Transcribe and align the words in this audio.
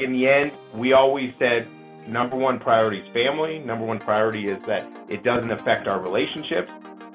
in 0.00 0.12
the 0.12 0.28
end, 0.28 0.52
we 0.74 0.92
always 0.92 1.32
said 1.38 1.66
number 2.06 2.36
one 2.36 2.58
priority 2.58 2.98
is 2.98 3.08
family. 3.08 3.58
Number 3.58 3.84
one 3.84 3.98
priority 3.98 4.48
is 4.48 4.58
that 4.66 4.86
it 5.08 5.22
doesn't 5.22 5.50
affect 5.50 5.86
our 5.86 6.00
relationships. 6.00 6.72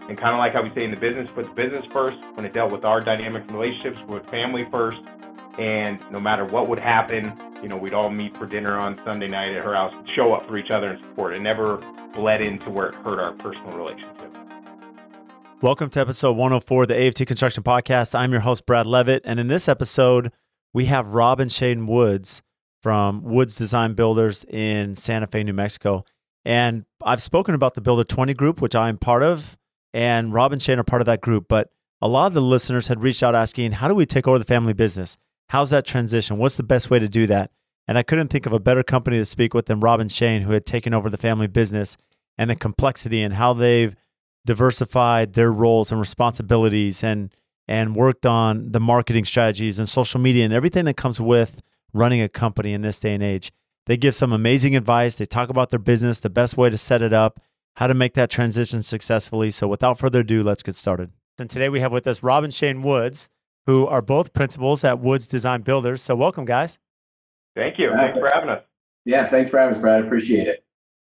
And 0.08 0.18
kind 0.18 0.34
of 0.34 0.38
like 0.38 0.54
how 0.54 0.62
we 0.62 0.72
say 0.76 0.84
in 0.84 0.92
the 0.92 0.98
business, 0.98 1.28
put 1.34 1.46
the 1.46 1.52
business 1.52 1.84
first. 1.92 2.18
When 2.36 2.46
it 2.46 2.54
dealt 2.54 2.72
with 2.72 2.86
our 2.86 3.02
dynamic 3.02 3.50
relationships, 3.50 4.00
put 4.08 4.30
family 4.30 4.68
first. 4.70 5.00
And 5.58 6.00
no 6.12 6.20
matter 6.20 6.46
what 6.46 6.68
would 6.68 6.80
happen, 6.80 7.34
you 7.64 7.70
know, 7.70 7.78
we'd 7.78 7.94
all 7.94 8.10
meet 8.12 8.38
for 8.38 8.46
dinner 8.46 8.78
on 8.78 9.02
Sunday 9.04 9.28
night 9.28 9.50
at 9.50 9.64
her 9.64 9.74
house, 9.74 9.96
show 10.16 10.34
up 10.34 10.48
for 10.48 10.58
each 10.58 10.70
other 10.70 10.88
and 10.88 11.00
support. 11.06 11.36
It 11.36 11.42
never 11.42 11.78
bled 12.14 12.42
into 12.42 12.70
where 12.70 12.90
it 12.90 12.96
hurt 12.96 13.20
our 13.20 13.32
personal 13.34 13.76
relationship. 13.76 14.12
Welcome 15.62 15.90
to 15.92 16.00
episode 16.02 16.34
104 16.34 16.84
of 16.84 16.88
the 16.90 17.08
AFT 17.08 17.26
Construction 17.26 17.64
Podcast. 17.64 18.14
I'm 18.14 18.32
your 18.32 18.42
host, 18.42 18.68
Brad 18.68 18.86
Leavitt. 18.86 19.24
And 19.26 19.40
in 19.40 19.48
this 19.48 19.68
episode, 19.68 20.32
we 20.74 20.86
have 20.86 21.08
Rob 21.08 21.40
and 21.40 21.52
Shane 21.52 21.88
Woods 21.88 22.44
from 22.86 23.24
Woods 23.24 23.56
Design 23.56 23.96
Builders 23.96 24.46
in 24.48 24.96
Santa 24.96 25.26
Fe, 25.26 25.42
New 25.42 25.54
Mexico. 25.54 26.06
And 26.46 26.86
I've 27.04 27.20
spoken 27.20 27.56
about 27.56 27.74
the 27.74 27.82
Builder 27.82 28.04
20 28.04 28.36
group, 28.36 28.62
which 28.62 28.76
I'm 28.76 29.00
part 29.00 29.24
of, 29.24 29.58
and 29.92 30.32
Rob 30.32 30.54
and 30.54 30.62
Shane 30.62 30.78
are 30.78 30.84
part 30.84 31.02
of 31.02 31.08
that 31.08 31.20
group. 31.20 31.48
But 31.50 31.72
a 32.00 32.08
lot 32.08 32.28
of 32.28 32.36
the 32.36 32.44
listeners 32.44 32.88
had 32.88 33.02
reached 33.02 33.24
out 33.24 33.34
asking, 33.34 33.72
How 33.72 33.88
do 33.88 33.96
we 33.96 34.06
take 34.06 34.28
over 34.28 34.38
the 34.38 34.46
family 34.46 34.74
business? 34.74 35.18
How's 35.50 35.72
that 35.72 35.84
transition? 35.84 36.38
What's 36.38 36.58
the 36.58 36.62
best 36.64 36.92
way 36.92 37.00
to 37.00 37.10
do 37.10 37.26
that? 37.26 37.50
And 37.88 37.98
I 37.98 38.04
couldn't 38.04 38.28
think 38.28 38.46
of 38.46 38.54
a 38.54 38.60
better 38.60 38.84
company 38.84 39.18
to 39.18 39.26
speak 39.26 39.56
with 39.56 39.66
than 39.66 39.80
Rob 39.80 40.00
and 40.00 40.12
Shane, 40.12 40.44
who 40.44 40.52
had 40.52 40.68
taken 40.68 40.94
over 40.94 41.10
the 41.10 41.18
family 41.18 41.48
business 41.48 41.98
and 42.38 42.52
the 42.52 42.56
complexity 42.56 43.24
and 43.24 43.34
how 43.34 43.56
they've 43.56 43.96
diversified 44.46 45.34
their 45.34 45.52
roles 45.52 45.92
and 45.92 46.00
responsibilities 46.00 47.04
and 47.04 47.34
and 47.68 47.96
worked 47.96 48.28
on 48.28 48.74
the 48.74 48.80
marketing 48.80 49.26
strategies 49.26 49.80
and 49.80 49.90
social 49.90 50.20
media 50.20 50.46
and 50.46 50.54
everything 50.54 50.86
that 50.86 50.96
comes 50.96 51.20
with 51.20 51.64
running 51.96 52.22
a 52.22 52.30
company 52.30 52.74
in 52.74 52.82
this 52.82 53.00
day 53.00 53.14
and 53.14 53.24
age. 53.24 53.52
They 53.86 53.98
give 53.98 54.16
some 54.16 54.34
amazing 54.34 54.76
advice. 54.76 55.16
They 55.16 55.26
talk 55.26 55.50
about 55.50 55.70
their 55.70 55.80
business, 55.80 56.20
the 56.20 56.30
best 56.30 56.58
way 56.58 56.70
to 56.70 56.78
set 56.78 57.02
it 57.02 57.14
up, 57.14 57.40
how 57.76 57.88
to 57.88 57.94
make 57.94 58.14
that 58.16 58.30
transition 58.30 58.84
successfully. 58.84 59.52
So 59.52 59.68
without 59.68 60.00
further 60.00 60.20
ado, 60.20 60.44
let's 60.44 60.64
get 60.64 60.76
started. 60.76 61.12
And 61.38 61.50
today 61.50 61.70
we 61.70 61.80
have 61.82 61.92
with 61.92 62.08
us 62.08 62.24
Rob 62.24 62.44
and 62.44 62.54
Shane 62.54 62.82
Woods, 62.82 63.30
who 63.66 63.86
are 63.88 64.02
both 64.02 64.34
principals 64.34 64.84
at 64.84 65.00
Woods 65.00 65.28
Design 65.28 65.62
Builders. 65.62 66.02
So 66.02 66.16
welcome, 66.16 66.46
guys. 66.46 66.78
Thank 67.56 67.80
you. 67.80 67.92
Thanks 67.96 68.18
for 68.18 68.30
having 68.34 68.50
us. 68.50 68.64
Yeah, 69.06 69.28
thanks 69.30 69.52
for 69.52 69.60
having 69.60 69.76
us, 69.76 69.82
Brad. 69.82 70.04
I 70.04 70.06
appreciate 70.06 70.48
it. 70.48 70.64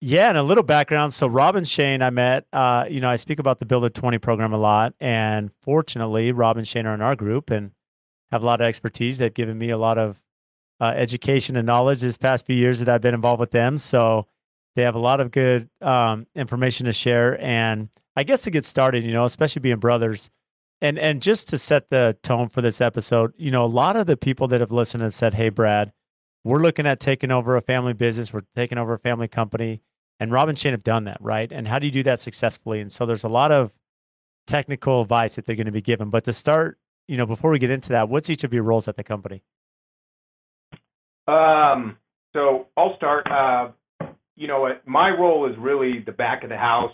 Yeah, 0.02 0.30
and 0.30 0.38
a 0.38 0.44
little 0.44 0.64
background. 0.64 1.14
So 1.14 1.28
Rob 1.28 1.56
and 1.56 1.68
Shane, 1.68 2.02
I 2.02 2.10
met. 2.10 2.46
Uh, 2.54 2.86
you 2.90 3.02
know, 3.02 3.10
I 3.10 3.18
speak 3.18 3.40
about 3.40 3.60
the 3.60 3.66
Builder 3.66 3.90
Twenty 3.90 4.18
program 4.18 4.54
a 4.54 4.58
lot, 4.58 4.94
and 5.02 5.52
fortunately, 5.62 6.32
Rob 6.32 6.56
and 6.56 6.66
Shane 6.66 6.86
are 6.86 6.94
in 6.94 7.02
our 7.02 7.16
group 7.16 7.50
and 7.50 7.72
have 8.32 8.44
a 8.44 8.46
lot 8.46 8.62
of 8.62 8.66
expertise. 8.66 9.18
They've 9.18 9.34
given 9.34 9.58
me 9.58 9.72
a 9.72 9.78
lot 9.78 9.98
of 9.98 10.22
uh, 10.80 10.94
education 10.96 11.56
and 11.58 11.66
knowledge 11.66 12.02
this 12.02 12.18
past 12.18 12.46
few 12.46 12.56
years 12.56 12.80
that 12.80 12.90
I've 12.90 13.02
been 13.02 13.14
involved 13.14 13.40
with 13.40 13.52
them. 13.52 13.78
So 13.78 14.28
they 14.76 14.84
have 14.84 14.96
a 14.96 15.00
lot 15.00 15.20
of 15.20 15.32
good 15.32 15.70
um, 15.82 16.28
information 16.36 16.86
to 16.86 16.94
share. 16.94 17.42
And 17.42 17.90
I 18.16 18.24
guess 18.24 18.44
to 18.44 18.52
get 18.52 18.66
started, 18.66 19.04
you 19.04 19.12
know, 19.12 19.26
especially 19.26 19.62
being 19.62 19.80
brothers, 19.80 20.30
and 20.82 20.98
and 20.98 21.22
just 21.22 21.50
to 21.50 21.58
set 21.58 21.90
the 21.90 22.18
tone 22.24 22.48
for 22.48 22.62
this 22.62 22.80
episode, 22.80 23.34
you 23.38 23.52
know, 23.52 23.66
a 23.66 23.68
lot 23.68 23.98
of 23.98 24.08
the 24.08 24.16
people 24.16 24.48
that 24.48 24.62
have 24.62 24.72
listened 24.72 25.04
have 25.04 25.14
said, 25.14 25.34
"Hey, 25.34 25.50
Brad." 25.50 25.92
We're 26.46 26.60
looking 26.60 26.88
at 26.88 27.02
taking 27.02 27.32
over 27.32 27.58
a 27.58 27.62
family 27.62 27.92
business. 27.92 28.32
We're 28.32 28.44
taking 28.56 28.78
over 28.78 28.94
a 28.94 28.98
family 28.98 29.28
company 29.28 29.82
and 30.20 30.32
Rob 30.32 30.50
and 30.50 30.60
Shane 30.60 30.74
have 30.74 30.84
done 30.84 31.06
that, 31.06 31.18
right? 31.22 31.52
And 31.52 31.68
how 31.68 31.80
do 31.80 31.86
you 31.86 31.92
do 31.92 32.04
that 32.04 32.20
successfully? 32.20 32.82
And 32.82 32.92
so 32.92 33.06
there's 33.06 33.24
a 33.24 33.30
lot 33.30 33.52
of 33.52 33.74
technical 34.48 35.02
advice 35.02 35.36
that 35.36 35.46
they're 35.46 35.56
going 35.56 35.66
to 35.66 35.72
be 35.72 35.82
given. 35.82 36.10
But 36.10 36.26
to 36.26 36.34
start, 36.34 36.78
you 37.08 37.16
know, 37.16 37.26
before 37.26 37.52
we 37.52 37.60
get 37.60 37.72
into 37.72 37.90
that, 37.90 38.10
what's 38.10 38.30
each 38.30 38.44
of 38.44 38.54
your 38.54 38.64
roles 38.64 38.88
at 38.88 38.98
the 38.98 39.04
company? 39.04 39.44
Um, 41.30 41.98
so 42.34 42.68
I'll 42.76 42.96
start. 42.98 43.30
Uh, 43.30 43.70
you 44.36 44.48
know, 44.48 44.70
my 44.86 45.10
role 45.10 45.50
is 45.50 45.58
really 45.58 46.00
the 46.06 46.12
back 46.12 46.44
of 46.44 46.50
the 46.50 46.58
house, 46.58 46.94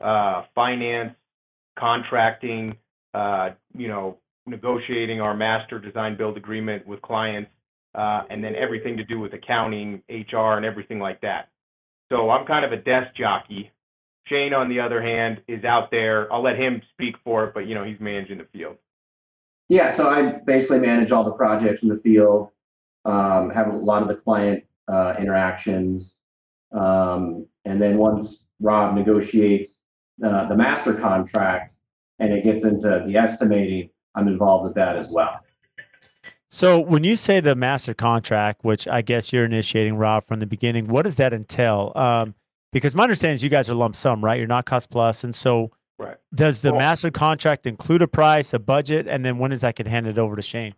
uh, 0.00 0.44
finance, 0.54 1.14
contracting, 1.78 2.76
uh, 3.12 3.50
you 3.76 3.88
know, 3.88 4.18
negotiating 4.46 5.20
our 5.20 5.34
master 5.34 5.78
design 5.78 6.16
build 6.16 6.36
agreement 6.36 6.86
with 6.86 7.02
clients, 7.02 7.50
and 7.94 8.42
then 8.42 8.54
everything 8.54 8.96
to 8.96 9.04
do 9.04 9.18
with 9.18 9.32
accounting, 9.34 10.02
HR, 10.08 10.56
and 10.56 10.64
everything 10.64 10.98
like 10.98 11.20
that. 11.22 11.48
So 12.12 12.30
I'm 12.30 12.46
kind 12.46 12.64
of 12.64 12.72
a 12.72 12.76
desk 12.76 13.14
jockey. 13.16 13.70
Shane, 14.26 14.54
on 14.54 14.68
the 14.68 14.80
other 14.80 15.02
hand, 15.02 15.42
is 15.48 15.64
out 15.64 15.90
there. 15.90 16.32
I'll 16.32 16.42
let 16.42 16.56
him 16.56 16.80
speak 16.92 17.16
for 17.24 17.44
it, 17.44 17.54
but 17.54 17.66
you 17.66 17.74
know 17.74 17.84
he's 17.84 18.00
managing 18.00 18.38
the 18.38 18.46
field. 18.52 18.76
Yeah, 19.68 19.90
so 19.90 20.08
I 20.08 20.22
basically 20.46 20.78
manage 20.78 21.10
all 21.10 21.24
the 21.24 21.32
projects 21.32 21.82
in 21.82 21.88
the 21.88 21.98
field. 21.98 22.50
Um, 23.04 23.50
have 23.50 23.68
a 23.68 23.76
lot 23.76 24.02
of 24.02 24.08
the 24.08 24.16
client 24.16 24.64
uh, 24.88 25.14
interactions, 25.18 26.16
um, 26.72 27.46
and 27.64 27.80
then 27.80 27.98
once 27.98 28.44
Rob 28.60 28.94
negotiates 28.94 29.80
uh, 30.24 30.46
the 30.46 30.56
master 30.56 30.94
contract 30.94 31.74
and 32.18 32.32
it 32.32 32.44
gets 32.44 32.64
into 32.64 33.04
the 33.06 33.16
estimating, 33.16 33.90
I'm 34.14 34.28
involved 34.28 34.64
with 34.64 34.74
that 34.74 34.96
as 34.96 35.08
well. 35.08 35.40
So 36.50 36.78
when 36.78 37.02
you 37.02 37.16
say 37.16 37.40
the 37.40 37.56
master 37.56 37.94
contract, 37.94 38.64
which 38.64 38.86
I 38.86 39.02
guess 39.02 39.32
you're 39.32 39.44
initiating, 39.44 39.96
Rob, 39.96 40.24
from 40.24 40.38
the 40.38 40.46
beginning, 40.46 40.86
what 40.86 41.02
does 41.02 41.16
that 41.16 41.32
entail? 41.32 41.90
Um, 41.96 42.34
because 42.72 42.94
my 42.94 43.02
understanding 43.02 43.34
is 43.34 43.42
you 43.42 43.50
guys 43.50 43.68
are 43.68 43.74
lump 43.74 43.96
sum, 43.96 44.24
right? 44.24 44.38
You're 44.38 44.46
not 44.46 44.64
cost 44.64 44.88
plus, 44.90 45.24
and 45.24 45.34
so 45.34 45.72
right. 45.98 46.16
does 46.32 46.60
the 46.60 46.70
well, 46.70 46.78
master 46.78 47.10
contract 47.10 47.66
include 47.66 48.02
a 48.02 48.08
price, 48.08 48.54
a 48.54 48.60
budget, 48.60 49.08
and 49.08 49.24
then 49.24 49.38
when 49.38 49.50
does 49.50 49.62
that 49.62 49.74
get 49.74 49.88
handed 49.88 50.16
over 50.16 50.36
to 50.36 50.42
Shane? 50.42 50.74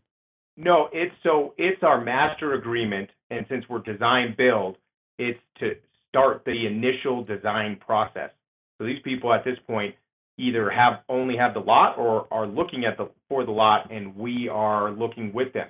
No, 0.57 0.89
it's 0.93 1.15
so 1.23 1.55
it's 1.59 1.83
our 1.83 2.03
master 2.03 2.55
agreement, 2.55 3.11
and 3.31 3.45
since 3.49 3.65
we're 3.69 3.81
design 3.81 4.35
build, 4.37 4.77
it's 5.19 5.39
to 5.61 5.73
start 6.09 6.43
the 6.47 6.67
initial 6.67 7.25
design 7.25 7.79
process. 7.85 8.31
So 8.79 8.87
these 8.87 9.01
people 9.05 9.33
at 9.33 9.45
this 9.45 9.59
point 9.67 9.95
either 10.39 10.71
have 10.71 11.01
only 11.09 11.37
have 11.37 11.55
the 11.55 11.61
lot 11.61 11.99
or 11.99 12.27
are 12.31 12.47
looking 12.47 12.85
at 12.85 12.97
the 12.97 13.11
for 13.29 13.45
the 13.45 13.51
lot, 13.53 13.91
and 13.93 14.17
we 14.17 14.49
are 14.49 14.91
looking 14.91 15.33
with 15.33 15.53
them. 15.53 15.69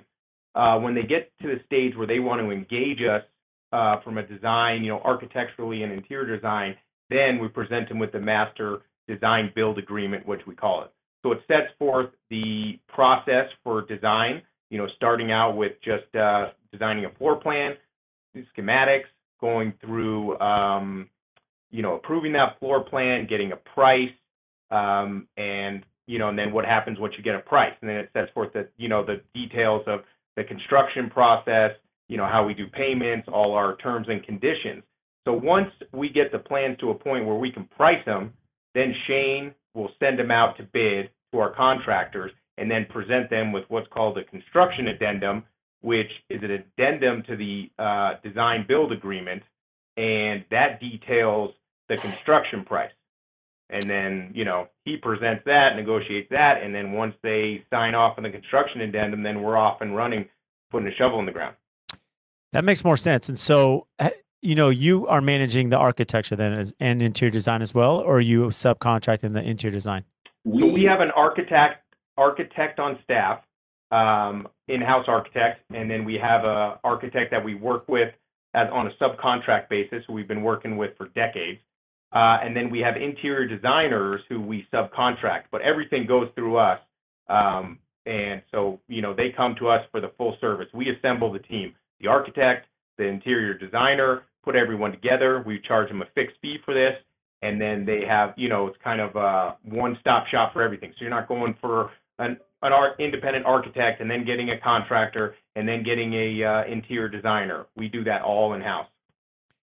Uh, 0.55 0.79
when 0.79 0.95
they 0.95 1.03
get 1.03 1.31
to 1.41 1.47
the 1.47 1.59
stage 1.65 1.95
where 1.95 2.07
they 2.07 2.19
want 2.19 2.41
to 2.41 2.49
engage 2.51 2.99
us 3.01 3.23
uh, 3.73 4.01
from 4.03 4.17
a 4.17 4.23
design, 4.23 4.83
you 4.83 4.89
know, 4.89 5.01
architecturally 5.03 5.83
and 5.83 5.91
interior 5.91 6.35
design, 6.35 6.75
then 7.09 7.39
we 7.39 7.47
present 7.47 7.87
them 7.89 7.99
with 7.99 8.11
the 8.11 8.19
master 8.19 8.79
design 9.07 9.51
build 9.55 9.77
agreement, 9.77 10.25
which 10.25 10.41
we 10.47 10.55
call 10.55 10.83
it. 10.83 10.91
So 11.23 11.31
it 11.31 11.39
sets 11.47 11.71
forth 11.77 12.09
the 12.29 12.79
process 12.87 13.45
for 13.63 13.85
design, 13.85 14.41
you 14.69 14.77
know, 14.77 14.87
starting 14.95 15.31
out 15.31 15.55
with 15.55 15.73
just 15.83 16.13
uh, 16.15 16.47
designing 16.71 17.05
a 17.05 17.09
floor 17.11 17.37
plan, 17.37 17.75
schematics, 18.57 19.05
going 19.39 19.73
through, 19.81 20.37
um, 20.39 21.09
you 21.71 21.81
know, 21.81 21.95
approving 21.95 22.33
that 22.33 22.59
floor 22.59 22.83
plan, 22.83 23.27
getting 23.27 23.51
a 23.51 23.55
price, 23.55 24.09
um, 24.71 25.27
and 25.37 25.83
you 26.07 26.19
know, 26.19 26.29
and 26.29 26.39
then 26.39 26.53
what 26.53 26.65
happens 26.65 26.99
once 26.99 27.13
you 27.17 27.23
get 27.23 27.35
a 27.35 27.39
price, 27.39 27.73
and 27.81 27.89
then 27.89 27.97
it 27.97 28.09
sets 28.13 28.31
forth 28.33 28.53
the 28.53 28.67
you 28.77 28.87
know 28.87 29.05
the 29.05 29.21
details 29.33 29.83
of 29.87 30.01
the 30.35 30.43
construction 30.43 31.09
process, 31.09 31.71
you 32.07 32.17
know, 32.17 32.25
how 32.25 32.45
we 32.45 32.53
do 32.53 32.67
payments, 32.67 33.27
all 33.31 33.53
our 33.53 33.75
terms 33.77 34.07
and 34.09 34.23
conditions. 34.23 34.83
So 35.25 35.33
once 35.33 35.69
we 35.91 36.09
get 36.09 36.31
the 36.31 36.39
plans 36.39 36.77
to 36.79 36.91
a 36.91 36.93
point 36.93 37.25
where 37.25 37.35
we 37.35 37.51
can 37.51 37.65
price 37.65 38.03
them, 38.05 38.31
then 38.73 38.93
Shane 39.07 39.53
will 39.73 39.89
send 39.99 40.17
them 40.17 40.31
out 40.31 40.55
to 40.57 40.63
bid 40.63 41.09
to 41.33 41.39
our 41.39 41.53
contractors 41.53 42.31
and 42.57 42.69
then 42.69 42.85
present 42.89 43.29
them 43.29 43.51
with 43.51 43.63
what's 43.69 43.87
called 43.89 44.17
a 44.17 44.23
construction 44.23 44.87
addendum, 44.87 45.43
which 45.81 46.11
is 46.29 46.41
an 46.43 46.51
addendum 46.51 47.23
to 47.23 47.35
the 47.35 47.69
uh, 47.77 48.15
design 48.23 48.65
build 48.67 48.91
agreement, 48.91 49.43
and 49.95 50.43
that 50.51 50.79
details 50.79 51.51
the 51.89 51.97
construction 51.97 52.63
price 52.65 52.91
and 53.69 53.83
then 53.89 54.31
you 54.33 54.45
know 54.45 54.67
he 54.85 54.97
presents 54.97 55.43
that, 55.45 55.75
negotiates 55.75 56.29
that, 56.31 56.61
and 56.63 56.73
then 56.73 56.93
once 56.93 57.15
they 57.23 57.63
sign 57.69 57.95
off 57.95 58.17
on 58.17 58.23
the 58.23 58.29
construction 58.29 58.81
addendum, 58.81 59.23
then 59.23 59.41
we're 59.41 59.57
off 59.57 59.81
and 59.81 59.95
running, 59.95 60.25
putting 60.71 60.87
a 60.87 60.95
shovel 60.95 61.19
in 61.19 61.25
the 61.25 61.31
ground. 61.31 61.55
That 62.53 62.63
makes 62.63 62.83
more 62.83 62.97
sense. 62.97 63.27
And 63.27 63.37
so, 63.37 63.87
eh, 63.99 64.09
you 64.41 64.55
know, 64.55 64.69
you 64.69 65.05
are 65.07 65.21
managing 65.21 65.69
the 65.69 65.77
architecture 65.77 66.35
then 66.35 66.53
as, 66.53 66.73
and 66.79 67.01
interior 67.01 67.31
design 67.31 67.61
as 67.61 67.73
well, 67.73 67.97
or 67.97 68.17
are 68.17 68.21
you 68.21 68.45
subcontracting 68.45 69.33
the 69.33 69.43
interior 69.43 69.73
design? 69.73 70.05
We, 70.45 70.61
so 70.61 70.67
we 70.67 70.83
have 70.83 71.01
an 71.01 71.11
architect 71.11 71.83
architect 72.17 72.79
on 72.79 72.99
staff, 73.03 73.41
um, 73.91 74.47
in-house 74.67 75.05
architect, 75.07 75.61
and 75.73 75.89
then 75.89 76.03
we 76.03 76.15
have 76.15 76.43
a 76.43 76.79
architect 76.83 77.31
that 77.31 77.43
we 77.43 77.55
work 77.55 77.87
with 77.87 78.13
as 78.53 78.67
on 78.71 78.87
a 78.87 78.91
subcontract 79.01 79.69
basis. 79.69 80.03
Who 80.07 80.13
we've 80.13 80.27
been 80.27 80.43
working 80.43 80.77
with 80.77 80.97
for 80.97 81.07
decades. 81.09 81.59
Uh, 82.13 82.37
and 82.41 82.55
then 82.55 82.69
we 82.69 82.79
have 82.79 82.95
interior 82.95 83.45
designers 83.45 84.21
who 84.29 84.39
we 84.41 84.65
subcontract, 84.73 85.43
but 85.51 85.61
everything 85.61 86.07
goes 86.07 86.29
through 86.35 86.57
us. 86.57 86.79
Um, 87.27 87.79
and 88.05 88.41
so, 88.51 88.79
you 88.87 89.01
know, 89.01 89.13
they 89.13 89.33
come 89.35 89.55
to 89.59 89.67
us 89.67 89.85
for 89.91 89.99
the 89.99 90.11
full 90.17 90.37
service. 90.39 90.67
We 90.73 90.89
assemble 90.89 91.33
the 91.33 91.39
team, 91.39 91.75
the 91.99 92.07
architect, 92.07 92.67
the 92.97 93.03
interior 93.03 93.53
designer, 93.53 94.23
put 94.43 94.55
everyone 94.55 94.91
together. 94.91 95.43
We 95.45 95.59
charge 95.59 95.89
them 95.89 96.01
a 96.01 96.05
fixed 96.15 96.37
fee 96.41 96.57
for 96.63 96.73
this. 96.73 96.93
And 97.41 97.59
then 97.59 97.85
they 97.85 98.03
have, 98.07 98.33
you 98.37 98.47
know, 98.47 98.67
it's 98.67 98.77
kind 98.81 99.01
of 99.01 99.15
a 99.17 99.57
one-stop 99.63 100.27
shop 100.27 100.53
for 100.53 100.63
everything. 100.63 100.91
So 100.91 101.01
you're 101.01 101.09
not 101.09 101.27
going 101.27 101.55
for 101.59 101.91
an, 102.19 102.37
independent 102.99 103.45
architect 103.45 104.01
and 104.01 104.09
then 104.09 104.25
getting 104.25 104.49
a 104.49 104.59
contractor 104.59 105.35
and 105.55 105.67
then 105.67 105.83
getting 105.83 106.13
a 106.13 106.43
uh, 106.43 106.63
interior 106.65 107.07
designer. 107.07 107.65
We 107.75 107.87
do 107.87 108.03
that 108.05 108.21
all 108.21 108.53
in 108.53 108.61
house. 108.61 108.87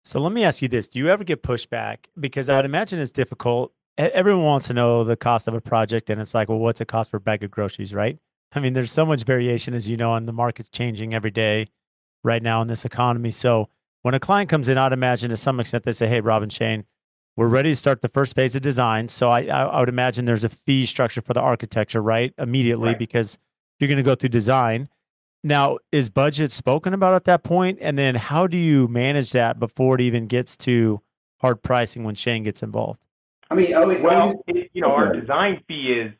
So 0.03 0.19
let 0.19 0.31
me 0.31 0.43
ask 0.43 0.61
you 0.61 0.67
this: 0.67 0.87
Do 0.87 0.99
you 0.99 1.09
ever 1.09 1.23
get 1.23 1.41
pushback? 1.41 2.05
Because 2.19 2.47
I 2.49 2.55
would 2.55 2.65
imagine 2.65 2.99
it's 2.99 3.11
difficult. 3.11 3.73
Everyone 3.97 4.43
wants 4.43 4.67
to 4.67 4.73
know 4.73 5.03
the 5.03 5.15
cost 5.15 5.47
of 5.47 5.53
a 5.53 5.61
project, 5.61 6.09
and 6.09 6.19
it's 6.19 6.33
like, 6.33 6.49
well, 6.49 6.57
what's 6.59 6.81
it 6.81 6.87
cost 6.87 7.11
for 7.11 7.17
a 7.17 7.21
bag 7.21 7.43
of 7.43 7.51
groceries, 7.51 7.93
right? 7.93 8.19
I 8.51 8.59
mean, 8.59 8.73
there's 8.73 8.91
so 8.91 9.05
much 9.05 9.23
variation, 9.23 9.73
as 9.73 9.87
you 9.87 9.95
know, 9.95 10.15
and 10.15 10.27
the 10.27 10.33
market's 10.33 10.69
changing 10.69 11.13
every 11.13 11.31
day 11.31 11.67
right 12.23 12.43
now 12.43 12.61
in 12.61 12.67
this 12.67 12.85
economy. 12.85 13.31
So 13.31 13.69
when 14.01 14.13
a 14.13 14.19
client 14.19 14.49
comes 14.49 14.67
in, 14.67 14.77
I'd 14.77 14.91
imagine 14.93 15.29
to 15.29 15.37
some 15.37 15.59
extent 15.59 15.83
they 15.83 15.91
say, 15.91 16.07
"Hey, 16.07 16.21
Rob 16.21 16.43
and 16.43 16.51
Shane, 16.51 16.85
we're 17.35 17.47
ready 17.47 17.69
to 17.71 17.75
start 17.75 18.01
the 18.01 18.07
first 18.07 18.35
phase 18.35 18.55
of 18.55 18.61
design." 18.61 19.07
So 19.07 19.27
I, 19.29 19.45
I 19.45 19.79
would 19.79 19.89
imagine 19.89 20.25
there's 20.25 20.43
a 20.43 20.49
fee 20.49 20.85
structure 20.85 21.21
for 21.21 21.33
the 21.33 21.41
architecture, 21.41 22.01
right? 22.01 22.33
Immediately, 22.37 22.89
right. 22.89 22.99
because 22.99 23.37
you're 23.79 23.87
going 23.87 23.97
to 23.97 24.03
go 24.03 24.15
through 24.15 24.29
design. 24.29 24.89
Now, 25.43 25.77
is 25.91 26.09
budget 26.09 26.51
spoken 26.51 26.93
about 26.93 27.13
at 27.13 27.25
that 27.25 27.43
point? 27.43 27.77
And 27.81 27.97
then 27.97 28.15
how 28.15 28.47
do 28.47 28.57
you 28.57 28.87
manage 28.87 29.31
that 29.33 29.59
before 29.59 29.95
it 29.95 30.01
even 30.01 30.25
gets 30.27 30.57
to 30.57 31.01
hard 31.39 31.61
pricing 31.61 32.03
when 32.03 32.15
Shane 32.15 32.43
gets 32.43 32.63
involved? 32.63 33.01
I 33.51 33.55
mean, 33.55 33.75
always, 33.75 34.01
Well, 34.01 34.21
always- 34.21 34.35
it- 34.47 34.71
you 34.73 34.81
know, 34.81 34.91
our 34.91 35.13
design 35.13 35.61
fee 35.67 36.01
is 36.03 36.11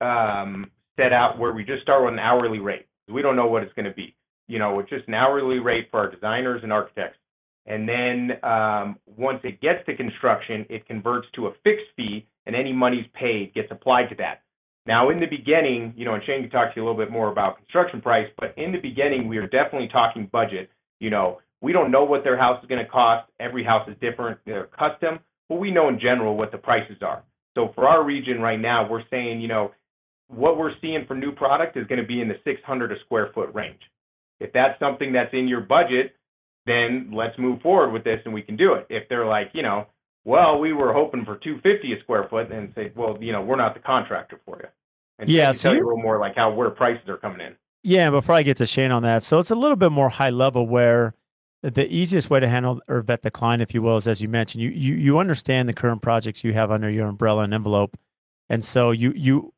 um, 0.00 0.70
set 0.96 1.12
out 1.12 1.38
where 1.38 1.52
we 1.52 1.64
just 1.64 1.82
start 1.82 2.02
with 2.02 2.14
an 2.14 2.18
hourly 2.18 2.58
rate. 2.60 2.86
We 3.08 3.20
don't 3.20 3.36
know 3.36 3.46
what 3.46 3.62
it's 3.62 3.72
going 3.74 3.84
to 3.84 3.92
be. 3.92 4.16
You 4.48 4.58
know, 4.58 4.78
it's 4.80 4.88
just 4.90 5.06
an 5.06 5.14
hourly 5.14 5.58
rate 5.58 5.88
for 5.90 6.00
our 6.00 6.10
designers 6.10 6.62
and 6.62 6.72
architects. 6.72 7.18
And 7.66 7.88
then 7.88 8.32
um, 8.42 8.98
once 9.06 9.40
it 9.44 9.60
gets 9.60 9.84
to 9.86 9.96
construction, 9.96 10.66
it 10.68 10.86
converts 10.86 11.28
to 11.36 11.46
a 11.46 11.52
fixed 11.62 11.86
fee, 11.96 12.26
and 12.46 12.56
any 12.56 12.72
monies 12.72 13.06
paid 13.14 13.54
gets 13.54 13.68
applied 13.70 14.08
to 14.08 14.16
that. 14.16 14.42
Now, 14.84 15.10
in 15.10 15.20
the 15.20 15.26
beginning, 15.26 15.94
you 15.96 16.04
know, 16.04 16.14
and 16.14 16.24
Shane 16.24 16.42
can 16.42 16.50
talk 16.50 16.74
to 16.74 16.80
you 16.80 16.84
a 16.84 16.86
little 16.88 17.00
bit 17.00 17.12
more 17.12 17.30
about 17.30 17.56
construction 17.56 18.00
price, 18.00 18.26
but 18.36 18.52
in 18.56 18.72
the 18.72 18.80
beginning, 18.80 19.28
we 19.28 19.38
are 19.38 19.46
definitely 19.46 19.88
talking 19.88 20.28
budget. 20.32 20.70
You 20.98 21.10
know, 21.10 21.38
we 21.60 21.72
don't 21.72 21.92
know 21.92 22.02
what 22.02 22.24
their 22.24 22.36
house 22.36 22.60
is 22.62 22.68
going 22.68 22.84
to 22.84 22.90
cost. 22.90 23.30
Every 23.38 23.62
house 23.62 23.88
is 23.88 23.94
different. 24.00 24.40
They're 24.44 24.66
custom, 24.66 25.20
but 25.48 25.56
we 25.60 25.70
know 25.70 25.88
in 25.88 26.00
general 26.00 26.36
what 26.36 26.50
the 26.50 26.58
prices 26.58 26.96
are. 27.00 27.22
So 27.54 27.70
for 27.76 27.86
our 27.86 28.04
region 28.04 28.40
right 28.40 28.60
now, 28.60 28.88
we're 28.88 29.04
saying, 29.08 29.40
you 29.40 29.48
know, 29.48 29.70
what 30.26 30.58
we're 30.58 30.74
seeing 30.80 31.04
for 31.06 31.14
new 31.14 31.30
product 31.30 31.76
is 31.76 31.86
going 31.86 32.00
to 32.00 32.06
be 32.06 32.20
in 32.20 32.28
the 32.28 32.40
600 32.44 32.92
a 32.92 32.94
square 33.04 33.30
foot 33.34 33.54
range. 33.54 33.80
If 34.40 34.52
that's 34.52 34.78
something 34.80 35.12
that's 35.12 35.32
in 35.32 35.46
your 35.46 35.60
budget, 35.60 36.16
then 36.66 37.10
let's 37.12 37.38
move 37.38 37.60
forward 37.60 37.92
with 37.92 38.04
this 38.04 38.20
and 38.24 38.32
we 38.32 38.42
can 38.42 38.56
do 38.56 38.74
it. 38.74 38.86
If 38.88 39.08
they're 39.08 39.26
like, 39.26 39.50
you 39.52 39.62
know, 39.62 39.86
well, 40.24 40.58
we 40.60 40.72
were 40.72 40.92
hoping 40.92 41.24
for 41.24 41.36
250 41.36 41.92
a 41.94 42.00
square 42.02 42.26
foot, 42.30 42.52
and 42.52 42.72
say, 42.76 42.92
well, 42.94 43.18
you 43.20 43.32
know, 43.32 43.42
we're 43.42 43.56
not 43.56 43.74
the 43.74 43.80
contractor 43.80 44.40
for 44.44 44.58
you. 44.62 44.68
And 45.18 45.28
Yeah, 45.28 45.50
so 45.52 45.70
tell 45.70 45.74
you 45.76 45.84
a 45.84 45.86
little 45.88 46.02
more 46.02 46.18
like 46.18 46.36
how 46.36 46.52
where 46.52 46.70
prices 46.70 47.08
are 47.08 47.16
coming 47.16 47.40
in. 47.40 47.56
Yeah, 47.82 48.10
before 48.10 48.36
I 48.36 48.42
get 48.42 48.56
to 48.58 48.66
Shane 48.66 48.92
on 48.92 49.02
that, 49.02 49.24
so 49.24 49.40
it's 49.40 49.50
a 49.50 49.56
little 49.56 49.76
bit 49.76 49.90
more 49.90 50.08
high 50.08 50.30
level 50.30 50.66
where 50.68 51.14
the 51.62 51.92
easiest 51.92 52.30
way 52.30 52.38
to 52.38 52.48
handle 52.48 52.80
or 52.88 53.02
vet 53.02 53.22
the 53.22 53.30
client, 53.32 53.62
if 53.62 53.74
you 53.74 53.82
will, 53.82 53.96
is 53.96 54.06
as 54.06 54.20
you 54.22 54.28
mentioned, 54.28 54.62
you 54.62 54.70
you 54.70 54.94
you 54.94 55.18
understand 55.18 55.68
the 55.68 55.72
current 55.72 56.02
projects 56.02 56.44
you 56.44 56.52
have 56.52 56.70
under 56.70 56.88
your 56.88 57.08
umbrella 57.08 57.42
and 57.42 57.52
envelope, 57.52 57.96
and 58.48 58.64
so 58.64 58.92
you 58.92 59.12
you 59.16 59.52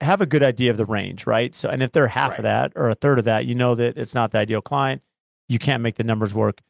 have 0.00 0.20
a 0.20 0.26
good 0.26 0.42
idea 0.44 0.70
of 0.70 0.76
the 0.76 0.86
range, 0.86 1.26
right? 1.26 1.52
So, 1.54 1.68
and 1.68 1.82
if 1.82 1.90
they're 1.92 2.08
half 2.08 2.30
Right. 2.30 2.38
of 2.40 2.42
that 2.44 2.72
or 2.76 2.88
a 2.90 2.94
third 2.94 3.18
of 3.18 3.24
that, 3.24 3.46
you 3.46 3.54
know 3.56 3.74
that 3.74 3.96
it's 3.96 4.14
not 4.14 4.30
the 4.32 4.38
ideal 4.38 4.60
client. 4.60 5.02
You 5.48 5.58
can't 5.58 5.82
make 5.82 5.96
the 5.96 6.04
numbers 6.04 6.34
work, 6.34 6.60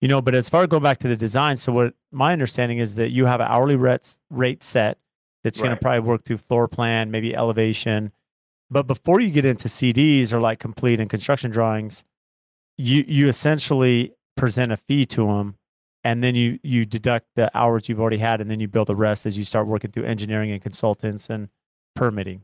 you 0.00 0.08
know. 0.08 0.22
But 0.22 0.34
as 0.34 0.48
far 0.48 0.62
as 0.62 0.68
going 0.68 0.82
back 0.82 0.98
to 0.98 1.08
the 1.08 1.16
design, 1.16 1.56
so 1.56 1.72
what 1.72 1.94
my 2.10 2.32
understanding 2.32 2.78
is 2.78 2.94
that 2.96 3.10
you 3.10 3.26
have 3.26 3.40
an 3.40 3.46
hourly 3.48 3.76
rate 3.76 4.18
rate 4.30 4.62
set 4.62 4.98
that's 5.42 5.58
going 5.58 5.70
to 5.70 5.76
probably 5.76 6.00
work 6.00 6.24
through 6.24 6.38
floor 6.38 6.68
plan, 6.68 7.10
maybe 7.10 7.34
elevation. 7.34 8.12
But 8.70 8.86
before 8.86 9.20
you 9.20 9.30
get 9.30 9.44
into 9.44 9.68
CDs 9.68 10.32
or 10.32 10.40
like 10.40 10.58
complete 10.58 10.98
and 11.00 11.10
construction 11.10 11.50
drawings, 11.50 12.04
you 12.78 13.04
you 13.06 13.28
essentially 13.28 14.12
present 14.36 14.72
a 14.72 14.76
fee 14.76 15.04
to 15.06 15.26
them, 15.26 15.56
and 16.04 16.24
then 16.24 16.34
you 16.34 16.58
you 16.62 16.84
deduct 16.84 17.26
the 17.36 17.50
hours 17.56 17.88
you've 17.88 18.00
already 18.00 18.18
had, 18.18 18.40
and 18.40 18.50
then 18.50 18.60
you 18.60 18.68
build 18.68 18.88
the 18.88 18.96
rest 18.96 19.26
as 19.26 19.36
you 19.36 19.44
start 19.44 19.66
working 19.66 19.90
through 19.90 20.04
engineering 20.04 20.50
and 20.50 20.62
consultants 20.62 21.28
and 21.28 21.48
permitting. 21.94 22.42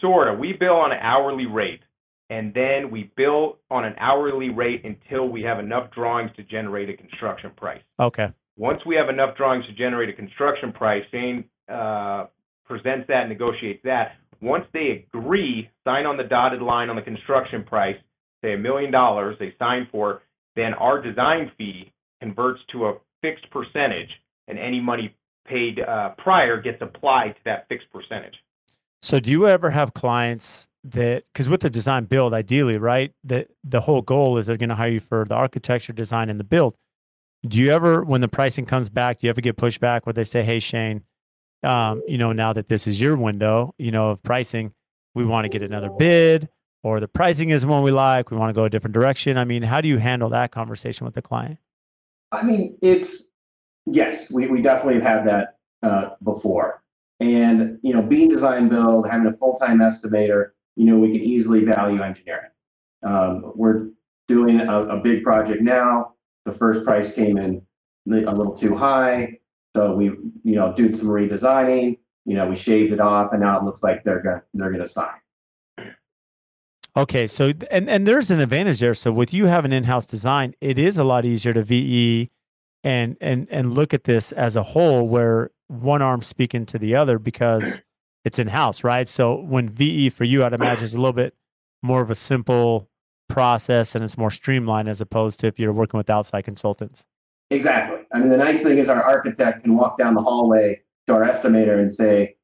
Sort 0.00 0.28
of. 0.28 0.38
We 0.38 0.52
bill 0.52 0.76
on 0.76 0.92
an 0.92 0.98
hourly 1.00 1.46
rate, 1.46 1.82
and 2.30 2.52
then 2.54 2.90
we 2.90 3.10
bill 3.16 3.58
on 3.70 3.84
an 3.84 3.94
hourly 3.98 4.50
rate 4.50 4.84
until 4.84 5.28
we 5.28 5.42
have 5.42 5.58
enough 5.58 5.90
drawings 5.92 6.30
to 6.36 6.42
generate 6.42 6.90
a 6.90 6.96
construction 6.96 7.50
price. 7.56 7.82
Okay. 8.00 8.28
Once 8.56 8.80
we 8.86 8.96
have 8.96 9.08
enough 9.08 9.36
drawings 9.36 9.64
to 9.66 9.72
generate 9.72 10.08
a 10.08 10.12
construction 10.12 10.72
price, 10.72 11.02
Shane 11.10 11.44
uh, 11.72 12.26
presents 12.64 13.06
that, 13.08 13.28
negotiates 13.28 13.80
that. 13.84 14.16
Once 14.40 14.64
they 14.72 15.06
agree, 15.14 15.70
sign 15.84 16.06
on 16.06 16.16
the 16.16 16.24
dotted 16.24 16.60
line 16.60 16.90
on 16.90 16.96
the 16.96 17.02
construction 17.02 17.64
price, 17.64 17.96
say 18.42 18.54
a 18.54 18.58
million 18.58 18.90
dollars, 18.90 19.36
they 19.38 19.54
sign 19.58 19.86
for, 19.90 20.22
then 20.56 20.74
our 20.74 21.00
design 21.00 21.50
fee 21.56 21.92
converts 22.20 22.60
to 22.72 22.86
a 22.86 22.94
fixed 23.22 23.48
percentage, 23.50 24.10
and 24.48 24.58
any 24.58 24.80
money 24.80 25.14
paid 25.46 25.80
uh, 25.80 26.10
prior 26.18 26.60
gets 26.60 26.80
applied 26.80 27.34
to 27.34 27.40
that 27.44 27.68
fixed 27.68 27.86
percentage. 27.92 28.34
So 29.02 29.20
do 29.20 29.30
you 29.30 29.46
ever 29.46 29.70
have 29.70 29.94
clients 29.94 30.68
that 30.92 31.24
because 31.32 31.48
with 31.48 31.60
the 31.60 31.70
design 31.70 32.04
build, 32.04 32.32
ideally, 32.34 32.78
right? 32.78 33.12
The 33.24 33.46
the 33.64 33.80
whole 33.80 34.02
goal 34.02 34.38
is 34.38 34.46
they're 34.46 34.56
going 34.56 34.68
to 34.68 34.74
hire 34.74 34.90
you 34.90 35.00
for 35.00 35.24
the 35.24 35.34
architecture, 35.34 35.92
design, 35.92 36.30
and 36.30 36.38
the 36.38 36.44
build. 36.44 36.76
Do 37.46 37.58
you 37.58 37.70
ever, 37.70 38.02
when 38.02 38.20
the 38.20 38.28
pricing 38.28 38.64
comes 38.64 38.88
back, 38.88 39.20
do 39.20 39.26
you 39.26 39.30
ever 39.30 39.40
get 39.40 39.56
pushback 39.56 40.02
where 40.04 40.12
they 40.12 40.24
say, 40.24 40.42
"Hey, 40.42 40.58
Shane, 40.58 41.02
um, 41.62 42.02
you 42.06 42.18
know, 42.18 42.32
now 42.32 42.52
that 42.52 42.68
this 42.68 42.86
is 42.86 43.00
your 43.00 43.16
window, 43.16 43.74
you 43.78 43.90
know, 43.90 44.10
of 44.10 44.22
pricing, 44.22 44.72
we 45.14 45.24
want 45.24 45.44
to 45.44 45.48
get 45.48 45.62
another 45.62 45.90
bid, 45.90 46.48
or 46.82 47.00
the 47.00 47.08
pricing 47.08 47.50
isn't 47.50 47.68
one 47.68 47.82
we 47.82 47.90
like, 47.90 48.30
we 48.30 48.36
want 48.36 48.50
to 48.50 48.54
go 48.54 48.64
a 48.64 48.70
different 48.70 48.94
direction." 48.94 49.38
I 49.38 49.44
mean, 49.44 49.62
how 49.62 49.80
do 49.80 49.88
you 49.88 49.98
handle 49.98 50.28
that 50.30 50.50
conversation 50.52 51.04
with 51.04 51.14
the 51.14 51.22
client? 51.22 51.58
I 52.32 52.42
mean, 52.42 52.76
it's 52.82 53.24
yes, 53.86 54.30
we, 54.30 54.46
we 54.46 54.62
definitely 54.62 54.94
have 54.94 55.02
had 55.02 55.26
that 55.26 55.58
uh, 55.82 56.10
before. 56.22 56.82
And 57.20 57.78
you 57.82 57.94
know, 57.94 58.02
being 58.02 58.28
design 58.28 58.68
build, 58.68 59.08
having 59.08 59.26
a 59.26 59.36
full 59.36 59.56
time 59.56 59.78
estimator, 59.78 60.50
you 60.76 60.84
know, 60.84 60.98
we 60.98 61.10
can 61.10 61.20
easily 61.20 61.64
value 61.64 62.02
engineering. 62.02 62.50
Um, 63.02 63.52
we're 63.54 63.88
doing 64.28 64.60
a, 64.60 64.82
a 64.84 65.00
big 65.00 65.22
project 65.22 65.62
now. 65.62 66.14
The 66.44 66.52
first 66.52 66.84
price 66.84 67.12
came 67.12 67.38
in 67.38 67.62
a 68.08 68.32
little 68.32 68.56
too 68.56 68.76
high, 68.76 69.38
so 69.74 69.94
we 69.94 70.04
you 70.04 70.54
know 70.54 70.72
did 70.74 70.96
some 70.96 71.08
redesigning. 71.08 71.98
You 72.24 72.34
know, 72.34 72.48
we 72.48 72.56
shaved 72.56 72.92
it 72.92 73.00
off, 73.00 73.32
and 73.32 73.40
now 73.40 73.58
it 73.58 73.64
looks 73.64 73.82
like 73.82 74.04
they're 74.04 74.22
gonna 74.22 74.42
they're 74.54 74.70
gonna 74.70 74.88
sign. 74.88 75.14
Okay, 76.96 77.26
so 77.26 77.52
and 77.70 77.90
and 77.90 78.06
there's 78.06 78.30
an 78.30 78.40
advantage 78.40 78.80
there. 78.80 78.94
So 78.94 79.12
with 79.12 79.34
you 79.34 79.46
having 79.46 79.72
in-house 79.72 80.06
design, 80.06 80.54
it 80.60 80.78
is 80.78 80.98
a 80.98 81.04
lot 81.04 81.26
easier 81.26 81.52
to 81.52 81.62
VE 81.62 82.30
and 82.84 83.16
and 83.20 83.48
and 83.50 83.74
look 83.74 83.92
at 83.92 84.04
this 84.04 84.32
as 84.32 84.56
a 84.56 84.62
whole, 84.62 85.06
where 85.06 85.50
one 85.68 86.00
arm 86.00 86.22
speaking 86.22 86.64
to 86.66 86.78
the 86.78 86.94
other 86.94 87.18
because 87.18 87.82
it's 88.26 88.40
in-house, 88.40 88.82
right? 88.82 89.06
So 89.06 89.36
when 89.42 89.68
VE 89.68 90.10
for 90.10 90.24
you, 90.24 90.44
I'd 90.44 90.52
imagine 90.52 90.82
is 90.82 90.94
a 90.94 90.98
little 90.98 91.12
bit 91.12 91.32
more 91.84 92.02
of 92.02 92.10
a 92.10 92.16
simple 92.16 92.90
process 93.28 93.94
and 93.94 94.02
it's 94.02 94.18
more 94.18 94.32
streamlined 94.32 94.88
as 94.88 95.00
opposed 95.00 95.38
to 95.40 95.46
if 95.46 95.60
you're 95.60 95.72
working 95.72 95.96
with 95.96 96.10
outside 96.10 96.42
consultants. 96.42 97.06
Exactly. 97.52 98.00
I 98.12 98.18
mean, 98.18 98.26
the 98.26 98.36
nice 98.36 98.64
thing 98.64 98.78
is 98.78 98.88
our 98.88 99.00
architect 99.00 99.62
can 99.62 99.76
walk 99.76 99.96
down 99.96 100.14
the 100.14 100.20
hallway 100.20 100.82
to 101.06 101.14
our 101.14 101.22
estimator 101.22 101.78
and 101.78 101.92
say, 101.92 102.34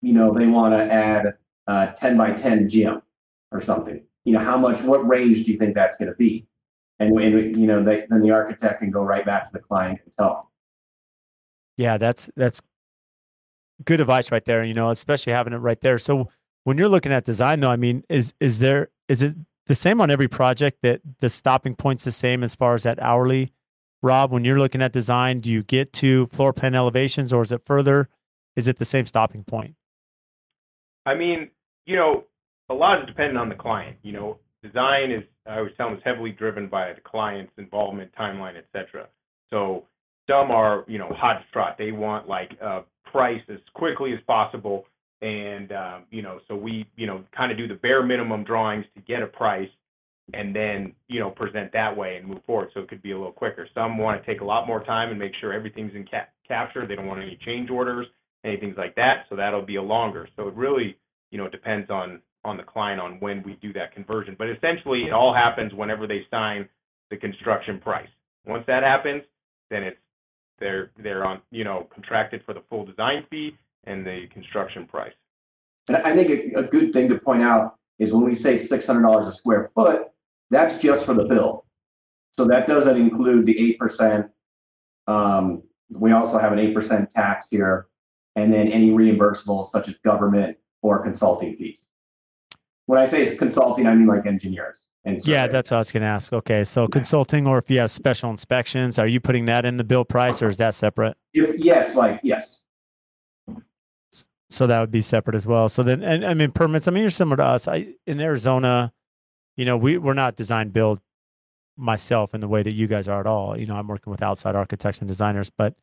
you 0.00 0.14
know, 0.14 0.32
they 0.32 0.46
want 0.46 0.72
to 0.72 0.90
add 0.90 1.34
a 1.66 1.92
10 1.94 2.16
by 2.16 2.32
10 2.32 2.70
gym 2.70 3.02
or 3.52 3.60
something. 3.60 4.02
You 4.24 4.32
know, 4.32 4.38
how 4.38 4.56
much, 4.56 4.80
what 4.80 5.06
range 5.06 5.44
do 5.44 5.52
you 5.52 5.58
think 5.58 5.74
that's 5.74 5.98
going 5.98 6.08
to 6.08 6.16
be? 6.16 6.46
And, 6.98 7.12
when 7.12 7.32
you 7.60 7.66
know, 7.66 7.84
they, 7.84 8.06
then 8.08 8.22
the 8.22 8.30
architect 8.30 8.80
can 8.80 8.90
go 8.90 9.02
right 9.02 9.26
back 9.26 9.44
to 9.44 9.52
the 9.52 9.58
client 9.58 10.00
and 10.02 10.14
tell 10.16 10.28
them. 10.28 10.42
Yeah, 11.76 11.98
that's 11.98 12.30
that's 12.36 12.62
good 13.84 14.00
advice 14.00 14.30
right 14.30 14.44
there. 14.44 14.64
You 14.64 14.74
know, 14.74 14.90
especially 14.90 15.32
having 15.32 15.52
it 15.52 15.58
right 15.58 15.80
there. 15.80 15.98
So 15.98 16.28
when 16.64 16.78
you're 16.78 16.88
looking 16.88 17.12
at 17.12 17.24
design, 17.24 17.60
though, 17.60 17.70
I 17.70 17.76
mean, 17.76 18.04
is 18.08 18.34
is 18.40 18.58
there 18.58 18.90
is 19.08 19.22
it 19.22 19.34
the 19.66 19.74
same 19.74 20.00
on 20.00 20.10
every 20.10 20.28
project 20.28 20.78
that 20.82 21.00
the 21.20 21.28
stopping 21.28 21.74
point's 21.74 22.04
the 22.04 22.12
same 22.12 22.42
as 22.42 22.54
far 22.54 22.74
as 22.74 22.84
that 22.84 23.00
hourly? 23.00 23.52
Rob, 24.02 24.30
when 24.30 24.44
you're 24.44 24.58
looking 24.58 24.82
at 24.82 24.92
design, 24.92 25.40
do 25.40 25.50
you 25.50 25.62
get 25.62 25.92
to 25.94 26.26
floor 26.26 26.52
plan 26.52 26.74
elevations, 26.74 27.32
or 27.32 27.42
is 27.42 27.52
it 27.52 27.62
further? 27.64 28.08
Is 28.54 28.68
it 28.68 28.78
the 28.78 28.84
same 28.84 29.06
stopping 29.06 29.44
point? 29.44 29.74
I 31.04 31.14
mean, 31.14 31.50
you 31.86 31.96
know, 31.96 32.24
a 32.68 32.74
lot 32.74 33.00
is 33.00 33.06
dependent 33.06 33.38
on 33.38 33.48
the 33.48 33.54
client. 33.54 33.96
You 34.02 34.12
know, 34.12 34.38
design 34.62 35.10
is 35.10 35.22
I 35.46 35.58
always 35.58 35.72
tell 35.76 35.88
them 35.88 35.98
is 35.98 36.02
heavily 36.04 36.32
driven 36.32 36.68
by 36.68 36.92
the 36.92 37.00
client's 37.00 37.52
involvement, 37.58 38.10
timeline, 38.18 38.56
etc. 38.56 39.06
So 39.50 39.84
some 40.26 40.50
are, 40.50 40.84
you 40.86 40.98
know, 40.98 41.08
hot 41.12 41.34
to 41.34 41.44
trot. 41.52 41.76
They 41.78 41.92
want 41.92 42.28
like 42.28 42.52
a 42.60 42.82
price 43.10 43.42
as 43.48 43.58
quickly 43.74 44.12
as 44.12 44.20
possible. 44.26 44.84
And 45.22 45.72
um, 45.72 46.04
you 46.10 46.22
know, 46.22 46.40
so 46.48 46.54
we, 46.54 46.86
you 46.96 47.06
know, 47.06 47.24
kind 47.36 47.50
of 47.50 47.58
do 47.58 47.66
the 47.66 47.74
bare 47.74 48.02
minimum 48.02 48.44
drawings 48.44 48.84
to 48.94 49.00
get 49.02 49.22
a 49.22 49.26
price 49.26 49.68
and 50.34 50.54
then, 50.54 50.92
you 51.08 51.20
know, 51.20 51.30
present 51.30 51.72
that 51.72 51.96
way 51.96 52.16
and 52.16 52.26
move 52.26 52.42
forward. 52.44 52.70
So 52.74 52.80
it 52.80 52.88
could 52.88 53.02
be 53.02 53.12
a 53.12 53.16
little 53.16 53.32
quicker. 53.32 53.68
Some 53.74 53.96
want 53.96 54.20
to 54.20 54.26
take 54.26 54.40
a 54.40 54.44
lot 54.44 54.66
more 54.66 54.84
time 54.84 55.10
and 55.10 55.18
make 55.18 55.32
sure 55.40 55.52
everything's 55.52 55.94
in 55.94 56.04
ca- 56.06 56.28
capture. 56.46 56.86
They 56.86 56.96
don't 56.96 57.06
want 57.06 57.22
any 57.22 57.38
change 57.44 57.70
orders, 57.70 58.06
anything 58.44 58.74
like 58.76 58.94
that. 58.96 59.26
So 59.30 59.36
that'll 59.36 59.62
be 59.62 59.76
a 59.76 59.82
longer. 59.82 60.28
So 60.36 60.48
it 60.48 60.54
really, 60.54 60.96
you 61.30 61.38
know, 61.38 61.48
depends 61.48 61.90
on 61.90 62.20
the 62.44 62.62
client 62.62 63.00
on 63.00 63.18
when 63.20 63.42
we 63.44 63.54
do 63.62 63.72
that 63.72 63.92
conversion. 63.92 64.36
But 64.38 64.48
essentially, 64.50 65.04
it 65.04 65.12
all 65.12 65.34
happens 65.34 65.72
whenever 65.72 66.06
they 66.06 66.26
sign 66.30 66.68
the 67.10 67.16
construction 67.16 67.80
price. 67.80 68.08
Once 68.46 68.64
that 68.66 68.82
happens, 68.82 69.22
then 69.70 69.82
it's 69.82 69.96
they're 70.58 70.90
they're 70.98 71.24
on 71.24 71.40
you 71.50 71.64
know 71.64 71.86
contracted 71.92 72.42
for 72.44 72.54
the 72.54 72.62
full 72.68 72.84
design 72.84 73.24
fee 73.30 73.56
and 73.84 74.06
the 74.06 74.26
construction 74.32 74.86
price. 74.86 75.14
And 75.88 75.96
I 75.98 76.14
think 76.14 76.56
a, 76.56 76.62
good 76.64 76.92
thing 76.92 77.08
to 77.08 77.18
point 77.18 77.42
out 77.42 77.76
is 77.98 78.12
when 78.12 78.24
we 78.24 78.34
say 78.34 78.58
six 78.58 78.86
hundred 78.86 79.02
dollars 79.02 79.26
a 79.26 79.32
square 79.32 79.70
foot, 79.74 80.08
that's 80.50 80.76
just 80.76 81.06
for 81.06 81.14
the 81.14 81.24
bill. 81.24 81.64
So 82.36 82.44
that 82.46 82.66
doesn't 82.66 82.96
include 82.96 83.46
the 83.46 83.58
eight 83.58 83.78
percent. 83.78 84.26
Um, 85.06 85.62
we 85.90 86.12
also 86.12 86.38
have 86.38 86.52
an 86.52 86.58
eight 86.58 86.74
percent 86.74 87.10
tax 87.10 87.46
here, 87.50 87.86
and 88.34 88.52
then 88.52 88.68
any 88.68 88.90
reimbursables 88.90 89.70
such 89.70 89.88
as 89.88 89.94
government 90.04 90.56
or 90.82 91.02
consulting 91.02 91.56
fees. 91.56 91.84
When 92.86 93.00
I 93.00 93.04
say 93.04 93.36
consulting, 93.36 93.86
I 93.86 93.94
mean 93.94 94.06
like 94.06 94.26
engineers. 94.26 94.85
And 95.06 95.24
Yeah, 95.24 95.46
that's 95.46 95.70
what 95.70 95.76
I 95.76 95.80
was 95.80 95.92
going 95.92 96.02
to 96.02 96.08
ask. 96.08 96.32
Okay, 96.32 96.64
so 96.64 96.88
consulting, 96.88 97.46
or 97.46 97.58
if 97.58 97.70
you 97.70 97.78
have 97.78 97.92
special 97.92 98.28
inspections, 98.28 98.98
are 98.98 99.06
you 99.06 99.20
putting 99.20 99.44
that 99.44 99.64
in 99.64 99.76
the 99.76 99.84
bill 99.84 100.04
price, 100.04 100.42
or 100.42 100.48
is 100.48 100.56
that 100.56 100.74
separate? 100.74 101.16
If, 101.32 101.56
yes, 101.58 101.94
like 101.94 102.18
yes. 102.24 102.62
So 104.50 104.66
that 104.66 104.80
would 104.80 104.90
be 104.90 105.02
separate 105.02 105.36
as 105.36 105.46
well. 105.46 105.68
So 105.68 105.84
then, 105.84 106.02
and 106.02 106.26
I 106.26 106.34
mean 106.34 106.50
permits. 106.50 106.88
I 106.88 106.90
mean, 106.90 107.02
you're 107.02 107.10
similar 107.10 107.36
to 107.36 107.44
us. 107.44 107.68
I 107.68 107.94
in 108.06 108.20
Arizona, 108.20 108.92
you 109.56 109.64
know, 109.64 109.76
we 109.76 109.96
we're 109.96 110.14
not 110.14 110.34
design 110.34 110.70
build 110.70 111.00
myself 111.76 112.34
in 112.34 112.40
the 112.40 112.48
way 112.48 112.64
that 112.64 112.72
you 112.72 112.88
guys 112.88 113.06
are 113.06 113.20
at 113.20 113.26
all. 113.28 113.56
You 113.56 113.66
know, 113.66 113.76
I'm 113.76 113.86
working 113.86 114.10
with 114.10 114.22
outside 114.22 114.56
architects 114.56 114.98
and 114.98 115.06
designers, 115.06 115.50
but 115.50 115.74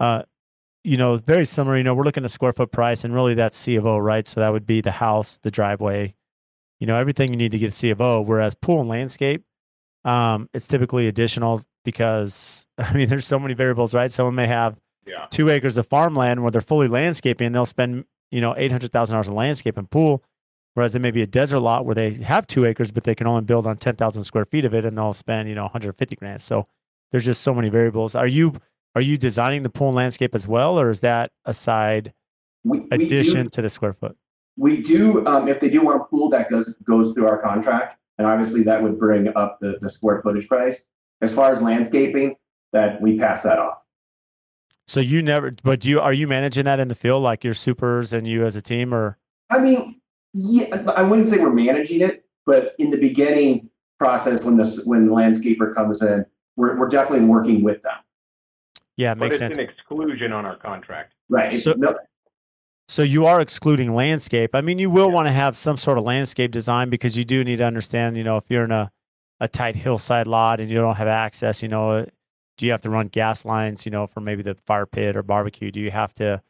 uh, 0.00 0.22
you 0.82 0.96
know, 0.96 1.16
very 1.16 1.44
similar. 1.44 1.76
You 1.76 1.84
know, 1.84 1.94
we're 1.94 2.04
looking 2.04 2.24
at 2.24 2.30
square 2.32 2.52
foot 2.52 2.72
price, 2.72 3.04
and 3.04 3.14
really 3.14 3.34
that's 3.34 3.56
C 3.56 3.76
of 3.76 3.86
O, 3.86 3.98
right? 3.98 4.26
So 4.26 4.40
that 4.40 4.52
would 4.52 4.66
be 4.66 4.80
the 4.80 4.90
house, 4.90 5.38
the 5.38 5.50
driveway, 5.50 6.14
you 6.84 6.86
know, 6.86 6.98
everything 6.98 7.30
you 7.30 7.38
need 7.38 7.52
to 7.52 7.58
get 7.58 7.68
a 7.68 7.70
C 7.70 7.88
of 7.88 8.02
O. 8.02 8.20
Whereas 8.20 8.54
pool 8.54 8.80
and 8.80 8.88
landscape, 8.90 9.42
um, 10.04 10.50
it's 10.52 10.66
typically 10.66 11.08
additional 11.08 11.62
because 11.82 12.66
I 12.78 12.92
mean, 12.92 13.08
there's 13.08 13.26
so 13.26 13.38
many 13.38 13.54
variables, 13.54 13.94
right? 13.94 14.12
Someone 14.12 14.34
may 14.34 14.46
have 14.46 14.76
Yeah. 15.06 15.26
two 15.30 15.48
acres 15.48 15.78
of 15.78 15.86
farmland 15.86 16.42
where 16.42 16.50
they're 16.50 16.60
fully 16.60 16.88
landscaping 16.88 17.46
and 17.46 17.54
they'll 17.54 17.64
spend 17.64 18.04
you 18.30 18.42
know 18.42 18.54
eight 18.58 18.70
hundred 18.70 18.92
thousand 18.92 19.14
dollars 19.14 19.28
in 19.28 19.34
landscape 19.34 19.78
and 19.78 19.88
pool, 19.90 20.22
whereas 20.74 20.92
there 20.92 21.00
may 21.00 21.10
be 21.10 21.22
a 21.22 21.26
desert 21.26 21.60
lot 21.60 21.86
where 21.86 21.94
they 21.94 22.12
have 22.14 22.46
two 22.46 22.66
acres 22.66 22.90
but 22.92 23.04
they 23.04 23.14
can 23.14 23.26
only 23.26 23.42
build 23.44 23.66
on 23.66 23.76
ten 23.78 23.94
thousand 23.96 24.24
square 24.24 24.44
feet 24.44 24.66
of 24.66 24.74
it 24.74 24.84
and 24.84 24.98
they'll 24.98 25.14
spend 25.14 25.48
you 25.48 25.54
know 25.54 25.62
one 25.62 25.72
hundred 25.72 25.96
fifty 25.96 26.16
grand. 26.16 26.42
So 26.42 26.66
there's 27.12 27.24
just 27.24 27.40
so 27.42 27.54
many 27.54 27.70
variables. 27.70 28.14
Are 28.14 28.26
you 28.26 28.52
are 28.94 29.00
you 29.00 29.16
designing 29.16 29.62
the 29.62 29.70
pool 29.70 29.88
and 29.88 29.96
landscape 29.96 30.34
as 30.34 30.46
well, 30.46 30.78
or 30.78 30.90
is 30.90 31.00
that 31.00 31.30
a 31.46 31.54
side 31.54 32.12
We, 32.64 32.80
we 32.80 32.88
addition 32.90 33.48
to 33.50 33.62
the 33.62 33.70
square 33.70 33.94
foot? 33.94 34.16
We 34.56 34.80
do, 34.82 35.26
um, 35.26 35.48
if 35.48 35.58
they 35.60 35.68
do 35.68 35.82
want 35.82 36.00
a 36.00 36.04
pool, 36.04 36.28
that 36.30 36.50
goes, 36.50 36.72
goes 36.84 37.12
through 37.12 37.26
our 37.26 37.40
contract, 37.42 37.98
and 38.18 38.26
obviously 38.26 38.62
that 38.64 38.82
would 38.82 38.98
bring 38.98 39.28
up 39.36 39.58
the, 39.60 39.78
the 39.80 39.90
square 39.90 40.20
footage 40.22 40.48
price. 40.48 40.82
As 41.22 41.32
far 41.32 41.50
as 41.52 41.60
landscaping, 41.62 42.36
that 42.72 43.00
we 43.00 43.18
pass 43.18 43.42
that 43.42 43.58
off. 43.58 43.78
So 44.86 45.00
you 45.00 45.22
never, 45.22 45.52
but 45.62 45.80
do 45.80 45.88
you 45.88 46.00
are 46.00 46.12
you 46.12 46.26
managing 46.28 46.64
that 46.66 46.78
in 46.78 46.88
the 46.88 46.94
field, 46.94 47.22
like 47.22 47.42
your 47.42 47.54
supers 47.54 48.12
and 48.12 48.28
you 48.28 48.44
as 48.44 48.54
a 48.56 48.60
team, 48.60 48.92
or 48.92 49.16
I 49.48 49.58
mean, 49.60 50.00
yeah, 50.34 50.82
I 50.94 51.02
wouldn't 51.02 51.28
say 51.28 51.38
we're 51.38 51.52
managing 51.52 52.02
it, 52.02 52.24
but 52.44 52.74
in 52.78 52.90
the 52.90 52.98
beginning 52.98 53.70
process, 53.98 54.42
when 54.42 54.56
this, 54.56 54.80
when 54.84 55.06
the 55.06 55.12
landscaper 55.12 55.74
comes 55.74 56.02
in, 56.02 56.26
we're, 56.56 56.76
we're 56.76 56.88
definitely 56.88 57.26
working 57.26 57.62
with 57.62 57.80
them. 57.82 57.94
yeah, 58.96 59.12
it 59.12 59.14
But 59.14 59.26
makes 59.26 59.34
it's 59.36 59.38
sense. 59.40 59.56
an 59.56 59.64
exclusion 59.64 60.32
on 60.32 60.44
our 60.44 60.56
contract. 60.56 61.14
Right. 61.30 61.54
So- 61.54 61.74
No- 61.76 61.96
So 62.88 63.02
you 63.02 63.26
are 63.26 63.40
excluding 63.40 63.94
landscape. 63.94 64.54
I 64.54 64.60
mean, 64.60 64.78
you 64.78 64.90
will 64.90 65.10
want 65.10 65.26
to 65.26 65.32
have 65.32 65.56
some 65.56 65.78
sort 65.78 65.98
of 65.98 66.04
landscape 66.04 66.50
design 66.50 66.90
because 66.90 67.16
you 67.16 67.24
do 67.24 67.42
need 67.42 67.56
to 67.56 67.64
understand, 67.64 68.16
you 68.16 68.24
know, 68.24 68.36
if 68.36 68.44
you're 68.48 68.64
in 68.64 68.72
a, 68.72 68.90
a 69.40 69.48
tight 69.48 69.74
hillside 69.74 70.26
lot 70.26 70.60
and 70.60 70.70
you 70.70 70.76
don't 70.76 70.96
have 70.96 71.08
access, 71.08 71.62
you 71.62 71.68
know, 71.68 72.06
do 72.56 72.66
you 72.66 72.72
have 72.72 72.82
to 72.82 72.90
run 72.90 73.08
gas 73.08 73.44
lines, 73.44 73.84
you 73.84 73.90
know, 73.90 74.06
for 74.06 74.20
maybe 74.20 74.42
the 74.42 74.54
fire 74.66 74.86
pit 74.86 75.16
or 75.16 75.22
barbecue? 75.22 75.70
Do 75.70 75.80
you 75.80 75.90
have 75.90 76.14
to, 76.14 76.42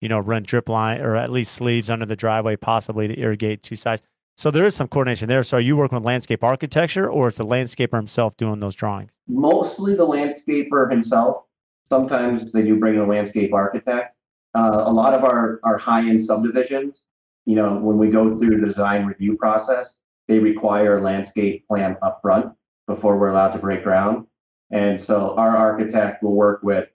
you 0.00 0.08
know, 0.08 0.18
run 0.18 0.42
drip 0.42 0.68
line 0.68 1.00
or 1.00 1.14
at 1.14 1.30
least 1.30 1.52
sleeves 1.52 1.90
under 1.90 2.06
the 2.06 2.16
driveway, 2.16 2.56
possibly 2.56 3.06
to 3.08 3.18
irrigate 3.20 3.62
two 3.62 3.76
sides? 3.76 4.02
So 4.36 4.50
there 4.50 4.64
is 4.64 4.74
some 4.74 4.88
coordination 4.88 5.28
there. 5.28 5.42
So 5.42 5.58
are 5.58 5.60
you 5.60 5.76
working 5.76 5.96
with 5.96 6.04
landscape 6.06 6.42
architecture 6.42 7.08
or 7.08 7.28
is 7.28 7.36
the 7.36 7.44
landscaper 7.44 7.96
himself 7.96 8.36
doing 8.36 8.60
those 8.60 8.74
drawings? 8.74 9.12
mostly 9.28 9.94
the 9.94 10.06
landscaper 10.06 10.90
himself. 10.90 11.44
Sometimes 11.88 12.50
they 12.52 12.62
do 12.62 12.78
bring 12.78 12.94
in 12.94 13.00
a 13.00 13.06
landscape 13.06 13.52
architect. 13.52 14.16
Uh, 14.54 14.84
a 14.86 14.92
lot 14.92 15.14
of 15.14 15.24
our, 15.24 15.60
our 15.64 15.78
high-end 15.78 16.22
subdivisions, 16.22 17.02
you 17.46 17.56
know, 17.56 17.76
when 17.76 17.98
we 17.98 18.08
go 18.08 18.38
through 18.38 18.60
the 18.60 18.66
design 18.66 19.06
review 19.06 19.36
process, 19.36 19.96
they 20.28 20.38
require 20.38 20.98
a 20.98 21.00
landscape 21.00 21.66
plan 21.66 21.96
upfront 22.02 22.54
before 22.86 23.18
we're 23.18 23.30
allowed 23.30 23.52
to 23.52 23.58
break 23.58 23.82
ground. 23.82 24.26
And 24.70 25.00
so 25.00 25.34
our 25.36 25.56
architect 25.56 26.22
will 26.22 26.34
work 26.34 26.62
with 26.62 26.88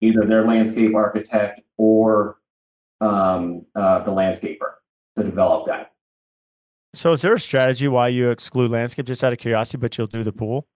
either 0.00 0.24
their 0.26 0.46
landscape 0.46 0.94
architect 0.94 1.60
or 1.76 2.38
um, 3.00 3.64
uh, 3.74 4.00
the 4.00 4.10
landscaper 4.10 4.74
to 5.16 5.24
develop 5.24 5.66
that. 5.66 5.92
So 6.94 7.12
is 7.12 7.22
there 7.22 7.34
a 7.34 7.40
strategy 7.40 7.88
why 7.88 8.08
you 8.08 8.30
exclude 8.30 8.70
landscape 8.70 9.06
just 9.06 9.24
out 9.24 9.32
of 9.32 9.38
curiosity, 9.38 9.78
but 9.78 9.96
you'll 9.98 10.06
do 10.06 10.22
the 10.22 10.32
pool? 10.32 10.66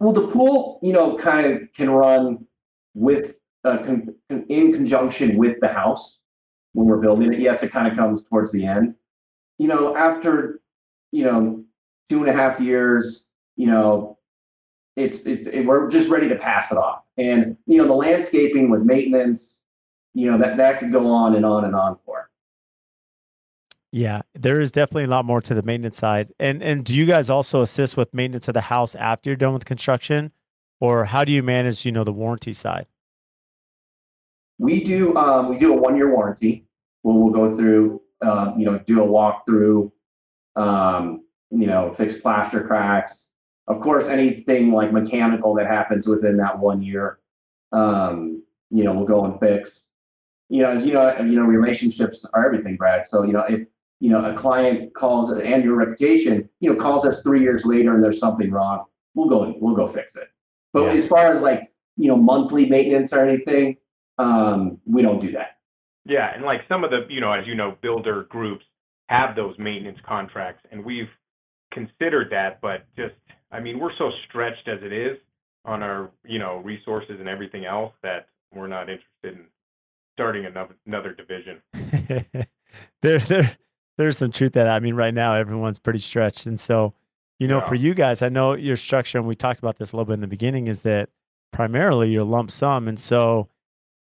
Well, 0.00 0.12
the 0.12 0.26
pool, 0.26 0.80
you 0.82 0.92
know, 0.92 1.16
kind 1.18 1.46
of 1.46 1.72
can 1.74 1.90
run 1.90 2.46
with, 2.94 3.34
uh, 3.64 3.78
con- 3.78 4.14
con- 4.28 4.46
in 4.48 4.72
conjunction 4.72 5.36
with 5.36 5.58
the 5.60 5.68
house 5.68 6.18
when 6.72 6.86
we're 6.86 6.98
building 6.98 7.32
it. 7.32 7.40
Yes, 7.40 7.62
it 7.62 7.72
kind 7.72 7.88
of 7.88 7.96
comes 7.96 8.22
towards 8.22 8.52
the 8.52 8.66
end. 8.66 8.94
You 9.58 9.68
know, 9.68 9.96
after, 9.96 10.60
you 11.12 11.24
know, 11.24 11.64
two 12.08 12.20
and 12.20 12.28
a 12.28 12.32
half 12.32 12.60
years, 12.60 13.26
you 13.56 13.66
know, 13.66 14.18
it's, 14.96 15.20
it's, 15.20 15.46
it, 15.46 15.64
we're 15.64 15.88
just 15.88 16.08
ready 16.08 16.28
to 16.28 16.36
pass 16.36 16.70
it 16.70 16.78
off. 16.78 17.02
And, 17.16 17.56
you 17.66 17.78
know, 17.78 17.86
the 17.86 17.94
landscaping 17.94 18.70
with 18.70 18.82
maintenance, 18.82 19.60
you 20.14 20.30
know, 20.30 20.38
that, 20.38 20.56
that 20.56 20.80
could 20.80 20.92
go 20.92 21.06
on 21.06 21.34
and 21.36 21.44
on 21.44 21.64
and 21.64 21.74
on 21.74 21.96
for. 22.04 22.30
Yeah, 23.92 24.22
there 24.34 24.60
is 24.60 24.72
definitely 24.72 25.04
a 25.04 25.08
lot 25.08 25.24
more 25.24 25.40
to 25.40 25.54
the 25.54 25.62
maintenance 25.62 25.98
side. 25.98 26.32
And 26.40 26.64
and 26.64 26.82
do 26.82 26.96
you 26.96 27.06
guys 27.06 27.30
also 27.30 27.62
assist 27.62 27.96
with 27.96 28.12
maintenance 28.12 28.48
of 28.48 28.54
the 28.54 28.60
house 28.60 28.96
after 28.96 29.30
you're 29.30 29.36
done 29.36 29.54
with 29.54 29.64
construction, 29.64 30.32
or 30.80 31.04
how 31.04 31.24
do 31.24 31.30
you 31.30 31.44
manage, 31.44 31.86
you 31.86 31.92
know, 31.92 32.02
the 32.02 32.12
warranty 32.12 32.52
side? 32.52 32.86
We 34.58 34.84
do, 34.84 35.16
um, 35.16 35.48
we 35.48 35.58
do 35.58 35.72
a 35.72 35.76
one-year 35.76 36.14
warranty. 36.14 36.66
Where 37.02 37.14
we'll 37.14 37.34
go 37.34 37.54
through, 37.54 38.00
um, 38.22 38.58
you 38.58 38.64
know, 38.64 38.78
do 38.86 39.04
a 39.04 39.06
walkthrough, 39.06 39.92
um, 40.56 41.22
you 41.50 41.66
know, 41.66 41.92
fix 41.92 42.14
plaster 42.14 42.66
cracks. 42.66 43.28
Of 43.68 43.82
course, 43.82 44.06
anything 44.08 44.72
like 44.72 44.90
mechanical 44.90 45.52
that 45.56 45.66
happens 45.66 46.06
within 46.06 46.38
that 46.38 46.58
one 46.58 46.80
year, 46.80 47.18
um, 47.72 48.42
you 48.70 48.84
know, 48.84 48.94
we'll 48.94 49.04
go 49.04 49.26
and 49.26 49.38
fix. 49.38 49.84
You 50.48 50.62
know, 50.62 50.70
as 50.70 50.86
you 50.86 50.94
know, 50.94 51.14
you 51.18 51.36
know, 51.38 51.42
relationships 51.42 52.24
are 52.32 52.46
everything, 52.46 52.76
Brad. 52.76 53.04
So, 53.06 53.22
you 53.22 53.34
know, 53.34 53.40
if, 53.40 53.68
you 54.00 54.08
know, 54.08 54.24
a 54.24 54.32
client 54.32 54.94
calls 54.94 55.30
and 55.30 55.62
your 55.62 55.74
reputation, 55.74 56.48
you 56.60 56.72
know, 56.72 56.76
calls 56.80 57.04
us 57.04 57.20
three 57.20 57.42
years 57.42 57.66
later 57.66 57.94
and 57.94 58.02
there's 58.02 58.18
something 58.18 58.50
wrong, 58.50 58.84
we'll 59.14 59.28
go 59.28 59.42
and 59.44 59.56
we'll 59.60 59.76
go 59.76 59.86
fix 59.86 60.14
it. 60.16 60.28
But 60.72 60.84
Yeah. 60.84 60.92
as 60.92 61.06
far 61.06 61.26
as 61.26 61.42
like, 61.42 61.70
you 61.98 62.08
know, 62.08 62.16
monthly 62.16 62.64
maintenance 62.64 63.12
or 63.12 63.20
anything, 63.20 63.76
um, 64.18 64.78
we 64.86 65.02
don't 65.02 65.20
do 65.20 65.32
that. 65.32 65.58
Yeah, 66.04 66.32
and 66.34 66.44
like 66.44 66.62
some 66.68 66.84
of 66.84 66.90
the, 66.90 67.06
you 67.08 67.20
know, 67.20 67.32
as 67.32 67.46
you 67.46 67.54
know, 67.54 67.76
builder 67.80 68.26
groups 68.28 68.64
have 69.08 69.34
those 69.36 69.54
maintenance 69.58 69.98
contracts, 70.06 70.62
and 70.70 70.84
we've 70.84 71.08
considered 71.72 72.28
that, 72.30 72.60
but 72.60 72.86
just, 72.96 73.14
I 73.50 73.60
mean, 73.60 73.78
we're 73.78 73.96
so 73.98 74.10
stretched 74.28 74.68
as 74.68 74.78
it 74.82 74.92
is 74.92 75.16
on 75.64 75.82
our, 75.82 76.10
you 76.24 76.38
know, 76.38 76.58
resources 76.58 77.16
and 77.18 77.28
everything 77.28 77.64
else 77.64 77.92
that 78.02 78.28
we're 78.54 78.66
not 78.66 78.88
interested 78.88 79.38
in 79.40 79.46
starting 80.14 80.46
another 80.46 80.76
another 80.86 81.12
division. 81.14 81.60
there 83.02 83.18
there 83.18 83.56
there's 83.96 84.18
some 84.18 84.32
truth 84.32 84.52
to 84.52 84.60
that. 84.60 84.68
I 84.68 84.80
mean, 84.80 84.94
right 84.94 85.14
now 85.14 85.34
everyone's 85.34 85.78
pretty 85.78 86.00
stretched. 86.00 86.46
And 86.46 86.58
so, 86.58 86.94
you 87.38 87.48
know, 87.48 87.60
for 87.60 87.74
you 87.74 87.94
guys, 87.94 88.22
I 88.22 88.28
know 88.28 88.54
your 88.54 88.76
structure, 88.76 89.18
and 89.18 89.26
we 89.26 89.34
talked 89.34 89.58
about 89.58 89.78
this 89.78 89.92
a 89.92 89.96
little 89.96 90.06
bit 90.06 90.14
in 90.14 90.20
the 90.20 90.26
beginning, 90.26 90.66
is 90.66 90.82
that 90.82 91.10
primarily 91.52 92.10
your 92.10 92.24
lump 92.24 92.50
sum. 92.50 92.88
And 92.88 92.98
so 92.98 93.48
a- 93.48 93.53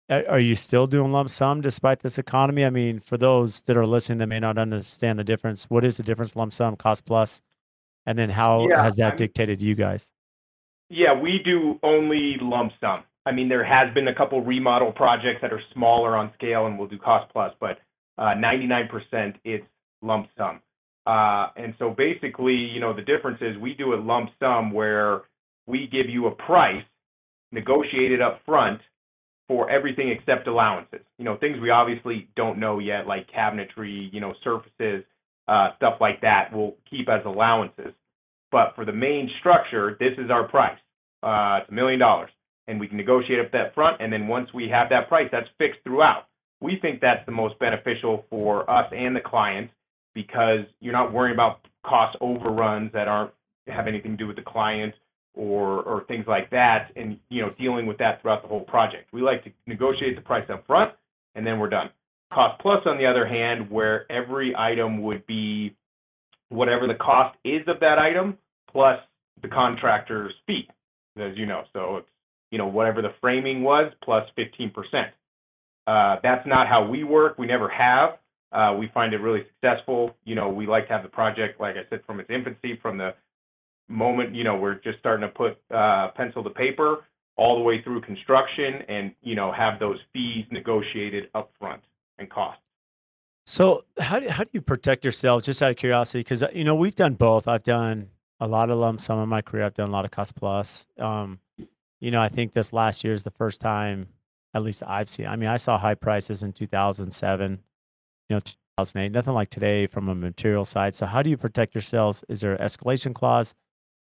are 0.09 0.39
you 0.39 0.55
still 0.55 0.87
doing 0.87 1.11
lump 1.11 1.29
sum 1.29 1.61
despite 1.61 1.99
this 2.01 2.17
economy? 2.17 2.63
I 2.65 2.69
mean, 2.69 2.99
for 2.99 3.17
those 3.17 3.61
that 3.61 3.75
are 3.75 3.85
listening 3.85 4.19
that 4.19 4.27
may 4.27 4.39
not 4.39 4.57
understand 4.57 5.19
the 5.19 5.23
difference, 5.23 5.65
what 5.69 5.83
is 5.83 5.97
the 5.97 6.03
difference 6.03 6.35
lump 6.35 6.53
sum, 6.53 6.75
cost 6.75 7.05
plus? 7.05 7.41
And 8.05 8.17
then 8.17 8.29
how 8.29 8.67
Yeah, 8.69 8.83
has 8.83 8.95
that 8.95 9.07
I'm- 9.07 9.15
dictated 9.17 9.61
you 9.61 9.75
guys? 9.75 10.09
Yeah, 10.89 11.13
we 11.13 11.39
do 11.39 11.79
only 11.83 12.37
lump 12.37 12.71
sum. 12.79 13.03
I 13.25 13.33
mean, 13.33 13.49
there 13.49 13.65
has 13.65 13.93
been 13.93 14.07
a 14.07 14.15
couple 14.15 14.39
remodel 14.41 14.93
projects 14.93 15.41
that 15.41 15.51
are 15.51 15.61
smaller 15.73 16.15
on 16.15 16.33
scale 16.35 16.65
and 16.67 16.79
we'll 16.79 16.87
do 16.87 16.97
cost 16.97 17.29
plus, 17.33 17.53
but 17.59 17.79
uh, 18.17 18.33
99% 18.35 19.35
it's 19.43 19.65
lump 20.01 20.29
sum. 20.37 20.61
Uh, 21.05 21.49
and 21.57 21.75
so 21.77 21.89
basically, 21.89 22.55
you 22.55 22.79
know, 22.79 22.93
the 22.93 23.01
difference 23.01 23.41
is 23.41 23.57
we 23.57 23.73
do 23.73 23.93
a 23.93 23.99
lump 23.99 24.29
sum 24.39 24.71
where 24.71 25.23
we 25.65 25.87
give 25.87 26.09
you 26.09 26.27
a 26.27 26.31
price 26.31 26.85
negotiated 27.51 28.21
up 28.21 28.39
front 28.45 28.79
for 29.47 29.69
everything 29.69 30.09
except 30.09 30.47
allowances. 30.47 31.01
You 31.17 31.25
know, 31.25 31.37
things 31.37 31.57
we 31.61 31.69
obviously 31.69 32.27
don't 32.35 32.59
know 32.59 32.79
yet, 32.79 33.07
like 33.07 33.27
cabinetry, 33.31 34.09
you 34.11 34.19
know, 34.19 34.33
surfaces. 34.43 35.03
uh, 35.47 35.69
stuff 35.77 35.95
like 36.01 36.21
that, 36.21 36.49
we'll 36.53 36.75
keep 36.89 37.09
as 37.09 37.21
allowances. 37.25 37.93
But 38.51 38.73
for 38.75 38.85
the 38.85 38.91
main 38.93 39.29
structure, 39.39 39.95
this 39.99 40.13
is 40.17 40.29
our 40.29 40.47
price. 40.47 40.77
Uh, 41.23 41.59
it's 41.61 41.69
a 41.69 41.73
million 41.73 41.99
dollars, 41.99 42.29
and 42.67 42.79
we 42.79 42.87
can 42.87 42.97
negotiate 42.97 43.39
up 43.39 43.51
that 43.51 43.73
front. 43.73 44.01
And 44.01 44.11
then 44.11 44.27
once 44.27 44.49
we 44.53 44.69
have 44.69 44.89
that 44.89 45.07
price, 45.07 45.29
that's 45.31 45.47
fixed 45.57 45.79
throughout. 45.83 46.25
We 46.61 46.79
think 46.81 47.01
that's 47.01 47.25
the 47.25 47.31
most 47.31 47.57
beneficial 47.59 48.25
for 48.29 48.69
us 48.69 48.91
and 48.95 49.15
the 49.15 49.21
clients 49.21 49.73
because 50.13 50.61
you're 50.79 50.93
not 50.93 51.13
worrying 51.13 51.35
about 51.35 51.59
cost 51.85 52.17
overruns 52.21 52.91
that 52.93 53.07
aren't 53.07 53.31
have 53.67 53.87
anything 53.87 54.11
to 54.11 54.17
do 54.17 54.27
with 54.27 54.37
the 54.37 54.41
client 54.41 54.93
or 55.37 56.03
things 56.05 56.25
like 56.27 56.49
that, 56.49 56.91
and 56.95 57.19
you 57.29 57.41
know 57.41 57.51
dealing 57.59 57.85
with 57.85 57.97
that 57.99 58.21
throughout 58.21 58.41
the 58.41 58.47
whole 58.47 58.61
project. 58.61 59.13
We 59.13 59.21
like 59.21 59.43
to 59.43 59.51
negotiate 59.65 60.15
the 60.15 60.21
price 60.21 60.49
up 60.49 60.65
front, 60.65 60.93
and 61.35 61.45
then 61.45 61.59
we're 61.59 61.69
done. 61.69 61.89
Cost 62.33 62.61
plus, 62.61 62.81
on 62.85 62.97
the 62.97 63.05
other 63.05 63.25
hand, 63.25 63.69
where 63.69 64.11
every 64.11 64.55
item 64.55 65.01
would 65.03 65.25
be 65.27 65.75
whatever 66.49 66.87
the 66.87 66.95
cost 66.95 67.37
is 67.43 67.61
of 67.67 67.79
that 67.79 67.99
item 67.99 68.37
plus 68.71 68.99
the 69.41 69.47
contractor's 69.47 70.33
fee, 70.45 70.67
as 71.17 71.37
you 71.37 71.45
know. 71.45 71.63
So 71.73 71.97
it's 71.97 72.07
you 72.51 72.57
know 72.57 72.67
whatever 72.67 73.01
the 73.01 73.13
framing 73.21 73.63
was 73.63 73.91
plus 74.03 74.27
15%. 74.37 74.71
Uh, 75.85 76.17
that's 76.21 76.45
not 76.45 76.67
how 76.67 76.85
we 76.85 77.03
work. 77.03 77.37
We 77.37 77.47
never 77.47 77.69
have. 77.69 78.17
Uh, 78.51 78.75
we 78.77 78.89
find 78.93 79.13
it 79.13 79.17
really 79.17 79.45
successful. 79.53 80.15
You 80.25 80.35
know, 80.35 80.49
we 80.49 80.67
like 80.67 80.87
to 80.87 80.93
have 80.93 81.03
the 81.03 81.09
project, 81.09 81.59
like 81.59 81.75
I 81.75 81.89
said, 81.89 82.01
from 82.05 82.19
its 82.19 82.29
infancy, 82.29 82.77
from 82.81 82.97
the 82.97 83.13
moment 83.87 84.35
you 84.35 84.43
know 84.43 84.55
we're 84.55 84.75
just 84.75 84.99
starting 84.99 85.27
to 85.27 85.33
put 85.33 85.57
uh, 85.73 86.09
pencil 86.15 86.43
to 86.43 86.49
paper, 86.49 87.05
all 87.37 87.55
the 87.55 87.63
way 87.63 87.81
through 87.81 88.01
construction, 88.01 88.81
and 88.87 89.13
you 89.21 89.35
know 89.35 89.51
have 89.51 89.79
those 89.79 89.99
fees 90.13 90.45
negotiated 90.51 91.31
upfront 91.33 91.79
and 92.17 92.29
costs. 92.29 92.61
So 93.45 93.85
how 93.97 94.19
do, 94.19 94.27
how 94.27 94.43
do 94.43 94.49
you 94.51 94.61
protect 94.61 95.05
yourself? 95.05 95.43
Just 95.43 95.61
out 95.61 95.71
of 95.71 95.77
curiosity, 95.77 96.19
because 96.19 96.43
you 96.53 96.63
know 96.63 96.75
we've 96.75 96.95
done 96.95 97.13
both. 97.13 97.47
I've 97.47 97.63
done 97.63 98.09
a 98.39 98.47
lot 98.47 98.69
of 98.69 98.77
lump 98.77 99.01
sum 99.01 99.21
in 99.23 99.29
my 99.29 99.41
career. 99.41 99.65
I've 99.65 99.73
done 99.73 99.89
a 99.89 99.91
lot 99.91 100.05
of 100.05 100.11
cost 100.11 100.35
plus. 100.35 100.87
Um, 100.99 101.39
you 101.99 102.11
know, 102.11 102.21
I 102.21 102.29
think 102.29 102.53
this 102.53 102.73
last 102.73 103.03
year 103.03 103.13
is 103.13 103.23
the 103.23 103.31
first 103.31 103.61
time, 103.61 104.07
at 104.53 104.63
least 104.63 104.83
I've 104.85 105.09
seen. 105.09 105.27
I 105.27 105.35
mean, 105.35 105.49
I 105.49 105.57
saw 105.57 105.77
high 105.77 105.95
prices 105.95 106.43
in 106.43 106.53
2007, 106.53 107.51
you 108.29 108.35
know, 108.35 108.39
2008. 108.39 109.11
Nothing 109.11 109.33
like 109.33 109.49
today 109.49 109.87
from 109.87 110.07
a 110.09 110.15
material 110.15 110.65
side. 110.65 110.93
So 110.93 111.05
how 111.05 111.21
do 111.21 111.29
you 111.29 111.37
protect 111.37 111.73
yourselves? 111.73 112.23
Is 112.29 112.41
there 112.41 112.53
an 112.53 112.59
escalation 112.59 113.13
clause, 113.15 113.55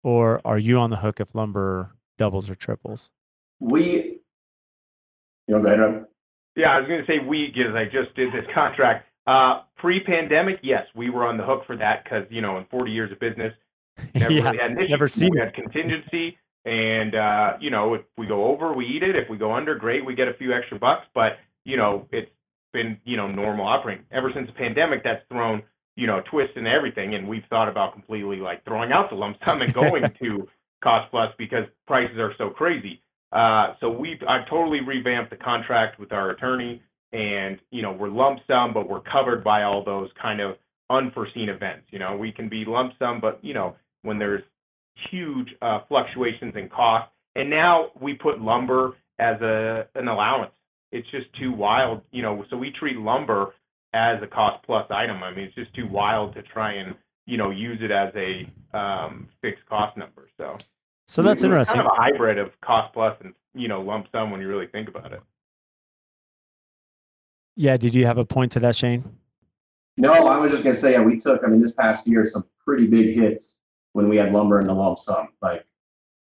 or 0.03 0.41
are 0.45 0.57
you 0.57 0.77
on 0.77 0.89
the 0.89 0.97
hook 0.97 1.19
if 1.19 1.35
lumber 1.35 1.95
doubles 2.17 2.49
or 2.49 2.55
triples? 2.55 3.11
We, 3.59 4.19
you 5.47 5.55
know, 5.55 5.61
go 5.61 5.67
ahead, 5.67 5.79
Rob. 5.79 6.05
Yeah, 6.55 6.71
I 6.71 6.79
was 6.79 6.87
going 6.87 6.99
to 6.99 7.07
say 7.07 7.19
we 7.25 7.53
because 7.53 7.75
I 7.75 7.85
just 7.85 8.15
did 8.15 8.33
this 8.33 8.45
contract. 8.53 9.05
Uh, 9.27 9.61
pre-pandemic, 9.77 10.59
yes, 10.63 10.85
we 10.95 11.09
were 11.09 11.25
on 11.25 11.37
the 11.37 11.43
hook 11.43 11.63
for 11.67 11.77
that 11.77 12.03
because 12.03 12.23
you 12.29 12.41
know, 12.41 12.57
in 12.57 12.65
40 12.65 12.91
years 12.91 13.11
of 13.11 13.19
business, 13.19 13.53
never 14.15 14.33
yeah, 14.33 14.43
really 14.43 14.57
had 14.57 14.71
an 14.71 14.79
issue. 14.79 14.89
never 14.89 15.07
seen 15.07 15.31
we 15.31 15.39
it. 15.39 15.45
had 15.45 15.53
contingency, 15.53 16.37
and 16.65 17.15
uh, 17.15 17.53
you 17.59 17.69
know, 17.69 17.93
if 17.93 18.01
we 18.17 18.27
go 18.27 18.45
over, 18.45 18.73
we 18.73 18.85
eat 18.85 19.03
it. 19.03 19.15
If 19.15 19.29
we 19.29 19.37
go 19.37 19.53
under, 19.53 19.75
great, 19.75 20.05
we 20.05 20.15
get 20.15 20.27
a 20.27 20.33
few 20.33 20.53
extra 20.53 20.79
bucks. 20.79 21.05
But 21.13 21.33
you 21.63 21.77
know, 21.77 22.07
it's 22.11 22.31
been 22.73 22.97
you 23.05 23.17
know 23.17 23.27
normal 23.27 23.67
operating 23.67 24.05
ever 24.11 24.31
since 24.33 24.47
the 24.47 24.53
pandemic. 24.53 25.03
That's 25.03 25.21
thrown 25.29 25.63
you 25.99 26.07
know 26.07 26.21
twists 26.31 26.53
and 26.55 26.65
everything, 26.65 27.15
and 27.15 27.27
we've 27.27 27.43
thought 27.49 27.67
about 27.67 27.91
completely 27.91 28.37
like 28.37 28.63
throwing 28.63 28.93
out 28.93 29.09
the 29.09 29.15
lump 29.15 29.37
sum 29.45 29.61
and 29.61 29.73
going 29.73 30.03
to 30.21 30.47
cost 30.81 31.11
plus 31.11 31.29
because 31.37 31.65
prices 31.85 32.17
are 32.17 32.33
so 32.37 32.49
crazy. 32.49 33.01
Uh, 33.33 33.73
so 33.81 33.89
we've 33.89 34.17
I've 34.27 34.49
totally 34.49 34.79
revamped 34.79 35.29
the 35.29 35.35
contract 35.35 35.99
with 35.99 36.13
our 36.13 36.29
attorney, 36.29 36.81
and 37.11 37.59
you 37.69 37.81
know 37.81 37.91
we're 37.91 38.09
lump 38.09 38.39
sum, 38.47 38.73
but 38.73 38.89
we're 38.89 39.01
covered 39.01 39.43
by 39.43 39.63
all 39.63 39.83
those 39.83 40.09
kind 40.21 40.39
of 40.39 40.55
unforeseen 40.89 41.49
events. 41.49 41.87
You 41.91 41.99
know, 41.99 42.15
we 42.15 42.31
can 42.31 42.47
be 42.47 42.63
lump 42.65 42.93
sum, 42.97 43.19
but 43.19 43.43
you 43.43 43.53
know 43.53 43.75
when 44.03 44.17
there's 44.17 44.43
huge 45.11 45.49
uh, 45.61 45.79
fluctuations 45.89 46.53
in 46.55 46.69
cost, 46.69 47.11
and 47.35 47.49
now 47.49 47.89
we 47.99 48.13
put 48.13 48.39
lumber 48.39 48.95
as 49.19 49.39
a 49.41 49.85
an 49.95 50.07
allowance. 50.07 50.53
It's 50.93 51.09
just 51.11 51.27
too 51.37 51.51
wild, 51.51 52.01
you 52.11 52.21
know. 52.21 52.45
So 52.49 52.55
we 52.55 52.71
treat 52.71 52.97
lumber 52.97 53.53
as 53.93 54.21
a 54.21 54.27
cost 54.27 54.63
plus 54.65 54.85
item. 54.89 55.23
I 55.23 55.31
mean, 55.31 55.45
it's 55.45 55.55
just 55.55 55.73
too 55.73 55.87
wild 55.87 56.33
to 56.35 56.41
try 56.41 56.73
and 56.73 56.95
you 57.25 57.37
know 57.37 57.51
use 57.51 57.79
it 57.81 57.91
as 57.91 58.13
a 58.15 58.49
um, 58.77 59.27
fixed 59.41 59.65
cost 59.67 59.97
number. 59.97 60.29
So 60.37 60.57
So 61.07 61.21
that's 61.21 61.39
it's 61.39 61.43
interesting. 61.43 61.77
Kind 61.77 61.87
of 61.87 61.93
a 61.97 62.01
hybrid 62.01 62.37
of 62.37 62.59
cost 62.61 62.93
plus 62.93 63.17
and 63.23 63.33
you 63.53 63.67
know 63.67 63.81
lump 63.81 64.07
sum 64.11 64.31
when 64.31 64.41
you 64.41 64.47
really 64.47 64.67
think 64.67 64.89
about 64.89 65.11
it. 65.13 65.21
Yeah. 67.55 67.77
Did 67.77 67.93
you 67.93 68.05
have 68.05 68.17
a 68.17 68.25
point 68.25 68.51
to 68.53 68.59
that, 68.61 68.75
Shane? 68.75 69.03
No, 69.97 70.13
I 70.13 70.37
was 70.37 70.51
just 70.51 70.63
gonna 70.63 70.75
say, 70.75 70.93
yeah, 70.93 71.01
we 71.01 71.19
took, 71.19 71.43
I 71.43 71.47
mean, 71.47 71.61
this 71.61 71.73
past 71.73 72.07
year, 72.07 72.25
some 72.25 72.45
pretty 72.65 72.87
big 72.87 73.15
hits 73.15 73.57
when 73.91 74.07
we 74.07 74.15
had 74.15 74.31
lumber 74.31 74.59
in 74.61 74.67
the 74.67 74.73
lump 74.73 74.99
sum, 74.99 75.27
like, 75.41 75.65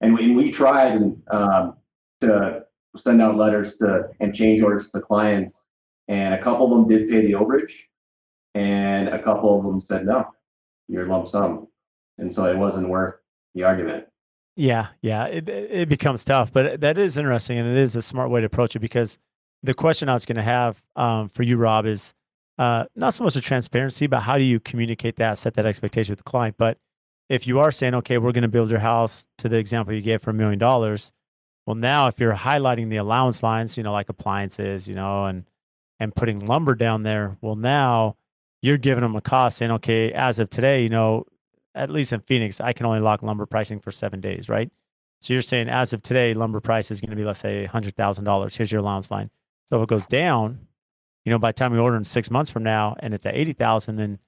and 0.00 0.14
we, 0.14 0.34
we 0.34 0.50
tried 0.50 0.92
and, 0.92 1.22
um, 1.30 1.76
to 2.22 2.64
send 2.96 3.20
out 3.20 3.36
letters 3.36 3.76
to, 3.76 4.08
and 4.20 4.34
change 4.34 4.62
orders 4.62 4.90
to 4.90 5.00
clients. 5.00 5.65
And 6.08 6.34
a 6.34 6.42
couple 6.42 6.66
of 6.66 6.70
them 6.70 6.88
did 6.88 7.08
pay 7.08 7.26
the 7.26 7.32
overage 7.32 7.72
and 8.54 9.08
a 9.08 9.22
couple 9.22 9.58
of 9.58 9.64
them 9.64 9.80
said, 9.80 10.06
no, 10.06 10.26
you're 10.88 11.06
lump 11.06 11.28
sum. 11.28 11.68
And 12.18 12.32
so 12.32 12.46
it 12.46 12.56
wasn't 12.56 12.88
worth 12.88 13.16
the 13.54 13.64
argument. 13.64 14.06
Yeah, 14.56 14.88
yeah, 15.02 15.26
it 15.26 15.46
it 15.50 15.88
becomes 15.90 16.24
tough, 16.24 16.50
but 16.50 16.80
that 16.80 16.96
is 16.96 17.18
interesting, 17.18 17.58
and 17.58 17.68
it 17.68 17.76
is 17.76 17.94
a 17.94 18.00
smart 18.00 18.30
way 18.30 18.40
to 18.40 18.46
approach 18.46 18.74
it 18.74 18.78
because 18.78 19.18
the 19.62 19.74
question 19.74 20.08
I 20.08 20.14
was 20.14 20.24
going 20.24 20.36
to 20.36 20.42
have 20.42 20.82
um, 20.96 21.28
for 21.28 21.42
you, 21.42 21.58
Rob, 21.58 21.84
is 21.84 22.14
uh, 22.58 22.84
not 22.94 23.12
so 23.12 23.24
much 23.24 23.34
the 23.34 23.42
transparency, 23.42 24.06
but 24.06 24.20
how 24.20 24.38
do 24.38 24.44
you 24.44 24.58
communicate 24.58 25.16
that, 25.16 25.36
set 25.36 25.52
that 25.54 25.66
expectation 25.66 26.12
with 26.12 26.20
the 26.20 26.30
client. 26.30 26.56
But 26.56 26.78
if 27.28 27.46
you 27.46 27.58
are 27.58 27.70
saying, 27.70 27.94
okay, 27.96 28.16
we're 28.16 28.32
going 28.32 28.42
to 28.42 28.48
build 28.48 28.70
your 28.70 28.80
house 28.80 29.26
to 29.38 29.50
the 29.50 29.58
example 29.58 29.92
you 29.92 30.00
gave 30.00 30.22
for 30.22 30.30
a 30.30 30.34
million 30.34 30.58
dollars, 30.58 31.12
well, 31.66 31.74
now 31.74 32.06
if 32.06 32.18
you're 32.18 32.34
highlighting 32.34 32.88
the 32.88 32.96
allowance 32.96 33.42
lines, 33.42 33.76
you 33.76 33.82
know, 33.82 33.92
like 33.92 34.08
appliances, 34.08 34.88
you 34.88 34.94
know, 34.94 35.26
and 35.26 35.44
and 35.98 36.14
putting 36.14 36.40
lumber 36.40 36.74
down 36.74 37.02
there, 37.02 37.36
well, 37.40 37.56
now 37.56 38.16
you're 38.62 38.78
giving 38.78 39.02
them 39.02 39.16
a 39.16 39.20
cost, 39.20 39.58
saying, 39.58 39.70
okay, 39.72 40.12
as 40.12 40.38
of 40.38 40.50
today, 40.50 40.82
you 40.82 40.88
know, 40.88 41.24
at 41.74 41.90
least 41.90 42.12
in 42.12 42.20
Phoenix, 42.20 42.60
I 42.60 42.72
can 42.72 42.86
only 42.86 43.00
lock 43.00 43.22
lumber 43.22 43.46
pricing 43.46 43.80
for 43.80 43.90
seven 43.92 44.20
days, 44.20 44.48
right? 44.48 44.70
So 45.20 45.32
you're 45.32 45.42
saying 45.42 45.68
as 45.68 45.92
of 45.92 46.02
today, 46.02 46.34
lumber 46.34 46.60
price 46.60 46.90
is 46.90 47.00
going 47.00 47.10
to 47.10 47.16
be, 47.16 47.24
let's 47.24 47.40
say, 47.40 47.66
hundred 47.66 47.96
thousand 47.96 48.24
dollars. 48.24 48.56
Here's 48.56 48.70
your 48.70 48.80
allowance 48.80 49.10
line. 49.10 49.30
So 49.68 49.76
if 49.76 49.82
it 49.82 49.88
goes 49.88 50.06
down, 50.06 50.66
you 51.24 51.30
know, 51.30 51.38
by 51.38 51.48
the 51.48 51.54
time 51.54 51.72
we 51.72 51.78
order 51.78 51.96
in 51.96 52.04
six 52.04 52.30
months 52.30 52.50
from 52.50 52.62
now 52.62 52.96
and 53.00 53.14
it's 53.14 53.26
at 53.26 53.34
eighty 53.34 53.52
thousand, 53.52 53.96
then 53.96 54.18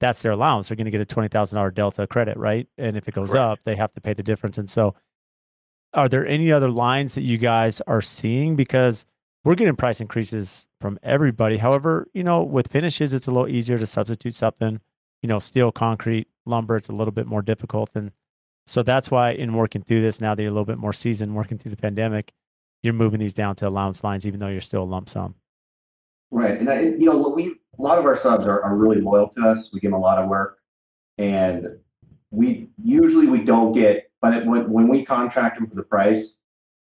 that's 0.00 0.22
their 0.22 0.32
allowance. 0.32 0.68
They're 0.68 0.76
going 0.76 0.86
to 0.86 0.90
get 0.90 1.00
a 1.00 1.06
twenty 1.06 1.28
thousand 1.28 1.56
dollar 1.56 1.70
delta 1.70 2.06
credit, 2.06 2.36
right? 2.36 2.66
And 2.78 2.96
if 2.96 3.08
it 3.08 3.14
goes 3.14 3.30
Correct. 3.30 3.42
up, 3.42 3.64
they 3.64 3.76
have 3.76 3.92
to 3.94 4.00
pay 4.00 4.14
the 4.14 4.22
difference. 4.22 4.58
And 4.58 4.68
so, 4.68 4.94
are 5.92 6.08
there 6.08 6.26
any 6.26 6.50
other 6.50 6.70
lines 6.70 7.14
that 7.14 7.22
you 7.22 7.38
guys 7.38 7.80
are 7.82 8.00
seeing? 8.00 8.56
Because 8.56 9.06
we're 9.48 9.54
getting 9.54 9.76
price 9.76 9.98
increases 9.98 10.66
from 10.78 10.98
everybody. 11.02 11.56
However, 11.56 12.06
you 12.12 12.22
know, 12.22 12.42
with 12.42 12.68
finishes, 12.68 13.14
it's 13.14 13.28
a 13.28 13.30
little 13.30 13.48
easier 13.48 13.78
to 13.78 13.86
substitute 13.86 14.34
something. 14.34 14.78
You 15.22 15.28
know, 15.30 15.38
steel, 15.38 15.72
concrete, 15.72 16.28
lumber, 16.44 16.76
it's 16.76 16.90
a 16.90 16.92
little 16.92 17.12
bit 17.12 17.26
more 17.26 17.40
difficult. 17.40 17.88
And 17.94 18.12
so 18.66 18.82
that's 18.82 19.10
why 19.10 19.30
in 19.30 19.54
working 19.54 19.80
through 19.80 20.02
this, 20.02 20.20
now 20.20 20.34
that 20.34 20.42
you're 20.42 20.50
a 20.50 20.52
little 20.52 20.66
bit 20.66 20.76
more 20.76 20.92
seasoned, 20.92 21.34
working 21.34 21.56
through 21.56 21.70
the 21.70 21.78
pandemic, 21.78 22.34
you're 22.82 22.92
moving 22.92 23.20
these 23.20 23.32
down 23.32 23.56
to 23.56 23.66
allowance 23.66 24.04
lines, 24.04 24.26
even 24.26 24.38
though 24.38 24.48
you're 24.48 24.60
still 24.60 24.82
a 24.82 24.84
lump 24.84 25.08
sum. 25.08 25.34
Right. 26.30 26.60
And 26.60 26.68
I, 26.68 26.80
you 26.80 27.06
know, 27.06 27.30
we, 27.30 27.54
a 27.78 27.82
lot 27.82 27.98
of 27.98 28.04
our 28.04 28.18
subs 28.18 28.46
are, 28.46 28.62
are 28.62 28.76
really 28.76 29.00
loyal 29.00 29.30
to 29.30 29.46
us. 29.48 29.70
We 29.72 29.80
give 29.80 29.92
them 29.92 29.98
a 29.98 30.02
lot 30.02 30.22
of 30.22 30.28
work 30.28 30.58
and 31.16 31.68
we 32.30 32.68
usually 32.76 33.28
we 33.28 33.44
don't 33.44 33.72
get, 33.72 34.10
but 34.20 34.44
when, 34.44 34.70
when 34.70 34.88
we 34.88 35.06
contract 35.06 35.58
them 35.58 35.70
for 35.70 35.74
the 35.74 35.84
price, 35.84 36.34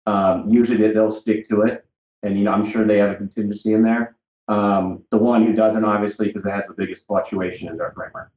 um, 0.08 0.50
usually 0.50 0.80
they, 0.80 0.92
they'll 0.92 1.12
stick 1.12 1.48
to 1.50 1.62
it. 1.62 1.84
And, 2.24 2.38
you 2.38 2.44
know, 2.44 2.52
I'm 2.52 2.70
sure 2.70 2.86
they 2.86 2.98
have 2.98 3.12
a 3.12 3.16
contingency 3.16 3.74
in 3.74 3.84
there. 3.84 4.16
Um, 4.48 5.04
the 5.12 5.18
one 5.18 5.46
who 5.46 5.54
doesn't, 5.54 5.84
obviously, 5.84 6.28
because 6.28 6.46
it 6.46 6.52
has 6.52 6.68
the 6.68 6.74
biggest 6.74 7.06
fluctuation 7.06 7.68
is 7.70 7.80
our 7.80 7.92
framework. 7.92 8.32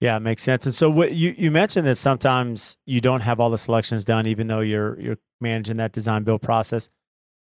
Yeah, 0.00 0.18
makes 0.18 0.42
sense. 0.42 0.66
And 0.66 0.74
so 0.74 0.90
what 0.90 1.14
you, 1.14 1.34
you 1.38 1.50
mentioned 1.50 1.86
that 1.86 1.96
sometimes 1.96 2.76
you 2.84 3.00
don't 3.00 3.22
have 3.22 3.40
all 3.40 3.48
the 3.48 3.58
selections 3.58 4.04
done, 4.04 4.26
even 4.26 4.48
though 4.48 4.60
you're 4.60 5.00
you're 5.00 5.18
managing 5.40 5.78
that 5.78 5.92
design 5.92 6.24
build 6.24 6.42
process. 6.42 6.90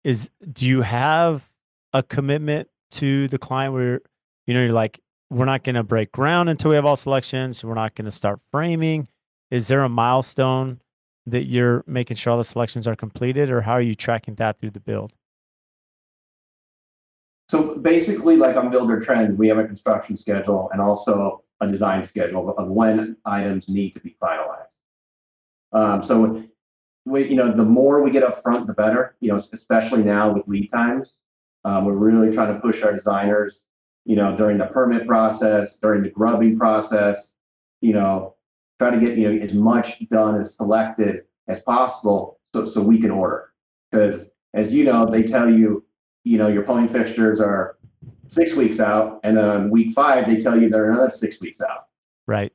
Is 0.05 0.29
do 0.53 0.65
you 0.65 0.81
have 0.81 1.49
a 1.91 2.01
commitment 2.01 2.69
to 2.91 3.27
the 3.27 3.37
client 3.37 3.73
where 3.73 3.99
you 4.45 4.53
know 4.53 4.61
you're 4.61 4.71
like, 4.71 5.01
we're 5.29 5.45
not 5.45 5.63
going 5.63 5.75
to 5.75 5.83
break 5.83 6.11
ground 6.13 6.47
until 6.47 6.69
we 6.69 6.75
have 6.75 6.85
all 6.85 6.95
selections. 6.95 7.63
We're 7.63 7.73
not 7.73 7.95
going 7.95 8.05
to 8.05 8.11
start 8.11 8.39
framing. 8.51 9.09
Is 9.51 9.67
there 9.67 9.81
a 9.81 9.89
milestone 9.89 10.79
that 11.27 11.47
you're 11.47 11.83
making 11.87 12.17
sure 12.17 12.31
all 12.31 12.37
the 12.37 12.43
selections 12.43 12.87
are 12.87 12.95
completed, 12.95 13.49
or 13.49 13.61
how 13.61 13.73
are 13.73 13.81
you 13.81 13.95
tracking 13.95 14.35
that 14.35 14.57
through 14.57 14.71
the 14.71 14.79
build? 14.79 15.13
So 17.49 17.75
basically, 17.75 18.37
like 18.37 18.55
on 18.55 18.71
Buildertrend, 18.71 19.37
we 19.37 19.47
have 19.47 19.57
a 19.57 19.65
construction 19.65 20.17
schedule 20.17 20.69
and 20.71 20.81
also 20.81 21.43
a 21.61 21.67
design 21.67 22.03
schedule 22.03 22.55
of 22.57 22.67
when 22.69 23.17
items 23.25 23.69
need 23.69 23.91
to 23.91 23.99
be 23.99 24.15
finalized. 24.21 24.65
Um, 25.71 26.03
so 26.03 26.43
we, 27.05 27.27
you 27.27 27.35
know, 27.35 27.51
the 27.51 27.63
more 27.63 28.01
we 28.01 28.11
get 28.11 28.23
up 28.23 28.41
front, 28.41 28.67
the 28.67 28.73
better, 28.73 29.15
you 29.19 29.29
know, 29.29 29.35
especially 29.35 30.03
now 30.03 30.33
with 30.33 30.47
lead 30.47 30.69
times. 30.71 31.17
Um, 31.63 31.85
we're 31.85 31.93
really 31.93 32.31
trying 32.31 32.53
to 32.53 32.59
push 32.59 32.81
our 32.83 32.93
designers 32.93 33.65
you 34.05 34.15
know, 34.15 34.37
during 34.37 34.57
the 34.57 34.65
permit 34.65 35.07
process, 35.07 35.75
during 35.77 36.03
the 36.03 36.09
grubbing 36.09 36.57
process, 36.57 37.33
you 37.81 37.91
know, 37.91 38.34
try 38.79 38.89
to 38.89 38.99
get, 38.99 39.17
you 39.17 39.31
know, 39.31 39.43
as 39.43 39.53
much 39.53 39.99
done 40.09 40.39
as 40.39 40.55
selected 40.55 41.23
as 41.47 41.59
possible 41.61 42.39
so, 42.53 42.65
so 42.65 42.81
we 42.81 42.99
can 42.99 43.11
order. 43.11 43.51
Because 43.91 44.25
as 44.53 44.73
you 44.73 44.83
know, 44.83 45.09
they 45.09 45.23
tell 45.23 45.49
you, 45.49 45.85
you 46.23 46.37
know, 46.37 46.47
your 46.47 46.63
plumbing 46.63 46.87
fixtures 46.87 47.39
are 47.39 47.77
six 48.29 48.53
weeks 48.53 48.79
out, 48.79 49.19
and 49.23 49.37
then 49.37 49.45
on 49.45 49.69
week 49.69 49.93
five, 49.93 50.27
they 50.27 50.37
tell 50.37 50.59
you 50.59 50.69
they're 50.69 50.91
another 50.91 51.09
six 51.09 51.39
weeks 51.39 51.61
out. 51.61 51.85
Right. 52.27 52.51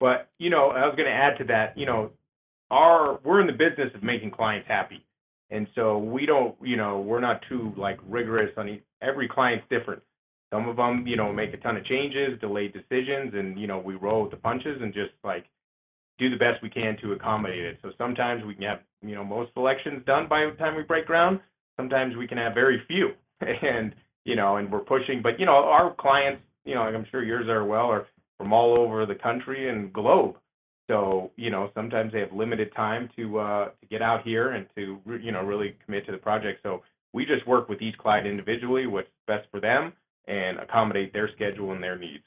But, 0.00 0.30
you 0.38 0.50
know, 0.50 0.70
I 0.70 0.86
was 0.86 0.94
going 0.96 1.08
to 1.08 1.14
add 1.14 1.38
to 1.38 1.44
that, 1.44 1.76
you 1.76 1.86
know, 1.86 2.10
our, 2.70 3.18
we're 3.24 3.40
in 3.40 3.46
the 3.46 3.52
business 3.52 3.92
of 3.94 4.02
making 4.02 4.30
clients 4.30 4.68
happy. 4.68 5.04
And 5.50 5.66
so 5.74 5.98
we 5.98 6.26
don't, 6.26 6.54
you 6.62 6.76
know, 6.76 7.00
we're 7.00 7.20
not 7.20 7.42
too 7.48 7.72
like 7.76 7.98
rigorous 8.06 8.52
on 8.56 8.68
e- 8.68 8.82
every 9.00 9.28
client's 9.28 9.64
different. 9.70 10.02
Some 10.52 10.68
of 10.68 10.76
them, 10.76 11.06
you 11.06 11.16
know, 11.16 11.32
make 11.32 11.52
a 11.52 11.58
ton 11.58 11.76
of 11.76 11.84
changes, 11.84 12.40
delayed 12.40 12.72
decisions, 12.72 13.34
and, 13.34 13.58
you 13.58 13.66
know, 13.66 13.78
we 13.78 13.94
roll 13.94 14.22
with 14.22 14.30
the 14.30 14.38
punches 14.38 14.80
and 14.80 14.94
just 14.94 15.12
like 15.22 15.44
do 16.18 16.30
the 16.30 16.36
best 16.36 16.62
we 16.62 16.70
can 16.70 16.96
to 17.02 17.12
accommodate 17.12 17.64
it. 17.64 17.78
So 17.82 17.90
sometimes 17.98 18.44
we 18.44 18.54
can 18.54 18.64
have, 18.64 18.80
you 19.02 19.14
know, 19.14 19.24
most 19.24 19.52
selections 19.52 20.02
done 20.06 20.26
by 20.28 20.46
the 20.46 20.56
time 20.56 20.76
we 20.76 20.82
break 20.82 21.06
ground. 21.06 21.40
Sometimes 21.76 22.16
we 22.16 22.26
can 22.26 22.38
have 22.38 22.54
very 22.54 22.82
few. 22.86 23.10
And, 23.62 23.94
you 24.24 24.34
know, 24.34 24.56
and 24.56 24.70
we're 24.70 24.80
pushing, 24.80 25.22
but, 25.22 25.38
you 25.38 25.46
know, 25.46 25.52
our 25.52 25.94
clients, 25.94 26.42
you 26.64 26.74
know, 26.74 26.82
I'm 26.82 27.06
sure 27.10 27.22
yours 27.22 27.48
are 27.48 27.64
well, 27.64 27.86
are 27.86 28.06
from 28.36 28.52
all 28.52 28.78
over 28.78 29.06
the 29.06 29.14
country 29.14 29.70
and 29.70 29.92
globe. 29.92 30.36
So, 30.88 31.30
you 31.36 31.50
know, 31.50 31.70
sometimes 31.74 32.12
they 32.12 32.20
have 32.20 32.32
limited 32.32 32.74
time 32.74 33.10
to 33.16 33.38
uh, 33.38 33.64
to 33.66 33.86
get 33.90 34.00
out 34.00 34.22
here 34.24 34.52
and 34.52 34.66
to 34.74 34.98
you 35.22 35.32
know 35.32 35.42
really 35.42 35.76
commit 35.84 36.06
to 36.06 36.12
the 36.12 36.18
project. 36.18 36.60
So 36.62 36.82
we 37.12 37.26
just 37.26 37.46
work 37.46 37.68
with 37.68 37.82
each 37.82 37.96
client 37.98 38.26
individually, 38.26 38.86
what's 38.86 39.08
best 39.26 39.46
for 39.50 39.60
them, 39.60 39.92
and 40.28 40.58
accommodate 40.58 41.12
their 41.12 41.28
schedule 41.32 41.72
and 41.72 41.82
their 41.82 41.98
needs. 41.98 42.22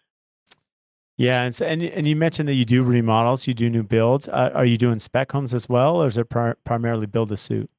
Yeah, 1.18 1.44
and 1.44 1.54
so, 1.54 1.66
and 1.66 1.84
and 1.84 2.08
you 2.08 2.16
mentioned 2.16 2.50
that 2.50 2.56
you 2.56 2.66
do 2.66 2.84
remodels, 2.84 3.46
you 3.46 3.54
do 3.54 3.70
new 3.70 3.84
builds. 3.84 4.28
Uh, 4.28 4.50
are 4.54 4.66
you 4.66 4.78
doing 4.78 4.98
spec 5.00 5.32
homes 5.32 5.54
as 5.54 5.70
well, 5.70 6.02
or 6.02 6.08
is 6.08 6.18
it 6.18 6.30
pri- 6.30 6.56
primarily 6.64 7.06
build 7.06 7.30
to 7.30 7.38
suit? 7.38 7.70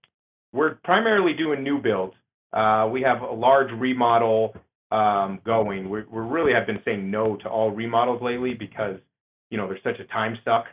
We're 0.52 0.76
primarily 0.84 1.32
doing 1.32 1.62
new 1.62 1.78
builds. 1.78 2.14
Uh, 2.52 2.88
we 2.92 3.02
have 3.02 3.22
a 3.22 3.32
large 3.32 3.72
remodel 3.72 4.54
um, 4.92 5.40
going. 5.44 5.90
We 5.90 6.02
we 6.02 6.20
really 6.20 6.52
have 6.52 6.66
been 6.66 6.80
saying 6.84 7.10
no 7.10 7.36
to 7.36 7.48
all 7.48 7.70
remodels 7.70 8.22
lately 8.22 8.54
because 8.54 8.98
you 9.50 9.56
know 9.56 9.66
there's 9.66 9.82
such 9.82 9.98
a 9.98 10.04
time 10.04 10.38
suck 10.44 10.66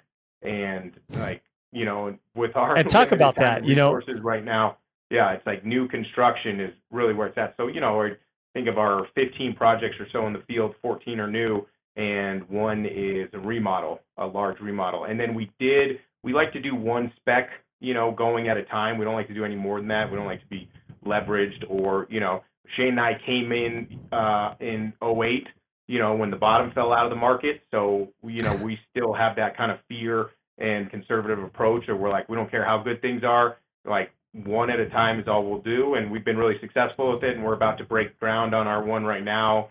and 0.43 0.91
like 1.11 1.41
you 1.71 1.85
know 1.85 2.15
with 2.35 2.55
our 2.55 2.75
And 2.77 2.87
talk 2.89 3.11
about 3.11 3.35
that, 3.37 3.65
you 3.65 3.75
know- 3.75 3.93
resources 3.93 4.21
right 4.23 4.43
now. 4.43 4.77
Yeah, 5.09 5.31
it's 5.31 5.45
like 5.47 5.65
new 5.65 5.87
construction 5.87 6.59
is 6.59 6.71
really 6.91 7.15
where 7.15 7.25
it's 7.25 7.37
at. 7.37 7.55
So 7.57 7.67
you 7.67 7.81
know, 7.81 7.97
we 7.97 8.11
think 8.53 8.67
of 8.67 8.77
our 8.77 9.07
15 9.15 9.55
projects 9.55 9.95
or 9.99 10.07
so 10.11 10.27
in 10.27 10.33
the 10.33 10.43
field, 10.47 10.75
14 10.81 11.19
are 11.19 11.29
new, 11.29 11.65
and 11.95 12.47
one 12.49 12.85
is 12.85 13.29
a 13.33 13.39
remodel, 13.39 13.99
a 14.17 14.25
large 14.25 14.59
remodel. 14.59 15.05
And 15.05 15.19
then 15.19 15.35
we 15.35 15.51
did, 15.59 15.99
we 16.23 16.33
like 16.33 16.53
to 16.53 16.61
do 16.61 16.75
one 16.75 17.11
spec, 17.17 17.49
you 17.79 17.93
know, 17.93 18.11
going 18.11 18.49
at 18.49 18.57
a 18.57 18.63
time. 18.63 18.97
We 18.97 19.05
don't 19.05 19.15
like 19.15 19.27
to 19.27 19.33
do 19.33 19.45
any 19.45 19.55
more 19.55 19.79
than 19.79 19.87
that. 19.89 20.09
We 20.09 20.17
don't 20.17 20.25
like 20.25 20.41
to 20.41 20.47
be 20.47 20.69
leveraged 21.05 21.65
or, 21.69 22.07
you 22.09 22.19
know, 22.19 22.43
Shane 22.75 22.89
and 22.89 22.99
I 22.99 23.13
came 23.25 23.51
in 23.51 23.99
uh, 24.11 24.55
in 24.59 24.93
08, 25.01 25.47
you 25.87 25.99
know, 25.99 26.15
when 26.15 26.29
the 26.29 26.37
bottom 26.37 26.71
fell 26.71 26.93
out 26.93 27.05
of 27.05 27.09
the 27.09 27.15
market. 27.15 27.61
So, 27.71 28.09
you 28.23 28.41
know, 28.41 28.55
we 28.55 28.77
still 28.91 29.13
have 29.13 29.35
that 29.37 29.57
kind 29.57 29.71
of 29.71 29.79
fear 29.87 30.29
and 30.59 30.89
conservative 30.89 31.41
approach, 31.41 31.87
or 31.87 31.95
we're 31.95 32.09
like, 32.09 32.29
we 32.29 32.35
don't 32.35 32.51
care 32.51 32.65
how 32.65 32.77
good 32.83 33.01
things 33.01 33.23
are. 33.23 33.57
Like 33.85 34.11
one 34.33 34.69
at 34.69 34.79
a 34.79 34.89
time 34.89 35.19
is 35.19 35.27
all 35.27 35.43
we'll 35.49 35.61
do, 35.61 35.95
and 35.95 36.11
we've 36.11 36.25
been 36.25 36.37
really 36.37 36.59
successful 36.59 37.11
with 37.11 37.23
it. 37.23 37.35
And 37.35 37.43
we're 37.43 37.53
about 37.53 37.77
to 37.79 37.83
break 37.83 38.19
ground 38.19 38.53
on 38.53 38.67
our 38.67 38.83
one 38.83 39.03
right 39.05 39.23
now 39.23 39.69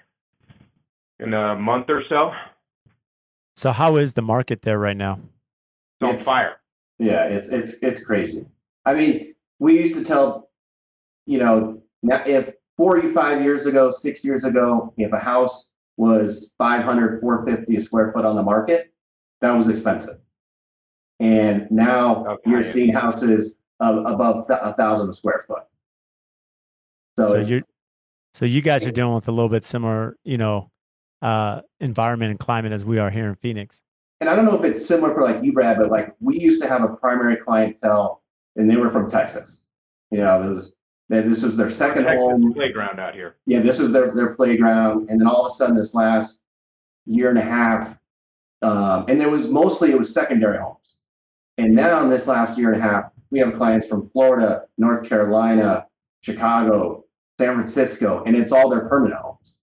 in 1.21 1.33
a 1.35 1.55
month 1.57 1.87
or 1.89 2.03
so. 2.09 2.33
So 3.57 3.73
how 3.73 3.97
is 3.97 4.13
the 4.15 4.23
market 4.23 4.63
there 4.63 4.79
right 4.79 4.97
now? 4.97 5.21
It's 6.01 6.03
on 6.03 6.09
It's- 6.11 6.25
fire. 6.25 6.57
Yeah, 7.01 7.25
it's 7.25 7.47
it's 7.49 7.75
it's 7.81 8.03
crazy. 8.05 8.45
I 8.85 8.95
mean, 8.95 9.35
we 9.61 9.79
used 9.79 9.95
to 9.95 10.05
tell, 10.05 10.51
you 11.27 11.39
know, 11.39 11.81
now 12.03 12.23
if 12.27 12.55
45 12.77 13.43
years 13.43 13.67
ago, 13.67 13.91
six 13.91 14.25
years 14.25 14.43
ago, 14.45 14.93
if 14.97 15.13
a 15.13 15.19
house 15.19 15.69
was 15.97 16.51
500, 16.59 17.21
450 17.21 17.77
a 17.77 17.81
square 17.81 18.13
foot 18.13 18.25
on 18.25 18.35
the 18.37 18.43
market, 18.43 18.93
that 19.41 19.53
was 19.53 19.69
expensive. 19.69 20.19
And 21.21 21.71
now 21.71 22.27
Okay. 22.27 22.51
you're 22.51 22.63
seeing 22.63 22.93
houses 22.93 23.57
of, 23.81 23.97
above 24.07 24.47
th- 24.49 24.59
a 24.63 24.75
thousand 24.75 25.13
square 25.15 25.45
foot. 25.47 25.63
So, 27.19 27.33
So 27.33 27.39
you're 27.39 27.63
so 28.35 28.45
you 28.45 28.61
guys 28.61 28.87
are 28.87 28.93
dealing 28.93 29.15
with 29.15 29.27
a 29.29 29.33
little 29.33 29.49
bit 29.49 29.65
similar, 29.65 30.17
you 30.23 30.39
know, 30.39 30.71
uh, 31.23 31.63
environment 31.81 32.31
and 32.31 32.39
climate 32.39 32.73
as 32.73 32.85
we 32.85 32.99
are 32.99 33.11
here 33.11 33.27
in 33.27 33.35
Phoenix. 33.37 33.83
and 34.21 34.29
I 34.29 34.37
don't 34.37 34.45
know 34.45 34.57
if 34.57 34.65
it's 34.65 34.87
similar 34.87 35.15
for 35.15 35.23
like 35.23 35.43
you, 35.43 35.53
Brad, 35.53 35.79
but 35.79 35.91
like 35.91 36.15
we 36.21 36.39
used 36.39 36.61
to 36.63 36.69
have 36.69 36.83
a 36.85 36.89
primary 36.89 37.37
clientele, 37.37 38.23
and 38.57 38.71
they 38.71 38.77
were 38.77 38.91
from 38.91 39.11
Texas. 39.11 39.61
You 40.11 40.19
know, 40.19 40.43
it 40.43 40.55
was 40.55 40.73
that 41.09 41.29
this 41.29 41.43
was 41.43 41.57
their 41.57 41.71
second 41.71 42.05
Texas 42.05 42.21
home. 42.21 42.53
playground 42.53 43.01
out 43.01 43.15
here. 43.15 43.37
yeah, 43.47 43.61
this 43.61 43.79
is 43.81 43.91
their, 43.93 44.11
their 44.13 44.35
playground. 44.35 45.09
And 45.09 45.19
then 45.21 45.27
all 45.27 45.45
of 45.47 45.51
a 45.51 45.55
sudden, 45.55 45.75
this 45.75 45.95
last 45.95 46.39
year 47.07 47.31
and 47.31 47.39
a 47.39 47.43
half, 47.43 47.97
um, 48.63 49.07
and 49.09 49.21
there 49.21 49.31
was 49.31 49.49
mostly 49.49 49.91
it 49.91 49.99
was 49.99 50.13
secondary 50.13 50.59
homes. 50.59 50.97
And 51.57 51.75
now 51.75 52.03
in 52.05 52.11
this 52.11 52.27
last 52.27 52.59
year 52.59 52.73
and 52.73 52.81
a 52.81 52.85
half, 52.85 53.11
we 53.31 53.39
have 53.41 53.55
clients 53.55 53.87
from 53.87 54.09
Florida, 54.11 54.65
North 54.77 55.09
Carolina, 55.09 55.87
Chicago, 56.23 57.05
San 57.41 57.55
Francisco, 57.55 58.23
and 58.27 58.37
it's 58.37 58.53
all 58.53 58.69
their 58.69 58.89
permanent 58.89 59.21
homes. 59.21 59.55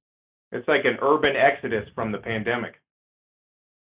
It's 0.52 0.68
like 0.68 0.86
an 0.86 0.98
urban 1.02 1.36
exodus 1.36 1.90
from 1.94 2.12
the 2.12 2.18
pandemic. 2.18 2.80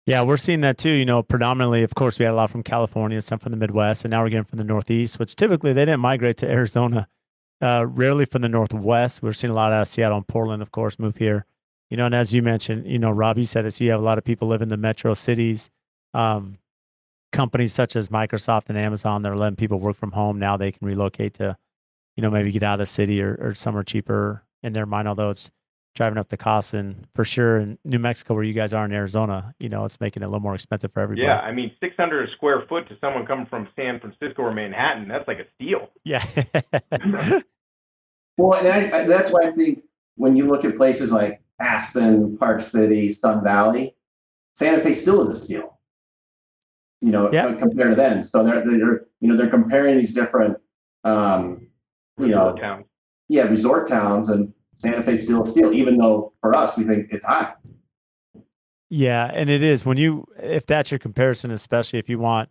Yeah, 0.05 0.23
we're 0.23 0.37
seeing 0.37 0.61
that 0.61 0.77
too. 0.77 0.91
You 0.91 1.05
know, 1.05 1.21
predominantly, 1.21 1.83
of 1.83 1.93
course, 1.93 2.17
we 2.17 2.25
had 2.25 2.33
a 2.33 2.35
lot 2.35 2.49
from 2.49 2.63
California, 2.63 3.21
some 3.21 3.39
from 3.39 3.51
the 3.51 3.57
Midwest, 3.57 4.05
and 4.05 4.11
now 4.11 4.23
we're 4.23 4.29
getting 4.29 4.45
from 4.45 4.57
the 4.57 4.63
Northeast, 4.63 5.19
which 5.19 5.35
typically 5.35 5.73
they 5.73 5.85
didn't 5.85 5.99
migrate 5.99 6.37
to 6.37 6.47
Arizona. 6.49 7.07
Uh, 7.59 7.83
rarely 7.87 8.25
from 8.25 8.43
the 8.43 8.49
Northwest. 8.49 9.23
We're 9.23 9.33
seeing 9.33 9.49
a 9.49 9.55
lot 9.55 9.73
out 9.73 9.81
of 9.81 9.87
Seattle 9.87 10.17
and 10.17 10.27
Portland, 10.27 10.61
of 10.61 10.71
course, 10.71 10.99
move 10.99 11.17
here. 11.17 11.47
You 11.89 11.97
know, 11.97 12.05
and 12.05 12.13
as 12.13 12.31
you 12.31 12.43
mentioned, 12.43 12.85
you 12.85 12.99
know, 12.99 13.09
Rob, 13.09 13.39
you 13.39 13.45
said 13.45 13.65
this, 13.65 13.81
you 13.81 13.89
have 13.89 13.99
a 13.99 14.03
lot 14.03 14.19
of 14.19 14.23
people 14.23 14.47
live 14.47 14.61
in 14.61 14.69
the 14.69 14.77
metro 14.77 15.15
cities. 15.15 15.71
Um, 16.13 16.59
companies 17.31 17.73
such 17.73 17.95
as 17.95 18.09
Microsoft 18.09 18.69
and 18.69 18.77
Amazon, 18.77 19.21
they're 19.21 19.35
letting 19.35 19.55
people 19.55 19.79
work 19.79 19.95
from 19.95 20.11
home. 20.11 20.39
Now 20.39 20.57
they 20.57 20.71
can 20.71 20.87
relocate 20.87 21.35
to, 21.35 21.57
you 22.15 22.21
know, 22.21 22.29
maybe 22.29 22.51
get 22.51 22.63
out 22.63 22.75
of 22.75 22.79
the 22.79 22.85
city 22.85 23.21
or, 23.21 23.37
or 23.39 23.55
somewhere 23.55 23.83
cheaper 23.83 24.43
in 24.63 24.73
their 24.73 24.85
mind, 24.85 25.07
although 25.07 25.29
it's 25.29 25.51
driving 25.95 26.17
up 26.17 26.29
the 26.29 26.37
costs. 26.37 26.73
And 26.73 27.07
for 27.13 27.25
sure 27.25 27.57
in 27.57 27.77
New 27.83 27.99
Mexico, 27.99 28.33
where 28.33 28.43
you 28.43 28.53
guys 28.53 28.73
are 28.73 28.85
in 28.85 28.91
Arizona, 28.93 29.53
you 29.59 29.69
know, 29.69 29.85
it's 29.85 29.99
making 29.99 30.23
it 30.23 30.25
a 30.25 30.29
little 30.29 30.41
more 30.41 30.55
expensive 30.55 30.91
for 30.93 31.01
everybody. 31.01 31.25
Yeah, 31.25 31.39
I 31.39 31.51
mean, 31.51 31.71
600 31.79 32.29
a 32.29 32.31
square 32.33 32.63
foot 32.67 32.87
to 32.89 32.97
someone 32.99 33.25
coming 33.25 33.45
from 33.45 33.67
San 33.75 33.99
Francisco 33.99 34.43
or 34.43 34.53
Manhattan, 34.53 35.07
that's 35.07 35.27
like 35.27 35.39
a 35.39 35.45
steal. 35.55 35.89
Yeah. 36.03 36.23
Well, 38.37 38.59
and 38.59 38.67
I, 38.67 38.99
I, 38.99 39.03
that's 39.05 39.31
why 39.31 39.47
I 39.47 39.51
think 39.51 39.83
when 40.15 40.35
you 40.37 40.45
look 40.45 40.63
at 40.63 40.77
places 40.77 41.11
like 41.11 41.41
Aspen, 41.59 42.37
Park 42.37 42.61
City, 42.61 43.09
Sun 43.09 43.43
Valley, 43.43 43.95
Santa 44.53 44.81
Fe 44.83 44.93
still 44.93 45.27
is 45.27 45.41
a 45.41 45.43
steal. 45.43 45.76
You 47.01 47.11
know, 47.11 47.31
Yeah. 47.31 47.53
compared 47.53 47.91
to 47.91 47.95
them. 47.95 48.23
So 48.23 48.43
they're 48.43 48.63
they're 48.65 49.05
you 49.19 49.27
know 49.29 49.37
they're 49.37 49.49
comparing 49.49 49.97
these 49.97 50.13
different 50.13 50.57
um, 51.03 51.67
you 52.19 52.27
know 52.29 52.55
towns. 52.55 52.85
yeah 53.29 53.43
resort 53.43 53.87
towns 53.87 54.29
and 54.29 54.51
Santa 54.77 55.03
Fe 55.03 55.15
still 55.15 55.43
a 55.43 55.47
steal, 55.47 55.73
even 55.73 55.97
though 55.97 56.33
for 56.41 56.55
us 56.55 56.75
we 56.77 56.83
think 56.83 57.07
it's 57.11 57.25
high. 57.25 57.53
Yeah, 58.89 59.29
and 59.33 59.49
it 59.49 59.61
is 59.61 59.85
when 59.85 59.97
you 59.97 60.25
if 60.41 60.65
that's 60.65 60.91
your 60.91 60.99
comparison, 60.99 61.51
especially 61.51 61.99
if 61.99 62.09
you 62.09 62.19
want, 62.19 62.49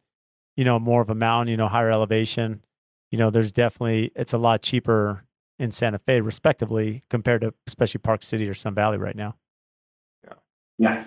you 0.57 0.65
know, 0.65 0.79
more 0.79 1.01
of 1.01 1.09
a 1.11 1.15
mountain, 1.15 1.51
you 1.51 1.57
know, 1.57 1.67
higher 1.69 1.91
elevation, 1.91 2.63
you 3.11 3.19
know, 3.19 3.31
there's 3.31 3.53
definitely 3.53 4.13
it's 4.15 4.33
a 4.33 4.39
lot 4.39 4.63
cheaper 4.63 5.25
in 5.59 5.71
Santa 5.71 5.99
Fe, 5.99 6.21
respectively, 6.21 7.03
compared 7.09 7.41
to 7.41 7.55
especially 7.67 7.99
Park 7.99 8.23
City 8.23 8.49
or 8.49 8.55
Sun 8.55 8.75
Valley 8.75 8.99
right 8.99 9.17
now. 9.17 9.35
Yeah. 10.79 11.05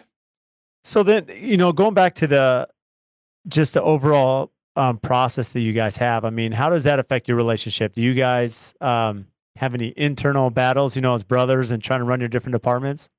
So 0.83 1.03
then, 1.03 1.27
you 1.29 1.57
know, 1.57 1.71
going 1.71 1.93
back 1.93 2.15
to 2.15 2.27
the 2.27 2.67
just 3.47 3.73
the 3.73 3.81
overall 3.81 4.51
um, 4.75 4.97
process 4.97 5.49
that 5.49 5.61
you 5.61 5.73
guys 5.73 5.97
have, 5.97 6.25
I 6.25 6.29
mean, 6.29 6.51
how 6.51 6.69
does 6.69 6.83
that 6.83 6.99
affect 6.99 7.27
your 7.27 7.37
relationship? 7.37 7.93
Do 7.93 8.01
you 8.01 8.13
guys 8.13 8.73
um, 8.81 9.27
have 9.55 9.73
any 9.73 9.93
internal 9.97 10.49
battles, 10.49 10.95
you 10.95 11.01
know, 11.01 11.13
as 11.13 11.23
brothers 11.23 11.71
and 11.71 11.81
trying 11.81 11.99
to 11.99 12.05
run 12.05 12.19
your 12.19 12.29
different 12.29 12.53
departments? 12.53 13.09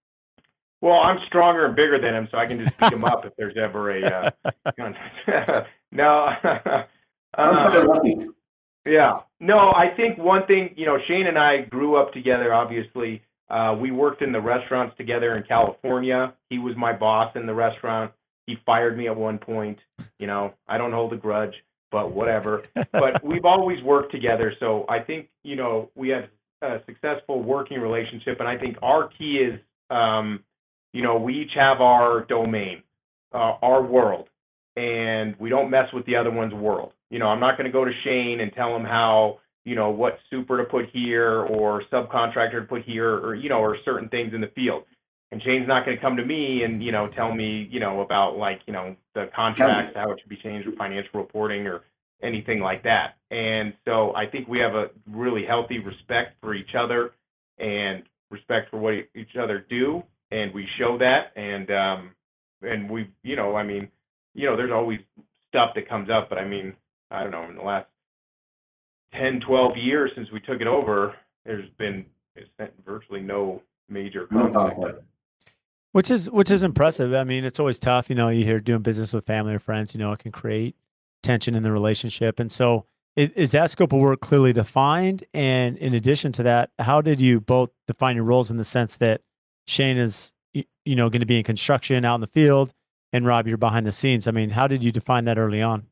Well, 0.81 0.99
I'm 0.99 1.19
stronger 1.27 1.67
and 1.67 1.77
bigger 1.77 2.01
than 2.01 2.15
him, 2.15 2.29
so 2.31 2.39
I 2.39 2.47
can 2.47 2.65
just 2.65 2.79
beat 2.79 2.93
him 2.93 3.05
up 3.05 3.27
if 3.27 3.35
there's 3.37 3.57
ever 3.57 3.91
a 3.91 4.33
uh, 4.77 5.63
no. 5.93 6.29
Um. 7.39 8.35
Yeah. 8.85 9.21
No, 9.39 9.73
I 9.73 9.95
think 9.97 10.19
one 10.19 10.47
thing, 10.47 10.75
you 10.77 10.87
know, 10.87 10.99
Shane 11.07 11.27
and 11.27 11.39
I 11.39 11.63
grew 11.63 11.97
up 11.97 12.13
together, 12.13 12.53
obviously. 12.53 13.23
Uh, 13.49 13.77
we 13.81 13.91
worked 13.91 14.23
in 14.23 14.33
the 14.33 14.41
restaurants 14.41 14.97
together 14.97 15.37
in 15.37 15.43
California. 15.45 16.35
He 16.49 16.59
was 16.59 16.75
my 16.77 16.93
boss 16.93 17.33
in 17.35 17.47
the 17.47 17.55
restaurant. 17.55 18.13
He 18.51 18.57
fired 18.67 18.99
me 18.99 19.07
at 19.07 19.17
one 19.17 19.39
point. 19.39 19.79
You 20.19 20.27
know, 20.27 20.55
I 20.67 20.77
don't 20.77 20.93
hold 20.93 21.13
a 21.13 21.17
grudge, 21.17 21.55
but 21.93 22.13
whatever. 22.13 22.65
but 22.93 23.25
we've 23.25 23.45
always 23.45 23.81
worked 23.83 24.11
together. 24.11 24.53
So 24.59 24.85
I 24.89 24.99
think, 24.99 25.29
you 25.45 25.55
know, 25.55 25.91
we 25.95 26.09
have 26.09 26.25
a 26.63 26.81
successful 26.85 27.43
working 27.43 27.81
relationship. 27.81 28.41
And 28.41 28.49
I 28.49 28.59
think 28.59 28.77
our 28.83 29.09
key 29.09 29.39
is 29.39 29.61
Um, 29.91 30.45
you 30.93 31.03
know, 31.03 31.17
we 31.19 31.35
each 31.43 31.55
have 31.55 31.81
our 31.81 32.25
domain, 32.25 32.83
uh, 33.33 33.55
our 33.63 33.83
world, 33.83 34.29
and 34.77 35.37
we 35.39 35.49
don't 35.49 35.71
mess 35.71 35.93
with 35.93 36.05
the 36.07 36.17
other 36.17 36.31
one's 36.31 36.55
world. 36.55 36.93
You 37.11 37.19
know, 37.21 37.29
I'm 37.29 37.41
not 37.41 37.57
going 37.57 37.67
to 37.67 37.73
go 37.73 37.85
to 37.85 37.93
Shane 38.05 38.41
and 38.41 38.53
tell 38.53 38.75
him 38.75 38.85
how, 38.85 39.39
you 39.65 39.75
know, 39.77 39.91
what 39.91 40.19
super 40.31 40.59
to 40.59 40.65
put 40.65 40.91
here 40.93 41.43
or 41.43 41.83
subcontractor 41.93 42.61
to 42.61 42.67
put 42.69 42.83
here 42.83 43.15
or, 43.15 43.35
you 43.35 43.49
know, 43.49 43.61
or 43.61 43.77
certain 43.85 44.09
things 44.09 44.35
in 44.35 44.41
the 44.41 44.53
field. 44.55 44.85
And 45.33 45.41
Shane's 45.43 45.69
not 45.69 45.85
going 45.85 45.97
to 45.97 46.01
come 46.01 46.17
to 46.17 46.25
me 46.25 46.65
and, 46.65 46.83
you 46.83 46.91
know, 46.91 47.09
tell 47.09 47.33
me, 47.33 47.69
you 47.71 47.79
know, 47.79 48.01
about 48.01 48.37
like, 48.37 48.61
you 48.67 48.73
know, 48.73 48.97
the 49.15 49.31
contracts, 49.35 49.97
how 49.97 50.11
it 50.11 50.19
should 50.21 50.29
be 50.29 50.37
changed 50.37 50.67
or 50.67 50.73
financial 50.73 51.21
reporting 51.21 51.67
or 51.67 51.83
anything 52.23 52.61
like 52.61 52.83
that. 52.83 53.17
And 53.31 53.75
so 53.85 54.15
I 54.15 54.27
think 54.27 54.49
we 54.49 54.59
have 54.59 54.75
a 54.75 54.91
really 55.09 55.45
healthy 55.47 55.79
respect 55.79 56.35
for 56.41 56.55
each 56.55 56.75
other 56.77 57.13
and 57.59 58.03
respect 58.31 58.71
for 58.71 58.79
what 58.79 58.95
each 59.15 59.37
other 59.41 59.65
do. 59.71 60.03
And 60.33 60.53
we 60.53 60.67
show 60.79 60.99
that. 60.99 61.33
And, 61.37 61.71
um, 61.71 62.11
and 62.63 62.91
we, 62.91 63.09
you 63.23 63.37
know, 63.37 63.55
I 63.55 63.63
mean, 63.63 63.89
you 64.35 64.47
know, 64.47 64.57
there's 64.57 64.73
always 64.73 64.99
stuff 65.49 65.71
that 65.77 65.89
comes 65.89 66.11
up, 66.11 66.29
but 66.29 66.39
I 66.39 66.45
mean, 66.45 66.75
I 67.11 67.23
don't 67.23 67.33
know, 67.33 67.45
in 67.45 67.57
the 67.57 67.63
last 67.63 67.87
10, 69.15 69.41
12 69.47 69.77
years 69.77 70.11
since 70.15 70.31
we 70.33 70.41
took 70.41 70.61
it 70.61 70.67
over, 70.67 71.15
there's 71.45 71.69
been 71.79 72.05
virtually 72.85 73.21
no 73.21 73.63
major 73.89 74.27
conflict. 74.27 75.05
Which 75.93 76.11
is 76.11 76.31
which 76.31 76.51
is 76.51 76.63
impressive. 76.63 77.15
I 77.15 77.25
mean, 77.25 77.45
it's 77.45 77.59
always 77.59 77.79
tough. 77.79 78.09
You 78.09 78.17
know, 78.17 78.29
you 78.29 78.45
hear 78.45 78.61
doing 78.61 78.83
business 78.83 79.13
with 79.13 79.27
family 79.27 79.55
or 79.55 79.59
friends. 79.59 79.93
You 79.95 79.99
know, 79.99 80.13
it 80.13 80.21
can 80.21 80.31
create 80.31 80.77
tension 81.23 81.55
in 81.55 81.63
the 81.63 81.73
relationship, 81.73 82.39
and 82.39 82.51
so 82.51 82.87
is, 83.17 83.51
that 83.51 83.71
scope 83.71 83.93
of 83.93 84.01
work 84.01 84.21
clearly 84.21 84.53
defined? 84.53 85.25
And 85.35 85.77
in 85.79 85.95
addition 85.95 86.33
to 86.33 86.43
that, 86.45 86.71
how 86.79 87.01
did 87.01 87.21
you 87.21 87.41
both 87.41 87.71
define 87.87 88.17
your 88.17 88.25
roles 88.25 88.51
in 88.51 88.57
the 88.57 88.65
sense 88.65 88.97
that 88.99 89.23
Shane 89.67 89.99
is 89.99 90.33
you 90.53 90.97
know 90.97 91.11
going 91.11 91.21
to 91.21 91.27
be 91.27 91.39
in 91.39 91.45
construction 91.45 92.05
out 92.05 92.17
in 92.17 92.21
the 92.21 92.27
field, 92.27 92.73
and 93.13 93.27
Rob, 93.27 93.47
you're 93.47 93.57
behind 93.57 93.87
the 93.87 93.93
scenes. 93.93 94.27
I 94.27 94.31
mean, 94.31 94.51
how 94.51 94.67
did 94.67 94.83
you 94.83 94.93
define 94.93 95.25
that 95.25 95.39
early 95.39 95.63
on? 95.63 95.87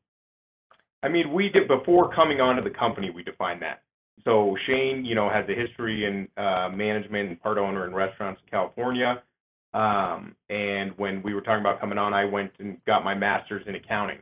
I 1.03 1.07
mean, 1.07 1.31
we 1.31 1.49
did 1.49 1.67
before 1.67 2.13
coming 2.13 2.41
onto 2.41 2.63
the 2.63 2.75
company, 2.75 3.09
we 3.09 3.23
defined 3.23 3.61
that. 3.61 3.83
So 4.25 4.57
Shane, 4.67 5.05
you 5.05 5.15
know, 5.15 5.29
has 5.29 5.45
a 5.47 5.53
history 5.53 6.05
in 6.05 6.27
uh, 6.41 6.69
management 6.69 7.29
and 7.29 7.41
part 7.41 7.57
owner 7.57 7.87
in 7.87 7.93
restaurants 7.93 8.41
in 8.43 8.49
California. 8.49 9.23
Um, 9.73 10.35
and 10.49 10.97
when 10.97 11.21
we 11.21 11.33
were 11.33 11.41
talking 11.41 11.61
about 11.61 11.79
coming 11.79 11.97
on, 11.97 12.13
I 12.13 12.25
went 12.25 12.51
and 12.59 12.83
got 12.85 13.03
my 13.03 13.13
master's 13.13 13.65
in 13.67 13.75
accounting. 13.75 14.19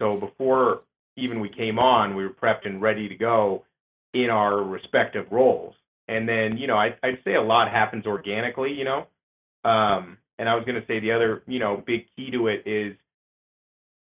So 0.00 0.16
before 0.16 0.82
even 1.16 1.40
we 1.40 1.48
came 1.48 1.78
on, 1.78 2.16
we 2.16 2.24
were 2.24 2.30
prepped 2.30 2.66
and 2.66 2.82
ready 2.82 3.08
to 3.08 3.14
go 3.14 3.64
in 4.14 4.30
our 4.30 4.62
respective 4.62 5.26
roles. 5.30 5.74
And 6.08 6.28
then, 6.28 6.56
you 6.56 6.66
know, 6.66 6.76
I, 6.76 6.96
I'd 7.02 7.18
say 7.24 7.34
a 7.34 7.42
lot 7.42 7.70
happens 7.70 8.06
organically, 8.06 8.72
you 8.72 8.84
know. 8.84 9.06
Um, 9.64 10.18
and 10.38 10.48
I 10.48 10.54
was 10.54 10.64
going 10.64 10.80
to 10.80 10.86
say 10.86 10.98
the 10.98 11.12
other, 11.12 11.42
you 11.46 11.58
know, 11.58 11.82
big 11.86 12.06
key 12.16 12.30
to 12.32 12.48
it 12.48 12.66
is, 12.66 12.96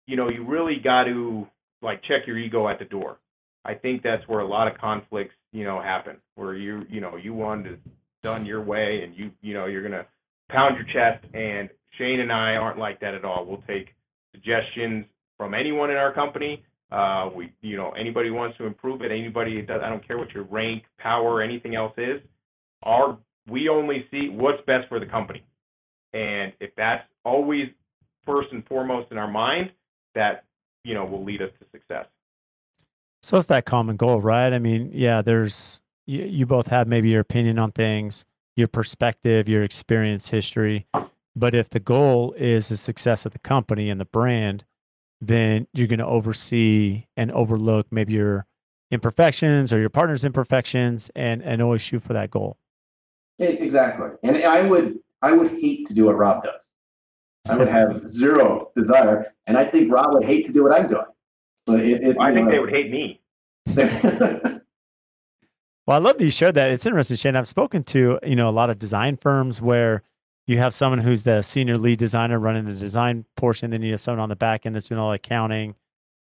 you 0.08 0.16
know, 0.16 0.30
you 0.30 0.46
really 0.46 0.78
got 0.84 1.04
to 1.04 1.48
like 1.82 2.02
check 2.04 2.26
your 2.26 2.38
ego 2.38 2.68
at 2.68 2.80
the 2.80 2.86
door. 2.86 3.20
I 3.66 3.76
think 3.76 4.02
that's 4.02 4.28
where 4.28 4.40
a 4.40 4.48
lot 4.48 4.68
of 4.68 4.78
conflicts, 4.78 5.36
you 5.52 5.66
know, 5.66 5.82
happen. 5.82 6.18
Where 6.36 6.56
you, 6.56 6.86
you 6.90 7.00
know, 7.00 7.18
you 7.18 7.34
want 7.34 7.68
it 7.68 7.80
done 8.24 8.46
your 8.46 8.62
way, 8.62 9.04
and 9.04 9.16
you, 9.16 9.32
you 9.42 9.54
know, 9.54 9.66
you're 9.66 9.84
gonna 9.84 10.06
pound 10.50 10.76
your 10.76 10.86
chest. 10.86 11.26
And 11.34 11.70
Shane 11.98 12.20
and 12.20 12.32
I 12.32 12.56
aren't 12.56 12.80
like 12.80 13.00
that 13.02 13.14
at 13.14 13.26
all. 13.26 13.46
We'll 13.46 13.64
take 13.68 13.94
suggestions 14.34 15.06
from 15.38 15.54
anyone 15.54 15.90
in 15.90 15.98
our 15.98 16.14
company. 16.14 16.64
Uh, 16.92 17.30
we, 17.36 17.52
you 17.62 17.76
know, 17.76 17.92
anybody 17.92 18.30
wants 18.30 18.58
to 18.58 18.66
improve 18.66 19.02
it. 19.02 19.12
Anybody 19.12 19.62
does. 19.62 19.82
I 19.84 19.90
don't 19.90 20.06
care 20.08 20.18
what 20.18 20.32
your 20.32 20.44
rank, 20.44 20.84
power, 21.00 21.42
anything 21.42 21.76
else 21.76 21.94
is. 21.98 22.22
Our 22.84 23.18
we 23.50 23.68
only 23.68 24.06
see 24.12 24.30
what's 24.30 24.64
best 24.66 24.88
for 24.88 25.00
the 25.00 25.06
company, 25.06 25.44
and 26.14 26.54
if 26.60 26.72
that's 26.78 27.04
always 27.26 27.68
first 28.26 28.50
and 28.52 28.66
foremost 28.68 29.12
in 29.12 29.18
our 29.18 29.30
mind, 29.30 29.72
that 30.16 30.46
you 30.84 30.94
know 30.94 31.04
will 31.04 31.24
lead 31.24 31.42
us 31.42 31.50
to 31.60 31.66
success. 31.72 32.06
So 33.22 33.38
it's 33.38 33.48
that 33.48 33.66
common 33.66 33.96
goal, 33.96 34.22
right? 34.22 34.54
I 34.54 34.60
mean, 34.60 34.92
yeah, 34.94 35.22
there's 35.22 35.82
you, 36.06 36.24
you 36.24 36.46
both 36.46 36.68
have 36.68 36.88
maybe 36.88 37.10
your 37.10 37.22
opinion 37.22 37.58
on 37.58 37.72
things, 37.72 38.24
your 38.56 38.68
perspective, 38.68 39.50
your 39.50 39.64
experience, 39.64 40.30
history. 40.30 40.86
But 41.36 41.56
if 41.56 41.70
the 41.70 41.80
goal 41.80 42.34
is 42.38 42.70
the 42.70 42.78
success 42.78 43.26
of 43.26 43.34
the 43.34 43.40
company 43.40 43.90
and 43.90 44.00
the 44.00 44.06
brand, 44.06 44.66
then 45.20 45.68
you're 45.74 45.88
going 45.88 46.00
to 46.00 46.06
oversee 46.06 47.06
and 47.18 47.32
overlook 47.32 47.88
maybe 47.92 48.14
your 48.14 48.46
imperfections 48.92 49.74
or 49.74 49.80
your 49.80 49.90
partner's 49.90 50.24
imperfections 50.24 51.10
and 51.16 51.42
and 51.42 51.62
always 51.62 51.82
shoot 51.82 52.04
for 52.04 52.14
that 52.14 52.30
goal. 52.30 52.58
Exactly. 53.40 54.10
And 54.22 54.38
I 54.38 54.62
would 54.62 55.00
I 55.22 55.32
would 55.32 55.52
hate 55.60 55.88
to 55.88 55.94
do 55.94 56.06
what 56.06 56.18
Rob 56.18 56.44
does. 56.44 56.70
I 57.48 57.58
would 57.58 57.68
have 57.68 58.08
zero 58.14 58.72
desire, 58.76 59.34
and 59.48 59.58
I 59.58 59.66
think 59.66 59.92
Rob 59.92 60.14
would 60.14 60.26
hate 60.26 60.46
to 60.46 60.54
do 60.54 60.64
what 60.64 60.72
I'm 60.72 60.88
doing. 60.88 61.06
But 61.66 61.80
it, 61.80 62.04
it, 62.04 62.18
I 62.20 62.34
think 62.34 62.46
know, 62.46 62.52
they 62.52 62.60
would 62.60 62.70
hate 62.70 62.92
me. 62.92 63.22
well, 65.86 65.98
I 65.98 66.00
love 66.00 66.18
that 66.18 66.24
you 66.24 66.32
shared 66.32 66.56
that. 66.56 66.72
It's 66.72 66.86
interesting, 66.86 67.18
Shane. 67.18 67.36
I've 67.36 67.48
spoken 67.48 67.84
to 67.86 68.20
you 68.24 68.36
know 68.36 68.50
a 68.50 68.52
lot 68.52 68.70
of 68.70 68.80
design 68.80 69.18
firms 69.18 69.62
where 69.62 70.04
you 70.48 70.58
have 70.58 70.74
someone 70.74 71.00
who's 71.00 71.24
the 71.24 71.42
senior 71.42 71.78
lead 71.78 72.00
designer 72.00 72.40
running 72.40 72.66
the 72.66 72.74
design 72.74 73.26
portion, 73.38 73.72
then 73.72 73.82
you 73.82 73.92
have 73.92 74.02
someone 74.02 74.20
on 74.20 74.30
the 74.30 74.36
back 74.36 74.66
end 74.66 74.76
that's 74.76 74.90
doing 74.90 75.00
all 75.00 75.10
the 75.10 75.16
accounting, 75.16 75.76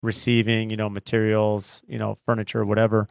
receiving, 0.03 0.71
you 0.71 0.77
know, 0.77 0.89
materials, 0.89 1.83
you 1.87 1.99
know, 1.99 2.17
furniture, 2.27 2.65
whatever. 2.65 3.09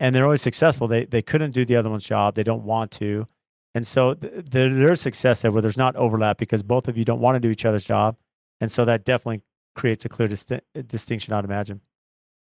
And 0.00 0.14
they're 0.14 0.24
always 0.24 0.42
successful. 0.42 0.86
They 0.86 1.04
they 1.04 1.22
couldn't 1.22 1.52
do 1.52 1.64
the 1.64 1.76
other 1.76 1.90
one's 1.90 2.04
job. 2.04 2.34
They 2.34 2.42
don't 2.42 2.64
want 2.64 2.90
to. 2.92 3.26
And 3.74 3.86
so 3.86 4.14
th- 4.14 4.44
there's 4.46 5.00
success 5.00 5.42
there 5.42 5.50
where 5.50 5.62
there's 5.62 5.76
not 5.76 5.96
overlap 5.96 6.38
because 6.38 6.62
both 6.62 6.86
of 6.86 6.96
you 6.96 7.04
don't 7.04 7.20
want 7.20 7.34
to 7.34 7.40
do 7.40 7.50
each 7.50 7.64
other's 7.64 7.84
job. 7.84 8.16
And 8.60 8.70
so 8.70 8.84
that 8.84 9.04
definitely 9.04 9.42
creates 9.74 10.04
a 10.04 10.08
clear 10.08 10.28
disti- 10.28 10.60
distinction, 10.86 11.34
I'd 11.34 11.44
imagine. 11.44 11.80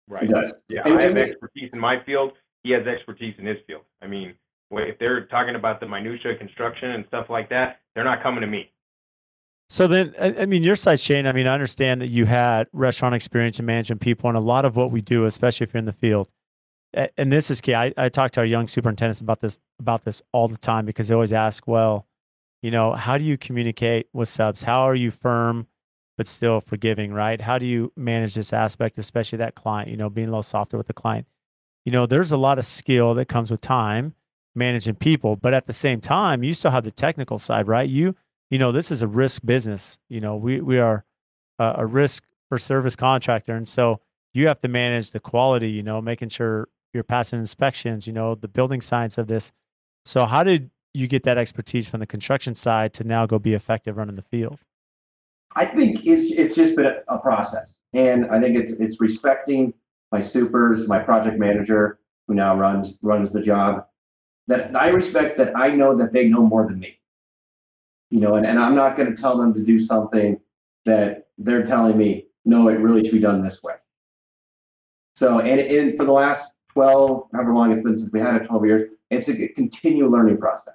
Right. 0.08 0.28
Yeah. 0.68 0.82
I 0.84 1.02
have 1.02 1.16
expertise 1.16 1.70
in 1.72 1.78
my 1.78 2.02
field. 2.04 2.32
He 2.64 2.72
has 2.72 2.86
expertise 2.86 3.34
in 3.38 3.46
his 3.46 3.58
field. 3.66 3.82
I 4.02 4.08
mean, 4.08 4.34
if 4.72 4.98
they're 4.98 5.26
talking 5.26 5.54
about 5.54 5.78
the 5.78 5.86
minutia 5.86 6.34
construction 6.36 6.90
and 6.90 7.04
stuff 7.06 7.26
like 7.30 7.48
that, 7.50 7.80
they're 7.94 8.04
not 8.04 8.22
coming 8.22 8.40
to 8.40 8.46
me. 8.48 8.70
So 9.68 9.86
then, 9.86 10.14
I 10.18 10.44
mean, 10.46 10.62
your 10.62 10.76
side, 10.76 11.00
Shane. 11.00 11.26
I 11.26 11.32
mean, 11.32 11.46
I 11.46 11.54
understand 11.54 12.00
that 12.02 12.10
you 12.10 12.26
had 12.26 12.66
restaurant 12.72 13.14
experience 13.14 13.58
and 13.58 13.66
managing 13.66 13.98
people, 13.98 14.28
and 14.28 14.36
a 14.36 14.40
lot 14.40 14.64
of 14.64 14.76
what 14.76 14.90
we 14.90 15.00
do, 15.00 15.24
especially 15.24 15.64
if 15.64 15.72
you're 15.72 15.78
in 15.78 15.84
the 15.84 15.92
field, 15.92 16.28
and 17.16 17.32
this 17.32 17.50
is 17.50 17.60
key. 17.60 17.74
I, 17.74 17.92
I 17.96 18.08
talk 18.08 18.32
to 18.32 18.40
our 18.40 18.46
young 18.46 18.66
superintendents 18.68 19.20
about 19.20 19.40
this 19.40 19.58
about 19.80 20.04
this 20.04 20.22
all 20.32 20.48
the 20.48 20.58
time 20.58 20.84
because 20.86 21.08
they 21.08 21.14
always 21.14 21.32
ask, 21.32 21.66
well, 21.66 22.06
you 22.62 22.70
know, 22.70 22.92
how 22.92 23.18
do 23.18 23.24
you 23.24 23.36
communicate 23.36 24.08
with 24.12 24.28
subs? 24.28 24.62
How 24.62 24.82
are 24.82 24.94
you 24.94 25.10
firm 25.10 25.66
but 26.16 26.28
still 26.28 26.60
forgiving, 26.60 27.12
right? 27.12 27.40
How 27.40 27.58
do 27.58 27.66
you 27.66 27.92
manage 27.96 28.34
this 28.34 28.52
aspect, 28.52 28.98
especially 28.98 29.38
that 29.38 29.54
client, 29.54 29.90
you 29.90 29.96
know, 29.96 30.08
being 30.08 30.28
a 30.28 30.30
little 30.30 30.44
softer 30.44 30.76
with 30.76 30.86
the 30.86 30.92
client? 30.92 31.26
You 31.84 31.92
know, 31.92 32.06
there's 32.06 32.32
a 32.32 32.36
lot 32.36 32.58
of 32.58 32.64
skill 32.64 33.14
that 33.14 33.26
comes 33.26 33.50
with 33.50 33.60
time 33.60 34.14
managing 34.54 34.94
people, 34.94 35.36
but 35.36 35.52
at 35.52 35.66
the 35.66 35.72
same 35.72 36.00
time, 36.00 36.42
you 36.42 36.54
still 36.54 36.70
have 36.70 36.84
the 36.84 36.90
technical 36.90 37.38
side, 37.38 37.68
right? 37.68 37.88
You, 37.88 38.14
you 38.50 38.58
know, 38.58 38.72
this 38.72 38.90
is 38.90 39.02
a 39.02 39.08
risk 39.08 39.42
business. 39.44 39.98
You 40.08 40.20
know, 40.20 40.36
we 40.36 40.60
we 40.60 40.78
are 40.78 41.04
a, 41.58 41.74
a 41.78 41.86
risk 41.86 42.24
for 42.48 42.58
service 42.58 42.96
contractor, 42.96 43.54
and 43.54 43.68
so 43.68 44.00
you 44.32 44.46
have 44.48 44.60
to 44.60 44.68
manage 44.68 45.10
the 45.10 45.20
quality. 45.20 45.70
You 45.70 45.82
know, 45.82 46.00
making 46.00 46.30
sure 46.30 46.68
you're 46.92 47.04
passing 47.04 47.38
inspections, 47.38 48.06
you 48.06 48.12
know, 48.12 48.34
the 48.34 48.48
building 48.48 48.80
science 48.80 49.18
of 49.18 49.26
this. 49.26 49.52
So 50.04 50.24
how 50.26 50.44
did 50.44 50.70
you 50.94 51.08
get 51.08 51.24
that 51.24 51.36
expertise 51.36 51.88
from 51.88 52.00
the 52.00 52.06
construction 52.06 52.54
side 52.54 52.94
to 52.94 53.04
now 53.04 53.26
go 53.26 53.38
be 53.38 53.54
effective 53.54 53.96
running 53.96 54.16
the 54.16 54.22
field? 54.22 54.58
I 55.56 55.66
think 55.66 56.06
it's 56.06 56.32
it's 56.32 56.54
just 56.54 56.76
been 56.76 56.86
a, 56.86 57.02
a 57.08 57.18
process, 57.18 57.76
and 57.92 58.26
I 58.26 58.40
think 58.40 58.56
it's 58.56 58.72
it's 58.72 59.00
respecting 59.00 59.74
my 60.14 60.20
supers, 60.20 60.86
my 60.86 61.00
project 61.00 61.40
manager 61.40 61.98
who 62.28 62.34
now 62.34 62.56
runs 62.56 62.94
runs 63.02 63.32
the 63.32 63.42
job. 63.42 63.84
That 64.46 64.76
I 64.76 64.88
respect 64.88 65.36
that 65.38 65.56
I 65.56 65.70
know 65.70 65.96
that 65.98 66.12
they 66.12 66.28
know 66.28 66.42
more 66.42 66.64
than 66.68 66.78
me. 66.78 67.00
You 68.10 68.20
know, 68.20 68.36
and, 68.36 68.46
and 68.46 68.60
I'm 68.60 68.76
not 68.76 68.96
going 68.96 69.12
to 69.12 69.20
tell 69.20 69.36
them 69.36 69.52
to 69.54 69.60
do 69.60 69.80
something 69.80 70.38
that 70.84 71.26
they're 71.36 71.64
telling 71.64 71.98
me, 71.98 72.26
no, 72.44 72.68
it 72.68 72.78
really 72.78 73.02
should 73.02 73.14
be 73.14 73.18
done 73.18 73.42
this 73.42 73.60
way. 73.62 73.74
So, 75.16 75.40
and, 75.40 75.60
and 75.60 75.96
for 75.96 76.04
the 76.04 76.12
last 76.12 76.52
12, 76.74 77.30
however 77.32 77.52
long 77.52 77.72
it's 77.72 77.82
been 77.82 77.96
since 77.96 78.12
we 78.12 78.20
had 78.20 78.36
it, 78.36 78.46
12 78.46 78.66
years. 78.66 78.90
It's 79.10 79.28
a 79.28 79.48
continual 79.48 80.10
learning 80.12 80.38
process. 80.38 80.74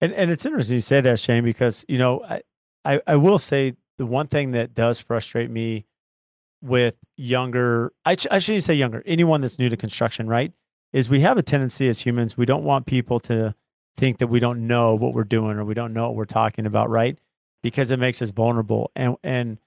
And 0.00 0.12
and 0.14 0.30
it's 0.30 0.46
interesting 0.46 0.76
you 0.76 0.80
say 0.80 1.02
that, 1.02 1.18
Shane, 1.18 1.44
because 1.44 1.84
you 1.86 1.98
know, 1.98 2.24
I, 2.24 2.40
I, 2.84 3.00
I 3.06 3.16
will 3.16 3.38
say 3.38 3.74
the 3.98 4.06
one 4.06 4.26
thing 4.26 4.52
that 4.52 4.74
does 4.74 5.00
frustrate 5.00 5.50
me 5.50 5.86
with 6.64 6.96
younger, 7.16 7.92
I, 8.04 8.16
sh- 8.16 8.26
I 8.30 8.38
shouldn't 8.38 8.64
say 8.64 8.74
younger, 8.74 9.02
anyone 9.06 9.42
that's 9.42 9.58
new 9.58 9.68
to 9.68 9.76
construction, 9.76 10.26
right? 10.26 10.52
Is 10.92 11.10
we 11.10 11.20
have 11.20 11.36
a 11.36 11.42
tendency 11.42 11.88
as 11.88 12.00
humans, 12.00 12.36
we 12.36 12.46
don't 12.46 12.64
want 12.64 12.86
people 12.86 13.20
to 13.20 13.54
think 13.96 14.18
that 14.18 14.28
we 14.28 14.40
don't 14.40 14.66
know 14.66 14.94
what 14.94 15.12
we're 15.12 15.24
doing 15.24 15.58
or 15.58 15.64
we 15.64 15.74
don't 15.74 15.92
know 15.92 16.04
what 16.04 16.16
we're 16.16 16.24
talking 16.24 16.66
about, 16.66 16.88
right? 16.88 17.18
Because 17.62 17.90
it 17.90 17.98
makes 17.98 18.20
us 18.22 18.30
vulnerable. 18.30 18.90
And 18.96 19.16
and 19.22 19.58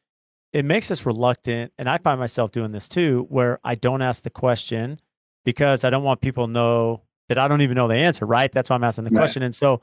it 0.53 0.65
makes 0.65 0.89
us 0.89 1.05
reluctant. 1.05 1.73
And 1.77 1.89
I 1.89 1.97
find 1.97 2.19
myself 2.19 2.51
doing 2.51 2.71
this 2.71 2.87
too, 2.87 3.25
where 3.29 3.59
I 3.63 3.75
don't 3.75 4.01
ask 4.01 4.23
the 4.23 4.29
question 4.29 4.99
because 5.45 5.83
I 5.83 5.89
don't 5.89 6.03
want 6.03 6.21
people 6.21 6.47
to 6.47 6.51
know 6.51 7.03
that 7.29 7.37
I 7.37 7.47
don't 7.47 7.61
even 7.61 7.75
know 7.75 7.87
the 7.87 7.95
answer, 7.95 8.25
right? 8.25 8.51
That's 8.51 8.69
why 8.69 8.75
I'm 8.75 8.83
asking 8.83 9.05
the 9.05 9.11
right. 9.11 9.19
question. 9.19 9.43
And 9.43 9.55
so 9.55 9.81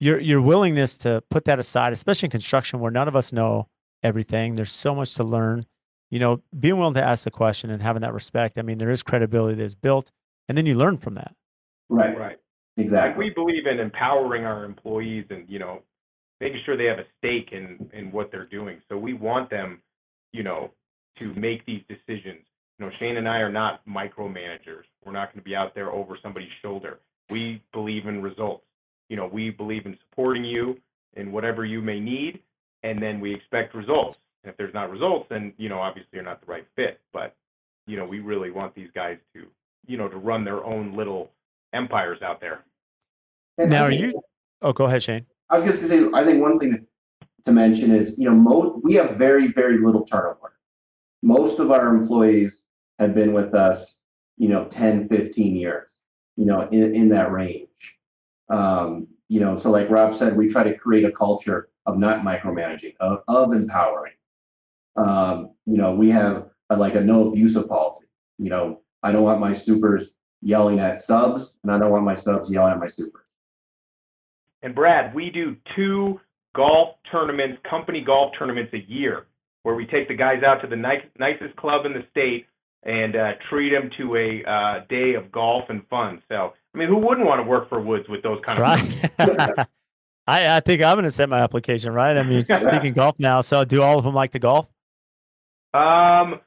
your 0.00 0.18
your 0.20 0.40
willingness 0.40 0.96
to 0.98 1.22
put 1.30 1.44
that 1.46 1.58
aside, 1.58 1.92
especially 1.92 2.26
in 2.26 2.30
construction 2.30 2.80
where 2.80 2.90
none 2.90 3.08
of 3.08 3.16
us 3.16 3.32
know 3.32 3.68
everything. 4.02 4.54
There's 4.54 4.72
so 4.72 4.94
much 4.94 5.14
to 5.14 5.24
learn. 5.24 5.64
You 6.10 6.18
know, 6.18 6.42
being 6.58 6.78
willing 6.78 6.94
to 6.94 7.04
ask 7.04 7.24
the 7.24 7.30
question 7.30 7.70
and 7.70 7.82
having 7.82 8.02
that 8.02 8.14
respect. 8.14 8.58
I 8.58 8.62
mean, 8.62 8.78
there 8.78 8.90
is 8.90 9.02
credibility 9.02 9.56
that 9.56 9.64
is 9.64 9.74
built, 9.74 10.10
and 10.48 10.56
then 10.56 10.66
you 10.66 10.74
learn 10.74 10.96
from 10.96 11.14
that. 11.14 11.34
Right. 11.88 12.16
Right. 12.16 12.38
Exactly. 12.78 13.24
We 13.24 13.30
believe 13.30 13.66
in 13.66 13.80
empowering 13.80 14.44
our 14.44 14.64
employees 14.64 15.26
and, 15.30 15.48
you 15.48 15.58
know, 15.58 15.82
making 16.40 16.60
sure 16.64 16.76
they 16.76 16.84
have 16.84 17.00
a 17.00 17.06
stake 17.18 17.50
in, 17.50 17.90
in 17.92 18.12
what 18.12 18.30
they're 18.30 18.46
doing. 18.46 18.80
So 18.88 18.96
we 18.96 19.14
want 19.14 19.50
them, 19.50 19.80
you 20.32 20.44
know, 20.44 20.70
to 21.18 21.34
make 21.34 21.66
these 21.66 21.82
decisions. 21.88 22.44
You 22.78 22.86
know, 22.86 22.92
Shane 23.00 23.16
and 23.16 23.28
I 23.28 23.38
are 23.38 23.50
not 23.50 23.84
micromanagers. 23.86 24.84
We're 25.04 25.12
not 25.12 25.32
going 25.32 25.40
to 25.40 25.44
be 25.44 25.56
out 25.56 25.74
there 25.74 25.90
over 25.90 26.16
somebody's 26.22 26.52
shoulder. 26.62 27.00
We 27.28 27.60
believe 27.72 28.06
in 28.06 28.22
results. 28.22 28.64
You 29.08 29.16
know, 29.16 29.26
we 29.26 29.50
believe 29.50 29.84
in 29.84 29.98
supporting 30.08 30.44
you 30.44 30.78
in 31.14 31.32
whatever 31.32 31.64
you 31.64 31.82
may 31.82 31.98
need, 31.98 32.40
and 32.84 33.02
then 33.02 33.18
we 33.18 33.34
expect 33.34 33.74
results. 33.74 34.18
And 34.42 34.50
if 34.50 34.56
there's 34.56 34.74
not 34.74 34.90
results, 34.90 35.26
then, 35.28 35.52
you 35.56 35.68
know, 35.68 35.78
obviously 35.78 36.10
you're 36.12 36.22
not 36.22 36.40
the 36.40 36.46
right 36.46 36.66
fit. 36.76 37.00
But, 37.12 37.34
you 37.86 37.96
know, 37.96 38.04
we 38.04 38.20
really 38.20 38.50
want 38.50 38.74
these 38.74 38.90
guys 38.94 39.18
to, 39.34 39.46
you 39.86 39.96
know, 39.96 40.08
to 40.08 40.16
run 40.16 40.44
their 40.44 40.64
own 40.64 40.94
little 40.94 41.30
empires 41.72 42.22
out 42.22 42.40
there. 42.40 42.64
And 43.56 43.70
Now, 43.70 43.84
I 43.84 43.88
are 43.88 43.92
you? 43.92 44.22
Oh, 44.62 44.72
go 44.72 44.84
ahead, 44.84 45.02
Shane. 45.02 45.26
I 45.50 45.56
was 45.56 45.64
just 45.64 45.80
gonna 45.80 45.88
say, 45.88 46.10
I 46.14 46.24
think 46.24 46.40
one 46.40 46.58
thing 46.58 46.72
to, 46.72 47.26
to 47.46 47.52
mention 47.52 47.90
is, 47.90 48.14
you 48.18 48.24
know, 48.24 48.34
most, 48.34 48.84
we 48.84 48.94
have 48.94 49.16
very, 49.16 49.52
very 49.52 49.78
little 49.78 50.04
turnover. 50.04 50.54
Most 51.22 51.58
of 51.58 51.70
our 51.70 51.88
employees 51.88 52.60
have 52.98 53.14
been 53.14 53.32
with 53.32 53.54
us, 53.54 53.96
you 54.36 54.48
know, 54.48 54.64
10, 54.66 55.08
15 55.08 55.56
years, 55.56 55.90
you 56.36 56.44
know, 56.44 56.68
in, 56.70 56.94
in 56.94 57.08
that 57.08 57.32
range. 57.32 57.68
Um, 58.48 59.08
you 59.28 59.40
know, 59.40 59.56
so 59.56 59.70
like 59.70 59.90
Rob 59.90 60.14
said, 60.14 60.36
we 60.36 60.48
try 60.48 60.62
to 60.62 60.74
create 60.74 61.04
a 61.04 61.12
culture 61.12 61.68
of 61.86 61.98
not 61.98 62.22
micromanaging, 62.22 62.94
of, 63.00 63.22
of 63.28 63.52
empowering. 63.52 64.12
Um, 64.98 65.50
you 65.66 65.76
know, 65.76 65.94
we 65.94 66.10
have 66.10 66.48
a, 66.70 66.76
like 66.76 66.94
a 66.94 67.00
no 67.00 67.28
abusive 67.28 67.68
policy. 67.68 68.06
You 68.38 68.50
know, 68.50 68.80
I 69.02 69.12
don't 69.12 69.22
want 69.22 69.40
my 69.40 69.52
supers 69.52 70.12
yelling 70.40 70.80
at 70.80 71.00
subs, 71.00 71.54
and 71.62 71.72
I 71.72 71.78
don't 71.78 71.90
want 71.90 72.04
my 72.04 72.14
subs 72.14 72.50
yelling 72.50 72.72
at 72.72 72.78
my 72.78 72.88
supers. 72.88 73.24
And 74.62 74.74
Brad, 74.74 75.14
we 75.14 75.30
do 75.30 75.56
two 75.76 76.20
golf 76.54 76.96
tournaments, 77.10 77.58
company 77.68 78.02
golf 78.04 78.32
tournaments 78.38 78.72
a 78.74 78.90
year, 78.90 79.26
where 79.62 79.74
we 79.74 79.86
take 79.86 80.08
the 80.08 80.14
guys 80.14 80.42
out 80.42 80.60
to 80.62 80.66
the 80.66 80.76
nice, 80.76 81.02
nicest 81.18 81.54
club 81.56 81.86
in 81.86 81.92
the 81.92 82.04
state 82.10 82.46
and 82.84 83.16
uh, 83.16 83.32
treat 83.48 83.70
them 83.70 83.90
to 83.98 84.16
a 84.16 84.50
uh, 84.50 84.84
day 84.88 85.14
of 85.14 85.30
golf 85.30 85.64
and 85.68 85.86
fun. 85.88 86.22
So, 86.28 86.52
I 86.74 86.78
mean, 86.78 86.88
who 86.88 86.96
wouldn't 86.96 87.26
want 87.26 87.40
to 87.40 87.48
work 87.48 87.68
for 87.68 87.80
Woods 87.80 88.08
with 88.08 88.22
those 88.22 88.40
kind 88.44 88.58
of 88.58 89.18
Right. 89.18 89.68
I, 90.28 90.58
I 90.58 90.60
think 90.60 90.82
I'm 90.82 90.96
going 90.96 91.04
to 91.04 91.10
send 91.10 91.30
my 91.30 91.40
application, 91.40 91.92
right? 91.92 92.16
I 92.16 92.22
mean, 92.22 92.44
speaking 92.44 92.92
golf 92.92 93.18
now, 93.18 93.40
so 93.40 93.64
do 93.64 93.82
all 93.82 93.98
of 93.98 94.04
them 94.04 94.14
like 94.14 94.32
to 94.32 94.38
golf? 94.38 94.68
Um, 95.78 96.40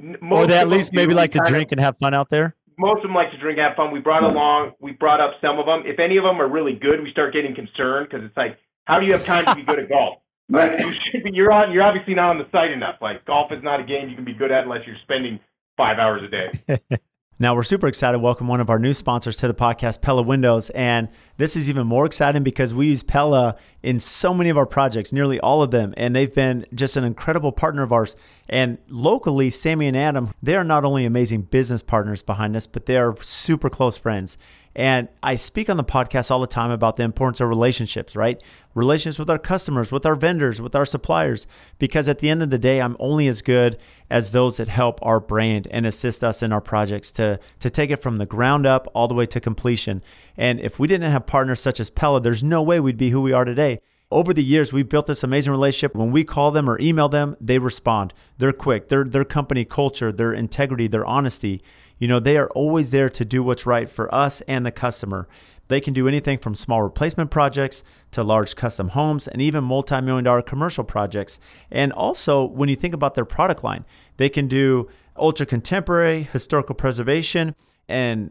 n- 0.00 0.16
Or 0.30 0.46
they 0.46 0.58
at 0.58 0.68
least 0.68 0.92
maybe 0.92 1.14
like 1.14 1.30
to 1.32 1.38
kind 1.38 1.46
of- 1.48 1.52
drink 1.52 1.72
and 1.72 1.80
have 1.80 1.96
fun 1.98 2.14
out 2.14 2.30
there? 2.30 2.54
most 2.78 2.98
of 2.98 3.04
them 3.04 3.14
like 3.14 3.30
to 3.30 3.38
drink, 3.38 3.58
have 3.58 3.74
fun. 3.74 3.90
We 3.90 4.00
brought 4.00 4.22
along, 4.22 4.72
we 4.80 4.92
brought 4.92 5.18
up 5.18 5.32
some 5.40 5.58
of 5.58 5.64
them. 5.64 5.82
If 5.86 5.98
any 5.98 6.18
of 6.18 6.24
them 6.24 6.38
are 6.42 6.46
really 6.48 6.74
good, 6.74 7.02
we 7.02 7.10
start 7.10 7.32
getting 7.32 7.54
concerned 7.54 8.08
because 8.10 8.22
it's 8.22 8.36
like, 8.36 8.58
how 8.84 9.00
do 9.00 9.06
you 9.06 9.12
have 9.12 9.24
time 9.24 9.46
to 9.46 9.54
be 9.54 9.62
good 9.62 9.78
at 9.78 9.88
golf? 9.88 10.18
Like, 10.48 10.78
you 10.78 10.92
should 11.10 11.24
be, 11.24 11.30
you're 11.32 11.50
on, 11.50 11.72
you're 11.72 11.82
obviously 11.82 12.14
not 12.14 12.30
on 12.30 12.38
the 12.38 12.46
site 12.52 12.70
enough. 12.70 12.96
Like 13.00 13.24
golf 13.24 13.50
is 13.50 13.62
not 13.64 13.80
a 13.80 13.82
game 13.82 14.08
you 14.08 14.14
can 14.14 14.24
be 14.24 14.32
good 14.34 14.52
at 14.52 14.62
unless 14.62 14.86
you're 14.86 14.94
spending 15.02 15.40
five 15.76 15.98
hours 15.98 16.22
a 16.22 16.28
day. 16.28 16.78
Now, 17.38 17.54
we're 17.54 17.64
super 17.64 17.86
excited 17.86 18.14
to 18.14 18.18
welcome 18.18 18.48
one 18.48 18.62
of 18.62 18.70
our 18.70 18.78
new 18.78 18.94
sponsors 18.94 19.36
to 19.36 19.46
the 19.46 19.52
podcast, 19.52 20.00
Pella 20.00 20.22
Windows. 20.22 20.70
And 20.70 21.10
this 21.36 21.54
is 21.54 21.68
even 21.68 21.86
more 21.86 22.06
exciting 22.06 22.42
because 22.42 22.72
we 22.72 22.86
use 22.86 23.02
Pella 23.02 23.56
in 23.82 24.00
so 24.00 24.32
many 24.32 24.48
of 24.48 24.56
our 24.56 24.64
projects, 24.64 25.12
nearly 25.12 25.38
all 25.40 25.60
of 25.60 25.70
them. 25.70 25.92
And 25.98 26.16
they've 26.16 26.32
been 26.34 26.64
just 26.74 26.96
an 26.96 27.04
incredible 27.04 27.52
partner 27.52 27.82
of 27.82 27.92
ours. 27.92 28.16
And 28.48 28.78
locally, 28.88 29.50
Sammy 29.50 29.86
and 29.86 29.94
Adam, 29.94 30.32
they 30.42 30.56
are 30.56 30.64
not 30.64 30.86
only 30.86 31.04
amazing 31.04 31.42
business 31.42 31.82
partners 31.82 32.22
behind 32.22 32.56
us, 32.56 32.66
but 32.66 32.86
they 32.86 32.96
are 32.96 33.14
super 33.20 33.68
close 33.68 33.98
friends. 33.98 34.38
And 34.76 35.08
I 35.22 35.36
speak 35.36 35.70
on 35.70 35.78
the 35.78 35.84
podcast 35.84 36.30
all 36.30 36.38
the 36.38 36.46
time 36.46 36.70
about 36.70 36.96
the 36.96 37.02
importance 37.02 37.40
of 37.40 37.48
relationships, 37.48 38.14
right? 38.14 38.42
Relationships 38.74 39.18
with 39.18 39.30
our 39.30 39.38
customers, 39.38 39.90
with 39.90 40.04
our 40.04 40.14
vendors, 40.14 40.60
with 40.60 40.76
our 40.76 40.84
suppliers, 40.84 41.46
because 41.78 42.10
at 42.10 42.18
the 42.18 42.28
end 42.28 42.42
of 42.42 42.50
the 42.50 42.58
day, 42.58 42.82
I'm 42.82 42.94
only 43.00 43.26
as 43.26 43.40
good 43.40 43.78
as 44.10 44.32
those 44.32 44.58
that 44.58 44.68
help 44.68 44.98
our 45.00 45.18
brand 45.18 45.66
and 45.70 45.86
assist 45.86 46.22
us 46.22 46.42
in 46.42 46.52
our 46.52 46.60
projects 46.60 47.10
to, 47.12 47.40
to 47.58 47.70
take 47.70 47.90
it 47.90 48.02
from 48.02 48.18
the 48.18 48.26
ground 48.26 48.66
up 48.66 48.86
all 48.92 49.08
the 49.08 49.14
way 49.14 49.24
to 49.24 49.40
completion. 49.40 50.02
And 50.36 50.60
if 50.60 50.78
we 50.78 50.86
didn't 50.86 51.10
have 51.10 51.24
partners 51.24 51.58
such 51.58 51.80
as 51.80 51.88
Pella, 51.88 52.20
there's 52.20 52.44
no 52.44 52.62
way 52.62 52.78
we'd 52.78 52.98
be 52.98 53.10
who 53.10 53.22
we 53.22 53.32
are 53.32 53.46
today. 53.46 53.80
Over 54.10 54.34
the 54.34 54.44
years, 54.44 54.74
we've 54.74 54.88
built 54.88 55.06
this 55.06 55.24
amazing 55.24 55.52
relationship. 55.52 55.96
When 55.96 56.12
we 56.12 56.22
call 56.22 56.50
them 56.50 56.68
or 56.68 56.78
email 56.80 57.08
them, 57.08 57.34
they 57.40 57.58
respond. 57.58 58.12
They're 58.38 58.52
quick. 58.52 58.88
Their 58.88 59.02
their 59.02 59.24
company 59.24 59.64
culture, 59.64 60.12
their 60.12 60.32
integrity, 60.32 60.86
their 60.86 61.04
honesty. 61.04 61.60
You 61.98 62.08
know, 62.08 62.20
they 62.20 62.36
are 62.36 62.48
always 62.50 62.90
there 62.90 63.08
to 63.10 63.24
do 63.24 63.42
what's 63.42 63.66
right 63.66 63.88
for 63.88 64.12
us 64.14 64.42
and 64.42 64.64
the 64.66 64.72
customer. 64.72 65.28
They 65.68 65.80
can 65.80 65.92
do 65.92 66.06
anything 66.06 66.38
from 66.38 66.54
small 66.54 66.82
replacement 66.82 67.30
projects 67.30 67.82
to 68.12 68.22
large 68.22 68.54
custom 68.54 68.90
homes 68.90 69.26
and 69.26 69.42
even 69.42 69.64
multi 69.64 70.00
million 70.00 70.24
dollar 70.24 70.42
commercial 70.42 70.84
projects. 70.84 71.40
And 71.70 71.92
also, 71.92 72.44
when 72.44 72.68
you 72.68 72.76
think 72.76 72.94
about 72.94 73.14
their 73.14 73.24
product 73.24 73.64
line, 73.64 73.84
they 74.16 74.28
can 74.28 74.46
do 74.46 74.88
ultra 75.16 75.46
contemporary, 75.46 76.22
historical 76.22 76.74
preservation, 76.74 77.54
and 77.88 78.30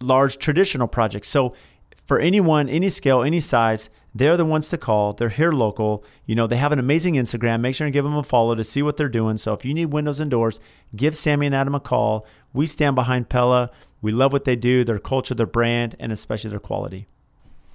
large 0.00 0.38
traditional 0.38 0.86
projects. 0.86 1.28
So, 1.28 1.54
for 2.04 2.18
anyone, 2.18 2.68
any 2.68 2.88
scale, 2.88 3.22
any 3.22 3.40
size, 3.40 3.90
they're 4.14 4.36
the 4.36 4.44
ones 4.44 4.70
to 4.70 4.78
call. 4.78 5.12
They're 5.12 5.28
here 5.28 5.52
local. 5.52 6.04
You 6.24 6.34
know, 6.34 6.46
they 6.46 6.56
have 6.56 6.72
an 6.72 6.78
amazing 6.78 7.14
Instagram. 7.14 7.60
Make 7.60 7.74
sure 7.74 7.86
and 7.86 7.92
give 7.92 8.04
them 8.04 8.16
a 8.16 8.22
follow 8.22 8.54
to 8.54 8.64
see 8.64 8.82
what 8.82 8.96
they're 8.96 9.08
doing. 9.08 9.36
So 9.36 9.52
if 9.52 9.64
you 9.64 9.74
need 9.74 9.86
windows 9.86 10.18
and 10.18 10.30
doors, 10.30 10.58
give 10.96 11.16
Sammy 11.16 11.46
and 11.46 11.54
Adam 11.54 11.74
a 11.74 11.80
call. 11.80 12.26
We 12.52 12.66
stand 12.66 12.94
behind 12.96 13.28
Pella. 13.28 13.70
We 14.00 14.12
love 14.12 14.32
what 14.32 14.44
they 14.44 14.56
do, 14.56 14.84
their 14.84 14.98
culture, 14.98 15.34
their 15.34 15.46
brand, 15.46 15.96
and 15.98 16.12
especially 16.12 16.50
their 16.50 16.58
quality. 16.60 17.08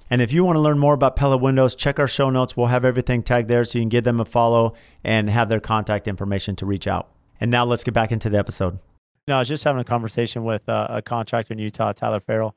And 0.09 0.21
if 0.21 0.31
you 0.31 0.43
want 0.43 0.57
to 0.57 0.61
learn 0.61 0.79
more 0.79 0.93
about 0.93 1.15
Pella 1.15 1.37
Windows, 1.37 1.75
check 1.75 1.99
our 1.99 2.07
show 2.07 2.29
notes. 2.29 2.55
We'll 2.55 2.67
have 2.67 2.85
everything 2.85 3.23
tagged 3.23 3.47
there 3.47 3.63
so 3.63 3.79
you 3.79 3.83
can 3.83 3.89
give 3.89 4.03
them 4.03 4.19
a 4.19 4.25
follow 4.25 4.73
and 5.03 5.29
have 5.29 5.49
their 5.49 5.59
contact 5.59 6.07
information 6.07 6.55
to 6.57 6.65
reach 6.65 6.87
out. 6.87 7.09
And 7.39 7.49
now 7.49 7.65
let's 7.65 7.83
get 7.83 7.93
back 7.93 8.11
into 8.11 8.29
the 8.29 8.37
episode. 8.37 8.79
No, 9.27 9.37
I 9.37 9.39
was 9.39 9.47
just 9.47 9.63
having 9.63 9.81
a 9.81 9.85
conversation 9.85 10.43
with 10.43 10.67
uh, 10.67 10.87
a 10.89 11.01
contractor 11.01 11.53
in 11.53 11.59
Utah, 11.59 11.93
Tyler 11.93 12.19
Farrell, 12.19 12.55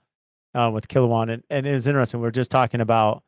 uh, 0.55 0.71
with 0.73 0.89
Kilowan, 0.89 1.33
and, 1.33 1.43
and 1.49 1.67
it 1.67 1.73
was 1.73 1.87
interesting. 1.87 2.21
We 2.21 2.25
were 2.25 2.33
just 2.33 2.51
talking 2.51 2.81
about, 2.81 3.23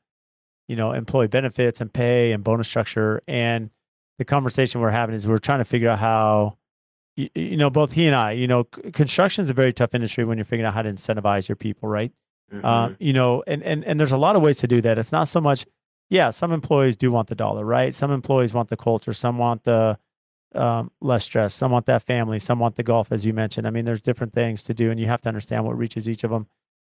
you 0.67 0.77
know, 0.77 0.93
employee 0.93 1.29
benefits 1.29 1.81
and 1.81 1.93
pay 1.93 2.33
and 2.33 2.43
bonus 2.43 2.69
structure, 2.69 3.23
and 3.29 3.71
the 4.19 4.25
conversation 4.25 4.81
we're 4.81 4.91
having 4.91 5.15
is 5.15 5.27
we're 5.27 5.39
trying 5.39 5.61
to 5.61 5.65
figure 5.65 5.89
out 5.89 6.01
how, 6.01 6.59
you, 7.19 7.29
you 7.35 7.57
know, 7.57 7.69
both 7.69 7.93
he 7.93 8.07
and 8.07 8.15
I, 8.15 8.31
you 8.33 8.47
know, 8.47 8.63
construction 8.65 9.43
is 9.43 9.51
a 9.51 9.55
very 9.55 9.73
tough 9.73 9.93
industry 9.93 10.25
when 10.25 10.39
you're 10.39 10.45
figuring 10.45 10.67
out 10.67 10.75
how 10.75 10.83
to 10.83 10.93
incentivize 10.93 11.49
your 11.49 11.57
people, 11.57 11.89
right? 11.89 12.13
Um, 12.65 12.97
you 13.01 13.13
know, 13.13 13.43
and, 13.47 13.63
and 13.63 13.85
and 13.85 13.99
there's 13.99 14.13
a 14.13 14.17
lot 14.17 14.37
of 14.37 14.43
ways 14.43 14.59
to 14.59 14.69
do 14.69 14.81
that. 14.83 14.99
It's 14.99 15.13
not 15.13 15.29
so 15.29 15.41
much, 15.41 15.67
yeah. 16.09 16.31
Some 16.31 16.53
employees 16.53 16.97
do 16.97 17.11
want 17.11 17.29
the 17.29 17.35
dollar, 17.35 17.65
right? 17.65 17.95
Some 17.95 18.11
employees 18.11 18.55
want 18.55 18.69
the 18.69 18.77
culture. 18.77 19.13
Some 19.13 19.37
want 19.37 19.65
the 19.65 19.99
um, 20.55 20.91
less 21.01 21.25
stress. 21.25 21.53
Some 21.55 21.73
want 21.73 21.87
that 21.87 22.03
family. 22.03 22.39
Some 22.39 22.59
want 22.61 22.77
the 22.77 22.83
golf, 22.83 23.13
as 23.13 23.27
you 23.27 23.35
mentioned. 23.35 23.67
I 23.67 23.71
mean, 23.71 23.85
there's 23.85 24.01
different 24.01 24.33
things 24.33 24.63
to 24.65 24.73
do, 24.73 24.91
and 24.91 24.99
you 24.99 25.07
have 25.09 25.21
to 25.23 25.29
understand 25.29 25.65
what 25.65 25.77
reaches 25.77 26.09
each 26.09 26.25
of 26.25 26.31
them. 26.31 26.47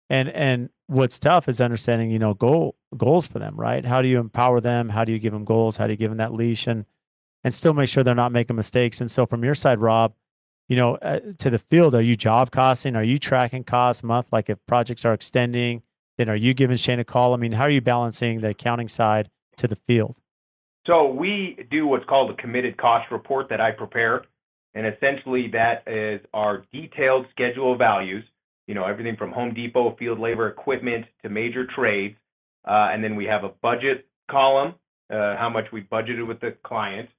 And 0.09 0.29
and 0.29 0.69
what's 0.87 1.19
tough 1.19 1.47
is 1.47 1.61
understanding, 1.61 2.09
you 2.11 2.19
know, 2.19 2.33
goal 2.33 2.75
goals 2.95 3.27
for 3.27 3.39
them, 3.39 3.55
right? 3.59 3.85
How 3.85 4.01
do 4.01 4.07
you 4.07 4.19
empower 4.19 4.61
them? 4.61 4.89
How 4.89 5.05
do 5.05 5.11
you 5.11 5.19
give 5.19 5.33
them 5.33 5.45
goals? 5.45 5.77
How 5.77 5.85
do 5.85 5.93
you 5.93 5.97
give 5.97 6.11
them 6.11 6.17
that 6.17 6.33
leash 6.33 6.65
and 6.65 6.85
and 7.43 7.53
still 7.53 7.73
make 7.73 7.89
sure 7.89 8.03
they're 8.03 8.15
not 8.15 8.31
making 8.31 8.55
mistakes? 8.55 9.01
And 9.01 9.09
so, 9.09 9.25
from 9.25 9.43
your 9.43 9.55
side, 9.55 9.79
Rob, 9.79 10.13
you 10.67 10.77
know, 10.77 10.95
uh, 10.95 11.19
to 11.39 11.49
the 11.49 11.59
field, 11.59 11.95
are 11.95 12.01
you 12.01 12.15
job 12.15 12.51
costing? 12.51 12.95
Are 12.95 13.03
you 13.03 13.17
tracking 13.17 13.63
costs 13.63 14.03
month? 14.03 14.27
Like 14.31 14.49
if 14.49 14.57
projects 14.65 15.05
are 15.05 15.13
extending, 15.13 15.83
then 16.17 16.29
are 16.29 16.35
you 16.35 16.53
giving 16.53 16.77
Shane 16.77 16.99
a 16.99 17.03
call? 17.03 17.33
I 17.33 17.37
mean, 17.37 17.51
how 17.51 17.63
are 17.63 17.69
you 17.69 17.81
balancing 17.81 18.41
the 18.41 18.49
accounting 18.49 18.87
side 18.87 19.29
to 19.57 19.67
the 19.67 19.75
field? 19.75 20.15
So 20.87 21.07
we 21.11 21.65
do 21.71 21.87
what's 21.87 22.05
called 22.05 22.31
a 22.31 22.35
committed 22.35 22.77
cost 22.77 23.11
report 23.11 23.49
that 23.49 23.61
I 23.61 23.71
prepare. 23.71 24.23
And 24.75 24.87
essentially 24.87 25.49
that 25.53 25.83
is 25.87 26.19
our 26.33 26.65
detailed 26.73 27.27
schedule 27.31 27.73
of 27.73 27.77
values, 27.77 28.23
you 28.67 28.73
know, 28.73 28.85
everything 28.85 29.15
from 29.15 29.31
Home 29.31 29.53
Depot, 29.53 29.95
field 29.97 30.19
labor, 30.19 30.47
equipment 30.47 31.05
to 31.21 31.29
major 31.29 31.65
trades. 31.65 32.15
Uh, 32.67 32.89
and 32.91 33.03
then 33.03 33.15
we 33.15 33.25
have 33.25 33.43
a 33.43 33.49
budget 33.61 34.07
column, 34.29 34.73
uh, 35.11 35.37
how 35.37 35.49
much 35.49 35.65
we 35.71 35.81
budgeted 35.81 36.25
with 36.27 36.39
the 36.39 36.55
client, 36.63 37.09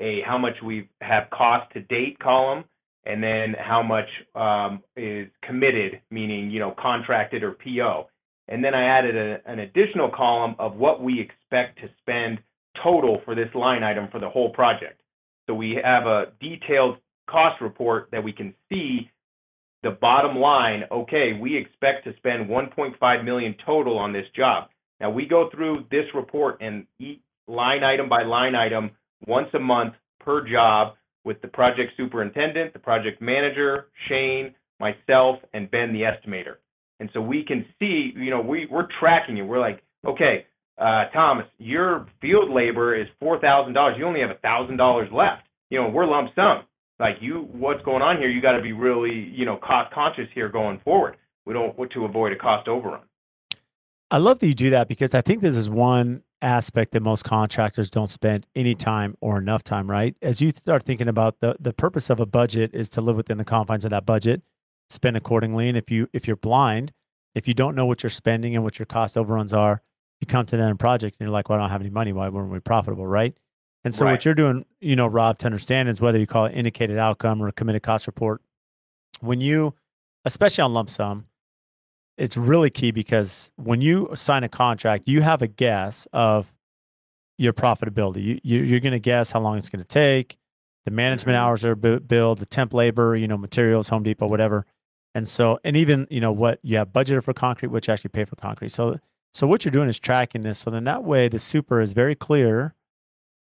a 0.00 0.22
how 0.26 0.38
much 0.38 0.54
we 0.64 0.88
have 1.00 1.30
cost 1.30 1.72
to 1.72 1.80
date 1.80 2.18
column, 2.18 2.64
and 3.04 3.22
then 3.22 3.54
how 3.58 3.82
much 3.82 4.08
um, 4.34 4.82
is 4.96 5.28
committed, 5.42 6.00
meaning, 6.10 6.50
you 6.50 6.60
know, 6.60 6.74
contracted 6.78 7.42
or 7.42 7.52
PO. 7.52 8.08
And 8.48 8.64
then 8.64 8.74
I 8.74 8.84
added 8.98 9.40
an 9.44 9.58
additional 9.58 10.10
column 10.10 10.54
of 10.58 10.76
what 10.76 11.02
we 11.02 11.20
expect 11.20 11.80
to 11.80 11.90
spend 12.00 12.38
total 12.82 13.20
for 13.24 13.34
this 13.34 13.48
line 13.54 13.82
item 13.82 14.08
for 14.10 14.20
the 14.20 14.28
whole 14.28 14.50
project. 14.50 15.02
So 15.46 15.54
we 15.54 15.78
have 15.82 16.06
a 16.06 16.32
detailed 16.40 16.98
cost 17.28 17.60
report 17.60 18.08
that 18.12 18.22
we 18.22 18.32
can 18.32 18.54
see 18.70 19.10
the 19.82 19.90
bottom 19.90 20.36
line, 20.36 20.84
okay, 20.90 21.38
we 21.40 21.56
expect 21.56 22.04
to 22.04 22.16
spend 22.16 22.48
1.5 22.48 23.24
million 23.24 23.54
total 23.64 23.98
on 23.98 24.12
this 24.12 24.26
job. 24.34 24.68
Now 25.00 25.10
we 25.10 25.26
go 25.26 25.48
through 25.54 25.84
this 25.90 26.04
report 26.14 26.58
and 26.60 26.86
line 27.46 27.84
item 27.84 28.08
by 28.08 28.24
line 28.24 28.54
item 28.54 28.90
once 29.26 29.48
a 29.54 29.58
month 29.58 29.94
per 30.20 30.46
job 30.46 30.94
with 31.24 31.40
the 31.42 31.48
project 31.48 31.92
superintendent, 31.96 32.72
the 32.72 32.78
project 32.78 33.20
manager, 33.20 33.88
Shane, 34.08 34.54
myself, 34.80 35.38
and 35.52 35.70
Ben, 35.70 35.92
the 35.92 36.02
estimator. 36.02 36.56
And 37.00 37.10
so 37.12 37.20
we 37.20 37.44
can 37.44 37.64
see, 37.78 38.12
you 38.16 38.30
know, 38.30 38.40
we, 38.40 38.66
we're 38.70 38.88
tracking 38.98 39.36
you. 39.36 39.44
We're 39.44 39.60
like, 39.60 39.82
okay, 40.06 40.46
uh, 40.78 41.04
Thomas, 41.12 41.46
your 41.58 42.06
field 42.20 42.50
labor 42.50 42.96
is 42.96 43.06
$4,000. 43.22 43.98
You 43.98 44.06
only 44.06 44.20
have 44.20 44.30
$1,000 44.42 45.12
left. 45.12 45.42
You 45.70 45.82
know, 45.82 45.88
we're 45.88 46.06
lump 46.06 46.30
sum. 46.34 46.64
Like 46.98 47.16
you, 47.20 47.48
what's 47.52 47.82
going 47.84 48.02
on 48.02 48.18
here? 48.18 48.28
You 48.28 48.42
got 48.42 48.52
to 48.52 48.62
be 48.62 48.72
really, 48.72 49.32
you 49.32 49.44
know, 49.44 49.56
cost 49.56 49.92
conscious 49.92 50.28
here 50.34 50.48
going 50.48 50.80
forward. 50.84 51.16
We 51.46 51.52
don't 51.52 51.76
want 51.78 51.92
to 51.92 52.04
avoid 52.04 52.32
a 52.32 52.36
cost 52.36 52.68
overrun. 52.68 53.02
I 54.10 54.18
love 54.18 54.38
that 54.40 54.46
you 54.46 54.54
do 54.54 54.70
that 54.70 54.88
because 54.88 55.14
I 55.14 55.20
think 55.20 55.42
this 55.42 55.56
is 55.56 55.68
one 55.68 56.22
aspect 56.42 56.92
that 56.92 57.02
most 57.02 57.24
contractors 57.24 57.90
don't 57.90 58.10
spend 58.10 58.46
any 58.54 58.74
time 58.74 59.16
or 59.20 59.38
enough 59.38 59.62
time, 59.64 59.90
right? 59.90 60.14
As 60.22 60.40
you 60.40 60.50
start 60.50 60.84
thinking 60.84 61.08
about 61.08 61.40
the 61.40 61.56
the 61.58 61.72
purpose 61.72 62.10
of 62.10 62.20
a 62.20 62.26
budget 62.26 62.70
is 62.74 62.88
to 62.90 63.00
live 63.00 63.16
within 63.16 63.38
the 63.38 63.44
confines 63.44 63.84
of 63.84 63.90
that 63.90 64.06
budget, 64.06 64.42
spend 64.90 65.16
accordingly. 65.16 65.68
And 65.68 65.76
if 65.76 65.90
you 65.90 66.08
if 66.12 66.26
you're 66.26 66.36
blind, 66.36 66.92
if 67.34 67.48
you 67.48 67.54
don't 67.54 67.74
know 67.74 67.86
what 67.86 68.02
you're 68.02 68.10
spending 68.10 68.54
and 68.54 68.64
what 68.64 68.78
your 68.78 68.86
cost 68.86 69.16
overruns 69.16 69.52
are, 69.52 69.82
you 70.20 70.26
come 70.26 70.46
to 70.46 70.56
that 70.56 70.78
project 70.78 71.16
and 71.18 71.26
you're 71.26 71.32
like, 71.32 71.48
well, 71.48 71.58
I 71.58 71.62
don't 71.62 71.70
have 71.70 71.80
any 71.80 71.90
money. 71.90 72.12
Why 72.12 72.28
weren't 72.28 72.50
we 72.50 72.60
profitable, 72.60 73.06
right? 73.06 73.36
And 73.84 73.94
so 73.94 74.04
Right. 74.04 74.12
what 74.12 74.24
you're 74.24 74.34
doing, 74.34 74.64
you 74.80 74.96
know, 74.96 75.06
Rob, 75.06 75.38
to 75.38 75.46
understand 75.46 75.88
is 75.88 76.00
whether 76.00 76.18
you 76.18 76.26
call 76.26 76.46
it 76.46 76.54
indicated 76.54 76.98
outcome 76.98 77.40
or 77.40 77.48
a 77.48 77.52
committed 77.52 77.82
cost 77.84 78.06
report. 78.08 78.42
When 79.20 79.40
you, 79.40 79.74
especially 80.24 80.62
on 80.62 80.74
lump 80.74 80.90
sum, 80.90 81.26
it's 82.18 82.36
really 82.36 82.70
key 82.70 82.90
because 82.90 83.50
when 83.56 83.80
you 83.80 84.10
sign 84.14 84.44
a 84.44 84.48
contract, 84.48 85.04
you 85.06 85.22
have 85.22 85.40
a 85.42 85.46
guess 85.46 86.06
of 86.12 86.52
your 87.38 87.52
profitability. 87.52 88.22
You, 88.24 88.40
you 88.42 88.62
you're 88.64 88.80
going 88.80 88.92
to 88.92 88.98
guess 88.98 89.30
how 89.30 89.40
long 89.40 89.56
it's 89.56 89.68
going 89.68 89.82
to 89.82 89.88
take, 89.88 90.36
the 90.84 90.90
management 90.90 91.36
Mhm. 91.36 91.40
hours 91.40 91.64
are 91.64 91.76
billed, 91.76 92.38
the 92.38 92.46
temp 92.46 92.74
labor, 92.74 93.14
you 93.14 93.28
know, 93.28 93.36
materials, 93.36 93.88
Home 93.88 94.02
Depot, 94.02 94.26
whatever. 94.26 94.66
And 95.14 95.28
so, 95.28 95.58
and 95.64 95.76
even 95.76 96.06
you 96.10 96.20
know 96.20 96.32
what 96.32 96.58
you 96.62 96.76
have 96.76 96.88
budgeted 96.88 97.24
for 97.24 97.32
concrete, 97.32 97.68
what 97.68 97.86
you 97.86 97.92
actually 97.94 98.10
pay 98.10 98.24
for 98.24 98.36
concrete. 98.36 98.70
So, 98.70 98.98
so 99.32 99.46
what 99.46 99.64
you're 99.64 99.72
doing 99.72 99.88
is 99.88 99.98
tracking 99.98 100.42
this. 100.42 100.58
So 100.58 100.70
then 100.70 100.84
that 100.84 101.04
way, 101.04 101.28
the 101.28 101.38
super 101.38 101.80
is 101.80 101.92
very 101.92 102.14
clear 102.14 102.74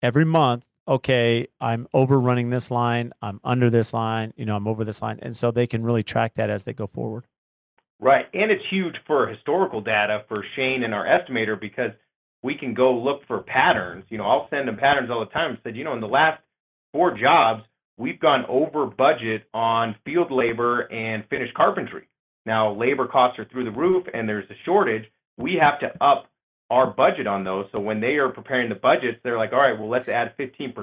every 0.02 0.24
month. 0.24 0.64
Okay, 0.88 1.46
I'm 1.60 1.86
overrunning 1.94 2.50
this 2.50 2.70
line. 2.70 3.12
I'm 3.22 3.40
under 3.44 3.70
this 3.70 3.92
line. 3.92 4.32
You 4.36 4.44
know, 4.46 4.56
I'm 4.56 4.66
over 4.66 4.84
this 4.84 5.00
line, 5.02 5.18
and 5.22 5.36
so 5.36 5.50
they 5.50 5.66
can 5.66 5.82
really 5.84 6.02
track 6.02 6.34
that 6.34 6.50
as 6.50 6.64
they 6.64 6.72
go 6.72 6.86
forward. 6.86 7.26
Right. 8.02 8.26
And 8.34 8.50
it's 8.50 8.64
huge 8.68 8.96
for 9.06 9.28
historical 9.28 9.80
data 9.80 10.24
for 10.26 10.44
Shane 10.56 10.82
and 10.82 10.92
our 10.92 11.06
estimator 11.06 11.58
because 11.58 11.92
we 12.42 12.56
can 12.56 12.74
go 12.74 12.92
look 12.92 13.20
for 13.28 13.42
patterns. 13.42 14.04
You 14.08 14.18
know, 14.18 14.24
I'll 14.24 14.48
send 14.50 14.66
them 14.66 14.76
patterns 14.76 15.08
all 15.08 15.20
the 15.20 15.30
time 15.30 15.56
said, 15.62 15.76
you 15.76 15.84
know, 15.84 15.92
in 15.92 16.00
the 16.00 16.08
last 16.08 16.42
four 16.92 17.16
jobs, 17.16 17.62
we've 17.96 18.18
gone 18.18 18.44
over 18.48 18.86
budget 18.86 19.44
on 19.54 19.94
field 20.04 20.32
labor 20.32 20.80
and 20.92 21.22
finished 21.30 21.54
carpentry. 21.54 22.08
Now, 22.44 22.74
labor 22.74 23.06
costs 23.06 23.38
are 23.38 23.44
through 23.44 23.66
the 23.66 23.70
roof 23.78 24.04
and 24.12 24.28
there's 24.28 24.50
a 24.50 24.54
shortage. 24.64 25.04
We 25.38 25.60
have 25.62 25.78
to 25.78 26.04
up 26.04 26.26
our 26.70 26.88
budget 26.88 27.28
on 27.28 27.44
those. 27.44 27.66
So 27.70 27.78
when 27.78 28.00
they 28.00 28.16
are 28.16 28.30
preparing 28.30 28.68
the 28.68 28.74
budgets, 28.74 29.20
they're 29.22 29.38
like, 29.38 29.52
all 29.52 29.60
right, 29.60 29.78
well, 29.78 29.88
let's 29.88 30.08
add 30.08 30.36
15% 30.38 30.74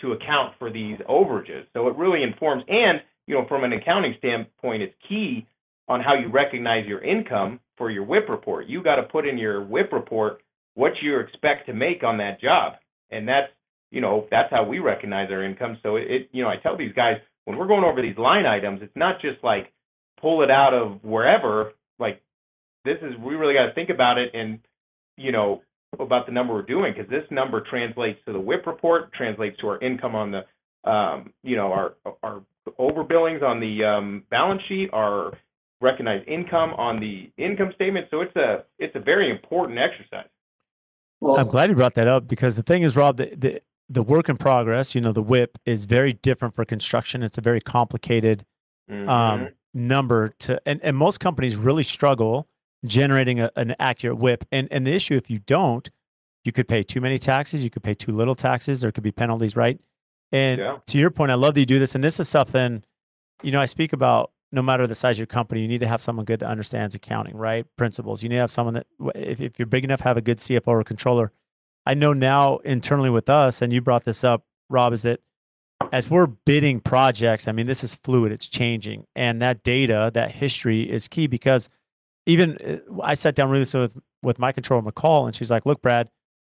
to 0.00 0.12
account 0.12 0.54
for 0.58 0.72
these 0.72 0.96
overages. 1.10 1.66
So 1.74 1.88
it 1.88 1.96
really 1.96 2.22
informs. 2.22 2.62
And, 2.68 3.02
you 3.26 3.34
know, 3.34 3.44
from 3.46 3.64
an 3.64 3.74
accounting 3.74 4.14
standpoint, 4.16 4.80
it's 4.80 4.94
key 5.06 5.46
on 5.88 6.00
how 6.00 6.14
you 6.14 6.28
recognize 6.30 6.86
your 6.86 7.02
income 7.02 7.60
for 7.76 7.90
your 7.90 8.04
WIP 8.04 8.28
report. 8.28 8.66
You 8.66 8.82
got 8.82 8.96
to 8.96 9.04
put 9.04 9.26
in 9.26 9.38
your 9.38 9.64
WIP 9.64 9.92
report 9.92 10.42
what 10.74 10.92
you 11.02 11.18
expect 11.18 11.66
to 11.66 11.72
make 11.72 12.04
on 12.04 12.18
that 12.18 12.40
job. 12.40 12.74
And 13.10 13.26
that's, 13.26 13.48
you 13.90 14.00
know, 14.00 14.26
that's 14.30 14.50
how 14.50 14.64
we 14.64 14.80
recognize 14.80 15.30
our 15.30 15.42
income. 15.42 15.78
So 15.82 15.96
it, 15.96 16.10
it, 16.10 16.28
you 16.32 16.42
know, 16.42 16.50
I 16.50 16.56
tell 16.56 16.76
these 16.76 16.92
guys 16.92 17.16
when 17.46 17.56
we're 17.56 17.66
going 17.66 17.84
over 17.84 18.02
these 18.02 18.18
line 18.18 18.46
items, 18.46 18.80
it's 18.82 18.96
not 18.96 19.20
just 19.20 19.42
like 19.42 19.72
pull 20.20 20.42
it 20.42 20.50
out 20.50 20.74
of 20.74 21.02
wherever. 21.02 21.72
Like 21.98 22.22
this 22.84 22.98
is, 23.02 23.16
we 23.18 23.34
really 23.34 23.54
got 23.54 23.66
to 23.66 23.74
think 23.74 23.88
about 23.88 24.18
it 24.18 24.30
and, 24.34 24.58
you 25.16 25.32
know, 25.32 25.62
about 25.98 26.26
the 26.26 26.32
number 26.32 26.52
we're 26.52 26.62
doing 26.62 26.92
because 26.94 27.10
this 27.10 27.24
number 27.30 27.62
translates 27.68 28.18
to 28.26 28.32
the 28.32 28.40
WIP 28.40 28.66
report, 28.66 29.12
translates 29.14 29.58
to 29.60 29.68
our 29.68 29.80
income 29.80 30.14
on 30.14 30.30
the, 30.30 30.88
um, 30.88 31.32
you 31.42 31.56
know, 31.56 31.72
our 31.72 31.94
our 32.22 32.42
overbillings 32.78 33.42
on 33.42 33.60
the 33.60 33.84
um, 33.84 34.22
balance 34.30 34.62
sheet, 34.68 34.90
our 34.92 35.32
recognized 35.80 36.26
income 36.28 36.74
on 36.74 37.00
the 37.00 37.30
income 37.36 37.72
statement. 37.74 38.06
So 38.10 38.20
it's 38.20 38.34
a 38.36 38.64
it's 38.78 38.94
a 38.96 39.00
very 39.00 39.30
important 39.30 39.78
exercise. 39.78 40.26
Well, 41.20 41.38
I'm 41.38 41.48
glad 41.48 41.70
you 41.70 41.76
brought 41.76 41.94
that 41.94 42.06
up 42.08 42.28
because 42.28 42.56
the 42.56 42.62
thing 42.62 42.82
is, 42.82 42.96
Rob, 42.96 43.16
the, 43.16 43.32
the 43.36 43.60
the 43.88 44.02
work 44.02 44.28
in 44.28 44.36
progress, 44.36 44.94
you 44.94 45.00
know, 45.00 45.12
the 45.12 45.22
WIP 45.22 45.58
is 45.64 45.84
very 45.86 46.12
different 46.12 46.54
for 46.54 46.64
construction. 46.64 47.22
It's 47.22 47.38
a 47.38 47.40
very 47.40 47.60
complicated 47.60 48.44
Mhm. 48.90 49.06
um, 49.08 49.48
number 49.74 50.30
to, 50.40 50.58
and, 50.64 50.80
and 50.82 50.96
most 50.96 51.20
companies 51.20 51.56
really 51.56 51.82
struggle 51.82 52.48
generating 52.86 53.38
a, 53.40 53.50
an 53.56 53.74
accurate 53.78 54.16
WIP. 54.18 54.44
And 54.52 54.68
and 54.70 54.86
the 54.86 54.94
issue, 54.94 55.14
if 55.16 55.28
you 55.30 55.38
don't, 55.40 55.90
you 56.44 56.52
could 56.52 56.68
pay 56.68 56.82
too 56.82 57.00
many 57.00 57.18
taxes, 57.18 57.62
you 57.64 57.70
could 57.70 57.82
pay 57.82 57.94
too 57.94 58.12
little 58.12 58.34
taxes, 58.34 58.80
there 58.80 58.92
could 58.92 59.02
be 59.04 59.12
penalties, 59.12 59.56
right? 59.56 59.78
And 60.32 60.58
Yeah. 60.60 60.78
to 60.86 60.98
your 60.98 61.10
point, 61.10 61.30
I 61.30 61.34
love 61.34 61.54
that 61.54 61.60
you 61.60 61.66
do 61.66 61.78
this. 61.78 61.94
And 61.94 62.02
this 62.04 62.18
is 62.20 62.28
something, 62.28 62.82
you 63.42 63.50
know, 63.52 63.60
I 63.60 63.66
speak 63.66 63.92
about. 63.92 64.30
No 64.50 64.62
matter 64.62 64.86
the 64.86 64.94
size 64.94 65.16
of 65.16 65.18
your 65.18 65.26
company, 65.26 65.60
you 65.60 65.68
need 65.68 65.80
to 65.80 65.88
have 65.88 66.00
someone 66.00 66.24
good 66.24 66.40
that 66.40 66.48
understands 66.48 66.94
accounting, 66.94 67.36
right? 67.36 67.66
Principles. 67.76 68.22
You 68.22 68.30
need 68.30 68.36
to 68.36 68.40
have 68.40 68.50
someone 68.50 68.74
that, 68.74 68.86
if, 69.14 69.40
if 69.40 69.58
you're 69.58 69.66
big 69.66 69.84
enough, 69.84 70.00
have 70.00 70.16
a 70.16 70.22
good 70.22 70.38
CFO 70.38 70.68
or 70.68 70.84
controller. 70.84 71.32
I 71.84 71.94
know 71.94 72.12
now 72.12 72.58
internally 72.58 73.10
with 73.10 73.28
us, 73.28 73.60
and 73.60 73.72
you 73.72 73.80
brought 73.80 74.04
this 74.04 74.24
up, 74.24 74.44
Rob, 74.70 74.92
is 74.92 75.02
that 75.02 75.20
as 75.92 76.10
we're 76.10 76.26
bidding 76.26 76.80
projects, 76.80 77.48
I 77.48 77.52
mean, 77.52 77.66
this 77.66 77.84
is 77.84 77.94
fluid, 77.94 78.32
it's 78.32 78.48
changing. 78.48 79.06
And 79.14 79.40
that 79.42 79.62
data, 79.62 80.10
that 80.14 80.32
history 80.32 80.82
is 80.82 81.08
key 81.08 81.26
because 81.26 81.68
even 82.26 82.58
uh, 82.58 83.02
I 83.02 83.14
sat 83.14 83.34
down 83.34 83.50
really 83.50 83.64
so 83.64 83.82
with, 83.82 83.98
with 84.22 84.38
my 84.38 84.52
controller, 84.52 84.82
McCall, 84.82 85.26
and 85.26 85.34
she's 85.34 85.50
like, 85.50 85.66
look, 85.66 85.80
Brad, 85.80 86.10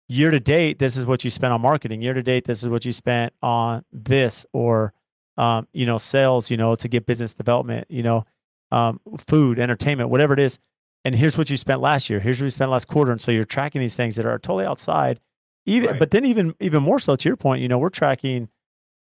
year 0.08 0.30
to 0.30 0.40
date, 0.40 0.78
this 0.78 0.96
is 0.96 1.06
what 1.06 1.24
you 1.24 1.30
spent 1.30 1.52
on 1.52 1.60
marketing. 1.60 2.00
Year 2.00 2.14
to 2.14 2.22
date, 2.22 2.44
this 2.44 2.62
is 2.62 2.68
what 2.68 2.84
you 2.84 2.92
spent 2.92 3.32
on 3.42 3.84
this 3.92 4.46
or, 4.52 4.92
um, 5.36 5.66
you 5.72 5.86
know, 5.86 5.98
sales, 5.98 6.50
you 6.50 6.56
know, 6.56 6.74
to 6.76 6.88
get 6.88 7.06
business 7.06 7.34
development, 7.34 7.86
you 7.90 8.02
know, 8.02 8.24
um, 8.72 9.00
food, 9.18 9.58
entertainment, 9.58 10.10
whatever 10.10 10.32
it 10.32 10.40
is. 10.40 10.58
And 11.04 11.14
here's 11.14 11.38
what 11.38 11.48
you 11.50 11.56
spent 11.56 11.80
last 11.80 12.10
year. 12.10 12.18
Here's 12.20 12.40
what 12.40 12.46
you 12.46 12.50
spent 12.50 12.70
last 12.70 12.88
quarter. 12.88 13.12
And 13.12 13.20
so 13.20 13.30
you're 13.30 13.44
tracking 13.44 13.80
these 13.80 13.96
things 13.96 14.16
that 14.16 14.26
are 14.26 14.38
totally 14.38 14.64
outside. 14.66 15.20
Even, 15.66 15.90
Right. 15.90 15.98
but 15.98 16.10
then 16.10 16.24
even 16.24 16.54
even 16.60 16.82
more 16.82 16.98
so 16.98 17.16
to 17.16 17.28
your 17.28 17.36
point, 17.36 17.60
you 17.62 17.68
know, 17.68 17.78
we're 17.78 17.88
tracking 17.90 18.48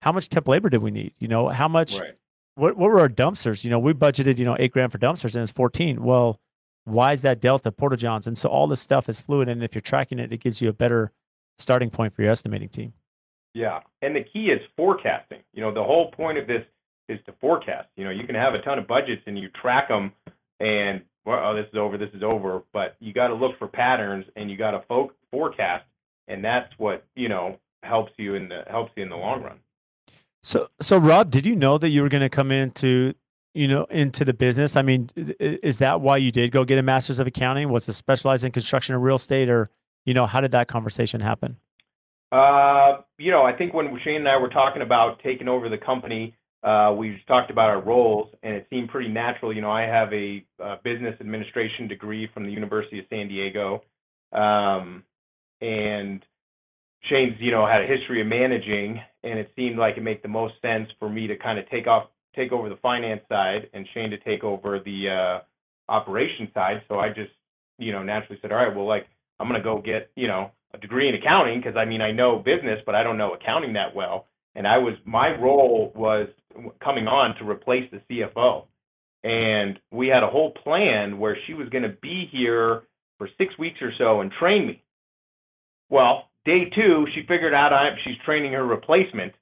how 0.03 0.12
much 0.12 0.28
temp 0.28 0.49
labor 0.49 0.68
did 0.68 0.82
we 0.82 0.91
need? 0.91 1.12
You 1.18 1.28
know, 1.28 1.49
how 1.49 1.68
much 1.68 1.99
Right. 1.99 2.14
what 2.57 2.76
what 2.76 2.91
were 2.91 3.01
our 3.01 3.09
dumpsters? 3.09 3.64
You 3.64 3.70
know, 3.70 3.78
we 3.78 3.93
budgeted, 3.95 4.39
you 4.39 4.45
know, 4.45 4.57
eight 4.59 4.72
grand 4.72 4.93
for 4.93 4.99
dumpsters 4.99 5.35
and 5.35 5.43
it's 5.43 5.53
14. 5.53 6.03
Well, 6.03 6.41
why 6.85 7.12
is 7.12 7.22
that 7.22 7.41
delta 7.41 7.72
Porta 7.72 7.97
Johns? 7.97 8.26
And 8.26 8.37
so 8.37 8.49
all 8.51 8.66
this 8.66 8.80
stuff 8.80 9.09
is 9.09 9.20
fluid. 9.20 9.49
And 9.49 9.62
if 9.62 9.74
you're 9.74 9.80
tracking 9.82 10.18
it, 10.18 10.32
it 10.32 10.41
gives 10.41 10.61
you 10.61 10.68
a 10.68 10.72
better 10.74 11.11
starting 11.59 11.89
point 11.91 12.12
for 12.14 12.20
your 12.22 12.30
estimating 12.32 12.68
team. 12.68 12.93
Yeah. 13.55 13.80
And 14.02 14.14
the 14.14 14.24
key 14.24 14.46
is 14.46 14.61
forecasting. 14.76 15.40
You 15.52 15.62
know, 15.62 15.72
the 15.72 15.82
whole 15.82 16.11
point 16.11 16.38
of 16.38 16.46
this 16.46 16.62
is 17.09 17.18
to 17.26 17.32
forecast. 17.40 17.88
You 17.96 18.05
know, 18.05 18.11
you 18.11 18.26
can 18.26 18.34
have 18.34 18.55
a 18.55 18.62
ton 18.62 18.78
of 18.78 18.86
budgets 18.86 19.22
and 19.26 19.38
you 19.38 19.48
track 19.61 19.88
them 19.88 20.12
and 20.61 21.02
well, 21.24 21.40
oh, 21.42 21.55
this 21.57 21.66
is 21.72 21.78
over, 21.78 21.96
this 21.96 22.11
is 22.14 22.22
over, 22.22 22.62
but 22.72 22.96
you 23.00 23.12
got 23.12 23.28
to 23.28 23.34
look 23.34 23.59
for 23.59 23.66
patterns 23.66 24.26
and 24.36 24.50
you 24.50 24.57
got 24.57 24.72
to 24.72 24.82
fo- 24.86 25.12
forecast, 25.30 25.84
and 26.28 26.44
that's 26.44 26.72
what 26.78 27.05
you 27.14 27.28
know 27.28 27.59
helps 27.82 28.12
you 28.18 28.34
in 28.34 28.48
the 28.48 28.62
helps 28.68 28.92
you 28.96 29.02
in 29.02 29.09
the 29.09 29.16
long 29.16 29.42
run. 29.42 29.59
So, 30.42 30.68
so 30.80 30.98
Rob, 30.98 31.30
did 31.30 31.46
you 31.46 31.57
know 31.57 31.78
that 31.78 31.88
you 31.88 32.02
were 32.02 32.11
going 32.11 32.22
to 32.22 32.28
come 32.28 32.50
into, 32.50 33.14
you 33.55 33.66
know, 33.66 33.84
into 33.84 34.26
the 34.26 34.34
business? 34.34 34.76
I 34.76 34.82
mean, 34.82 35.09
is 35.16 35.78
that 35.78 36.02
why 36.02 36.18
you 36.18 36.30
did 36.30 36.50
go 36.50 36.64
get 36.64 36.78
a 36.78 36.82
master's 36.82 37.18
of 37.18 37.26
accounting? 37.26 37.70
Was 37.70 37.88
it 37.88 37.94
specialized 37.94 38.44
in 38.44 38.52
construction 38.52 38.94
or 38.94 38.98
real 38.98 39.16
estate, 39.16 39.48
or 39.48 39.70
you 40.05 40.12
know, 40.12 40.26
how 40.26 40.42
did 40.42 40.50
that 40.50 40.68
conversation 40.68 41.20
happen? 41.20 41.57
Uh, 42.35 43.03
you 43.16 43.30
know, 43.30 43.45
I 43.45 43.57
think 43.57 43.74
when 43.74 43.97
Shane 44.03 44.16
and 44.16 44.28
I 44.28 44.37
were 44.37 44.49
talking 44.49 44.82
about 44.82 45.20
taking 45.22 45.47
over 45.47 45.68
the 45.68 45.78
company, 45.78 46.35
uh, 46.64 46.93
we 46.99 47.14
just 47.14 47.28
talked 47.28 47.49
about 47.49 47.70
our 47.70 47.80
roles, 47.80 48.28
and 48.43 48.55
it 48.57 48.66
seemed 48.70 48.89
pretty 48.89 49.09
natural. 49.09 49.55
You 49.55 49.61
know, 49.62 49.70
I 49.70 49.82
have 49.82 50.12
a, 50.12 50.45
uh 50.61 50.76
business 50.82 51.14
administration 51.20 51.87
degree 51.87 52.28
from 52.35 52.45
the 52.45 52.51
University 52.51 52.99
of 52.99 53.05
San 53.09 53.28
Diego, 53.28 53.85
um, 54.32 55.05
and 55.61 56.24
Shane's, 57.09 57.37
you 57.39 57.53
know, 57.53 57.66
had 57.68 57.82
a 57.82 57.87
history 57.87 58.20
of 58.20 58.26
managing, 58.26 59.01
and 59.22 59.39
it 59.39 59.53
seemed 59.55 59.78
like 59.78 59.97
it 59.97 60.03
made 60.03 60.20
the 60.22 60.28
most 60.28 60.55
sense 60.61 60.89
for 60.99 61.09
me 61.09 61.28
to 61.28 61.37
kind 61.37 61.61
of 61.61 61.70
take 61.70 61.87
off, 61.87 62.09
take 62.35 62.51
over 62.51 62.68
the 62.68 62.78
finance 62.82 63.20
side, 63.28 63.70
and 63.74 63.87
Shane 63.95 64.11
to 64.11 64.18
take 64.18 64.43
over 64.43 64.80
the 64.80 65.09
uh, 65.09 65.93
operation 65.93 66.49
side. 66.53 66.82
So 66.89 66.99
I 66.99 67.11
just, 67.11 67.30
you 67.78 67.93
know, 67.93 68.03
naturally 68.03 68.41
said, 68.43 68.51
all 68.51 68.59
right, 68.59 68.74
well, 68.74 68.89
like 68.89 69.07
I'm 69.39 69.47
gonna 69.47 69.62
go 69.62 69.80
get, 69.80 70.11
you 70.16 70.26
know, 70.26 70.51
a 70.75 70.79
degree 70.79 71.09
in 71.09 71.14
accounting 71.14 71.61
because 71.61 71.77
I 71.77 71.85
mean 71.85 72.01
I 72.01 72.12
know 72.12 72.39
business, 72.39 72.81
but 72.85 72.95
I 72.95 73.03
don't 73.03 73.16
know 73.16 73.33
accounting 73.33 73.72
that 73.75 73.95
well. 73.95 74.27
And 74.55 74.66
I 74.66 74.79
was 74.79 74.95
my 75.05 75.31
role 75.41 75.93
was 75.95 76.29
coming 76.83 77.07
on 77.09 77.37
to 77.37 77.49
replace 77.49 77.91
the 77.91 78.01
CFO, 78.11 78.66
and 79.25 79.79
we 79.91 80.09
had 80.09 80.22
a 80.22 80.29
whole 80.29 80.53
plan 80.53 81.18
where 81.18 81.37
she 81.47 81.55
was 81.55 81.68
going 81.70 81.83
to 81.83 81.97
be 82.03 82.29
here 82.31 82.83
for 83.18 83.29
six 83.39 83.57
weeks 83.59 83.81
or 83.81 83.93
so 83.99 84.20
and 84.20 84.31
train 84.33 84.66
me. 84.66 84.83
Well, 85.91 86.29
day 86.45 86.70
two, 86.75 87.07
she 87.14 87.22
figured 87.22 87.55
out 87.55 87.72
I, 87.72 87.91
she's 88.05 88.16
training 88.25 88.53
her 88.53 88.64
replacement, 88.64 89.33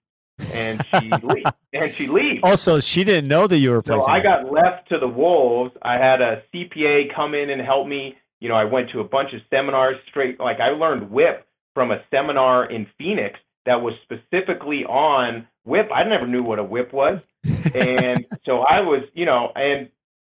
and 0.52 0.84
she 0.98 1.10
leaves. 1.22 1.50
And 1.74 1.94
she 1.94 2.06
leaves. 2.06 2.40
Also, 2.42 2.80
she 2.80 3.04
didn't 3.04 3.28
know 3.28 3.46
that 3.46 3.58
you 3.58 3.70
were 3.70 3.82
So. 3.86 4.06
I 4.06 4.18
her. 4.18 4.22
got 4.22 4.52
left 4.52 4.88
to 4.90 4.98
the 4.98 5.08
wolves. 5.08 5.74
I 5.82 5.94
had 5.94 6.20
a 6.20 6.42
CPA 6.52 7.14
come 7.14 7.34
in 7.34 7.50
and 7.50 7.60
help 7.62 7.86
me. 7.86 8.16
You 8.42 8.48
know, 8.48 8.56
I 8.56 8.64
went 8.64 8.90
to 8.90 8.98
a 8.98 9.04
bunch 9.04 9.32
of 9.34 9.40
seminars 9.50 9.94
straight. 10.10 10.40
Like 10.40 10.58
I 10.58 10.70
learned 10.70 11.12
WIP 11.12 11.46
from 11.74 11.92
a 11.92 12.02
seminar 12.10 12.68
in 12.68 12.88
Phoenix 12.98 13.38
that 13.66 13.80
was 13.80 13.94
specifically 14.02 14.84
on 14.84 15.46
WIP. 15.64 15.88
I 15.94 16.02
never 16.02 16.26
knew 16.26 16.42
what 16.42 16.58
a 16.58 16.64
WIP 16.64 16.92
was, 16.92 17.20
and 17.44 18.26
so 18.44 18.62
I 18.62 18.80
was, 18.80 19.04
you 19.14 19.26
know, 19.26 19.52
and 19.54 19.88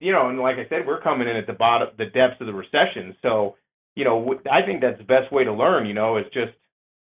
you 0.02 0.12
know, 0.12 0.28
and 0.28 0.38
like 0.38 0.58
I 0.58 0.68
said, 0.68 0.86
we're 0.86 1.00
coming 1.00 1.30
in 1.30 1.38
at 1.38 1.48
the 1.48 1.54
bottom, 1.54 1.88
the 1.98 2.08
depths 2.08 2.42
of 2.42 2.48
the 2.48 2.54
recession. 2.54 3.16
So, 3.22 3.56
you 3.96 4.04
know, 4.04 4.36
I 4.52 4.62
think 4.64 4.82
that's 4.82 4.98
the 4.98 5.06
best 5.06 5.32
way 5.32 5.46
to 5.46 5.54
learn. 5.54 5.88
You 5.88 5.94
know, 5.94 6.18
is 6.18 6.26
just 6.34 6.52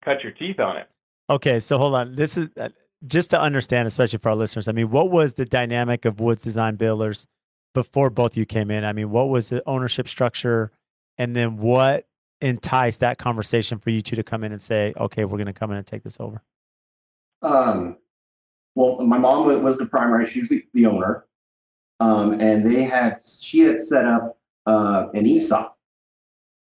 cut 0.05 0.23
your 0.23 0.31
teeth 0.31 0.61
on 0.61 0.77
it. 0.77 0.87
Okay, 1.29 1.59
so 1.59 1.77
hold 1.77 1.95
on. 1.95 2.15
This 2.15 2.37
is 2.37 2.47
uh, 2.57 2.69
just 3.05 3.31
to 3.31 3.41
understand, 3.41 3.85
especially 3.85 4.19
for 4.19 4.29
our 4.29 4.35
listeners. 4.35 4.69
I 4.69 4.71
mean, 4.71 4.91
what 4.91 5.11
was 5.11 5.33
the 5.33 5.43
dynamic 5.43 6.05
of 6.05 6.21
Woods 6.21 6.41
Design 6.41 6.77
Builders 6.77 7.27
before 7.73 8.09
both 8.09 8.37
you 8.37 8.45
came 8.45 8.71
in? 8.71 8.85
I 8.85 8.93
mean, 8.93 9.09
what 9.09 9.27
was 9.27 9.49
the 9.49 9.61
ownership 9.65 10.07
structure, 10.07 10.71
and 11.17 11.35
then 11.35 11.57
what 11.57 12.07
enticed 12.41 12.99
that 12.99 13.17
conversation 13.17 13.79
for 13.79 13.89
you 13.89 14.01
two 14.01 14.15
to 14.15 14.23
come 14.23 14.43
in 14.43 14.51
and 14.51 14.61
say, 14.61 14.93
"Okay, 14.97 15.25
we're 15.25 15.37
going 15.37 15.47
to 15.47 15.53
come 15.53 15.71
in 15.71 15.77
and 15.77 15.87
take 15.87 16.03
this 16.03 16.17
over"? 16.19 16.41
Um, 17.41 17.97
well, 18.75 19.01
my 19.01 19.17
mom 19.17 19.63
was 19.63 19.77
the 19.77 19.85
primary; 19.85 20.25
she 20.25 20.39
was 20.39 20.49
the, 20.49 20.63
the 20.73 20.85
owner, 20.85 21.25
um, 21.99 22.39
and 22.39 22.69
they 22.69 22.83
had 22.83 23.21
she 23.25 23.59
had 23.61 23.79
set 23.79 24.05
up 24.05 24.37
uh, 24.65 25.07
an 25.13 25.25
ESOP 25.25 25.77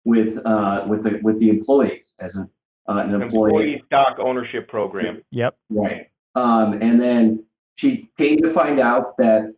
with 0.05 0.39
uh, 0.45 0.85
with 0.89 1.05
the 1.05 1.21
with 1.23 1.39
the 1.41 1.49
employees 1.49 2.07
as 2.19 2.35
an, 2.35 2.49
uh, 2.89 3.05
an 3.07 3.15
employee. 3.15 3.51
Employee 3.51 3.83
stock 3.87 4.19
ownership 4.19 4.69
program. 4.69 5.23
Yep. 5.31 5.57
Right. 5.71 6.11
Um, 6.35 6.75
and 6.75 7.01
then 7.01 7.45
she 7.77 8.11
came 8.19 8.43
to 8.43 8.53
find 8.53 8.79
out 8.81 9.17
that 9.19 9.55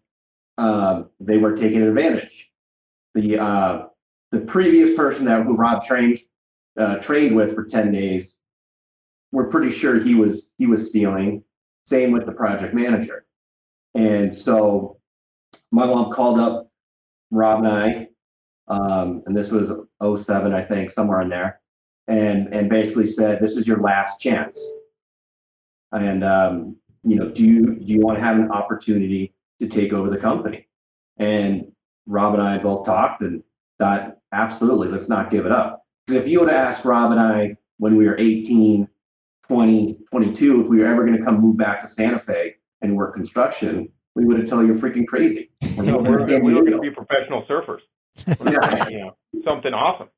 um, 0.59 1.11
they 1.21 1.39
were 1.39 1.57
taking 1.57 1.83
advantage. 1.83 2.51
The 3.15 3.39
uh, 3.39 3.87
the 4.35 4.41
previous 4.41 4.95
person 4.95 5.25
that 5.27 5.45
who 5.45 5.55
Rob 5.55 5.85
trained 5.85 6.19
uh, 6.79 6.97
trained 6.97 7.37
with 7.37 7.55
for 7.55 7.65
ten 7.65 7.93
days, 7.93 8.35
we're 9.33 9.49
pretty 9.49 9.71
sure 9.71 9.99
he 9.99 10.15
was 10.15 10.51
he 10.59 10.67
was 10.67 10.89
stealing. 10.89 11.43
Same 11.87 12.13
with 12.13 12.27
the 12.27 12.33
project 12.33 12.75
manager. 12.75 13.27
And 13.95 14.35
so 14.35 14.99
my 15.71 15.87
mom 15.87 16.11
called 16.13 16.41
up 16.41 16.71
Rob 17.31 17.59
and 17.59 17.69
I, 17.69 18.09
um, 18.69 19.23
and 19.27 19.37
this 19.37 19.51
was 19.51 19.71
07, 20.25 20.55
I 20.55 20.65
think, 20.65 20.91
somewhere 20.91 21.21
in 21.21 21.29
there, 21.29 21.61
and 22.09 22.53
and 22.53 22.69
basically 22.69 23.07
said, 23.07 23.41
"This 23.41 23.57
is 23.57 23.67
your 23.67 23.81
last 23.81 24.21
chance." 24.21 24.59
and 25.95 26.25
um, 26.25 26.77
you 27.05 27.17
know, 27.17 27.29
do 27.29 27.45
you 27.45 27.77
do 27.77 27.93
you 27.93 28.01
want 28.01 28.19
to 28.19 28.25
have 28.25 28.37
an 28.37 28.51
opportunity 28.51 29.33
to 29.61 29.69
take 29.69 29.93
over 29.93 30.11
the 30.11 30.17
company? 30.17 30.67
And 31.19 31.71
Rob 32.07 32.35
and 32.35 32.43
I 32.43 32.59
both 32.59 32.85
talked 32.85 33.23
and 33.23 33.43
thought, 33.79 34.17
absolutely, 34.35 34.89
let's 34.89 35.09
not 35.09 35.31
give 35.31 35.47
it 35.47 35.53
up. 35.53 35.85
If 36.09 36.27
you 36.27 36.41
would 36.41 36.51
have 36.51 36.59
asked 36.75 36.85
Rob 36.85 37.13
and 37.13 37.21
I 37.21 37.57
when 37.79 37.97
we 37.97 38.07
were 38.07 38.19
18, 38.19 38.89
20, 39.49 39.99
22, 40.11 40.61
if 40.63 40.67
we 40.69 40.79
were 40.79 40.87
ever 40.87 41.05
going 41.07 41.17
to 41.19 41.25
come 41.25 41.41
move 41.41 41.57
back 41.57 41.81
to 41.81 41.89
Santa 41.89 42.19
Fe 42.19 42.57
and 42.83 42.97
work 42.97 43.15
construction, 43.15 43.89
we 44.15 44.25
would 44.25 44.39
have 44.39 44.47
told 44.49 44.67
you 44.67 44.75
you're 44.75 44.83
freaking 44.83 45.07
crazy. 45.07 45.51
And 45.77 45.87
No, 45.89 45.97
we 45.99 46.09
we're, 46.11 46.21
would've 46.21 46.43
we 46.43 46.53
you 46.53 46.59
were 46.59 46.65
going 46.71 46.73
to 46.73 46.79
be 46.81 46.91
professional 46.91 47.45
surfers. 47.47 47.81
Yeah. 48.27 48.89
you 48.89 48.99
know, 49.01 49.17
something 49.45 49.75
awesome. 49.75 50.09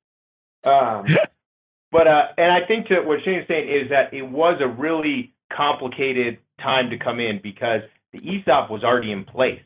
Um, 0.65 1.07
but 1.93 2.07
uh, 2.07 2.23
and 2.37 2.53
I 2.53 2.67
think 2.67 2.89
that 2.89 3.07
what 3.07 3.21
Shane's 3.25 3.47
saying 3.49 3.69
is 3.69 3.89
that 3.91 4.13
it 4.13 4.23
was 4.23 4.61
a 4.61 4.67
really 4.69 5.33
complicated 5.51 6.39
time 6.61 6.91
to 6.91 6.99
come 6.99 7.21
in 7.21 7.41
because 7.43 7.81
the 8.13 8.19
ESOP 8.19 8.71
was 8.71 8.85
already 8.85 9.13
in 9.13 9.25
place, 9.25 9.61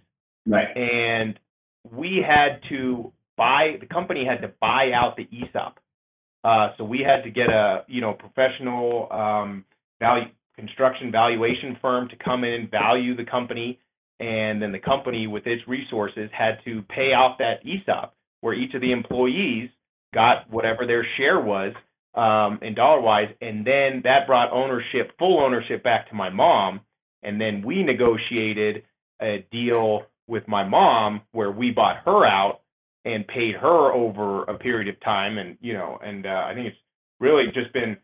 Right. 0.46 0.68
and 0.76 1.38
we 1.90 2.24
had 2.24 2.60
to 2.68 3.12
buy 3.40 3.76
the 3.80 3.86
company 3.86 4.26
had 4.26 4.42
to 4.42 4.52
buy 4.60 4.92
out 4.94 5.16
the 5.16 5.26
ESOP. 5.32 5.78
Uh, 6.44 6.68
so 6.76 6.84
we 6.84 6.98
had 6.98 7.22
to 7.22 7.30
get 7.30 7.48
a 7.48 7.84
you 7.88 8.02
know 8.02 8.12
professional 8.12 9.08
um, 9.10 9.64
construction 10.56 11.10
valuation 11.10 11.78
firm 11.80 12.06
to 12.10 12.16
come 12.22 12.44
in 12.44 12.52
and 12.52 12.70
value 12.70 13.16
the 13.16 13.24
company, 13.24 13.78
and 14.20 14.60
then 14.60 14.72
the 14.72 14.78
company 14.78 15.26
with 15.26 15.46
its 15.46 15.66
resources 15.66 16.28
had 16.36 16.58
to 16.66 16.82
pay 16.82 17.12
out 17.14 17.36
that 17.38 17.60
ESOP 17.64 18.14
where 18.42 18.54
each 18.54 18.74
of 18.74 18.80
the 18.80 18.92
employees 18.92 19.68
got 20.14 20.50
whatever 20.50 20.86
their 20.86 21.06
share 21.16 21.40
was 21.40 21.72
um, 22.14 22.58
in 22.62 22.74
dollar 22.74 23.00
wise, 23.00 23.28
and 23.40 23.66
then 23.66 24.00
that 24.04 24.26
brought 24.26 24.52
ownership, 24.52 25.12
full 25.18 25.40
ownership, 25.40 25.82
back 25.82 26.08
to 26.08 26.14
my 26.14 26.28
mom, 26.28 26.80
and 27.22 27.40
then 27.40 27.62
we 27.64 27.82
negotiated 27.82 28.82
a 29.22 29.46
deal 29.52 30.02
with 30.26 30.46
my 30.48 30.66
mom 30.66 31.20
where 31.32 31.50
we 31.50 31.70
bought 31.70 31.98
her 32.04 32.26
out 32.26 32.60
and 33.04 33.26
paid 33.28 33.54
her 33.56 33.92
over 33.92 34.44
a 34.44 34.58
period 34.58 34.88
of 34.88 35.00
time, 35.00 35.38
and 35.38 35.56
you 35.60 35.72
know, 35.72 35.98
and 36.04 36.26
uh, 36.26 36.44
I 36.46 36.54
think 36.54 36.66
it's 36.68 36.76
really 37.18 37.44
just 37.54 37.72
been 37.72 37.96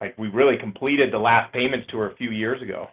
like 0.00 0.16
we 0.18 0.28
really 0.28 0.56
completed 0.56 1.12
the 1.12 1.18
last 1.18 1.52
payments 1.52 1.86
to 1.90 1.98
her 1.98 2.10
a 2.10 2.16
few 2.16 2.30
years 2.30 2.62
ago. 2.62 2.88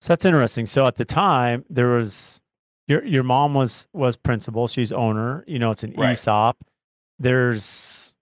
So 0.00 0.08
that's 0.12 0.24
interesting. 0.24 0.66
So 0.66 0.86
at 0.86 0.96
the 0.96 1.04
time, 1.04 1.64
there 1.70 1.88
was 1.88 2.40
your 2.88 3.04
your 3.04 3.22
mom 3.22 3.54
was 3.54 3.86
was 3.92 4.16
principal. 4.16 4.68
She's 4.68 4.92
owner. 4.92 5.44
You 5.46 5.58
know, 5.58 5.70
it's 5.70 5.82
an 5.82 5.94
Right. 5.96 6.10
ESOP. 6.10 6.58
There's 7.18 8.14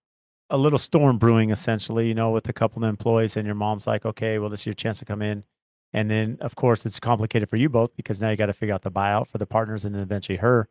a 0.51 0.59
little 0.59 0.79
storm 0.79 1.19
brewing, 1.19 1.51
essentially. 1.51 2.07
You 2.09 2.15
know, 2.15 2.31
with 2.31 2.49
a 2.49 2.53
couple 2.53 2.85
of 2.85 2.89
employees, 2.89 3.37
and 3.37 3.47
your 3.47 3.55
mom's 3.55 3.87
like, 3.87 4.05
"Okay, 4.05 4.39
well, 4.39 4.49
this 4.49 4.61
is 4.61 4.67
your 4.67 4.75
chance 4.75 4.99
to 5.01 5.05
come 5.05 5.23
in." 5.23 5.45
And 5.95 6.11
then, 6.11 6.39
of 6.41 6.55
course, 6.55 6.87
it's 6.87 6.99
complicated 7.01 7.51
for 7.51 7.57
you 7.57 7.69
both 7.69 7.95
because 7.97 8.21
now 8.21 8.31
you 8.31 8.37
got 8.37 8.47
to 8.47 8.53
figure 8.55 8.75
out 8.75 8.83
the 8.83 8.91
buyout 8.91 9.27
for 9.27 9.39
the 9.39 9.47
partners, 9.47 9.85
and 9.85 9.95
then 9.95 10.03
eventually 10.03 10.39
her. 10.39 10.69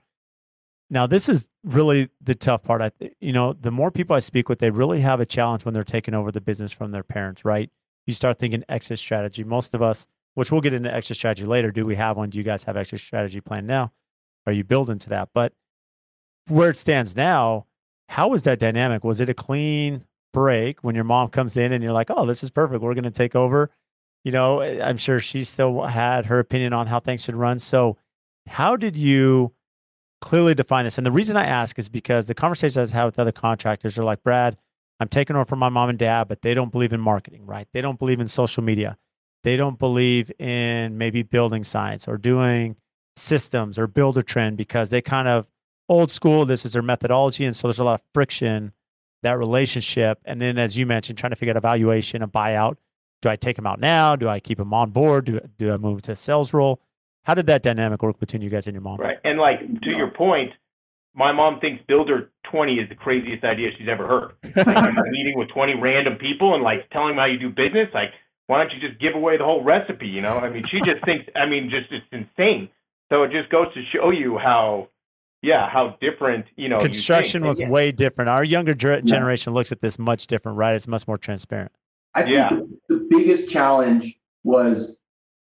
Now, 0.91 1.07
this 1.07 1.27
is 1.27 1.49
really 1.63 2.09
the 2.21 2.35
tough 2.35 2.63
part. 2.63 2.81
I, 2.81 2.91
you 3.19 3.33
know, 3.33 3.53
the 3.53 3.71
more 3.71 3.89
people 3.89 4.15
I 4.15 4.19
speak 4.19 4.49
with, 4.49 4.59
they 4.59 4.69
really 4.69 4.99
have 4.99 5.19
a 5.19 5.25
challenge 5.25 5.65
when 5.65 5.73
they're 5.73 5.83
taking 5.83 6.13
over 6.13 6.31
the 6.31 6.41
business 6.41 6.71
from 6.71 6.91
their 6.91 7.03
parents. 7.03 7.43
Right? 7.43 7.71
You 8.05 8.13
start 8.13 8.37
thinking 8.37 8.63
exit 8.69 8.99
strategy. 8.99 9.43
Most 9.43 9.73
of 9.73 9.81
us 9.81 10.05
which 10.33 10.51
we'll 10.51 10.61
get 10.61 10.73
into 10.73 10.93
exit 10.93 11.17
strategy 11.17 11.45
later. 11.45 11.71
Do 11.71 11.85
we 11.85 11.95
have 11.95 12.17
one? 12.17 12.29
Do 12.29 12.37
you 12.37 12.43
guys 12.43 12.63
have 12.63 12.77
exit 12.77 12.99
strategy 12.99 13.41
plan 13.41 13.65
now? 13.65 13.91
Are 14.45 14.53
you 14.53 14.63
building 14.63 14.99
to 14.99 15.09
that? 15.09 15.29
But 15.33 15.53
where 16.47 16.69
it 16.69 16.77
stands 16.77 17.15
now, 17.15 17.67
how 18.09 18.29
was 18.29 18.43
that 18.43 18.59
dynamic? 18.59 19.03
Was 19.03 19.19
it 19.19 19.29
a 19.29 19.33
clean 19.33 20.05
break 20.33 20.83
when 20.83 20.95
your 20.95 21.03
mom 21.03 21.29
comes 21.29 21.57
in 21.57 21.73
and 21.73 21.83
you're 21.83 21.93
like, 21.93 22.09
oh, 22.09 22.25
this 22.25 22.43
is 22.43 22.49
perfect. 22.49 22.81
We're 22.81 22.93
going 22.93 23.03
to 23.03 23.11
take 23.11 23.35
over. 23.35 23.71
You 24.23 24.31
know, 24.31 24.61
I'm 24.61 24.97
sure 24.97 25.19
she 25.19 25.43
still 25.43 25.81
had 25.83 26.27
her 26.27 26.39
opinion 26.39 26.73
on 26.73 26.87
how 26.87 26.99
things 26.99 27.23
should 27.23 27.35
run. 27.35 27.59
So, 27.59 27.97
how 28.47 28.75
did 28.75 28.95
you 28.95 29.53
clearly 30.21 30.55
define 30.55 30.85
this? 30.85 30.97
And 30.97 31.05
the 31.05 31.11
reason 31.11 31.35
I 31.35 31.45
ask 31.45 31.77
is 31.77 31.89
because 31.89 32.27
the 32.27 32.33
conversations 32.33 32.77
I 32.77 32.81
was 32.81 32.91
had 32.91 33.05
with 33.05 33.19
other 33.19 33.31
contractors 33.31 33.97
are 33.97 34.03
like, 34.03 34.23
Brad, 34.23 34.57
I'm 34.99 35.07
taking 35.07 35.35
over 35.35 35.45
from 35.45 35.59
my 35.59 35.69
mom 35.69 35.89
and 35.89 35.99
dad, 35.99 36.27
but 36.27 36.43
they 36.43 36.53
don't 36.53 36.71
believe 36.71 36.93
in 36.93 37.01
marketing, 37.01 37.45
right? 37.45 37.67
They 37.73 37.81
don't 37.81 37.99
believe 37.99 38.19
in 38.19 38.27
social 38.27 38.63
media. 38.63 38.97
They 39.43 39.57
don't 39.57 39.79
believe 39.79 40.31
in 40.39 40.97
maybe 40.97 41.23
building 41.23 41.63
science 41.63 42.07
or 42.07 42.17
doing 42.17 42.75
systems 43.15 43.79
or 43.79 43.87
Buildertrend 43.87 44.57
because 44.57 44.89
they 44.89 45.01
kind 45.01 45.27
of 45.27 45.47
old 45.89 46.11
school 46.11 46.45
this 46.45 46.65
is 46.65 46.73
their 46.73 46.81
methodology 46.81 47.43
and 47.43 47.55
so 47.55 47.67
there's 47.67 47.79
a 47.79 47.83
lot 47.83 47.95
of 47.95 48.01
friction 48.13 48.71
that 49.23 49.37
relationship. 49.37 50.19
And 50.25 50.41
then 50.41 50.57
as 50.57 50.77
you 50.77 50.85
mentioned 50.85 51.17
trying 51.17 51.31
to 51.31 51.35
figure 51.35 51.51
out 51.51 51.57
a 51.57 51.61
valuation 51.61 52.21
a 52.21 52.27
buyout. 52.27 52.77
Do 53.21 53.29
i 53.29 53.35
take 53.35 53.55
them 53.55 53.67
out 53.67 53.79
now? 53.79 54.15
Do 54.15 54.27
i 54.29 54.39
keep 54.39 54.57
them 54.57 54.73
on 54.73 54.91
board? 54.91 55.25
Do, 55.25 55.39
do 55.57 55.73
i 55.73 55.77
move 55.77 56.01
to 56.03 56.13
a 56.13 56.15
sales 56.15 56.53
role 56.53 56.79
how 57.23 57.33
did 57.33 57.45
that 57.47 57.63
dynamic 57.63 58.01
work 58.01 58.19
between 58.19 58.41
you 58.41 58.49
guys 58.49 58.67
and 58.67 58.73
your 58.73 58.81
mom 58.81 58.97
Right. 58.99 59.17
And 59.23 59.39
like 59.39 59.59
to 59.81 59.89
your 59.89 60.09
point, 60.11 60.51
my 61.13 61.31
mom 61.31 61.59
thinks 61.59 61.83
Builder 61.87 62.31
20 62.51 62.75
is 62.75 62.89
the 62.89 62.95
craziest 62.95 63.43
idea 63.43 63.69
she's 63.77 63.87
ever 63.89 64.07
heard. 64.07 64.31
Like 64.55 64.77
I'm 64.77 64.95
meeting 65.11 65.33
with 65.37 65.49
20 65.49 65.75
random 65.75 66.15
people 66.15 66.53
and 66.55 66.63
like 66.63 66.89
telling 66.91 67.09
them 67.09 67.17
how 67.17 67.25
you 67.25 67.37
do 67.37 67.49
business. 67.49 67.89
Like, 67.93 68.09
why 68.47 68.57
don't 68.63 68.71
you 68.73 68.79
just 68.85 68.99
give 68.99 69.15
away 69.15 69.37
the 69.37 69.43
whole 69.43 69.63
recipe? 69.63 70.07
You 70.07 70.21
know, 70.21 70.37
I 70.37 70.49
mean, 70.49 70.65
she 70.67 70.79
just 70.81 71.03
thinks, 71.05 71.25
I 71.35 71.45
mean, 71.45 71.69
just 71.69 71.91
it's 71.91 72.05
insane. 72.11 72.69
So 73.11 73.23
it 73.23 73.31
just 73.31 73.49
goes 73.49 73.73
to 73.73 73.83
show 73.93 74.09
you 74.11 74.37
how, 74.37 74.87
yeah, 75.41 75.69
how 75.69 75.97
different, 76.01 76.45
you 76.55 76.69
know, 76.69 76.77
you 76.77 76.85
construction 76.85 77.41
And 77.41 77.47
was 77.49 77.59
yeah, 77.59 77.69
way 77.69 77.91
different 77.91 78.29
our 78.29 78.43
younger 78.43 78.73
ger- 78.73 79.01
generation 79.01 79.53
looks 79.53 79.71
at 79.71 79.81
this 79.81 79.99
much 79.99 80.27
different 80.27 80.57
right 80.57 80.75
it's 80.75 80.87
much 80.87 81.07
more 81.07 81.17
transparent 81.17 81.71
I 82.13 82.23
think 82.23 82.33
Yeah. 82.35 82.49
the, 82.49 82.67
the 82.89 83.07
biggest 83.09 83.49
challenge 83.49 84.17
was 84.43 84.97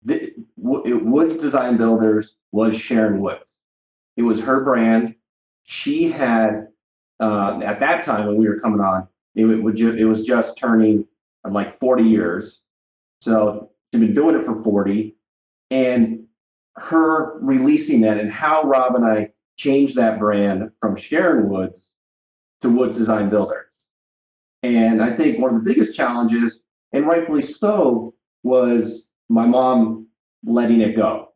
the, 0.09 0.33
Woods 0.57 1.41
Design 1.41 1.77
Builders 1.77 2.37
was 2.53 2.77
Sharon 2.77 3.21
Woods. 3.21 3.55
It 4.17 4.23
was 4.23 4.41
her 4.41 4.65
brand. 4.65 5.15
She 5.65 6.11
had 6.11 6.69
uh, 7.21 7.61
at 7.63 7.81
that 7.81 8.05
time 8.05 8.27
when 8.27 8.37
we 8.37 8.49
were 8.49 8.61
coming 8.61 8.81
on, 8.81 9.07
it, 9.35 9.45
would 9.45 9.77
ju- 9.77 9.95
it 9.95 10.05
was 10.05 10.25
just 10.25 10.57
turning 10.57 11.05
uh, 11.45 11.51
like 11.51 11.79
40 11.79 12.05
years. 12.05 12.63
So 13.21 13.71
she'd 13.93 14.01
been 14.01 14.15
doing 14.15 14.37
it 14.37 14.45
for 14.45 14.63
40, 14.63 15.17
and 15.71 16.25
her 16.77 17.39
releasing 17.41 18.01
that 18.03 18.19
and 18.19 18.31
how 18.31 18.63
Rob 18.63 18.95
and 18.95 19.05
I 19.05 19.31
changed 19.57 19.97
that 19.97 20.19
brand 20.19 20.71
from 20.81 20.97
Sharon 20.97 21.49
Woods 21.49 21.89
to 22.63 22.71
Woods 22.71 22.97
Design 22.97 23.29
Builders. 23.29 23.67
And 24.63 25.03
I 25.03 25.15
think 25.15 25.39
one 25.39 25.55
of 25.55 25.63
the 25.63 25.69
biggest 25.69 25.97
challenges, 25.97 26.61
and 26.93 27.07
rightfully 27.07 27.43
so, 27.43 28.15
was 28.45 29.08
my 29.29 29.47
mom 29.47 30.09
letting 30.45 30.81
it 30.81 30.97
go. 30.97 31.33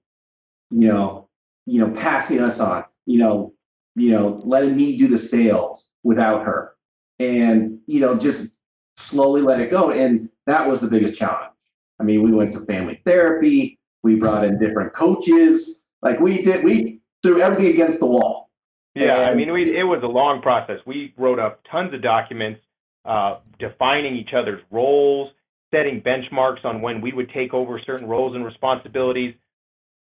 You 0.71 0.89
know, 0.89 1.29
you 1.67 1.81
know, 1.81 1.91
passing 1.91 2.41
us 2.41 2.61
on. 2.61 2.85
You 3.07 3.19
know, 3.19 3.55
you 3.95 4.11
know, 4.11 4.41
letting 4.45 4.77
me 4.77 4.97
do 4.97 5.09
the 5.09 5.19
sales 5.19 5.89
without 6.03 6.45
her, 6.45 6.77
and 7.19 7.79
you 7.87 8.01
know, 8.01 8.17
just 8.17 8.53
slowly 8.97 9.43
let 9.43 9.61
it 9.61 9.71
go. 9.71 9.91
And 9.91 10.29
that 10.47 10.67
was 10.67 10.81
the 10.81 10.87
biggest 10.87 11.19
challenge. 11.19 11.53
I 12.01 12.05
mean, 12.05 12.23
we 12.23 12.33
went 12.33 12.53
to 12.53 12.61
family 12.65 13.01
therapy. 13.05 13.79
We 14.03 14.17
brought 14.17 14.45
in 14.45 14.59
different 14.59 14.93
coaches. 14.93 15.83
Like 16.03 16.19
we 16.19 16.43
did, 16.43 16.65
we 16.65 17.01
threw 17.23 17.41
everything 17.41 17.69
against 17.69 18.01
the 18.01 18.07
wall. 18.07 18.51
Yeah, 18.95 19.19
I 19.19 19.35
mean, 19.35 19.53
we, 19.53 19.79
it 19.79 19.85
was 19.85 20.03
a 20.03 20.09
long 20.09 20.43
process. 20.43 20.79
We 20.85 21.15
wrote 21.17 21.39
up 21.39 21.61
tons 21.71 21.95
of 21.95 22.03
documents 22.03 22.61
uh, 23.05 23.39
defining 23.59 24.17
each 24.17 24.35
other's 24.35 24.61
roles, 24.71 25.31
setting 25.73 26.01
benchmarks 26.01 26.65
on 26.65 26.83
when 26.83 27.01
we 27.01 27.13
would 27.13 27.31
take 27.31 27.53
over 27.55 27.81
certain 27.85 28.07
roles 28.07 28.37
and 28.37 28.45
responsibilities. 28.45 29.35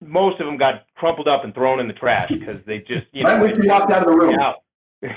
Most 0.01 0.41
of 0.41 0.47
them 0.47 0.57
got 0.57 0.87
crumpled 0.97 1.29
up 1.29 1.45
and 1.45 1.55
thrown 1.55 1.81
in 1.81 1.89
the 1.89 1.95
trash 1.95 2.29
because 2.29 2.61
they 2.67 2.79
just, 2.79 3.05
you 3.13 3.25
know, 3.25 3.45
you 3.45 3.69
walked 3.69 3.93
out 3.93 4.07
of 4.07 4.13
the 4.13 4.19
room. 4.19 4.39
out. 4.39 4.63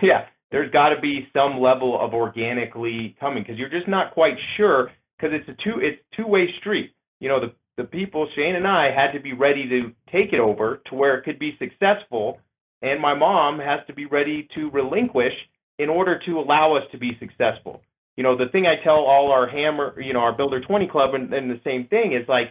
Yeah, 0.02 0.26
there's 0.52 0.72
got 0.72 0.90
to 0.90 1.00
be 1.00 1.28
some 1.34 1.60
level 1.60 2.00
of 2.00 2.14
organically 2.14 3.16
coming 3.20 3.44
because 3.44 3.58
you're 3.58 3.70
just 3.70 3.88
not 3.88 4.14
quite 4.14 4.36
sure 4.58 4.92
because 5.18 5.34
it's 5.34 5.48
a 5.50 5.64
two 5.64 5.80
it's 5.80 6.02
two 6.16 6.28
way 6.28 6.48
street. 6.60 6.94
You 7.20 7.30
know, 7.30 7.40
the 7.40 7.54
the 7.78 7.84
people 7.86 8.28
Shane 8.36 8.56
and 8.56 8.68
I 8.68 8.92
had 8.92 9.12
to 9.14 9.20
be 9.20 9.34
ready 9.34 9.68
to 9.70 9.92
take 10.12 10.34
it 10.34 10.40
over 10.40 10.82
to 10.88 10.96
where 10.96 11.18
it 11.18 11.24
could 11.24 11.40
be 11.40 11.58
successful, 11.58 12.40
and 12.82 13.02
my 13.02 13.16
mom 13.16 13.60
has 13.60 13.80
to 13.88 13.94
be 13.94 14.06
ready 14.06 14.48
to 14.56 14.70
relinquish 14.72 15.34
in 15.80 15.90
order 15.90 16.20
to 16.26 16.40
allow 16.40 16.76
us 16.76 16.84
to 16.92 16.98
be 16.98 17.18
successful. 17.20 17.82
You 18.18 18.24
know, 18.24 18.38
the 18.38 18.52
thing 18.52 18.66
I 18.66 18.84
tell 18.84 18.96
all 18.96 19.32
our 19.32 19.48
hammer, 19.48 20.00
you 20.00 20.14
know, 20.14 20.20
our 20.20 20.36
Builder 20.36 20.62
20 20.62 20.88
club 20.88 21.14
and, 21.14 21.34
and 21.34 21.50
the 21.50 21.62
same 21.64 21.88
thing 21.88 22.14
is 22.14 22.28
like 22.28 22.48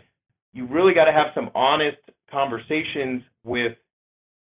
you 0.52 0.66
really 0.66 0.94
got 0.94 1.04
to 1.04 1.12
have 1.12 1.28
some 1.34 1.50
honest 1.54 1.98
conversations 2.30 3.22
with 3.44 3.72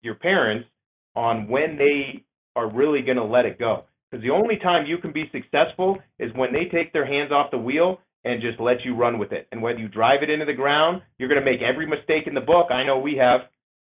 your 0.02 0.14
parents 0.14 0.68
on 1.14 1.48
when 1.48 1.76
they 1.76 2.24
are 2.56 2.70
really 2.70 3.02
going 3.02 3.16
to 3.16 3.24
let 3.24 3.44
it 3.44 3.58
go. 3.58 3.84
Because 4.10 4.24
the 4.24 4.30
only 4.30 4.56
time 4.56 4.86
you 4.86 4.98
can 4.98 5.12
be 5.12 5.30
successful 5.30 5.98
is 6.18 6.32
when 6.34 6.52
they 6.52 6.64
take 6.64 6.92
their 6.92 7.06
hands 7.06 7.30
off 7.30 7.50
the 7.50 7.58
wheel 7.58 8.00
and 8.24 8.42
just 8.42 8.60
let 8.60 8.84
you 8.84 8.94
run 8.94 9.18
with 9.18 9.32
it. 9.32 9.46
And 9.52 9.62
whether 9.62 9.78
you 9.78 9.88
drive 9.88 10.22
it 10.22 10.30
into 10.30 10.44
the 10.44 10.52
ground, 10.52 11.02
you're 11.18 11.28
going 11.28 11.42
to 11.42 11.50
make 11.50 11.62
every 11.62 11.86
mistake 11.86 12.26
in 12.26 12.34
the 12.34 12.40
book. 12.40 12.70
I 12.70 12.84
know 12.84 12.98
we 12.98 13.16
have, 13.16 13.42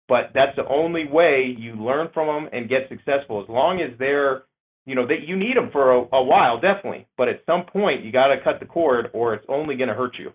but 0.09 0.31
that's 0.35 0.55
the 0.57 0.69
only 0.69 1.07
way 1.11 1.55
you 1.57 1.75
learn 1.75 2.09
from 2.13 2.27
them 2.27 2.51
and 2.53 2.69
get 2.69 2.89
successful. 2.89 3.43
As 3.43 3.49
long 3.49 3.81
as 3.81 3.97
they're, 3.99 4.43
you 4.87 4.95
know, 4.95 5.07
that 5.07 5.27
you 5.27 5.37
need 5.37 5.57
them 5.57 5.69
for 5.71 5.93
a, 5.93 5.99
a 6.13 6.23
while, 6.23 6.61
definitely. 6.61 7.07
But 7.17 7.29
at 7.29 7.43
some 7.45 7.65
point, 7.65 8.05
you 8.05 8.13
got 8.13 8.29
to 8.29 8.41
cut 8.43 8.61
the 8.61 8.67
cord, 8.67 9.11
or 9.13 9.35
it's 9.35 9.45
only 9.49 9.77
going 9.77 9.89
to 9.89 9.95
hurt 9.95 10.17
you. 10.19 10.33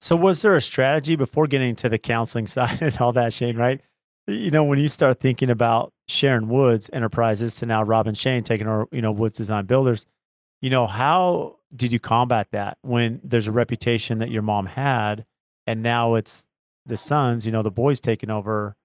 So, 0.00 0.16
was 0.16 0.42
there 0.42 0.56
a 0.56 0.62
strategy 0.62 1.14
before 1.14 1.46
getting 1.46 1.76
to 1.76 1.88
the 1.88 1.98
counseling 1.98 2.46
side 2.48 2.82
and 2.82 2.96
all 2.98 3.12
that, 3.12 3.32
Shane? 3.32 3.56
Right? 3.56 3.80
You 4.26 4.50
know, 4.50 4.64
when 4.64 4.78
you 4.78 4.88
start 4.88 5.20
thinking 5.20 5.50
about 5.50 5.92
Sharon 6.08 6.48
Woods 6.48 6.90
Enterprises 6.92 7.54
to 7.56 7.66
now 7.66 7.82
Rob 7.82 8.06
and 8.06 8.16
Shane 8.16 8.42
taking 8.42 8.66
over, 8.66 8.86
you 8.92 9.02
know, 9.02 9.12
Woods 9.12 9.38
Design 9.38 9.66
Builders, 9.66 10.06
you 10.60 10.70
know, 10.70 10.86
how 10.86 11.56
did 11.74 11.92
you 11.92 12.00
combat 12.00 12.48
that 12.52 12.78
when 12.82 13.20
there's 13.24 13.46
a 13.46 13.52
reputation 13.52 14.18
that 14.18 14.30
your 14.30 14.42
mom 14.42 14.66
had, 14.66 15.24
and 15.66 15.82
now 15.82 16.14
it's 16.14 16.44
the 16.86 16.96
sons, 16.96 17.46
you 17.46 17.52
know, 17.52 17.62
the 17.62 17.70
boys 17.70 18.00
taking 18.00 18.30
over? 18.30 18.76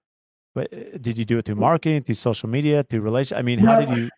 But 0.54 0.72
uh, 0.72 0.98
did 1.00 1.18
you 1.18 1.24
do 1.24 1.38
it 1.38 1.44
through 1.44 1.56
marketing, 1.56 2.02
through 2.02 2.14
social 2.14 2.48
media, 2.48 2.84
through 2.84 3.00
relation? 3.00 3.36
I 3.36 3.42
mean, 3.42 3.58
how 3.58 3.80
did 3.80 3.96
you? 3.96 4.10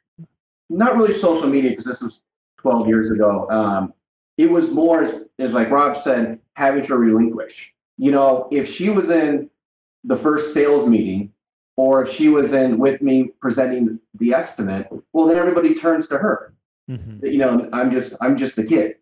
Not 0.71 0.97
really 0.97 1.13
social 1.15 1.49
media 1.49 1.71
because 1.71 1.85
this 1.85 2.01
was 2.01 2.21
12 2.59 2.89
years 2.89 3.11
ago. 3.11 3.49
Um, 3.51 3.93
it 4.37 4.51
was 4.51 4.71
more, 4.71 5.03
as, 5.03 5.23
as 5.39 5.53
like 5.53 5.71
Rob 5.71 5.97
said, 5.97 6.39
having 6.55 6.85
to 6.87 6.97
relinquish. 6.97 7.73
You 7.97 8.11
know, 8.11 8.49
if 8.53 8.69
she 8.73 8.91
was 8.91 9.11
in 9.11 9.51
the 10.05 10.17
first 10.17 10.55
sales 10.55 10.87
meeting 10.87 11.33
or 11.77 12.03
if 12.03 12.13
she 12.13 12.29
was 12.29 12.53
in 12.53 12.79
with 12.79 13.03
me 13.03 13.31
presenting 13.41 13.99
the 14.15 14.33
estimate, 14.33 14.89
well, 15.13 15.27
then 15.27 15.37
everybody 15.39 15.75
turns 15.75 16.07
to 16.09 16.19
her. 16.19 16.55
Mhm. 16.89 17.21
you 17.31 17.37
know 17.37 17.69
i'm 17.75 17.91
just 17.91 18.15
i'm 18.23 18.35
just 18.35 18.57
the 18.57 18.65
kid 18.65 18.95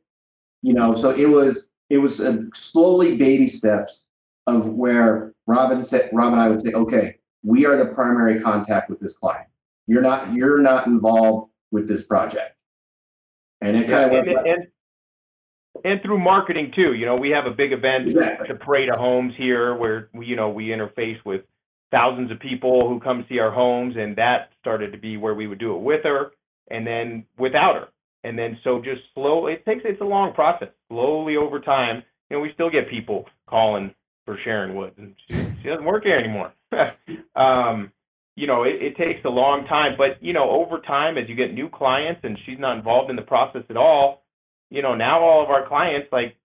you 0.62 0.74
know 0.74 0.92
so 0.92 1.10
it 1.10 1.26
was 1.26 1.68
it 1.88 1.98
was 1.98 2.18
a 2.18 2.44
slowly 2.52 3.16
baby 3.16 3.46
steps 3.46 4.06
of 4.48 4.66
where 4.70 5.32
robin 5.46 5.84
said 5.84 6.10
rob 6.12 6.32
and 6.32 6.42
i 6.42 6.48
would 6.48 6.60
say 6.60 6.72
okay 6.72 7.16
we 7.44 7.64
are 7.64 7.76
the 7.76 7.94
primary 7.94 8.40
contact 8.40 8.90
with 8.90 8.98
this 8.98 9.12
client 9.12 9.46
you're 9.86 10.02
not 10.02 10.34
you're 10.34 10.58
not 10.58 10.88
involved 10.88 11.48
with 11.76 11.86
this 11.86 12.02
project 12.02 12.56
and 13.60 13.76
it 13.76 13.88
kind 13.88 14.04
of 14.04 14.12
and, 14.12 14.26
went 14.26 14.48
and, 14.48 14.66
and 15.84 16.02
through 16.02 16.18
marketing 16.18 16.72
too. 16.74 16.94
You 16.94 17.06
know, 17.06 17.16
we 17.16 17.30
have 17.30 17.46
a 17.46 17.50
big 17.54 17.72
event, 17.72 18.06
Exactly. 18.06 18.48
the 18.48 18.54
Parade 18.54 18.88
of 18.88 18.98
Homes 18.98 19.32
here, 19.36 19.74
where 19.74 20.08
we, 20.14 20.26
you 20.26 20.36
know 20.36 20.50
we 20.50 20.68
interface 20.68 21.18
with 21.24 21.42
thousands 21.90 22.30
of 22.30 22.40
people 22.40 22.88
who 22.88 23.00
come 23.00 23.24
see 23.28 23.38
our 23.38 23.50
homes, 23.50 23.94
and 23.96 24.16
that 24.16 24.50
started 24.60 24.92
to 24.92 24.98
be 24.98 25.16
where 25.16 25.34
we 25.34 25.46
would 25.46 25.58
do 25.58 25.74
it 25.74 25.80
with 25.80 26.02
her, 26.04 26.32
and 26.70 26.86
then 26.86 27.24
without 27.38 27.74
her, 27.74 27.88
and 28.24 28.38
then 28.38 28.58
so 28.64 28.80
just 28.82 29.02
slow. 29.14 29.46
It 29.46 29.64
takes 29.64 29.82
it's 29.84 30.00
a 30.00 30.04
long 30.04 30.32
process. 30.32 30.68
Slowly 30.88 31.36
over 31.36 31.60
time, 31.60 32.02
you 32.30 32.36
know, 32.36 32.40
we 32.40 32.52
still 32.54 32.70
get 32.70 32.90
people 32.90 33.26
calling 33.48 33.94
for 34.24 34.38
Sharon 34.44 34.74
Woods, 34.74 34.94
and 34.98 35.14
she, 35.26 35.34
she 35.62 35.68
doesn't 35.68 35.84
work 35.84 36.04
here 36.04 36.18
anymore. 36.18 36.52
um, 37.36 37.92
you 38.36 38.46
know, 38.46 38.62
it, 38.62 38.74
it 38.80 38.96
takes 38.96 39.24
a 39.24 39.30
long 39.30 39.66
time, 39.66 39.94
but 39.96 40.22
you 40.22 40.32
know, 40.32 40.48
over 40.50 40.78
time, 40.78 41.18
as 41.18 41.28
you 41.28 41.34
get 41.34 41.52
new 41.52 41.68
clients, 41.68 42.20
and 42.22 42.38
she's 42.44 42.58
not 42.58 42.76
involved 42.76 43.10
in 43.10 43.16
the 43.16 43.22
process 43.22 43.62
at 43.68 43.76
all, 43.76 44.22
you 44.70 44.82
know, 44.82 44.94
now 44.94 45.20
all 45.20 45.42
of 45.42 45.50
our 45.50 45.66
clients 45.66 46.08
like, 46.12 46.36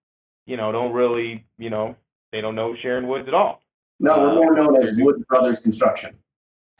you 0.46 0.58
know, 0.58 0.72
don't 0.72 0.94
really, 0.94 1.46
you 1.58 1.70
know, 1.70 1.96
they 2.32 2.42
don't 2.42 2.56
know 2.56 2.76
Sharon 2.82 3.08
Woods 3.08 3.28
at 3.28 3.34
all. 3.34 3.62
no 4.00 4.22
we're 4.22 4.36
more 4.36 4.56
known 4.56 4.82
as 4.82 4.94
wood 4.98 5.24
brothers 5.28 5.60
construction 5.60 6.16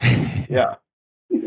Yeah. 0.48 0.76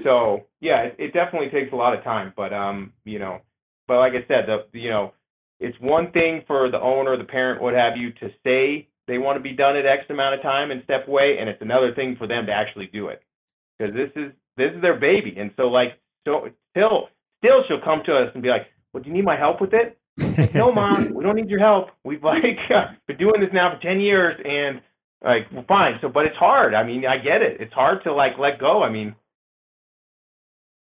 So 0.03 0.45
yeah, 0.61 0.84
it, 0.84 0.95
it 0.97 1.13
definitely 1.13 1.49
takes 1.49 1.74
a 1.74 1.76
lot 1.76 1.97
of 1.97 2.03
time, 2.03 2.34
but 2.36 2.53
um, 2.53 2.93
you 3.03 3.20
know, 3.20 3.41
but 3.88 3.97
like 3.97 4.13
I 4.13 4.26
said, 4.28 4.45
the 4.47 4.66
you 4.80 4.89
know, 4.89 5.13
it's 5.59 5.80
one 5.80 6.11
thing 6.11 6.43
for 6.47 6.70
the 6.70 6.80
owner, 6.80 7.18
the 7.18 7.24
parent, 7.24 7.61
what 7.61 7.74
have 7.74 7.97
you, 7.97 8.11
to 8.13 8.30
say 8.43 8.88
they 9.07 9.18
want 9.18 9.38
to 9.38 9.43
be 9.43 9.53
done 9.53 9.76
at 9.76 9.86
X 9.86 10.03
amount 10.09 10.36
of 10.36 10.41
time 10.41 10.72
and 10.72 10.84
step 10.84 11.07
away, 11.07 11.38
and 11.39 11.49
it's 11.49 11.61
another 11.61 11.93
thing 11.93 12.16
for 12.18 12.28
them 12.28 12.45
to 12.47 12.51
actually 12.51 12.88
do 12.88 13.07
it, 13.07 13.22
because 13.78 13.93
this 13.93 14.11
is 14.15 14.32
this 14.57 14.71
is 14.76 14.82
their 14.82 14.99
baby, 14.99 15.36
and 15.38 15.51
so 15.57 15.63
like 15.67 15.99
so 16.28 16.49
still 16.71 17.09
still 17.39 17.63
she'll 17.67 17.82
come 17.82 18.01
to 18.05 18.15
us 18.15 18.32
and 18.34 18.43
be 18.43 18.49
like, 18.49 18.67
well, 18.93 19.03
do 19.03 19.09
you 19.09 19.15
need 19.15 19.26
my 19.26 19.38
help 19.38 19.61
with 19.61 19.73
it? 19.73 19.97
no, 20.55 20.71
mom, 20.71 21.13
we 21.13 21.23
don't 21.23 21.36
need 21.36 21.49
your 21.49 21.59
help. 21.59 21.89
We've 22.03 22.23
like 22.23 22.43
been 23.07 23.17
doing 23.17 23.41
this 23.41 23.49
now 23.53 23.76
for 23.76 23.82
ten 23.82 23.99
years, 23.99 24.39
and 24.45 24.82
like, 25.23 25.47
well, 25.51 25.65
fine. 25.67 25.97
So, 26.01 26.09
but 26.09 26.26
it's 26.26 26.38
hard. 26.38 26.73
I 26.73 26.84
mean, 26.84 27.05
I 27.05 27.17
get 27.17 27.41
it. 27.41 27.59
It's 27.59 27.73
hard 27.73 28.03
to 28.03 28.13
like 28.13 28.38
let 28.39 28.59
go. 28.59 28.84
I 28.84 28.89
mean, 28.89 29.15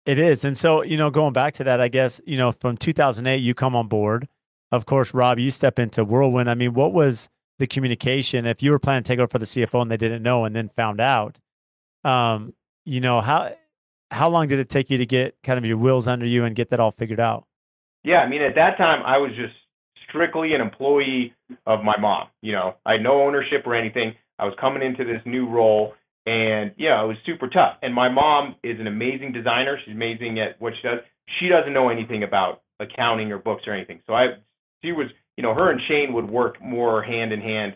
It 0.05 0.19
is. 0.19 0.43
And 0.43 0.57
so, 0.57 0.83
you 0.83 0.97
know, 0.97 1.09
going 1.09 1.33
back 1.33 1.53
to 1.55 1.63
that, 1.63 1.79
I 1.79 1.87
guess, 1.87 2.19
you 2.25 2.37
know, 2.37 2.51
from 2.51 2.77
2008, 2.77 3.37
you 3.37 3.53
come 3.53 3.75
on 3.75 3.87
board. 3.87 4.27
Of 4.71 4.85
course, 4.85 5.13
Rob, 5.13 5.39
you 5.39 5.51
step 5.51 5.79
into 5.79 6.03
Whirlwind. 6.03 6.49
I 6.49 6.55
mean, 6.55 6.73
what 6.73 6.93
was 6.93 7.29
the 7.59 7.67
communication 7.67 8.45
if 8.45 8.61
you 8.61 8.71
were 8.71 8.79
planning 8.79 9.03
to 9.03 9.07
take 9.07 9.19
over 9.19 9.27
for 9.27 9.39
the 9.39 9.45
CFO 9.45 9.81
and 9.81 9.91
they 9.91 9.97
didn't 9.97 10.23
know 10.23 10.45
and 10.45 10.55
then 10.55 10.67
found 10.69 10.99
out? 10.99 11.37
Um, 12.03 12.53
you 12.85 13.01
know, 13.01 13.21
how 13.21 13.55
how 14.11 14.29
long 14.29 14.47
did 14.47 14.59
it 14.59 14.69
take 14.69 14.89
you 14.89 14.97
to 14.97 15.05
get 15.05 15.35
kind 15.43 15.57
of 15.57 15.65
your 15.65 15.77
wheels 15.77 16.07
under 16.07 16.25
you 16.25 16.43
and 16.45 16.55
get 16.55 16.69
that 16.69 16.79
all 16.79 16.91
figured 16.91 17.19
out? 17.19 17.45
yeah. 18.03 18.17
I 18.17 18.29
mean, 18.29 18.41
at 18.41 18.55
that 18.55 18.77
time, 18.77 19.01
I 19.05 19.17
was 19.17 19.31
just 19.31 19.53
strictly 20.07 20.53
an 20.53 20.61
employee 20.61 21.33
of 21.65 21.83
my 21.83 21.97
mom. 21.97 22.27
You 22.41 22.51
know, 22.53 22.75
I 22.85 22.93
had 22.93 23.01
no 23.01 23.21
ownership 23.21 23.65
or 23.65 23.75
anything. 23.75 24.13
I 24.39 24.45
was 24.45 24.53
coming 24.59 24.83
into 24.83 25.03
this 25.03 25.21
new 25.25 25.47
role, 25.47 25.93
and 26.25 26.71
yeah, 26.77 27.03
it 27.03 27.07
was 27.07 27.17
super 27.25 27.47
tough. 27.47 27.77
And 27.81 27.93
my 27.93 28.09
mom 28.09 28.55
is 28.63 28.79
an 28.79 28.87
amazing 28.87 29.31
designer. 29.31 29.77
She's 29.83 29.95
amazing 29.95 30.39
at 30.39 30.59
what 30.59 30.73
she 30.81 30.87
does. 30.87 30.99
She 31.39 31.47
doesn't 31.47 31.73
know 31.73 31.89
anything 31.89 32.23
about 32.23 32.61
accounting 32.79 33.31
or 33.31 33.37
books 33.37 33.63
or 33.65 33.73
anything. 33.73 34.01
So 34.05 34.13
I, 34.13 34.35
she 34.83 34.91
was, 34.91 35.07
you 35.37 35.43
know, 35.43 35.53
her 35.53 35.71
and 35.71 35.79
Shane 35.87 36.13
would 36.13 36.29
work 36.29 36.61
more 36.61 37.01
hand 37.01 37.31
in 37.31 37.39
hand 37.39 37.75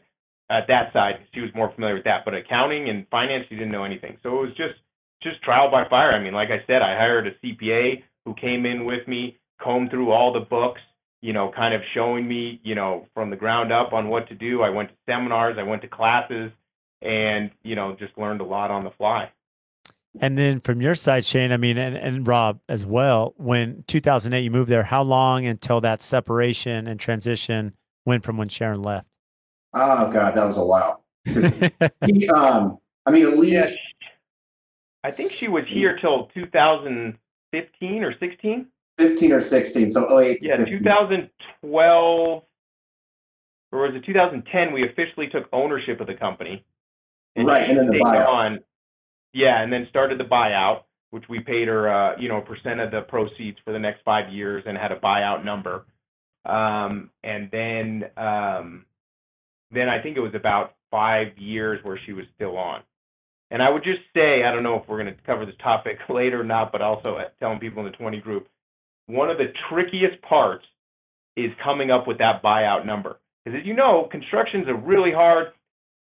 at 0.49 0.67
that 0.67 0.91
side. 0.93 1.15
She 1.33 1.41
was 1.41 1.49
more 1.55 1.71
familiar 1.73 1.95
with 1.95 2.03
that, 2.05 2.25
but 2.25 2.33
accounting 2.33 2.89
and 2.89 3.07
finance, 3.09 3.45
she 3.49 3.55
didn't 3.55 3.71
know 3.71 3.83
anything. 3.83 4.17
So 4.23 4.29
it 4.29 4.41
was 4.41 4.49
just, 4.57 4.75
just 5.23 5.41
trial 5.41 5.69
by 5.71 5.87
fire. 5.89 6.11
I 6.11 6.21
mean, 6.21 6.33
like 6.33 6.49
I 6.49 6.63
said, 6.67 6.81
I 6.81 6.95
hired 6.95 7.27
a 7.27 7.31
CPA 7.43 8.03
who 8.25 8.33
came 8.35 8.65
in 8.65 8.85
with 8.85 9.07
me, 9.07 9.37
combed 9.61 9.91
through 9.91 10.11
all 10.11 10.33
the 10.33 10.41
books, 10.41 10.81
you 11.21 11.33
know, 11.33 11.51
kind 11.55 11.73
of 11.73 11.81
showing 11.93 12.27
me, 12.27 12.59
you 12.63 12.75
know, 12.75 13.07
from 13.13 13.29
the 13.29 13.35
ground 13.35 13.71
up 13.71 13.93
on 13.93 14.09
what 14.09 14.27
to 14.29 14.35
do. 14.35 14.61
I 14.61 14.69
went 14.69 14.89
to 14.89 14.95
seminars, 15.07 15.57
I 15.59 15.63
went 15.63 15.81
to 15.83 15.87
classes, 15.87 16.51
and 17.01 17.51
you 17.63 17.75
know, 17.75 17.95
just 17.97 18.17
learned 18.17 18.41
a 18.41 18.45
lot 18.45 18.71
on 18.71 18.83
the 18.83 18.91
fly. 18.91 19.31
And 20.19 20.37
then 20.37 20.61
from 20.61 20.81
your 20.81 20.95
side, 20.95 21.25
Shane, 21.25 21.51
I 21.51 21.57
mean, 21.57 21.77
and, 21.77 21.95
and 21.95 22.27
Rob 22.27 22.59
as 22.67 22.85
well, 22.85 23.35
when 23.37 23.83
2008 23.87 24.43
you 24.43 24.49
moved 24.49 24.69
there, 24.69 24.81
how 24.83 25.03
long 25.03 25.45
until 25.45 25.79
that 25.81 26.01
separation 26.01 26.87
and 26.87 26.99
transition 26.99 27.73
went 28.05 28.23
from 28.23 28.37
when 28.37 28.49
Sharon 28.49 28.81
left? 28.81 29.07
oh 29.73 30.11
god 30.11 30.35
that 30.35 30.45
was 30.45 30.57
a 30.57 30.63
while 30.63 31.03
He, 31.25 32.27
um 32.29 32.77
i 33.05 33.11
mean 33.11 33.27
at 33.27 33.37
least 33.37 33.77
I 35.03 35.11
think 35.11 35.31
she 35.31 35.47
was 35.47 35.63
here 35.67 35.97
till 35.97 36.25
2015 36.33 38.03
or 38.03 38.17
16. 38.17 38.67
15 38.97 39.31
or 39.31 39.41
16. 39.41 39.89
So 39.89 40.19
08. 40.19 40.39
Yeah, 40.41 40.57
15. 40.57 40.79
2012 40.79 42.43
or 43.71 43.79
was 43.79 43.95
it 43.95 44.05
2010? 44.05 44.73
We 44.73 44.87
officially 44.87 45.27
took 45.27 45.47
ownership 45.51 45.99
of 45.99 46.07
the 46.07 46.15
company. 46.15 46.65
Right, 47.35 47.69
and 47.69 47.77
then 47.77 47.87
the 47.87 47.99
buyout. 47.99 48.27
On, 48.27 48.59
yeah, 49.33 49.61
and 49.61 49.71
then 49.71 49.85
started 49.89 50.19
the 50.19 50.23
buyout, 50.23 50.83
which 51.11 51.25
we 51.29 51.39
paid 51.39 51.67
her, 51.67 51.89
uh, 51.89 52.17
you 52.19 52.29
know, 52.29 52.37
a 52.37 52.41
percent 52.41 52.79
of 52.79 52.89
the 52.89 53.01
proceeds 53.01 53.57
for 53.63 53.71
the 53.73 53.79
next 53.79 54.01
five 54.03 54.33
years, 54.33 54.63
and 54.65 54.77
had 54.77 54.91
a 54.91 54.99
buyout 54.99 55.45
number. 55.45 55.85
Um, 56.45 57.11
and 57.23 57.49
then, 57.51 58.05
um, 58.17 58.85
then 59.69 59.89
I 59.89 60.01
think 60.01 60.17
it 60.17 60.21
was 60.21 60.33
about 60.33 60.75
five 60.89 61.37
years 61.37 61.83
where 61.83 61.99
she 62.05 62.13
was 62.13 62.25
still 62.35 62.57
on. 62.57 62.81
And 63.49 63.61
I 63.61 63.69
would 63.69 63.83
just 63.83 64.01
say, 64.13 64.43
I 64.43 64.51
don't 64.51 64.63
know 64.63 64.75
if 64.75 64.87
we're 64.87 65.01
going 65.01 65.13
to 65.13 65.21
cover 65.25 65.45
this 65.45 65.55
topic 65.63 65.97
later 66.09 66.41
or 66.41 66.43
not, 66.43 66.71
but 66.71 66.81
also 66.81 67.17
telling 67.39 67.59
people 67.59 67.85
in 67.85 67.91
the 67.91 67.97
20 67.97 68.19
group, 68.19 68.47
one 69.07 69.29
of 69.29 69.37
the 69.37 69.53
trickiest 69.69 70.21
parts 70.21 70.65
is 71.35 71.51
coming 71.63 71.91
up 71.91 72.07
with 72.07 72.17
that 72.17 72.43
buyout 72.43 72.85
number. 72.85 73.19
Because 73.45 73.61
as 73.61 73.65
you 73.65 73.73
know, 73.73 74.07
construction 74.11 74.61
is 74.61 74.67
a 74.67 74.73
really 74.73 75.11
hard 75.13 75.47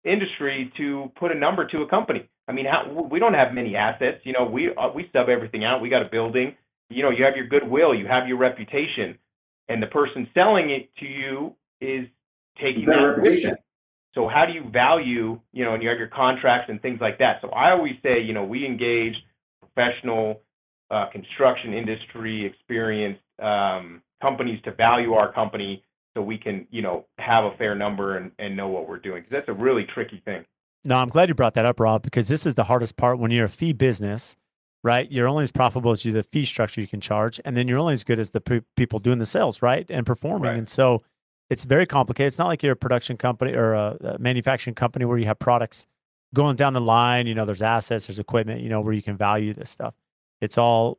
industry 0.04 0.72
to 0.76 1.10
put 1.18 1.32
a 1.32 1.34
number 1.34 1.66
to 1.66 1.82
a 1.82 1.88
company. 1.88 2.28
I 2.48 2.52
mean, 2.52 2.66
how, 2.66 3.08
we 3.10 3.18
don't 3.18 3.34
have 3.34 3.52
many 3.52 3.76
assets. 3.76 4.18
You 4.24 4.32
know, 4.32 4.44
we 4.44 4.70
uh, 4.74 4.90
we 4.94 5.08
sub 5.12 5.28
everything 5.28 5.64
out. 5.64 5.80
We 5.80 5.88
got 5.88 6.02
a 6.02 6.08
building. 6.10 6.54
You 6.90 7.02
know, 7.02 7.10
you 7.10 7.24
have 7.24 7.36
your 7.36 7.46
goodwill, 7.46 7.94
you 7.94 8.06
have 8.06 8.28
your 8.28 8.36
reputation, 8.36 9.16
and 9.68 9.82
the 9.82 9.86
person 9.86 10.28
selling 10.34 10.70
it 10.70 10.90
to 10.98 11.06
you 11.06 11.54
is 11.80 12.06
taking 12.60 12.86
that 12.86 13.00
with 13.00 13.16
reputation. 13.18 13.56
So 14.14 14.28
how 14.28 14.44
do 14.46 14.52
you 14.52 14.68
value, 14.70 15.40
you 15.52 15.64
know, 15.64 15.74
and 15.74 15.82
you 15.82 15.88
have 15.88 15.98
your 15.98 16.08
contracts 16.08 16.68
and 16.68 16.80
things 16.82 17.00
like 17.00 17.18
that. 17.18 17.38
So 17.40 17.48
I 17.48 17.70
always 17.70 17.94
say, 18.02 18.20
you 18.20 18.34
know, 18.34 18.44
we 18.44 18.66
engage 18.66 19.14
professional 19.60 20.40
uh, 20.90 21.06
construction 21.10 21.72
industry 21.72 22.44
experienced 22.44 23.22
um, 23.42 24.02
companies 24.20 24.60
to 24.64 24.72
value 24.72 25.14
our 25.14 25.32
company 25.32 25.82
so 26.14 26.22
we 26.22 26.36
can, 26.36 26.66
you 26.70 26.82
know, 26.82 27.06
have 27.18 27.44
a 27.44 27.56
fair 27.56 27.74
number 27.74 28.18
and, 28.18 28.30
and 28.38 28.54
know 28.54 28.68
what 28.68 28.86
we're 28.86 28.98
doing. 28.98 29.22
Because 29.22 29.30
that's 29.30 29.48
a 29.48 29.54
really 29.54 29.86
tricky 29.94 30.20
thing. 30.24 30.44
No, 30.84 30.96
I'm 30.96 31.08
glad 31.08 31.28
you 31.28 31.34
brought 31.34 31.54
that 31.54 31.64
up, 31.64 31.80
Rob, 31.80 32.02
because 32.02 32.28
this 32.28 32.44
is 32.44 32.54
the 32.54 32.64
hardest 32.64 32.96
part 32.96 33.18
when 33.18 33.30
you're 33.30 33.46
a 33.46 33.48
fee 33.48 33.72
business, 33.72 34.36
right? 34.82 35.10
You're 35.10 35.28
only 35.28 35.44
as 35.44 35.52
profitable 35.52 35.92
as 35.92 36.04
you 36.04 36.12
the 36.12 36.22
fee 36.22 36.44
structure 36.44 36.80
you 36.80 36.88
can 36.88 37.00
charge, 37.00 37.40
and 37.44 37.56
then 37.56 37.68
you're 37.68 37.78
only 37.78 37.92
as 37.94 38.04
good 38.04 38.18
as 38.18 38.30
the 38.30 38.40
pe- 38.40 38.62
people 38.76 38.98
doing 38.98 39.18
the 39.18 39.26
sales, 39.26 39.62
right, 39.62 39.86
and 39.88 40.04
performing. 40.04 40.50
Right. 40.50 40.58
And 40.58 40.68
so 40.68 41.02
it's 41.52 41.64
very 41.66 41.84
complicated. 41.84 42.28
It's 42.28 42.38
not 42.38 42.46
like 42.46 42.62
you're 42.62 42.72
a 42.72 42.76
production 42.76 43.18
company 43.18 43.52
or 43.52 43.74
a, 43.74 44.16
manufacturing 44.18 44.74
company 44.74 45.04
where 45.04 45.18
you 45.18 45.26
have 45.26 45.38
products 45.38 45.86
going 46.32 46.56
down 46.56 46.72
the 46.72 46.80
line. 46.80 47.26
You 47.26 47.34
know, 47.34 47.44
there's 47.44 47.60
assets, 47.60 48.06
there's 48.06 48.18
equipment, 48.18 48.62
you 48.62 48.70
know, 48.70 48.80
where 48.80 48.94
you 48.94 49.02
can 49.02 49.18
value 49.18 49.52
this 49.52 49.68
stuff. 49.68 49.92
It's 50.40 50.56
all 50.56 50.98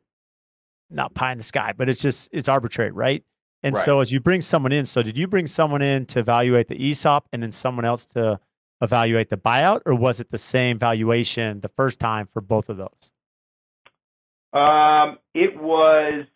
not 0.90 1.12
pie 1.12 1.32
in 1.32 1.38
the 1.38 1.44
sky, 1.44 1.72
but 1.76 1.88
it's 1.88 2.00
just 2.00 2.28
it's 2.30 2.48
arbitrary, 2.48 2.92
right? 2.92 3.24
And 3.64 3.74
Right. 3.74 3.84
so 3.84 3.98
as 3.98 4.12
you 4.12 4.20
bring 4.20 4.42
someone 4.42 4.70
in, 4.70 4.86
so 4.86 5.02
did 5.02 5.18
you 5.18 5.26
bring 5.26 5.48
someone 5.48 5.82
in 5.82 6.06
to 6.06 6.20
evaluate 6.20 6.68
the 6.68 6.76
ESOP 6.90 7.26
and 7.32 7.42
then 7.42 7.50
someone 7.50 7.84
else 7.84 8.04
to 8.06 8.38
evaluate 8.80 9.30
the 9.30 9.36
buyout, 9.36 9.80
or 9.86 9.94
was 9.96 10.20
it 10.20 10.30
the 10.30 10.38
same 10.38 10.78
valuation 10.78 11.62
the 11.62 11.68
first 11.68 11.98
time 11.98 12.28
for 12.32 12.40
both 12.40 12.68
of 12.68 12.76
those? 12.76 13.12
Um, 14.52 15.18
it 15.34 15.60
was 15.60 16.26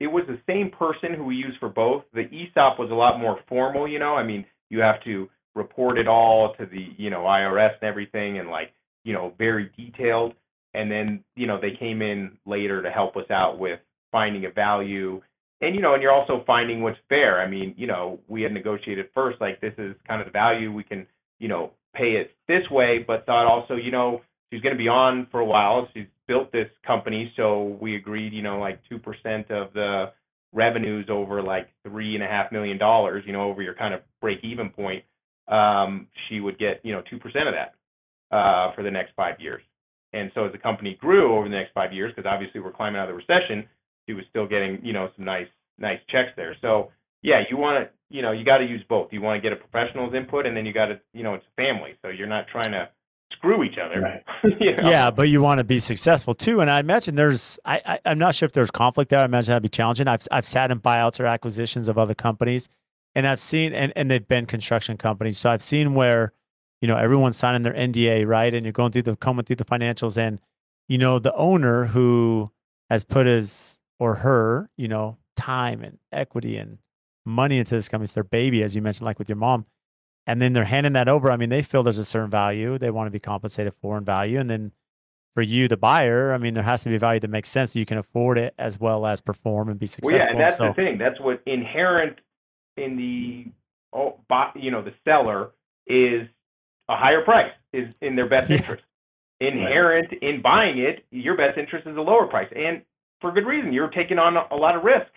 it 0.00 0.08
was 0.08 0.24
the 0.26 0.40
same 0.46 0.70
person 0.70 1.14
who 1.14 1.24
we 1.24 1.36
used 1.36 1.58
for 1.58 1.68
both. 1.68 2.04
The 2.12 2.22
ESOP 2.22 2.78
was 2.78 2.90
a 2.90 2.94
lot 2.94 3.20
more 3.20 3.38
formal, 3.48 3.86
you 3.86 3.98
know. 3.98 4.14
I 4.14 4.24
mean, 4.24 4.44
you 4.70 4.80
have 4.80 5.02
to 5.04 5.28
report 5.54 5.98
it 5.98 6.08
all 6.08 6.54
to 6.58 6.66
the 6.66 6.88
you 6.96 7.10
know 7.10 7.20
IRS 7.20 7.74
and 7.80 7.88
everything, 7.88 8.38
and 8.38 8.50
like 8.50 8.72
you 9.04 9.12
know 9.12 9.34
very 9.38 9.70
detailed. 9.76 10.34
And 10.74 10.90
then 10.90 11.22
you 11.36 11.46
know 11.46 11.60
they 11.60 11.76
came 11.78 12.02
in 12.02 12.32
later 12.46 12.82
to 12.82 12.90
help 12.90 13.16
us 13.16 13.30
out 13.30 13.58
with 13.58 13.80
finding 14.10 14.44
a 14.46 14.50
value, 14.50 15.22
and 15.60 15.74
you 15.74 15.80
know, 15.80 15.94
and 15.94 16.02
you're 16.02 16.12
also 16.12 16.42
finding 16.46 16.82
what's 16.82 16.98
fair. 17.08 17.40
I 17.40 17.48
mean, 17.48 17.74
you 17.76 17.86
know, 17.86 18.18
we 18.28 18.42
had 18.42 18.52
negotiated 18.52 19.06
first 19.14 19.40
like 19.40 19.60
this 19.60 19.74
is 19.78 19.94
kind 20.06 20.20
of 20.20 20.26
the 20.26 20.32
value 20.32 20.72
we 20.72 20.84
can 20.84 21.06
you 21.38 21.48
know 21.48 21.70
pay 21.94 22.12
it 22.12 22.32
this 22.48 22.68
way, 22.70 23.04
but 23.06 23.24
thought 23.26 23.46
also 23.46 23.74
you 23.74 23.92
know 23.92 24.22
she's 24.54 24.62
going 24.62 24.74
to 24.74 24.78
be 24.78 24.88
on 24.88 25.26
for 25.30 25.40
a 25.40 25.44
while. 25.44 25.88
She's 25.92 26.06
built 26.28 26.52
this 26.52 26.68
company, 26.86 27.32
so 27.36 27.76
we 27.80 27.96
agreed, 27.96 28.32
you 28.32 28.42
know, 28.42 28.58
like 28.58 28.80
two 28.88 28.98
percent 28.98 29.50
of 29.50 29.72
the 29.72 30.12
revenues 30.52 31.06
over 31.10 31.42
like 31.42 31.68
three 31.86 32.14
and 32.14 32.22
a 32.22 32.26
half 32.28 32.52
million 32.52 32.78
dollars, 32.78 33.24
you 33.26 33.32
know, 33.32 33.42
over 33.42 33.62
your 33.62 33.74
kind 33.74 33.92
of 33.92 34.00
break 34.20 34.38
even 34.44 34.70
point, 34.70 35.02
um, 35.48 36.06
she 36.28 36.38
would 36.38 36.56
get, 36.58 36.80
you 36.84 36.92
know, 36.92 37.02
two 37.10 37.18
percent 37.18 37.48
of 37.48 37.54
that 37.54 38.36
uh, 38.36 38.72
for 38.74 38.84
the 38.84 38.90
next 38.90 39.12
five 39.16 39.40
years. 39.40 39.62
And 40.12 40.30
so 40.34 40.44
as 40.44 40.52
the 40.52 40.58
company 40.58 40.96
grew 41.00 41.36
over 41.36 41.48
the 41.48 41.54
next 41.56 41.72
five 41.72 41.92
years, 41.92 42.12
because 42.14 42.30
obviously 42.30 42.60
we're 42.60 42.70
climbing 42.70 43.00
out 43.00 43.10
of 43.10 43.16
the 43.16 43.22
recession, 43.34 43.68
she 44.06 44.12
was 44.14 44.24
still 44.30 44.46
getting, 44.46 44.78
you 44.84 44.92
know, 44.92 45.08
some 45.16 45.24
nice 45.24 45.48
nice 45.78 45.98
checks 46.08 46.30
there. 46.36 46.56
So 46.62 46.92
yeah, 47.22 47.42
you 47.50 47.56
want 47.56 47.84
to, 47.84 47.90
you 48.14 48.22
know, 48.22 48.30
you 48.30 48.44
got 48.44 48.58
to 48.58 48.64
use 48.64 48.84
both. 48.88 49.08
You 49.10 49.20
want 49.20 49.42
to 49.42 49.42
get 49.42 49.52
a 49.52 49.60
professional's 49.60 50.14
input, 50.14 50.46
and 50.46 50.56
then 50.56 50.64
you 50.64 50.72
got 50.72 50.86
to, 50.86 51.00
you 51.12 51.24
know, 51.24 51.34
it's 51.34 51.44
a 51.44 51.60
family, 51.60 51.94
so 52.00 52.08
you're 52.08 52.28
not 52.28 52.46
trying 52.46 52.70
to 52.70 52.88
screw 53.32 53.62
each 53.62 53.78
other. 53.78 54.00
Right. 54.00 54.22
you 54.60 54.76
know? 54.76 54.88
Yeah, 54.88 55.10
but 55.10 55.24
you 55.24 55.42
want 55.42 55.58
to 55.58 55.64
be 55.64 55.78
successful 55.78 56.34
too. 56.34 56.60
And 56.60 56.70
I 56.70 56.80
imagine 56.80 57.14
there's, 57.14 57.58
I, 57.64 57.80
I, 57.84 57.98
I'm 58.06 58.18
not 58.18 58.34
sure 58.34 58.46
if 58.46 58.52
there's 58.52 58.70
conflict 58.70 59.10
there. 59.10 59.20
I 59.20 59.24
imagine 59.24 59.52
that'd 59.52 59.62
be 59.62 59.68
challenging. 59.68 60.08
I've, 60.08 60.26
I've 60.30 60.46
sat 60.46 60.70
in 60.70 60.80
buyouts 60.80 61.20
or 61.20 61.26
acquisitions 61.26 61.88
of 61.88 61.98
other 61.98 62.14
companies, 62.14 62.68
and 63.14 63.26
I've 63.26 63.40
seen, 63.40 63.72
and, 63.72 63.92
and 63.96 64.10
they've 64.10 64.26
been 64.26 64.46
construction 64.46 64.96
companies. 64.96 65.38
So 65.38 65.50
I've 65.50 65.62
seen 65.62 65.94
where, 65.94 66.32
you 66.80 66.88
know, 66.88 66.96
everyone's 66.96 67.36
signing 67.36 67.62
their 67.62 67.74
NDA, 67.74 68.26
right? 68.26 68.52
And 68.52 68.64
you're 68.64 68.72
going 68.72 68.92
through 68.92 69.02
the, 69.02 69.16
coming 69.16 69.44
through 69.44 69.56
the 69.56 69.64
financials, 69.64 70.16
and, 70.16 70.40
you 70.88 70.98
know, 70.98 71.18
the 71.18 71.34
owner 71.34 71.86
who 71.86 72.50
has 72.90 73.04
put 73.04 73.26
his 73.26 73.78
or 73.98 74.16
her, 74.16 74.68
you 74.76 74.88
know, 74.88 75.16
time 75.36 75.82
and 75.82 75.98
equity 76.12 76.56
and 76.56 76.78
money 77.24 77.58
into 77.58 77.74
this 77.74 77.88
company, 77.88 78.04
it's 78.04 78.14
their 78.14 78.24
baby, 78.24 78.62
as 78.62 78.76
you 78.76 78.82
mentioned, 78.82 79.06
like 79.06 79.18
with 79.18 79.28
your 79.28 79.36
mom 79.36 79.66
and 80.26 80.40
then 80.40 80.52
they're 80.52 80.64
handing 80.64 80.92
that 80.94 81.08
over. 81.08 81.30
I 81.30 81.36
mean, 81.36 81.50
they 81.50 81.62
feel 81.62 81.82
there's 81.82 81.98
a 81.98 82.04
certain 82.04 82.30
value 82.30 82.78
they 82.78 82.90
want 82.90 83.06
to 83.06 83.10
be 83.10 83.20
compensated 83.20 83.74
for 83.74 83.98
in 83.98 84.04
value, 84.04 84.38
and 84.38 84.48
then 84.50 84.72
for 85.34 85.42
you, 85.42 85.66
the 85.66 85.76
buyer, 85.76 86.32
I 86.32 86.38
mean, 86.38 86.54
there 86.54 86.62
has 86.62 86.84
to 86.84 86.88
be 86.90 86.96
value 86.98 87.18
that 87.20 87.28
makes 87.28 87.48
sense 87.48 87.72
that 87.72 87.80
you 87.80 87.86
can 87.86 87.98
afford 87.98 88.38
it 88.38 88.54
as 88.58 88.78
well 88.78 89.04
as 89.04 89.20
perform 89.20 89.68
and 89.68 89.78
be 89.78 89.84
Well, 89.86 89.88
successful. 89.88 90.16
yeah, 90.18 90.30
and 90.30 90.40
that's 90.40 90.56
so, 90.58 90.68
the 90.68 90.74
thing. 90.74 90.96
That's 90.96 91.18
what 91.20 91.42
inherent 91.44 92.18
in 92.76 92.96
the, 92.96 93.46
oh, 93.92 94.18
you 94.54 94.70
know, 94.70 94.80
the 94.82 94.94
seller 95.04 95.50
is 95.88 96.28
a 96.88 96.96
higher 96.96 97.22
price 97.22 97.52
is 97.72 97.88
in 98.00 98.14
their 98.14 98.28
best 98.28 98.48
Yeah. 98.50 98.58
interest. 98.58 98.84
Inherent 99.40 100.12
in 100.22 100.40
buying 100.40 100.78
it, 100.78 101.04
your 101.10 101.36
best 101.36 101.58
interest 101.58 101.86
is 101.88 101.96
a 101.96 102.00
lower 102.00 102.26
price, 102.26 102.48
and 102.54 102.82
for 103.20 103.32
good 103.32 103.46
reason. 103.46 103.72
You're 103.72 103.88
taking 103.88 104.18
on 104.18 104.36
a 104.36 104.54
lot 104.54 104.76
of 104.76 104.84
risk. 104.84 105.10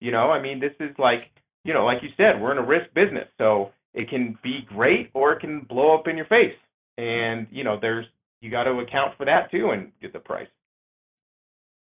You 0.00 0.12
know, 0.12 0.30
I 0.30 0.40
mean, 0.40 0.60
this 0.60 0.72
is 0.78 0.96
like, 0.98 1.30
you 1.64 1.74
know, 1.74 1.84
like 1.84 2.02
you 2.02 2.10
said, 2.16 2.40
we're 2.40 2.52
in 2.52 2.58
a 2.58 2.64
risk 2.64 2.92
business, 2.94 3.26
so 3.38 3.72
it 3.96 4.08
can 4.08 4.38
be 4.42 4.60
great 4.68 5.10
or 5.14 5.32
it 5.32 5.40
can 5.40 5.62
blow 5.62 5.96
up 5.98 6.06
in 6.06 6.16
your 6.16 6.26
face. 6.26 6.54
And 6.98 7.48
you 7.50 7.64
know, 7.64 7.76
there's 7.80 8.06
you 8.40 8.50
got 8.50 8.64
to 8.64 8.78
account 8.78 9.16
for 9.16 9.24
that 9.24 9.50
too 9.50 9.70
and 9.70 9.90
get 10.00 10.12
the 10.12 10.20
price. 10.20 10.46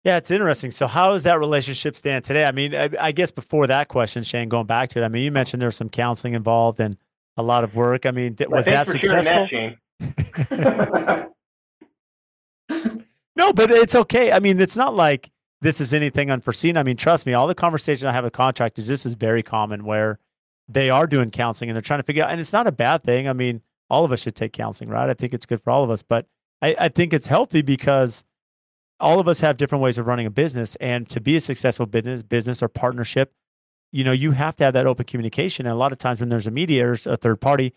yeah, 0.03 0.17
it's 0.17 0.31
interesting. 0.31 0.71
So, 0.71 0.87
how 0.87 1.09
does 1.09 1.23
that 1.23 1.39
relationship 1.39 1.95
stand 1.95 2.25
today? 2.25 2.43
I 2.43 2.51
mean, 2.51 2.75
I, 2.75 2.89
I 2.99 3.11
guess 3.13 3.31
before 3.31 3.67
that 3.67 3.87
question, 3.87 4.23
Shane, 4.23 4.49
going 4.49 4.65
back 4.65 4.89
to 4.89 5.01
it, 5.01 5.05
I 5.05 5.07
mean, 5.07 5.23
you 5.23 5.31
mentioned 5.31 5.61
there's 5.61 5.77
some 5.77 5.89
counseling 5.89 6.33
involved 6.33 6.79
and 6.81 6.97
a 7.37 7.43
lot 7.43 7.63
of 7.63 7.75
work. 7.75 8.05
I 8.05 8.11
mean, 8.11 8.35
was 8.49 8.65
Thanks 8.65 8.91
that 8.91 9.01
successful? 9.01 9.47
that, 9.47 9.49
Shane. 9.49 11.25
No, 13.35 13.53
but 13.53 13.71
it's 13.71 13.95
okay. 13.95 14.33
I 14.33 14.39
mean, 14.39 14.59
it's 14.59 14.75
not 14.75 14.95
like 14.95 15.31
this 15.61 15.79
is 15.79 15.93
anything 15.93 16.29
unforeseen. 16.29 16.75
I 16.75 16.83
mean, 16.83 16.97
trust 16.97 17.25
me, 17.25 17.33
all 17.33 17.47
the 17.47 17.55
conversation 17.55 18.05
I 18.05 18.11
have 18.11 18.25
with 18.25 18.33
contractors, 18.33 18.87
this 18.87 19.05
is 19.05 19.13
very 19.13 19.43
common 19.43 19.85
where 19.85 20.19
they 20.69 20.89
are 20.89 21.07
doing 21.07 21.31
counseling 21.31 21.69
and 21.69 21.75
they're 21.75 21.81
trying 21.81 21.99
to 21.99 22.05
figure 22.05 22.23
out, 22.23 22.29
and 22.29 22.39
it's 22.39 22.53
not 22.53 22.67
a 22.67 22.71
bad 22.71 23.03
thing. 23.03 23.27
I 23.27 23.33
mean, 23.33 23.61
all 23.89 24.05
of 24.05 24.11
us 24.11 24.21
should 24.21 24.35
take 24.35 24.53
counseling, 24.53 24.89
right? 24.89 25.09
I 25.09 25.15
think 25.15 25.33
it's 25.33 25.45
good 25.45 25.61
for 25.61 25.71
all 25.71 25.83
of 25.83 25.89
us, 25.89 26.03
but 26.03 26.27
I, 26.61 26.75
I 26.79 26.89
think 26.89 27.11
it's 27.11 27.27
healthy 27.27 27.61
because 27.61 28.23
all 28.99 29.19
of 29.19 29.27
us 29.27 29.39
have 29.39 29.57
different 29.57 29.81
ways 29.81 29.97
of 29.97 30.07
running 30.07 30.27
a 30.27 30.31
business. 30.31 30.75
And 30.75 31.09
to 31.09 31.19
be 31.19 31.35
a 31.35 31.41
successful 31.41 31.85
business, 31.85 32.21
business 32.21 32.61
or 32.61 32.67
partnership, 32.67 33.33
you 33.91 34.03
know, 34.03 34.11
you 34.11 34.31
have 34.31 34.55
to 34.57 34.65
have 34.65 34.73
that 34.73 34.85
open 34.85 35.05
communication. 35.05 35.65
And 35.65 35.73
a 35.73 35.77
lot 35.77 35.91
of 35.91 35.97
times 35.97 36.19
when 36.19 36.29
there's 36.29 36.47
a 36.47 36.51
mediator, 36.51 36.97
a 37.05 37.17
third 37.17 37.41
party, 37.41 37.73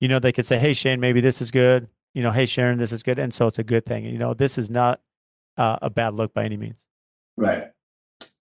you 0.00 0.06
know, 0.06 0.18
they 0.18 0.32
could 0.32 0.46
say, 0.46 0.58
Hey, 0.58 0.72
Shane, 0.72 1.00
maybe 1.00 1.20
this 1.20 1.42
is 1.42 1.50
good. 1.50 1.88
You 2.14 2.22
know, 2.22 2.30
Hey, 2.30 2.46
Sharon, 2.46 2.78
this 2.78 2.92
is 2.92 3.02
good. 3.02 3.18
And 3.18 3.34
so 3.34 3.46
it's 3.46 3.58
a 3.58 3.64
good 3.64 3.84
thing. 3.84 4.04
You 4.04 4.18
know, 4.18 4.34
this 4.34 4.58
is 4.58 4.70
not 4.70 5.00
uh, 5.56 5.78
a 5.82 5.90
bad 5.90 6.14
look 6.14 6.32
by 6.32 6.44
any 6.44 6.56
means. 6.56 6.84
Right. 7.36 7.64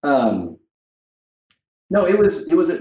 Um, 0.03 0.57
no, 1.89 2.05
it 2.05 2.17
was 2.17 2.47
it 2.47 2.55
was 2.55 2.69
a, 2.69 2.79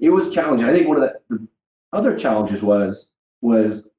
it 0.00 0.10
was 0.10 0.30
challenging. 0.30 0.68
I 0.68 0.72
think 0.72 0.88
one 0.88 1.02
of 1.02 1.02
the, 1.02 1.36
the 1.36 1.48
other 1.92 2.16
challenges 2.16 2.62
was 2.62 3.10
was 3.40 3.90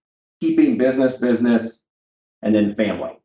keeping 0.42 0.78
business 0.78 1.16
business 1.16 1.82
and 2.42 2.54
then 2.54 2.76
family. 2.76 3.20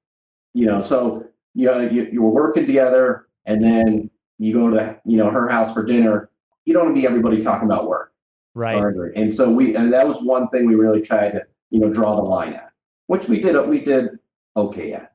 You 0.54 0.66
know, 0.66 0.80
so 0.80 1.26
you 1.54 1.66
know, 1.66 1.80
you, 1.80 2.08
you 2.12 2.22
were 2.22 2.30
working 2.30 2.66
together 2.66 3.28
and 3.46 3.62
then 3.62 4.10
you 4.38 4.52
go 4.52 4.70
to 4.70 4.98
you 5.04 5.16
know 5.16 5.30
her 5.30 5.48
house 5.48 5.72
for 5.72 5.84
dinner. 5.84 6.30
You 6.64 6.72
don't 6.74 6.84
want 6.86 6.96
to 6.96 7.00
be 7.00 7.06
everybody 7.06 7.40
talking 7.40 7.66
about 7.68 7.88
work. 7.88 8.12
Right. 8.54 8.76
Or- 8.76 9.06
And 9.16 9.34
so 9.34 9.50
we 9.50 9.74
and 9.76 9.92
that 9.92 10.06
was 10.06 10.16
one 10.22 10.48
thing 10.48 10.66
we 10.66 10.74
really 10.74 11.02
tried 11.02 11.30
to 11.32 11.42
you 11.70 11.80
know 11.80 11.90
draw 11.92 12.16
the 12.16 12.22
line 12.22 12.54
at, 12.54 12.70
which 13.06 13.28
we 13.28 13.40
did 13.40 13.56
we 13.68 13.80
did 13.80 14.10
okay 14.56 14.92
at. 14.92 15.12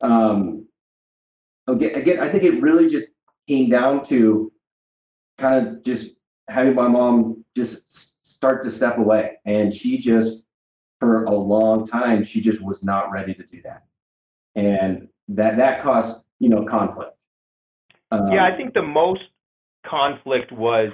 Um, 0.00 0.66
again, 1.66 1.94
again, 1.94 2.20
I 2.20 2.28
think 2.28 2.44
it 2.44 2.60
really 2.60 2.88
just 2.88 3.10
came 3.48 3.68
down 3.70 4.04
to 4.06 4.52
kind 5.38 5.66
of 5.66 5.82
just 5.82 6.13
having 6.48 6.74
my 6.74 6.88
mom 6.88 7.44
just 7.56 8.26
start 8.26 8.62
to 8.64 8.70
step 8.70 8.98
away. 8.98 9.38
And 9.44 9.72
she 9.72 9.98
just, 9.98 10.42
for 11.00 11.24
a 11.24 11.34
long 11.34 11.86
time, 11.86 12.24
she 12.24 12.40
just 12.40 12.60
was 12.60 12.82
not 12.82 13.10
ready 13.10 13.34
to 13.34 13.42
do 13.44 13.62
that. 13.62 13.84
And 14.54 15.08
that, 15.28 15.56
that 15.56 15.82
caused, 15.82 16.22
you 16.38 16.48
know, 16.48 16.64
conflict. 16.64 17.16
Um, 18.10 18.30
yeah, 18.32 18.44
I 18.44 18.56
think 18.56 18.74
the 18.74 18.82
most 18.82 19.22
conflict 19.86 20.52
was 20.52 20.90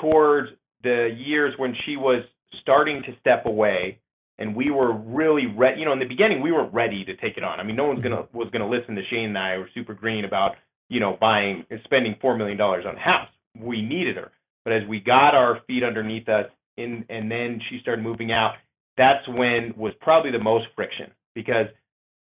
towards 0.00 0.50
the 0.82 1.14
years 1.16 1.54
when 1.56 1.74
she 1.84 1.96
was 1.96 2.24
starting 2.60 3.02
to 3.04 3.16
step 3.20 3.46
away 3.46 4.00
and 4.38 4.54
we 4.54 4.70
were 4.70 4.92
really 4.92 5.46
ready. 5.46 5.80
You 5.80 5.86
know, 5.86 5.92
in 5.92 5.98
the 5.98 6.06
beginning, 6.06 6.42
we 6.42 6.52
weren't 6.52 6.72
ready 6.72 7.04
to 7.04 7.16
take 7.16 7.36
it 7.36 7.44
on. 7.44 7.60
I 7.60 7.62
mean, 7.62 7.76
no 7.76 7.86
one's 7.86 8.02
gonna 8.02 8.26
was 8.32 8.48
gonna 8.52 8.68
listen 8.68 8.94
to 8.96 9.02
Shane 9.10 9.30
and 9.30 9.38
I 9.38 9.58
were 9.58 9.68
super 9.74 9.94
green 9.94 10.24
about 10.24 10.56
you 10.88 11.00
know 11.00 11.16
buying 11.20 11.64
and 11.70 11.80
spending 11.84 12.16
four 12.20 12.36
million 12.36 12.58
dollars 12.58 12.84
on 12.86 12.96
a 12.96 13.00
house. 13.00 13.28
We 13.58 13.82
needed 13.82 14.16
her, 14.16 14.32
but 14.64 14.72
as 14.72 14.82
we 14.88 15.00
got 15.00 15.34
our 15.34 15.60
feet 15.66 15.82
underneath 15.82 16.28
us, 16.28 16.46
in 16.76 17.04
and 17.08 17.30
then 17.30 17.60
she 17.70 17.78
started 17.80 18.02
moving 18.02 18.32
out. 18.32 18.54
That's 18.96 19.26
when 19.28 19.74
was 19.76 19.92
probably 20.00 20.30
the 20.30 20.38
most 20.38 20.66
friction 20.74 21.10
because 21.34 21.66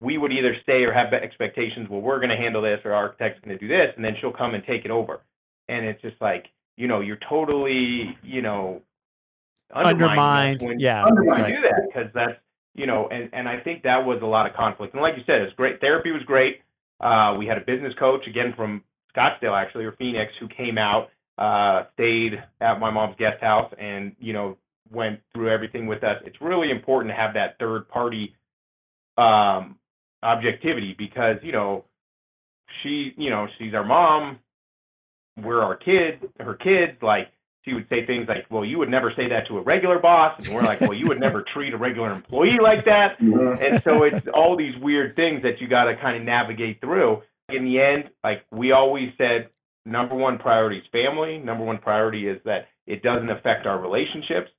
we 0.01 0.19
would 0.19 0.33
either 0.33 0.55
stay 0.63 0.85
or 0.85 0.93
have 0.93 1.13
expectations. 1.13 1.89
Well, 1.91 2.01
we're 2.01 2.19
going 2.19 2.31
to 2.31 2.37
handle 2.37 2.63
this, 2.63 2.81
or 2.85 2.93
our 2.93 3.05
architect's 3.05 3.41
going 3.45 3.59
to 3.59 3.61
do 3.61 3.69
this, 3.69 3.89
and 3.97 4.05
then 4.05 4.15
she'll 4.21 4.33
come 4.33 4.55
and 4.55 4.65
take 4.65 4.85
it 4.85 4.91
over. 4.91 5.21
And 5.69 5.87
it's 5.87 6.01
just 6.03 6.17
like 6.21 6.47
you 6.77 6.89
know, 6.89 7.01
you're 7.01 7.19
totally 7.29 8.17
you 8.23 8.43
know 8.43 8.83
undermined. 9.75 10.63
Yeah, 10.79 11.05
undermined. 11.05 11.43
Right. 11.43 11.49
do 11.49 11.63
that 11.63 11.83
because 11.87 12.11
that's 12.15 12.39
you 12.75 12.87
know, 12.87 13.09
and 13.11 13.31
and 13.33 13.49
I 13.49 13.61
think 13.61 13.83
that 13.85 14.05
was 14.05 14.21
a 14.23 14.27
lot 14.27 14.47
of 14.47 14.55
conflict. 14.55 14.95
And 14.95 15.03
like 15.03 15.15
you 15.17 15.23
said, 15.27 15.41
it's 15.43 15.55
great. 15.55 15.81
Therapy 15.81 16.11
was 16.11 16.23
great. 16.25 16.61
Uh, 17.01 17.35
we 17.39 17.47
had 17.47 17.59
a 17.59 17.63
business 17.63 17.93
coach 17.99 18.27
again 18.27 18.53
from 18.57 18.83
Scottsdale 19.17 19.61
actually 19.61 19.85
or 19.85 19.93
Phoenix 19.93 20.33
who 20.41 20.49
came 20.49 20.79
out, 20.79 21.09
uh, 21.39 21.85
stayed 21.95 22.43
at 22.61 22.79
my 22.81 22.91
mom's 22.91 23.17
guest 23.19 23.41
house, 23.41 23.73
and 23.79 24.15
you 24.19 24.33
know 24.33 24.57
went 24.91 25.21
through 25.33 25.51
everything 25.51 25.87
with 25.87 26.05
us. 26.05 26.23
It's 26.25 26.41
really 26.41 26.71
important 26.71 27.11
to 27.13 27.17
have 27.17 27.35
that 27.35 27.59
third 27.59 27.89
party 27.89 28.35
um, 29.19 29.77
objectivity 30.23 30.95
because 30.97 31.37
you 31.43 31.53
know 31.53 31.85
she 32.83 33.13
you 33.17 33.31
know 33.31 33.47
she's 33.59 33.75
our 33.75 33.85
mom 33.85 34.39
we're 35.43 35.63
our 35.63 35.77
kids 35.77 36.25
her 36.39 36.55
kids 36.55 36.97
like 37.03 37.29
she 37.65 37.73
would 37.73 37.89
say 37.89 38.05
things 38.05 38.29
like, 38.29 38.47
"Well, 38.51 38.65
you 38.65 38.79
would 38.79 38.91
never 38.91 39.13
say 39.17 39.29
that 39.29 39.47
to 39.49 39.59
a 39.59 39.63
regular 39.63 39.99
boss," 39.99 40.39
and 40.39 40.55
we're 40.55 40.63
like, 40.63 40.81
"Well, 40.81 40.93
you 40.93 41.07
would 41.07 41.21
never 41.21 41.43
treat 41.55 41.73
a 41.73 41.77
regular 41.77 42.13
employee 42.13 42.59
like 42.61 42.85
that." 42.85 43.19
And 43.21 43.83
so 43.83 44.05
it's 44.05 44.27
all 44.35 44.57
these 44.57 44.77
weird 44.81 45.17
things 45.17 45.43
that 45.43 45.61
you 45.61 45.69
got 45.69 45.85
to 45.85 45.97
kind 45.97 46.17
of 46.17 46.23
navigate 46.23 46.81
through. 46.81 47.23
In 47.49 47.65
the 47.65 47.81
end, 47.81 48.11
like 48.23 48.45
we 48.51 48.73
always 48.73 49.13
said, 49.19 49.49
number 49.85 50.15
one 50.15 50.39
priority 50.39 50.79
is 50.79 50.85
family. 50.93 51.39
Number 51.39 51.65
one 51.65 51.79
priority 51.79 52.29
is 52.29 52.41
that 52.45 52.69
it 52.87 53.03
doesn't 53.03 53.31
affect 53.31 53.67
our 53.67 53.81
relationships. 53.81 54.51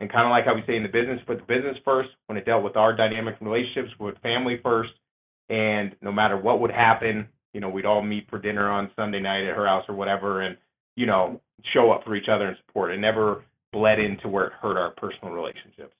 And 0.00 0.10
kind 0.10 0.26
of 0.26 0.30
like 0.30 0.44
how 0.44 0.54
we 0.54 0.62
say 0.66 0.76
in 0.76 0.82
the 0.82 0.88
business, 0.88 1.20
put 1.26 1.38
the 1.38 1.44
business 1.44 1.76
first. 1.84 2.10
When 2.26 2.36
it 2.36 2.44
dealt 2.44 2.64
with 2.64 2.76
our 2.76 2.94
dynamic 2.94 3.36
relationships, 3.40 3.90
with 4.00 4.18
family 4.22 4.58
first. 4.62 4.90
And 5.48 5.94
no 6.00 6.10
matter 6.10 6.36
what 6.36 6.60
would 6.60 6.72
happen, 6.72 7.28
you 7.52 7.60
know, 7.60 7.68
we'd 7.68 7.86
all 7.86 8.02
meet 8.02 8.28
for 8.30 8.38
dinner 8.38 8.70
on 8.70 8.90
Sunday 8.96 9.20
night 9.20 9.44
at 9.44 9.54
her 9.54 9.66
house 9.66 9.84
or 9.88 9.94
whatever, 9.94 10.40
and 10.40 10.56
you 10.96 11.06
know, 11.06 11.40
show 11.72 11.90
up 11.90 12.04
for 12.04 12.14
each 12.16 12.28
other 12.28 12.48
and 12.48 12.56
support. 12.66 12.92
It 12.92 12.98
never 12.98 13.44
bled 13.72 13.98
into 13.98 14.28
where 14.28 14.46
it 14.46 14.52
hurt 14.60 14.76
our 14.76 14.90
personal 14.90 15.32
relationships. 15.32 15.94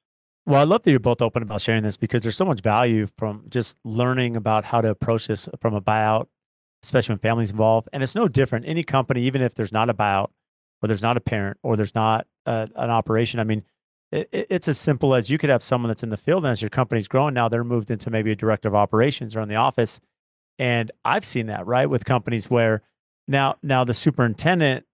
Well, 0.44 0.60
I 0.60 0.64
love 0.64 0.82
that 0.82 0.90
you're 0.90 1.00
both 1.00 1.22
open 1.22 1.42
about 1.42 1.60
sharing 1.60 1.82
this 1.82 1.96
because 1.96 2.22
there's 2.22 2.36
so 2.36 2.44
much 2.44 2.60
value 2.60 3.06
from 3.16 3.44
just 3.48 3.78
learning 3.84 4.36
about 4.36 4.64
how 4.64 4.80
to 4.80 4.90
approach 4.90 5.28
this 5.28 5.48
from 5.60 5.74
a 5.74 5.80
buyout, 5.80 6.26
especially 6.82 7.14
when 7.14 7.20
families 7.20 7.50
involved. 7.50 7.88
And 7.92 8.02
it's 8.02 8.14
no 8.14 8.28
different. 8.28 8.66
Any 8.66 8.82
company, 8.82 9.22
even 9.22 9.42
if 9.42 9.54
there's 9.54 9.72
not 9.72 9.90
a 9.90 9.94
buyout, 9.94 10.30
or 10.82 10.88
there's 10.88 11.02
not 11.02 11.16
a 11.16 11.20
parent, 11.20 11.58
or 11.62 11.76
there's 11.76 11.94
not 11.94 12.26
a, 12.46 12.68
an 12.74 12.90
operation. 12.90 13.38
I 13.38 13.44
mean, 13.44 13.62
it, 14.10 14.28
it's 14.32 14.68
as 14.68 14.78
simple 14.78 15.14
as 15.14 15.30
you 15.30 15.38
could 15.38 15.50
have 15.50 15.62
someone 15.62 15.88
that's 15.88 16.02
in 16.02 16.10
the 16.10 16.16
field, 16.16 16.44
and 16.44 16.52
as 16.52 16.60
your 16.60 16.70
company's 16.70 17.08
growing 17.08 17.34
now, 17.34 17.48
they're 17.48 17.64
moved 17.64 17.90
into 17.90 18.10
maybe 18.10 18.32
a 18.32 18.36
director 18.36 18.68
of 18.68 18.74
operations 18.74 19.36
or 19.36 19.40
in 19.40 19.48
the 19.48 19.56
office. 19.56 20.00
And 20.58 20.90
I've 21.04 21.24
seen 21.24 21.46
that 21.46 21.66
right 21.66 21.86
with 21.86 22.04
companies 22.04 22.50
where 22.50 22.82
now 23.28 23.56
now 23.62 23.84
the 23.84 23.94
superintendent 23.94 24.84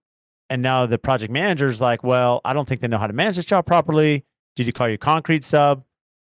and 0.51 0.63
now 0.63 0.87
the 0.87 0.99
project 0.99 1.33
manager 1.33 1.67
is 1.67 1.81
like, 1.81 2.03
well, 2.03 2.41
I 2.45 2.53
don't 2.53 2.67
think 2.67 2.81
they 2.81 2.89
know 2.89 2.99
how 2.99 3.07
to 3.07 3.13
manage 3.13 3.37
this 3.37 3.45
job 3.45 3.67
properly. 3.67 4.25
Did 4.57 4.67
you 4.67 4.73
call 4.73 4.89
your 4.89 4.99
concrete 4.99 5.45
sub? 5.45 5.85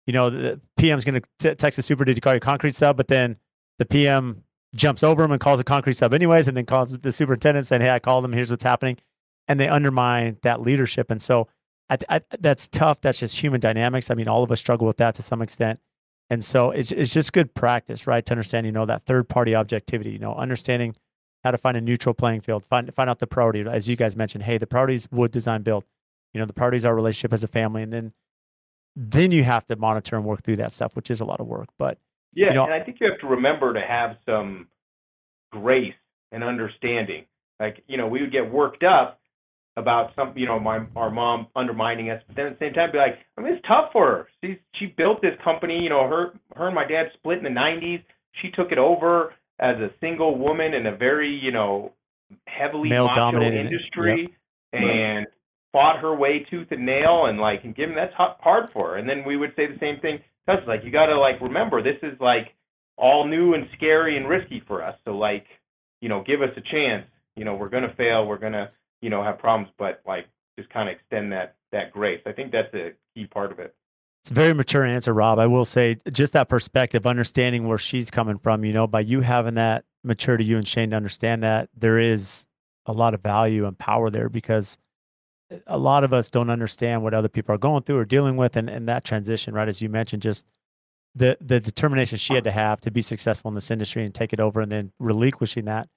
You 0.05 0.13
know, 0.13 0.29
the 0.29 0.59
PM's 0.77 1.03
going 1.03 1.21
to 1.39 1.55
text 1.55 1.77
the 1.77 1.81
super, 1.81 2.05
did 2.05 2.17
you 2.17 2.21
call 2.21 2.33
your 2.33 2.39
concrete 2.39 2.75
sub? 2.75 2.97
But 2.97 3.07
then 3.07 3.37
the 3.79 3.85
PM 3.85 4.43
jumps 4.75 5.03
over 5.03 5.23
him 5.23 5.31
and 5.31 5.39
calls 5.39 5.59
a 5.59 5.63
concrete 5.63 5.93
sub 5.93 6.13
anyways, 6.13 6.47
and 6.47 6.57
then 6.57 6.65
calls 6.65 6.91
the 6.91 7.11
superintendent 7.11 7.67
saying, 7.67 7.81
hey, 7.81 7.91
I 7.91 7.99
called 7.99 8.23
them. 8.23 8.33
Here's 8.33 8.49
what's 8.49 8.63
happening. 8.63 8.97
And 9.47 9.59
they 9.59 9.67
undermine 9.67 10.37
that 10.43 10.61
leadership. 10.61 11.11
And 11.11 11.21
so 11.21 11.47
I, 11.89 11.97
I, 12.09 12.21
that's 12.39 12.67
tough. 12.67 13.01
That's 13.01 13.19
just 13.19 13.39
human 13.39 13.59
dynamics. 13.59 14.09
I 14.09 14.15
mean, 14.15 14.27
all 14.27 14.43
of 14.43 14.51
us 14.51 14.59
struggle 14.59 14.87
with 14.87 14.97
that 14.97 15.15
to 15.15 15.21
some 15.21 15.41
extent. 15.41 15.79
And 16.29 16.43
so 16.43 16.71
it's, 16.71 16.91
it's 16.91 17.13
just 17.13 17.33
good 17.33 17.53
practice, 17.53 18.07
right? 18.07 18.25
To 18.25 18.33
understand, 18.33 18.65
you 18.65 18.71
know, 18.71 18.85
that 18.85 19.03
third 19.03 19.27
party 19.27 19.53
objectivity, 19.53 20.11
you 20.11 20.19
know, 20.19 20.33
understanding 20.33 20.95
how 21.43 21.51
to 21.51 21.57
find 21.57 21.75
a 21.75 21.81
neutral 21.81 22.15
playing 22.15 22.41
field, 22.41 22.65
find 22.65 22.93
find 22.95 23.09
out 23.09 23.19
the 23.19 23.27
priority. 23.27 23.65
As 23.69 23.89
you 23.89 23.95
guys 23.95 24.15
mentioned, 24.15 24.45
hey, 24.45 24.57
the 24.57 24.65
priorities 24.65 25.07
would 25.11 25.31
design 25.31 25.61
build. 25.61 25.83
You 26.33 26.39
know, 26.39 26.45
the 26.45 26.53
priorities 26.53 26.85
are 26.85 26.95
relationship 26.95 27.33
as 27.33 27.43
a 27.43 27.47
family, 27.47 27.83
and 27.83 27.91
then 27.91 28.13
then 28.95 29.31
you 29.31 29.43
have 29.43 29.67
to 29.67 29.75
monitor 29.75 30.15
and 30.15 30.23
work 30.23 30.41
through 30.43 30.55
that 30.57 30.71
stuff, 30.71 30.95
which 30.95 31.11
is 31.11 31.19
a 31.19 31.25
lot 31.25 31.41
of 31.41 31.47
work. 31.47 31.67
But 31.77 31.97
yeah, 32.35 32.47
you 32.49 32.53
know, 32.53 32.65
and 32.65 32.73
I 32.73 32.83
think 32.83 32.97
you 32.99 33.09
have 33.09 33.19
to 33.19 33.27
remember 33.27 33.73
to 33.73 33.81
have 33.81 34.17
some 34.25 34.67
grace 35.51 35.93
and 36.31 36.43
understanding. 36.43 37.25
Like 37.59 37.83
you 37.87 37.97
know, 37.97 38.07
we 38.07 38.21
would 38.21 38.31
get 38.31 38.51
worked 38.51 38.83
up 38.83 39.19
about 39.75 40.11
some, 40.15 40.33
you 40.35 40.45
know, 40.45 40.59
my 40.59 40.85
our 40.95 41.09
mom 41.09 41.47
undermining 41.55 42.09
us, 42.09 42.21
but 42.27 42.35
then 42.35 42.45
at 42.47 42.59
the 42.59 42.65
same 42.65 42.73
time 42.73 42.91
be 42.91 42.97
like, 42.97 43.17
I 43.37 43.41
mean, 43.41 43.53
it's 43.53 43.67
tough 43.67 43.91
for 43.91 44.07
her. 44.07 44.27
She 44.41 44.59
she 44.75 44.87
built 44.97 45.21
this 45.21 45.33
company. 45.43 45.79
You 45.79 45.89
know, 45.89 46.07
her 46.07 46.33
her 46.55 46.67
and 46.67 46.75
my 46.75 46.87
dad 46.87 47.07
split 47.13 47.39
in 47.39 47.43
the 47.43 47.49
'90s. 47.49 48.03
She 48.41 48.49
took 48.51 48.71
it 48.71 48.77
over 48.77 49.33
as 49.59 49.77
a 49.77 49.89
single 50.01 50.37
woman 50.37 50.73
in 50.73 50.87
a 50.87 50.95
very, 50.95 51.29
you 51.29 51.51
know, 51.51 51.93
heavily 52.47 52.89
male 52.89 53.09
dominated 53.13 53.59
industry 53.59 54.35
yep. 54.73 54.81
and 54.81 55.27
fought 55.71 55.99
her 55.99 56.15
way 56.15 56.45
tooth 56.49 56.67
and 56.71 56.85
nail 56.85 57.25
and 57.27 57.39
like 57.39 57.63
and 57.63 57.75
given 57.75 57.95
that's 57.95 58.13
hard 58.15 58.69
for 58.73 58.91
her. 58.91 58.97
And 58.97 59.07
then 59.07 59.23
we 59.25 59.37
would 59.37 59.53
say 59.55 59.67
the 59.67 59.79
same 59.79 59.99
thing 59.99 60.19
to 60.47 60.63
like 60.67 60.83
you 60.83 60.91
gotta 60.91 61.17
like 61.17 61.41
remember 61.41 61.81
this 61.81 61.97
is 62.03 62.19
like 62.19 62.53
all 62.97 63.27
new 63.27 63.53
and 63.53 63.67
scary 63.75 64.17
and 64.17 64.27
risky 64.27 64.61
for 64.67 64.83
us. 64.83 64.95
So 65.05 65.17
like, 65.17 65.45
you 66.01 66.09
know, 66.09 66.23
give 66.25 66.41
us 66.41 66.49
a 66.57 66.61
chance. 66.61 67.05
You 67.35 67.45
know, 67.45 67.55
we're 67.55 67.69
gonna 67.69 67.93
fail, 67.97 68.25
we're 68.25 68.37
gonna, 68.37 68.71
you 69.01 69.09
know, 69.09 69.23
have 69.23 69.39
problems, 69.39 69.73
but 69.77 70.01
like 70.05 70.27
just 70.57 70.69
kind 70.69 70.89
of 70.89 70.95
extend 70.95 71.31
that 71.31 71.55
that 71.71 71.91
grace. 71.91 72.21
I 72.25 72.31
think 72.31 72.51
that's 72.51 72.73
a 72.73 72.91
key 73.15 73.25
part 73.25 73.51
of 73.51 73.59
it. 73.59 73.75
It's 74.23 74.31
a 74.31 74.35
very 74.35 74.53
mature 74.53 74.85
answer, 74.85 75.13
Rob. 75.13 75.37
I 75.37 75.47
will 75.47 75.65
say 75.65 75.97
just 76.11 76.31
that 76.33 76.47
perspective, 76.47 77.05
understanding 77.05 77.67
where 77.67 77.77
she's 77.77 78.09
coming 78.09 78.37
from, 78.37 78.63
you 78.63 78.71
know, 78.71 78.87
by 78.87 79.01
you 79.01 79.19
having 79.19 79.55
that 79.55 79.83
maturity, 80.03 80.45
you 80.45 80.55
and 80.55 80.67
Shane 80.67 80.91
to 80.91 80.95
understand 80.95 81.43
that 81.43 81.69
there 81.75 81.99
is 81.99 82.47
a 82.85 82.93
lot 82.93 83.13
of 83.13 83.21
value 83.21 83.65
and 83.65 83.77
power 83.77 84.09
there 84.09 84.29
because 84.29 84.77
a 85.67 85.77
lot 85.77 86.03
of 86.03 86.13
us 86.13 86.29
don't 86.29 86.49
understand 86.49 87.03
what 87.03 87.13
other 87.13 87.27
people 87.27 87.53
are 87.53 87.59
going 87.59 87.83
through 87.83 87.97
or 87.97 88.05
dealing 88.05 88.37
with 88.37 88.55
and, 88.55 88.69
and 88.69 88.87
that 88.87 89.03
transition, 89.03 89.53
right? 89.53 89.67
As 89.67 89.81
you 89.81 89.89
mentioned, 89.89 90.21
just 90.21 90.47
the 91.15 91.37
the 91.41 91.59
determination 91.59 92.17
she 92.17 92.33
had 92.33 92.43
to 92.43 92.51
have 92.51 92.81
to 92.81 92.91
be 92.91 93.01
successful 93.01 93.49
in 93.49 93.55
this 93.55 93.71
industry 93.71 94.03
and 94.03 94.13
take 94.13 94.33
it 94.33 94.39
over 94.39 94.61
and 94.61 94.71
then 94.71 94.91
relinquishing 94.99 95.65
that, 95.65 95.87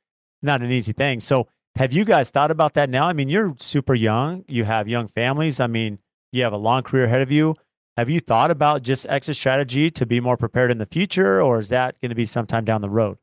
not 0.42 0.62
an 0.62 0.70
easy 0.70 0.92
thing. 0.92 1.20
So 1.20 1.48
have 1.76 1.92
you 1.92 2.04
guys 2.04 2.30
thought 2.30 2.50
about 2.50 2.74
that 2.74 2.90
now? 2.90 3.06
I 3.06 3.12
mean, 3.12 3.28
you're 3.28 3.54
super 3.58 3.94
young, 3.94 4.44
you 4.48 4.64
have 4.64 4.88
young 4.88 5.08
families. 5.08 5.60
I 5.60 5.66
mean, 5.66 5.98
you 6.32 6.42
have 6.42 6.52
a 6.52 6.58
long 6.58 6.82
career 6.82 7.04
ahead 7.04 7.22
of 7.22 7.30
you 7.30 7.56
have 7.96 8.10
you 8.10 8.20
thought 8.20 8.50
about 8.50 8.82
just 8.82 9.06
exit 9.08 9.36
strategy 9.36 9.90
to 9.90 10.04
be 10.04 10.20
more 10.20 10.36
prepared 10.36 10.70
in 10.70 10.76
the 10.78 10.86
future, 10.86 11.40
or 11.40 11.58
is 11.58 11.70
that 11.70 11.98
going 12.00 12.10
to 12.10 12.14
be 12.14 12.26
sometime 12.26 12.64
down 12.64 12.82
the 12.82 12.90
road? 12.90 13.16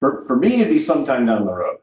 For, 0.00 0.24
for 0.26 0.34
me, 0.36 0.56
it'd 0.56 0.72
be 0.72 0.78
sometime 0.78 1.26
down 1.26 1.46
the 1.46 1.52
road. 1.52 1.76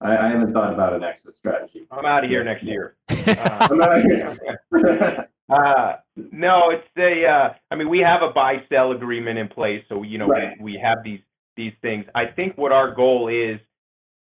I, 0.00 0.16
I 0.16 0.28
haven't 0.28 0.52
thought 0.52 0.72
about 0.72 0.92
an 0.92 1.02
exit 1.02 1.34
strategy. 1.38 1.86
I'm 1.90 2.04
out 2.04 2.24
of 2.24 2.30
here 2.30 2.44
next 2.44 2.64
year. 2.64 2.96
Uh, 3.08 3.14
I'm 3.70 3.80
out 3.80 3.98
of 3.98 4.04
here. 4.04 5.28
uh, 5.48 5.92
no, 6.16 6.70
it's 6.70 6.88
a. 6.98 7.26
Uh, 7.26 7.54
I 7.70 7.76
mean, 7.76 7.88
we 7.88 8.00
have 8.00 8.22
a 8.22 8.32
buy 8.32 8.56
sell 8.68 8.92
agreement 8.92 9.38
in 9.38 9.48
place, 9.48 9.82
so 9.88 10.02
you 10.02 10.18
know 10.18 10.28
right. 10.28 10.52
we, 10.58 10.72
we 10.72 10.80
have 10.82 10.98
these 11.04 11.20
these 11.56 11.72
things. 11.82 12.04
I 12.14 12.26
think 12.26 12.58
what 12.58 12.72
our 12.72 12.94
goal 12.94 13.28
is 13.28 13.58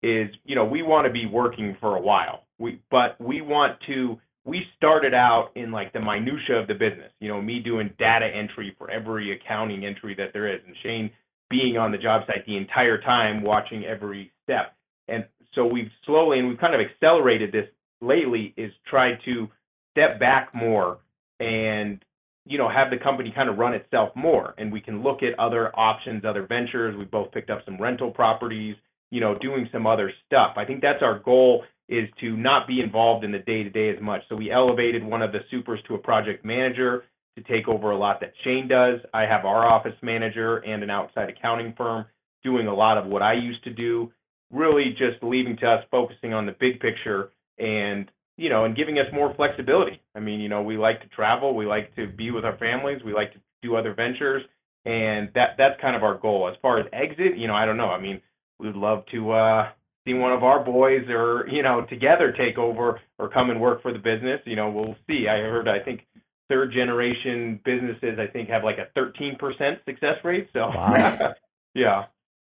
is 0.03 0.29
you 0.43 0.55
know 0.55 0.65
we 0.65 0.81
want 0.81 1.05
to 1.07 1.11
be 1.11 1.25
working 1.25 1.77
for 1.79 1.95
a 1.95 2.01
while. 2.01 2.43
We 2.59 2.81
but 2.89 3.19
we 3.19 3.41
want 3.41 3.79
to 3.87 4.19
we 4.43 4.63
started 4.75 5.13
out 5.13 5.51
in 5.55 5.71
like 5.71 5.93
the 5.93 5.99
minutia 5.99 6.57
of 6.57 6.67
the 6.67 6.73
business. 6.73 7.11
You 7.19 7.29
know, 7.29 7.41
me 7.41 7.59
doing 7.59 7.91
data 7.97 8.25
entry 8.25 8.75
for 8.77 8.89
every 8.89 9.33
accounting 9.33 9.85
entry 9.85 10.15
that 10.15 10.33
there 10.33 10.53
is, 10.53 10.59
and 10.65 10.75
Shane 10.83 11.11
being 11.49 11.77
on 11.77 11.91
the 11.91 11.97
job 11.97 12.23
site 12.27 12.45
the 12.45 12.57
entire 12.57 12.99
time, 13.01 13.43
watching 13.43 13.85
every 13.85 14.31
step. 14.43 14.73
And 15.07 15.25
so 15.53 15.65
we've 15.65 15.91
slowly 16.05 16.39
and 16.39 16.47
we've 16.47 16.59
kind 16.59 16.75
of 16.75 16.81
accelerated 16.81 17.51
this 17.51 17.67
lately 18.01 18.53
is 18.57 18.71
tried 18.89 19.17
to 19.25 19.47
step 19.91 20.19
back 20.19 20.53
more 20.53 20.99
and 21.39 22.03
you 22.45 22.57
know, 22.57 22.69
have 22.69 22.89
the 22.89 22.97
company 22.97 23.31
kind 23.35 23.49
of 23.49 23.57
run 23.57 23.73
itself 23.73 24.09
more 24.15 24.55
and 24.57 24.71
we 24.71 24.81
can 24.81 25.03
look 25.03 25.21
at 25.21 25.37
other 25.39 25.71
options, 25.77 26.25
other 26.25 26.45
ventures. 26.47 26.95
We 26.97 27.05
both 27.05 27.31
picked 27.31 27.49
up 27.49 27.61
some 27.65 27.79
rental 27.79 28.09
properties, 28.11 28.75
you 29.11 29.19
know, 29.19 29.37
doing 29.37 29.69
some 29.71 29.85
other 29.85 30.11
stuff. 30.25 30.53
I 30.57 30.65
think 30.65 30.81
that's 30.81 31.03
our 31.03 31.19
goal 31.19 31.63
is 31.87 32.09
to 32.21 32.35
not 32.37 32.67
be 32.67 32.79
involved 32.79 33.23
in 33.23 33.31
the 33.31 33.39
day 33.39 33.63
to 33.63 33.69
day 33.69 33.89
as 33.89 34.01
much. 34.01 34.21
So 34.29 34.35
we 34.35 34.49
elevated 34.49 35.03
one 35.03 35.21
of 35.21 35.31
the 35.31 35.39
supers 35.51 35.79
to 35.87 35.95
a 35.95 35.97
project 35.97 36.43
manager 36.43 37.03
to 37.37 37.43
take 37.43 37.67
over 37.67 37.91
a 37.91 37.97
lot 37.97 38.19
that 38.21 38.33
Shane 38.43 38.67
does. 38.67 38.99
I 39.13 39.21
have 39.21 39.45
our 39.45 39.67
office 39.67 39.95
manager 40.01 40.57
and 40.57 40.83
an 40.83 40.89
outside 40.89 41.29
accounting 41.29 41.73
firm 41.77 42.05
doing 42.43 42.67
a 42.67 42.73
lot 42.73 42.97
of 42.97 43.05
what 43.05 43.21
I 43.21 43.33
used 43.33 43.63
to 43.65 43.69
do, 43.69 44.11
really 44.51 44.91
just 44.91 45.21
leaving 45.21 45.57
to 45.57 45.67
us 45.67 45.83
focusing 45.89 46.33
on 46.33 46.45
the 46.45 46.55
big 46.59 46.79
picture 46.79 47.31
and 47.57 48.09
you 48.37 48.49
know, 48.49 48.65
and 48.65 48.75
giving 48.75 48.97
us 48.97 49.05
more 49.13 49.33
flexibility. 49.35 50.01
I 50.15 50.19
mean, 50.19 50.39
you 50.39 50.49
know, 50.49 50.63
we 50.63 50.75
like 50.75 51.01
to 51.01 51.07
travel, 51.09 51.53
we 51.53 51.65
like 51.67 51.95
to 51.95 52.07
be 52.07 52.31
with 52.31 52.43
our 52.43 52.57
families, 52.57 53.01
we 53.05 53.13
like 53.13 53.33
to 53.33 53.39
do 53.61 53.75
other 53.75 53.93
ventures, 53.93 54.41
and 54.85 55.29
that 55.35 55.55
that's 55.57 55.79
kind 55.79 55.95
of 55.95 56.03
our 56.03 56.17
goal. 56.17 56.49
As 56.49 56.57
far 56.61 56.79
as 56.79 56.87
exit, 56.91 57.37
you 57.37 57.47
know, 57.47 57.53
I 57.53 57.65
don't 57.65 57.77
know. 57.77 57.89
I 57.89 58.01
mean, 58.01 58.19
we'd 58.59 58.75
love 58.75 59.03
to 59.11 59.31
uh, 59.31 59.69
see 60.05 60.13
one 60.13 60.33
of 60.33 60.43
our 60.43 60.63
boys 60.63 61.07
or 61.09 61.47
you 61.49 61.61
know 61.61 61.85
together 61.87 62.33
take 62.35 62.57
over 62.57 62.99
or 63.19 63.29
come 63.29 63.51
and 63.51 63.61
work 63.61 63.81
for 63.81 63.93
the 63.93 63.99
business. 63.99 64.41
You 64.45 64.55
know, 64.55 64.71
we'll 64.71 64.95
see. 65.07 65.27
I 65.29 65.37
heard, 65.37 65.67
I 65.67 65.79
think 65.83 66.07
third 66.49 66.73
generation 66.73 67.59
businesses, 67.63 68.17
I 68.19 68.27
think, 68.31 68.49
have 68.49 68.63
like 68.63 68.77
a 68.77 68.99
13% 68.99 69.37
success 69.85 70.15
rate. 70.23 70.49
So, 70.51 70.59
wow. 70.59 71.33
yeah. 71.75 72.05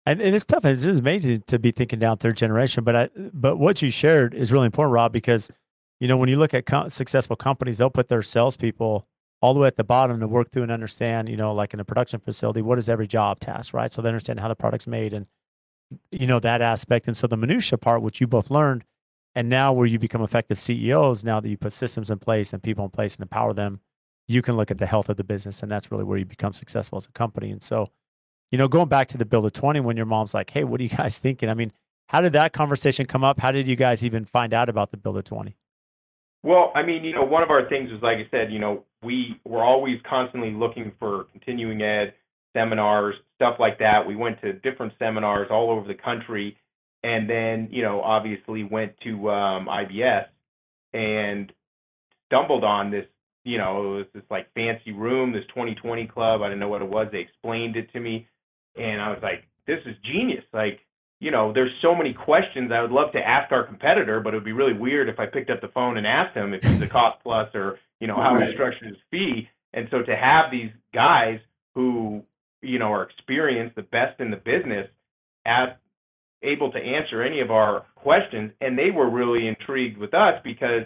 And, 0.06 0.22
and 0.22 0.36
it's 0.36 0.45
tough. 0.45 0.66
It's 0.66 0.84
amazing 0.84 1.43
to 1.47 1.60
be 1.60 1.72
thinking 1.72 1.99
down 1.99 2.18
third 2.18 2.36
generation. 2.38 2.84
But 2.84 2.95
I, 2.95 3.10
but 3.16 3.58
what 3.58 3.82
you 3.82 3.89
shared 3.89 4.34
is 4.34 4.51
really 4.51 4.66
important, 4.66 4.93
Rob, 4.93 5.14
because 5.14 5.49
you 6.04 6.10
know, 6.10 6.18
when 6.18 6.28
you 6.28 6.38
look 6.38 6.54
at 6.54 6.91
successful 6.91 7.38
companies, 7.38 7.78
they'll 7.78 7.89
put 7.89 8.10
their 8.10 8.22
salespeople 8.22 9.08
all 9.41 9.54
the 9.54 9.62
way 9.62 9.68
at 9.68 9.78
the 9.78 9.86
bottom 9.86 10.20
to 10.20 10.28
work 10.28 10.51
through 10.51 10.64
and 10.64 10.72
understand, 10.72 11.30
you 11.30 11.38
know, 11.38 11.54
like 11.54 11.74
in 11.74 11.80
a 11.80 11.86
production 11.86 12.20
facility, 12.20 12.62
what 12.62 12.78
is 12.78 12.89
every 12.89 13.08
job 13.08 13.39
task, 13.39 13.74
right? 13.74 13.89
So 13.89 14.01
they 14.01 14.10
understand 14.10 14.41
how 14.41 14.49
the 14.49 14.56
product's 14.56 14.86
made 14.86 15.14
and, 15.14 15.28
you 16.12 16.28
know, 16.28 16.39
that 16.39 16.62
aspect. 16.62 17.08
And 17.08 17.16
so 17.16 17.26
the 17.26 17.38
minutia 17.38 17.78
part, 17.78 18.01
which 18.01 18.20
you 18.20 18.28
both 18.28 18.51
learned, 18.51 18.84
and 19.34 19.47
now 19.47 19.72
where 19.72 19.86
you 19.86 19.97
become 19.97 20.22
effective 20.22 20.60
CEOs, 20.60 21.24
now 21.24 21.39
that 21.39 21.47
you 21.47 21.58
put 21.58 21.72
systems 21.72 22.12
in 22.12 22.20
place 22.20 22.51
and 22.51 22.62
people 22.62 22.84
in 22.84 22.91
place 22.91 23.16
and 23.16 23.22
empower 23.22 23.54
them, 23.54 23.80
you 24.28 24.41
can 24.41 24.58
look 24.58 24.72
at 24.72 24.80
the 24.80 24.86
health 24.86 25.08
of 25.08 25.16
the 25.16 25.24
business. 25.24 25.64
And 25.64 25.72
that's 25.72 25.89
really 25.89 26.04
where 26.04 26.18
you 26.18 26.26
become 26.26 26.51
successful 26.51 26.97
as 26.97 27.06
a 27.06 27.12
company. 27.12 27.49
And 27.49 27.64
so, 27.64 27.89
you 28.52 28.58
know, 28.58 28.68
going 28.68 28.89
back 28.89 29.08
to 29.08 29.18
the 29.18 29.26
Builder 29.26 29.50
20, 29.50 29.80
when 29.80 29.98
your 29.98 30.06
mom's 30.06 30.34
like, 30.34 30.50
hey, 30.50 30.64
what 30.64 30.80
are 30.80 30.84
you 30.84 30.89
guys 30.98 31.20
thinking? 31.20 31.50
I 31.50 31.54
mean, 31.54 31.72
how 32.08 32.22
did 32.22 32.34
that 32.34 32.54
conversation 32.54 33.06
come 33.06 33.24
up? 33.24 33.39
How 33.39 33.52
did 33.52 33.68
you 33.68 33.76
guys 33.76 34.04
even 34.04 34.26
find 34.26 34.54
out 34.54 34.70
about 34.70 34.91
the 34.91 34.98
Builder 34.98 35.22
20? 35.22 35.56
Well, 36.44 36.74
I 36.76 36.84
mean, 36.84 37.04
you 37.06 37.14
know, 37.16 37.24
one 37.24 37.41
of 37.41 37.50
our 37.50 37.68
things 37.70 37.89
was, 37.89 38.02
like 38.02 38.18
I 38.18 38.28
said, 38.30 38.52
you 38.52 38.60
know, 38.60 38.84
we 39.02 39.39
were 39.46 39.64
always 39.64 40.00
constantly 40.08 40.52
looking 40.52 40.91
for 41.00 41.26
continuing 41.32 41.82
ed 41.82 42.14
seminars, 42.56 43.16
stuff 43.36 43.56
like 43.60 43.80
that. 43.80 44.06
We 44.06 44.16
went 44.16 44.39
to 44.41 44.54
different 44.54 44.94
seminars 45.00 45.48
all 45.50 45.72
over 45.72 45.88
the 45.88 45.96
country, 45.96 46.58
and 47.04 47.30
then, 47.30 47.70
you 47.72 47.82
know, 47.82 48.02
obviously 48.02 48.64
went 48.64 48.94
to 49.04 49.30
um, 49.30 49.68
IBS 49.68 50.26
and 50.94 51.52
stumbled 52.28 52.64
on 52.64 52.91
this. 52.91 53.06
You 53.46 53.58
know, 53.58 53.84
it 53.84 53.98
was 53.98 54.06
this 54.14 54.24
like 54.30 54.54
fancy 54.54 54.91
room, 54.91 55.34
this 55.34 55.44
2020 55.50 56.08
club. 56.08 56.41
I 56.41 56.48
didn't 56.48 56.60
know 56.60 56.70
what 56.70 56.82
it 56.82 56.89
was. 56.89 57.08
They 57.12 57.20
explained 57.20 57.76
it 57.76 57.91
to 57.94 58.00
me, 58.00 58.28
and 58.76 59.01
I 59.01 59.09
was 59.09 59.19
like, 59.21 59.43
"This 59.67 59.80
is 59.86 59.95
genius!" 60.03 60.43
Like, 60.53 60.80
you 61.19 61.32
know, 61.32 61.53
there's 61.53 61.71
so 61.82 61.95
many 61.95 62.13
questions 62.13 62.71
I 62.71 62.82
would 62.82 62.91
love 62.91 63.13
to 63.13 63.19
ask 63.19 63.51
our 63.51 63.63
competitor, 63.63 64.19
but 64.19 64.34
it 64.34 64.38
would 64.38 64.43
be 64.43 64.51
really 64.51 64.74
weird 64.74 65.07
if 65.07 65.19
I 65.19 65.26
picked 65.26 65.49
up 65.49 65.61
the 65.61 65.69
phone 65.69 65.97
and 65.97 66.05
asked 66.05 66.36
him 66.36 66.53
if 66.53 66.63
he's 66.63 66.82
a 66.82 66.88
cost 66.88 67.24
plus 67.24 67.53
or, 67.55 67.80
you 67.99 68.07
know, 68.07 68.15
how 68.15 68.38
he 68.38 68.51
structured 68.53 68.89
his 68.89 68.97
fee. 69.09 69.49
And 69.74 69.88
so 69.89 70.01
to 70.01 70.15
have 70.15 70.51
these 70.51 70.71
guys 70.93 71.39
who, 71.76 72.24
you 72.61 72.78
know, 72.78 72.91
are 72.91 73.03
experienced, 73.03 73.76
the 73.76 73.84
best 73.84 74.19
in 74.19 74.32
the 74.32 74.38
business, 74.38 74.88
at 75.45 75.80
able 76.43 76.71
to 76.71 76.78
answer 76.78 77.24
any 77.24 77.39
of 77.39 77.51
our 77.51 77.86
questions, 77.95 78.51
and 78.59 78.78
they 78.78 78.91
were 78.91 79.09
really 79.09 79.47
intrigued 79.47 79.97
with 79.97 80.13
us 80.13 80.41
because 80.43 80.84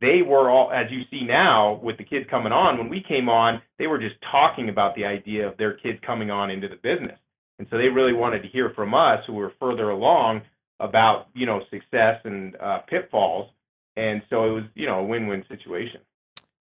they 0.00 0.22
were 0.22 0.50
all, 0.50 0.72
as 0.72 0.90
you 0.90 1.02
see 1.10 1.24
now 1.24 1.80
with 1.82 1.98
the 1.98 2.04
kids 2.04 2.26
coming 2.30 2.52
on, 2.52 2.78
when 2.78 2.88
we 2.88 3.02
came 3.06 3.28
on, 3.28 3.60
they 3.78 3.86
were 3.86 3.98
just 3.98 4.16
talking 4.30 4.68
about 4.68 4.94
the 4.94 5.04
idea 5.04 5.46
of 5.46 5.56
their 5.58 5.74
kids 5.74 5.98
coming 6.04 6.30
on 6.30 6.50
into 6.50 6.68
the 6.68 6.76
business. 6.76 7.18
And 7.58 7.68
so 7.70 7.76
they 7.76 7.88
really 7.88 8.14
wanted 8.14 8.42
to 8.42 8.48
hear 8.48 8.72
from 8.74 8.94
us 8.94 9.22
who 9.26 9.34
were 9.34 9.52
further 9.60 9.90
along 9.90 10.42
about, 10.78 11.26
you 11.34 11.44
know, 11.44 11.60
success 11.70 12.20
and 12.24 12.56
uh, 12.56 12.78
pitfalls. 12.88 13.50
And 13.96 14.22
so 14.30 14.44
it 14.44 14.52
was, 14.52 14.64
you 14.74 14.86
know, 14.86 15.00
a 15.00 15.04
win-win 15.04 15.44
situation. 15.48 16.00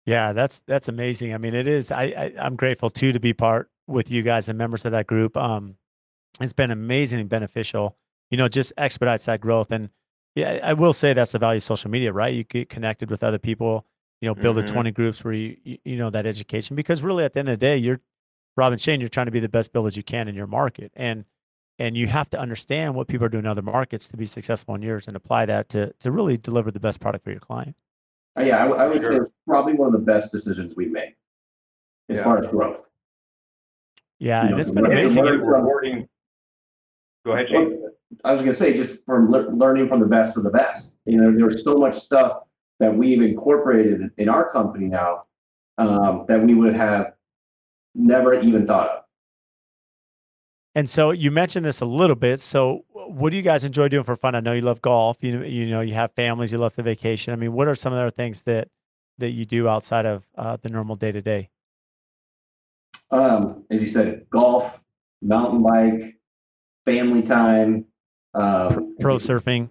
Yeah, 0.06 0.34
that's 0.34 0.62
that's 0.68 0.88
amazing. 0.88 1.34
I 1.34 1.38
mean, 1.38 1.56
it 1.56 1.68
is. 1.68 1.90
I, 1.90 2.04
I 2.38 2.46
am 2.46 2.56
grateful 2.56 2.90
too 2.90 3.14
to 3.14 3.20
be 3.20 3.34
part 3.34 3.72
with 3.88 4.12
you 4.12 4.22
guys 4.22 4.50
and 4.50 4.58
members 4.58 4.86
of 4.86 4.92
that 4.92 5.08
group. 5.08 5.36
Um, 5.38 5.78
it's 6.42 6.54
been 6.54 6.72
amazingly 6.72 7.24
beneficial. 7.24 7.96
You 8.30 8.38
know, 8.38 8.48
just 8.48 8.74
expedites 8.78 9.26
that 9.26 9.42
growth. 9.42 9.72
And 9.72 9.90
yeah, 10.36 10.60
I 10.64 10.74
will 10.74 10.94
say 10.94 11.14
that's 11.14 11.32
the 11.32 11.40
value 11.40 11.58
of 11.58 11.64
social 11.64 11.92
media, 11.92 12.12
right? 12.12 12.34
You 12.34 12.44
get 12.44 12.70
connected 12.70 13.10
with 13.10 13.24
other 13.24 13.38
people. 13.38 13.86
You 14.22 14.30
know, 14.30 14.36
build 14.36 14.56
mm-hmm. 14.56 14.68
the 14.68 14.74
20 14.74 14.92
groups 14.92 15.24
where 15.24 15.34
you 15.34 15.58
you 15.84 15.98
know 15.98 16.10
that 16.10 16.26
education 16.26 16.78
because 16.78 17.04
really 17.04 17.26
at 17.26 17.34
the 17.34 17.40
end 17.40 17.50
of 17.50 17.60
the 17.60 17.66
day, 17.66 17.76
you're 17.78 18.00
Rob 18.56 18.72
and 18.72 18.80
Shane, 18.80 19.00
you're 19.00 19.10
trying 19.10 19.26
to 19.26 19.32
be 19.32 19.40
the 19.40 19.50
best 19.50 19.74
builders 19.74 19.98
you 19.98 20.04
can 20.04 20.28
in 20.28 20.36
your 20.36 20.48
market. 20.48 20.92
And 20.96 21.26
and 21.80 21.98
you 21.98 22.08
have 22.08 22.30
to 22.30 22.40
understand 22.40 22.94
what 22.94 23.08
people 23.08 23.26
are 23.26 23.30
doing 23.30 23.46
in 23.46 23.50
other 23.50 23.64
markets 23.64 24.08
to 24.10 24.18
be 24.18 24.26
successful 24.26 24.76
in 24.76 24.82
yours 24.82 25.08
and 25.08 25.16
apply 25.16 25.46
that 25.48 25.70
to 25.70 25.92
to 26.00 26.12
really 26.12 26.38
deliver 26.38 26.72
the 26.72 26.80
best 26.80 27.00
product 27.00 27.24
for 27.24 27.32
your 27.32 27.40
client. 27.40 27.76
Uh, 28.38 28.44
yeah, 28.44 28.64
I, 28.64 28.68
I 28.68 28.88
would 28.88 29.04
say 29.04 29.20
probably 29.48 29.74
one 29.74 29.88
of 29.88 29.94
the 29.94 30.00
best 30.00 30.32
decisions 30.32 30.76
we 30.76 30.88
made 30.88 31.16
as 32.10 32.18
yeah. 32.18 32.24
far 32.24 32.40
as 32.40 32.48
growth. 32.48 32.84
Yeah, 34.20 34.42
you 34.42 34.48
and 34.48 34.56
know, 34.56 34.62
it's 34.62 34.72
been 34.72 34.86
amazing. 34.86 35.24
Rewarding. 35.24 36.08
Go 37.26 37.32
ahead, 37.34 37.48
Shane. 37.50 37.82
I 38.24 38.32
was 38.32 38.42
going 38.42 38.52
to 38.52 38.58
say 38.58 38.74
just 38.74 39.04
from 39.06 39.32
le- 39.32 39.50
learning 39.50 39.88
from 39.88 40.00
the 40.00 40.06
best 40.06 40.38
of 40.38 40.44
the 40.44 40.52
best. 40.52 40.92
You 41.06 41.20
know, 41.20 41.36
there's 41.36 41.64
so 41.64 41.76
much 41.76 42.00
stuff 42.00 42.44
that 42.80 42.94
we've 42.96 43.22
incorporated 43.22 44.12
in 44.18 44.30
our 44.30 44.52
company 44.52 44.88
now 44.88 45.24
um, 45.78 46.26
that 46.28 46.42
we 46.44 46.54
would 46.54 46.76
have 46.76 47.14
never 47.96 48.40
even 48.40 48.68
thought 48.68 48.90
of. 48.90 49.04
And 50.76 50.90
so 50.90 51.12
you 51.12 51.32
mentioned 51.32 51.66
this 51.66 51.82
a 51.82 51.86
little 51.86 52.16
bit. 52.16 52.40
So 52.40 52.84
what 52.92 53.30
do 53.30 53.38
you 53.38 53.44
guys 53.44 53.64
enjoy 53.64 53.90
doing 53.90 54.04
for 54.04 54.16
fun? 54.16 54.36
I 54.36 54.40
know 54.40 54.54
you 54.54 54.62
love 54.62 54.82
golf. 54.82 55.24
You 55.24 55.44
you 55.44 55.68
know 55.68 55.82
you 55.82 55.94
have 55.94 56.12
families. 56.14 56.52
You 56.52 56.58
love 56.58 56.76
the 56.76 56.84
vacation. 56.84 57.32
I 57.32 57.36
mean, 57.36 57.54
what 57.54 57.68
are 57.68 57.76
some 57.76 57.94
of 57.94 57.98
the 57.98 58.02
other 58.02 58.12
things 58.12 58.44
that 58.44 58.70
that 59.20 59.30
you 59.30 59.46
do 59.46 59.68
outside 59.68 60.06
of 60.06 60.26
uh, 60.36 60.58
the 60.62 60.70
normal 60.70 60.96
day 60.96 61.12
to 61.12 61.22
day? 61.22 61.50
Um, 63.12 63.66
as 63.70 63.82
you 63.82 63.88
said, 63.88 64.26
golf, 64.32 64.80
mountain 65.22 65.62
bike, 65.62 66.16
family 66.86 67.22
time, 67.22 67.86
um, 68.34 68.96
pro 69.00 69.16
surfing, 69.16 69.70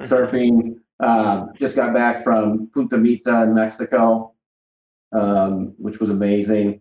surfing. 0.00 0.76
Um, 1.00 1.52
just 1.58 1.76
got 1.76 1.94
back 1.94 2.22
from 2.22 2.68
Punta 2.74 2.98
Mita 2.98 3.42
in 3.42 3.54
Mexico, 3.54 4.34
um, 5.12 5.74
which 5.78 5.98
was 5.98 6.10
amazing. 6.10 6.80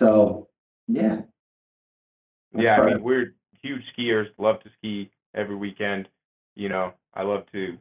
So 0.00 0.48
yeah. 0.88 1.22
Yeah, 2.56 2.80
I 2.80 2.86
mean 2.86 3.02
we're 3.02 3.34
huge 3.62 3.82
skiers, 3.96 4.26
love 4.38 4.60
to 4.62 4.70
ski 4.78 5.10
every 5.34 5.56
weekend. 5.56 6.08
You 6.54 6.68
know, 6.68 6.92
I 7.14 7.22
love 7.22 7.44
to 7.52 7.76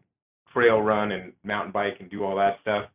trail 0.51 0.82
run 0.82 1.11
and 1.11 1.34
mountain 1.43 1.72
bike 1.72 1.97
and 1.99 2.09
do 2.09 2.24
all 2.24 2.38
that 2.38 2.59
stuff. 2.61 2.86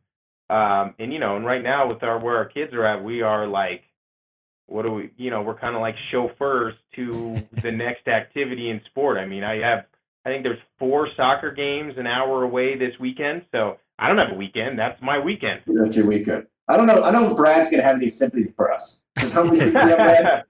Um, 0.49 0.95
and 0.99 1.13
you 1.13 1.19
know, 1.19 1.37
and 1.37 1.45
right 1.45 1.63
now 1.63 1.87
with 1.87 2.03
our 2.03 2.19
where 2.19 2.37
our 2.37 2.45
kids 2.45 2.73
are 2.73 2.85
at, 2.85 3.03
we 3.03 3.21
are 3.21 3.47
like, 3.47 3.83
what 4.71 4.83
do 4.83 4.93
we? 4.93 5.11
You 5.17 5.29
know, 5.29 5.41
we're 5.41 5.57
kind 5.57 5.75
of 5.75 5.81
like 5.81 5.95
chauffeurs 6.11 6.73
to 6.95 7.41
the 7.61 7.71
next 7.71 8.07
activity 8.07 8.69
in 8.69 8.81
sport. 8.85 9.17
I 9.17 9.25
mean, 9.25 9.43
I 9.43 9.57
have, 9.57 9.85
I 10.25 10.29
think 10.29 10.43
there's 10.43 10.59
four 10.79 11.09
soccer 11.15 11.51
games 11.51 11.95
an 11.97 12.07
hour 12.07 12.43
away 12.43 12.77
this 12.77 12.93
weekend, 12.99 13.43
so 13.51 13.77
I 13.99 14.07
don't 14.07 14.17
have 14.17 14.31
a 14.31 14.35
weekend. 14.35 14.79
That's 14.79 15.01
my 15.01 15.19
weekend. 15.19 15.61
That's 15.67 15.95
your 15.95 16.05
weekend. 16.05 16.47
I 16.67 16.77
don't 16.77 16.87
know. 16.87 17.03
I 17.03 17.11
don't 17.11 17.23
know 17.23 17.31
if 17.31 17.37
Brad's 17.37 17.69
gonna 17.69 17.83
have 17.83 17.97
any 17.97 18.07
sympathy 18.07 18.53
for 18.55 18.71
us. 18.71 19.01
How 19.17 19.43
many 19.43 19.71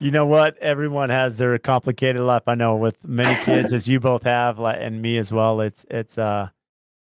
You 0.00 0.12
know 0.12 0.26
what? 0.26 0.56
Everyone 0.58 1.10
has 1.10 1.38
their 1.38 1.58
complicated 1.58 2.22
life. 2.22 2.44
I 2.46 2.54
know 2.54 2.76
with 2.76 3.02
many 3.04 3.42
kids, 3.44 3.72
as 3.72 3.88
you 3.88 3.98
both 3.98 4.22
have, 4.22 4.60
and 4.60 5.02
me 5.02 5.18
as 5.18 5.32
well. 5.32 5.60
It's 5.60 5.84
it's 5.90 6.16
uh, 6.16 6.50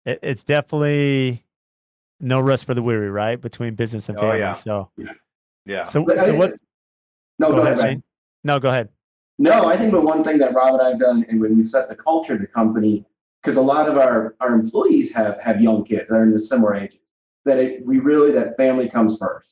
it, 0.06 0.20
it's 0.22 0.44
definitely 0.44 1.46
no 2.20 2.42
rest 2.42 2.66
for 2.66 2.74
the 2.74 2.82
weary, 2.82 3.10
right? 3.10 3.40
Between 3.40 3.76
business 3.76 4.10
and 4.10 4.18
family. 4.18 4.36
Oh, 4.36 4.40
yeah. 4.40 4.52
So 4.52 4.90
yeah. 4.98 5.14
Yeah. 5.66 5.84
So 5.84 6.06
so 6.18 6.36
what's 6.36 6.56
no 7.40 7.50
go, 7.50 7.58
go 7.58 7.62
ahead, 7.62 7.80
Shane. 7.80 8.04
No, 8.44 8.60
go 8.60 8.70
ahead. 8.70 8.90
No, 9.40 9.68
I 9.68 9.78
think 9.78 9.92
the 9.92 10.02
one 10.02 10.24
thing 10.24 10.38
that 10.40 10.54
Rob 10.54 10.80
and 10.80 10.82
I've 10.82 11.00
done, 11.00 11.26
and 11.28 11.42
when 11.42 11.58
we 11.58 11.64
set 11.64 11.90
the 11.90 11.96
culture 11.96 12.34
of 12.34 12.42
the 12.42 12.48
company, 12.48 13.06
because 13.42 13.58
a 13.58 13.62
lot 13.62 13.90
of 13.90 13.98
our 13.98 14.36
our 14.40 14.54
employees 14.54 15.12
have 15.14 15.40
have 15.40 15.62
young 15.62 15.84
kids 15.84 16.10
that 16.10 16.18
are 16.18 16.24
in 16.24 16.32
the 16.32 16.40
similar 16.40 16.76
ages, 16.76 17.00
that 17.46 17.58
it, 17.58 17.86
we 17.86 18.00
really 18.00 18.32
that 18.32 18.58
family 18.58 18.90
comes 18.90 19.18
first. 19.18 19.50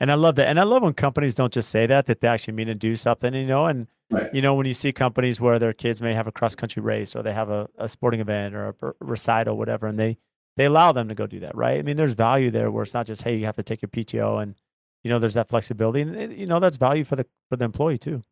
And 0.00 0.10
I 0.10 0.14
love 0.14 0.34
that. 0.34 0.48
And 0.48 0.58
I 0.58 0.64
love 0.64 0.82
when 0.82 0.94
companies 0.94 1.36
don't 1.36 1.52
just 1.52 1.70
say 1.70 1.86
that, 1.86 2.06
that 2.06 2.20
they 2.20 2.26
actually 2.26 2.54
mean 2.54 2.66
to 2.66 2.74
do 2.74 2.96
something, 2.96 3.32
you 3.34 3.46
know, 3.46 3.66
and 3.66 3.86
right. 4.10 4.34
you 4.34 4.42
know, 4.42 4.52
when 4.52 4.66
you 4.66 4.74
see 4.74 4.92
companies 4.92 5.40
where 5.40 5.60
their 5.60 5.72
kids 5.72 6.02
may 6.02 6.12
have 6.12 6.26
a 6.26 6.32
cross 6.32 6.56
country 6.56 6.82
race 6.82 7.14
or 7.14 7.22
they 7.22 7.32
have 7.32 7.50
a, 7.50 7.68
a 7.78 7.88
sporting 7.88 8.18
event 8.18 8.52
or 8.52 8.74
a 8.82 8.92
recital, 8.98 9.56
whatever, 9.56 9.86
and 9.86 10.00
they 10.00 10.18
they 10.56 10.66
allow 10.66 10.92
them 10.92 11.08
to 11.08 11.14
go 11.14 11.26
do 11.26 11.40
that, 11.40 11.56
right? 11.56 11.78
I 11.78 11.82
mean, 11.82 11.96
there's 11.96 12.14
value 12.14 12.50
there 12.50 12.70
where 12.70 12.82
it's 12.82 12.94
not 12.94 13.06
just 13.06 13.22
hey, 13.22 13.36
you 13.36 13.46
have 13.46 13.56
to 13.56 13.62
take 13.62 13.82
your 13.82 13.88
PTO, 13.88 14.42
and 14.42 14.54
you 15.02 15.10
know, 15.10 15.18
there's 15.18 15.34
that 15.34 15.48
flexibility, 15.48 16.02
and 16.02 16.32
you 16.36 16.46
know, 16.46 16.60
that's 16.60 16.76
value 16.76 17.04
for 17.04 17.16
the 17.16 17.26
for 17.48 17.56
the 17.56 17.64
employee 17.64 17.98
too. 17.98 18.22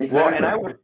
Exactly. 0.00 0.20
Well, 0.22 0.34
and 0.34 0.46
I 0.46 0.56
would, 0.56 0.78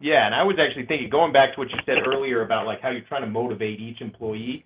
yeah, 0.00 0.26
and 0.26 0.34
I 0.34 0.42
was 0.42 0.56
actually 0.58 0.86
thinking, 0.86 1.10
going 1.10 1.32
back 1.32 1.54
to 1.54 1.60
what 1.60 1.70
you 1.70 1.78
said 1.86 1.98
earlier 2.06 2.42
about 2.42 2.66
like 2.66 2.80
how 2.80 2.90
you're 2.90 3.02
trying 3.02 3.22
to 3.22 3.30
motivate 3.30 3.80
each 3.80 4.00
employee. 4.00 4.64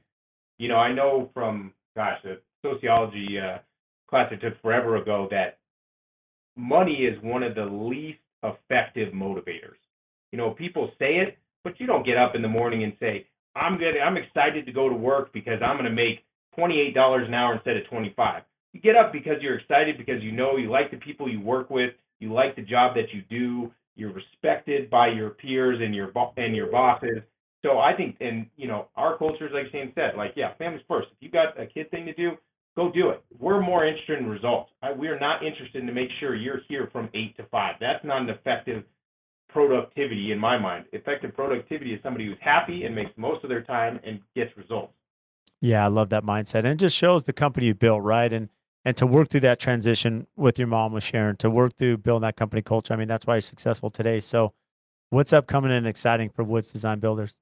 You 0.59 0.69
know, 0.69 0.77
I 0.77 0.93
know 0.93 1.31
from 1.35 1.73
gosh, 1.99 2.25
a 2.25 2.37
sociology 2.65 3.39
uh, 3.39 3.59
class 4.09 4.33
I 4.33 4.37
took 4.37 4.61
forever 4.63 4.97
ago 4.97 5.29
that 5.31 5.59
money 6.57 7.05
is 7.05 7.21
one 7.23 7.43
of 7.43 7.55
the 7.55 7.65
least 7.65 8.19
effective 8.43 9.13
motivators. 9.13 9.79
You 10.33 10.39
know, 10.39 10.51
people 10.51 10.91
say 10.99 11.17
it, 11.17 11.39
but 11.65 11.81
you 11.81 11.87
don't 11.87 12.07
get 12.07 12.17
up 12.17 12.35
in 12.35 12.43
the 12.43 12.49
morning 12.49 12.85
and 12.85 12.93
say, 13.01 13.27
I'm 13.59 13.79
good. 13.79 13.95
I'm 13.99 14.17
excited 14.17 14.67
to 14.67 14.73
go 14.73 14.89
to 14.89 14.95
work 14.95 15.33
because 15.33 15.61
I'm 15.63 15.77
going 15.77 15.85
to 15.85 15.91
make 15.91 16.25
$28 16.59 17.27
an 17.27 17.35
hour 17.35 17.55
instead 17.55 17.77
of 17.77 17.87
25. 17.89 18.43
You 18.73 18.81
get 18.81 18.97
up 18.97 19.13
because 19.13 19.37
you're 19.41 19.59
excited 19.59 19.97
because 19.99 20.23
you 20.23 20.33
know 20.33 20.57
you 20.57 20.71
like 20.71 20.91
the 20.91 20.99
people 20.99 21.29
you 21.29 21.41
work 21.41 21.71
with, 21.71 21.95
you 22.21 22.33
like 22.33 22.57
the 22.57 22.63
job 22.63 22.95
that 22.97 23.13
you 23.13 23.23
do, 23.29 23.73
you're 23.97 24.13
respected 24.13 24.89
by 24.91 25.09
your 25.09 25.31
peers 25.31 25.81
and 25.83 25.95
your 25.95 26.09
bo- 26.09 26.33
and 26.37 26.55
your 26.55 26.71
bosses. 26.71 27.19
So 27.65 27.79
I 27.79 27.93
think, 27.97 28.17
and 28.21 28.47
you 28.57 28.69
know, 28.69 28.89
our 28.97 29.19
culture 29.19 29.47
is 29.47 29.53
like 29.53 29.73
Shane 29.73 29.93
said, 29.95 30.13
like 30.17 30.33
yeah, 30.37 30.55
families 30.55 30.85
first. 30.87 31.09
If 31.11 31.17
you 31.21 31.31
got 31.31 31.61
a 31.61 31.67
kid 31.67 31.91
thing 31.91 32.07
to 32.07 32.15
do, 32.15 32.33
go 32.77 32.93
do 32.93 33.11
it. 33.11 33.25
We're 33.41 33.61
more 33.61 33.85
interested 33.85 34.21
in 34.21 34.27
results. 34.27 34.71
I, 34.83 34.93
we 34.93 35.09
are 35.09 35.19
not 35.19 35.45
interested 35.45 35.81
in 35.81 35.87
to 35.89 35.93
make 35.93 36.11
sure 36.21 36.37
you're 36.37 36.61
here 36.69 36.89
from 36.93 37.09
eight 37.15 37.37
to 37.39 37.45
five. 37.51 37.75
That's 37.81 38.05
not 38.05 38.23
an 38.23 38.31
effective 38.31 38.85
productivity 39.49 40.33
in 40.33 40.39
my 40.39 40.59
mind. 40.59 40.85
Effective 40.93 41.35
productivity 41.35 41.95
is 41.95 42.01
somebody 42.03 42.27
who's 42.27 42.39
happy 42.41 42.85
and 42.85 42.95
makes 42.95 43.11
most 43.17 43.43
of 43.45 43.51
their 43.51 43.63
time 43.63 43.99
and 44.05 44.21
gets 44.35 44.57
results. 44.57 44.93
Yeah, 45.61 45.85
I 45.85 45.89
love 45.89 46.11
that 46.11 46.25
mindset. 46.25 46.61
And 46.61 46.69
it 46.69 46.77
just 46.77 46.97
shows 46.97 47.25
the 47.25 47.33
company 47.33 47.67
you 47.67 47.75
built, 47.75 48.03
right? 48.03 48.33
And 48.33 48.49
and 48.85 48.97
to 48.97 49.07
work 49.07 49.29
through 49.29 49.41
that 49.41 49.59
transition 49.59 50.27
with 50.37 50.59
your 50.59 50.69
mom 50.69 50.93
with 50.93 51.03
Sharon, 51.03 51.37
to 51.39 51.51
work 51.51 51.77
through 51.77 51.99
building 51.99 52.23
that 52.23 52.37
company 52.37 52.63
culture. 52.63 52.95
I 52.95 52.97
mean, 52.97 53.09
that's 53.09 53.27
why 53.27 53.35
you're 53.35 53.43
successful 53.43 53.91
today. 53.91 54.21
So 54.21 54.55
what's 55.11 55.33
upcoming 55.33 55.73
and 55.73 55.87
exciting 55.87 56.31
for 56.31 56.45
Woods 56.45 56.73
Design 56.73 57.01
Builders? 57.01 57.39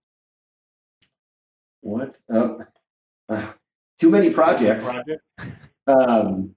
What's 1.83 2.23
up? 2.35 2.61
Uh, 3.29 3.47
too 4.01 4.11
many 4.11 4.31
projects. 4.31 4.85
Project? 4.85 5.23
Um, 5.89 6.57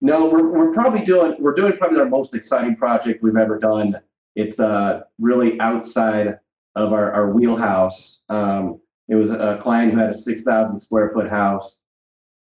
no, 0.00 0.24
we're, 0.24 0.48
we're 0.48 0.72
probably 0.72 1.02
doing 1.02 1.36
we're 1.38 1.52
doing 1.52 1.76
probably 1.76 2.00
our 2.00 2.08
most 2.08 2.34
exciting 2.34 2.76
project 2.76 3.22
we've 3.22 3.36
ever 3.36 3.58
done 3.58 3.94
it's 4.38 4.60
uh, 4.60 5.00
really 5.18 5.58
outside 5.58 6.38
of 6.76 6.92
our, 6.92 7.12
our 7.12 7.32
wheelhouse. 7.32 8.20
Um, 8.28 8.80
it 9.08 9.16
was 9.16 9.30
a 9.30 9.58
client 9.60 9.92
who 9.92 9.98
had 9.98 10.10
a 10.10 10.14
6,000 10.14 10.78
square 10.78 11.10
foot 11.12 11.28
house 11.28 11.80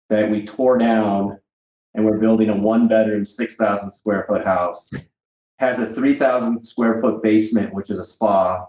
that 0.09 0.31
we 0.31 0.47
tore 0.47 0.79
down 0.79 1.39
and 1.95 2.03
we're 2.03 2.19
building 2.19 2.49
a 2.49 2.57
one 2.57 2.89
bedroom, 2.89 3.27
6,000 3.27 3.93
square 3.93 4.25
foot 4.27 4.43
house. 4.43 4.91
Has 5.59 5.81
a 5.81 5.87
3,000 5.87 6.63
square 6.63 6.99
foot 7.03 7.23
basement, 7.23 7.75
which 7.75 7.91
is 7.91 7.99
a 7.99 8.05
spa. 8.05 8.67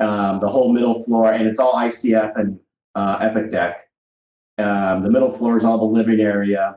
Um, 0.00 0.40
the 0.40 0.48
whole 0.48 0.72
middle 0.72 1.04
floor, 1.04 1.32
and 1.32 1.46
it's 1.46 1.60
all 1.60 1.74
ICF 1.74 2.40
and 2.40 2.58
uh, 2.96 3.18
Epic 3.20 3.52
Deck. 3.52 3.88
Um, 4.58 5.04
the 5.04 5.10
middle 5.10 5.32
floor 5.32 5.56
is 5.56 5.64
all 5.64 5.78
the 5.78 5.94
living 5.94 6.18
area. 6.18 6.76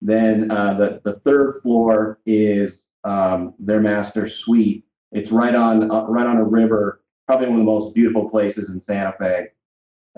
Then 0.00 0.50
uh, 0.50 0.74
the, 0.74 1.00
the 1.04 1.20
third 1.20 1.60
floor 1.62 2.18
is 2.26 2.82
um, 3.04 3.54
their 3.60 3.80
master 3.80 4.28
suite 4.28 4.84
it's 5.12 5.30
right 5.30 5.54
on 5.54 5.90
uh, 5.90 6.04
right 6.04 6.26
on 6.26 6.38
a 6.38 6.44
river, 6.44 7.02
probably 7.26 7.48
one 7.48 7.60
of 7.60 7.66
the 7.66 7.70
most 7.70 7.94
beautiful 7.94 8.28
places 8.28 8.70
in 8.70 8.80
Santa 8.80 9.14
Fe, 9.18 9.48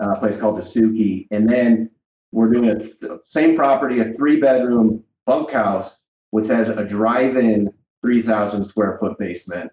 uh, 0.01 0.11
a 0.11 0.19
place 0.19 0.37
called 0.37 0.57
Tesuque. 0.57 1.27
And 1.31 1.47
then 1.49 1.91
we're 2.31 2.49
doing 2.49 2.69
a 2.69 2.79
th- 2.79 3.19
same 3.25 3.55
property, 3.55 3.99
a 3.99 4.05
three 4.05 4.39
bedroom 4.39 5.03
bunkhouse, 5.25 5.99
which 6.31 6.47
has 6.47 6.69
a 6.69 6.83
drive-in 6.83 7.71
3,000 8.01 8.65
square 8.65 8.97
foot 8.99 9.17
basement, 9.17 9.71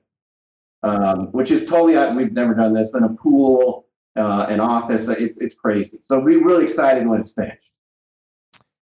um, 0.83 1.27
which 1.33 1.51
is 1.51 1.68
totally 1.68 1.97
uh, 1.97 2.14
we've 2.14 2.33
never 2.33 2.55
done 2.55 2.75
this. 2.75 2.93
Then 2.93 3.05
a 3.05 3.11
pool, 3.11 3.87
uh, 4.16 4.47
an 4.49 4.61
office. 4.61 5.09
It's 5.09 5.39
it's 5.39 5.55
crazy. 5.55 6.01
So 6.09 6.18
we're 6.18 6.45
really 6.45 6.64
excited 6.64 7.07
when 7.07 7.20
it's 7.20 7.31
finished. 7.31 7.70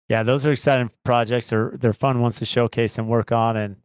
Yeah, 0.09 0.23
those 0.23 0.45
are 0.45 0.51
exciting 0.51 0.91
projects. 1.03 1.49
They're 1.49 1.73
they're 1.75 1.93
fun 1.93 2.21
ones 2.21 2.37
to 2.37 2.45
showcase 2.45 2.97
and 2.97 3.07
work 3.07 3.31
on, 3.31 3.57
and 3.57 3.75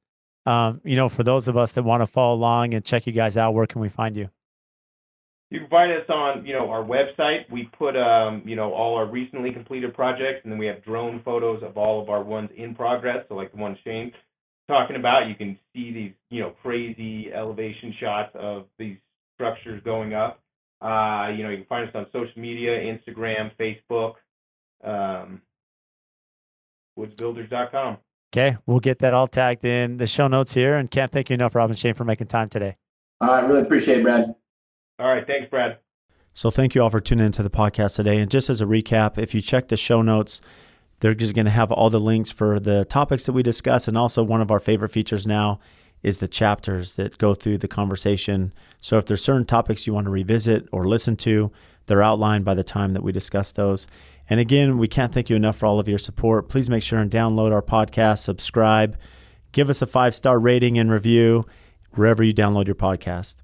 um, 0.46 0.80
you 0.84 0.96
know, 0.96 1.08
for 1.08 1.22
those 1.22 1.48
of 1.48 1.56
us 1.56 1.72
that 1.72 1.82
want 1.82 2.02
to 2.02 2.06
follow 2.06 2.34
along 2.34 2.74
and 2.74 2.84
check 2.84 3.06
you 3.06 3.12
guys 3.12 3.36
out, 3.36 3.52
where 3.52 3.66
can 3.66 3.80
we 3.80 3.88
find 3.88 4.16
you? 4.16 4.30
You 5.50 5.60
can 5.60 5.68
find 5.68 5.92
us 5.92 6.08
on, 6.08 6.46
you 6.46 6.52
know, 6.52 6.70
our 6.70 6.84
website. 6.84 7.50
We 7.50 7.64
put, 7.76 7.96
um, 7.96 8.42
you 8.46 8.54
know, 8.54 8.72
all 8.72 8.96
our 8.96 9.06
recently 9.06 9.52
completed 9.52 9.94
projects, 9.94 10.40
and 10.44 10.52
then 10.52 10.58
we 10.58 10.66
have 10.66 10.82
drone 10.84 11.20
photos 11.24 11.62
of 11.64 11.76
all 11.76 12.00
of 12.00 12.08
our 12.08 12.22
ones 12.22 12.50
in 12.56 12.74
progress. 12.74 13.24
So, 13.28 13.34
like 13.34 13.50
the 13.50 13.58
one 13.58 13.76
Shane 13.84 14.12
talking 14.68 14.96
about, 14.96 15.28
you 15.28 15.34
can 15.34 15.58
see 15.74 15.92
these, 15.92 16.12
you 16.30 16.40
know, 16.40 16.50
crazy 16.62 17.32
elevation 17.32 17.92
shots 17.98 18.30
of 18.34 18.66
these 18.78 18.96
structures 19.34 19.82
going 19.84 20.14
up. 20.14 20.40
Uh, 20.80 21.28
you 21.36 21.42
know, 21.42 21.50
you 21.50 21.58
can 21.58 21.66
find 21.66 21.88
us 21.88 21.94
on 21.94 22.06
social 22.12 22.40
media, 22.40 22.70
Instagram, 22.70 23.50
Facebook, 23.58 24.14
um, 24.84 25.42
woodsbuilders.com. 26.98 27.98
Okay, 28.32 28.56
we'll 28.66 28.80
get 28.80 29.00
that 29.00 29.12
all 29.12 29.26
tagged 29.26 29.64
in 29.64 29.96
the 29.96 30.06
show 30.06 30.28
notes 30.28 30.54
here. 30.54 30.76
And 30.76 30.90
can't 30.90 31.10
thank 31.10 31.30
you 31.30 31.34
enough, 31.34 31.54
Rob 31.54 31.70
and 31.70 31.78
Shane, 31.78 31.94
for 31.94 32.04
making 32.04 32.28
time 32.28 32.48
today. 32.48 32.76
I 33.20 33.40
really 33.40 33.62
appreciate 33.62 33.98
it, 33.98 34.02
Brad. 34.04 34.34
All 34.98 35.08
right, 35.08 35.26
thanks, 35.26 35.50
Brad. 35.50 35.78
So 36.32 36.50
thank 36.50 36.74
you 36.74 36.82
all 36.82 36.90
for 36.90 37.00
tuning 37.00 37.26
into 37.26 37.42
the 37.42 37.50
podcast 37.50 37.96
today. 37.96 38.18
And 38.18 38.30
just 38.30 38.48
as 38.48 38.60
a 38.60 38.66
recap, 38.66 39.18
if 39.18 39.34
you 39.34 39.40
check 39.40 39.68
the 39.68 39.76
show 39.76 40.00
notes, 40.00 40.40
they're 41.00 41.14
just 41.14 41.34
going 41.34 41.46
to 41.46 41.50
have 41.50 41.72
all 41.72 41.90
the 41.90 41.98
links 41.98 42.30
for 42.30 42.60
the 42.60 42.84
topics 42.84 43.24
that 43.24 43.32
we 43.32 43.42
discuss, 43.42 43.88
and 43.88 43.98
also 43.98 44.22
one 44.22 44.40
of 44.40 44.50
our 44.50 44.60
favorite 44.60 44.92
features 44.92 45.26
now 45.26 45.58
is 46.02 46.18
the 46.18 46.28
chapters 46.28 46.94
that 46.94 47.18
go 47.18 47.34
through 47.34 47.58
the 47.58 47.68
conversation. 47.68 48.52
So 48.80 48.96
if 48.96 49.06
there's 49.06 49.24
certain 49.24 49.44
topics 49.44 49.86
you 49.86 49.92
want 49.92 50.04
to 50.06 50.10
revisit 50.10 50.68
or 50.72 50.84
listen 50.84 51.16
to, 51.16 51.50
they're 51.86 52.02
outlined 52.02 52.44
by 52.44 52.54
the 52.54 52.64
time 52.64 52.92
that 52.92 53.02
we 53.02 53.12
discuss 53.12 53.52
those. 53.52 53.86
And 54.30 54.38
again, 54.38 54.78
we 54.78 54.86
can't 54.86 55.12
thank 55.12 55.28
you 55.28 55.34
enough 55.36 55.56
for 55.56 55.66
all 55.66 55.80
of 55.80 55.88
your 55.88 55.98
support. 55.98 56.48
Please 56.48 56.70
make 56.70 56.84
sure 56.84 57.00
and 57.00 57.10
download 57.10 57.50
our 57.50 57.62
podcast, 57.62 58.18
subscribe, 58.18 58.96
give 59.50 59.68
us 59.68 59.82
a 59.82 59.86
five 59.86 60.14
star 60.14 60.38
rating 60.38 60.78
and 60.78 60.90
review 60.90 61.44
wherever 61.90 62.22
you 62.22 62.32
download 62.32 62.66
your 62.66 62.76
podcast. 62.76 63.36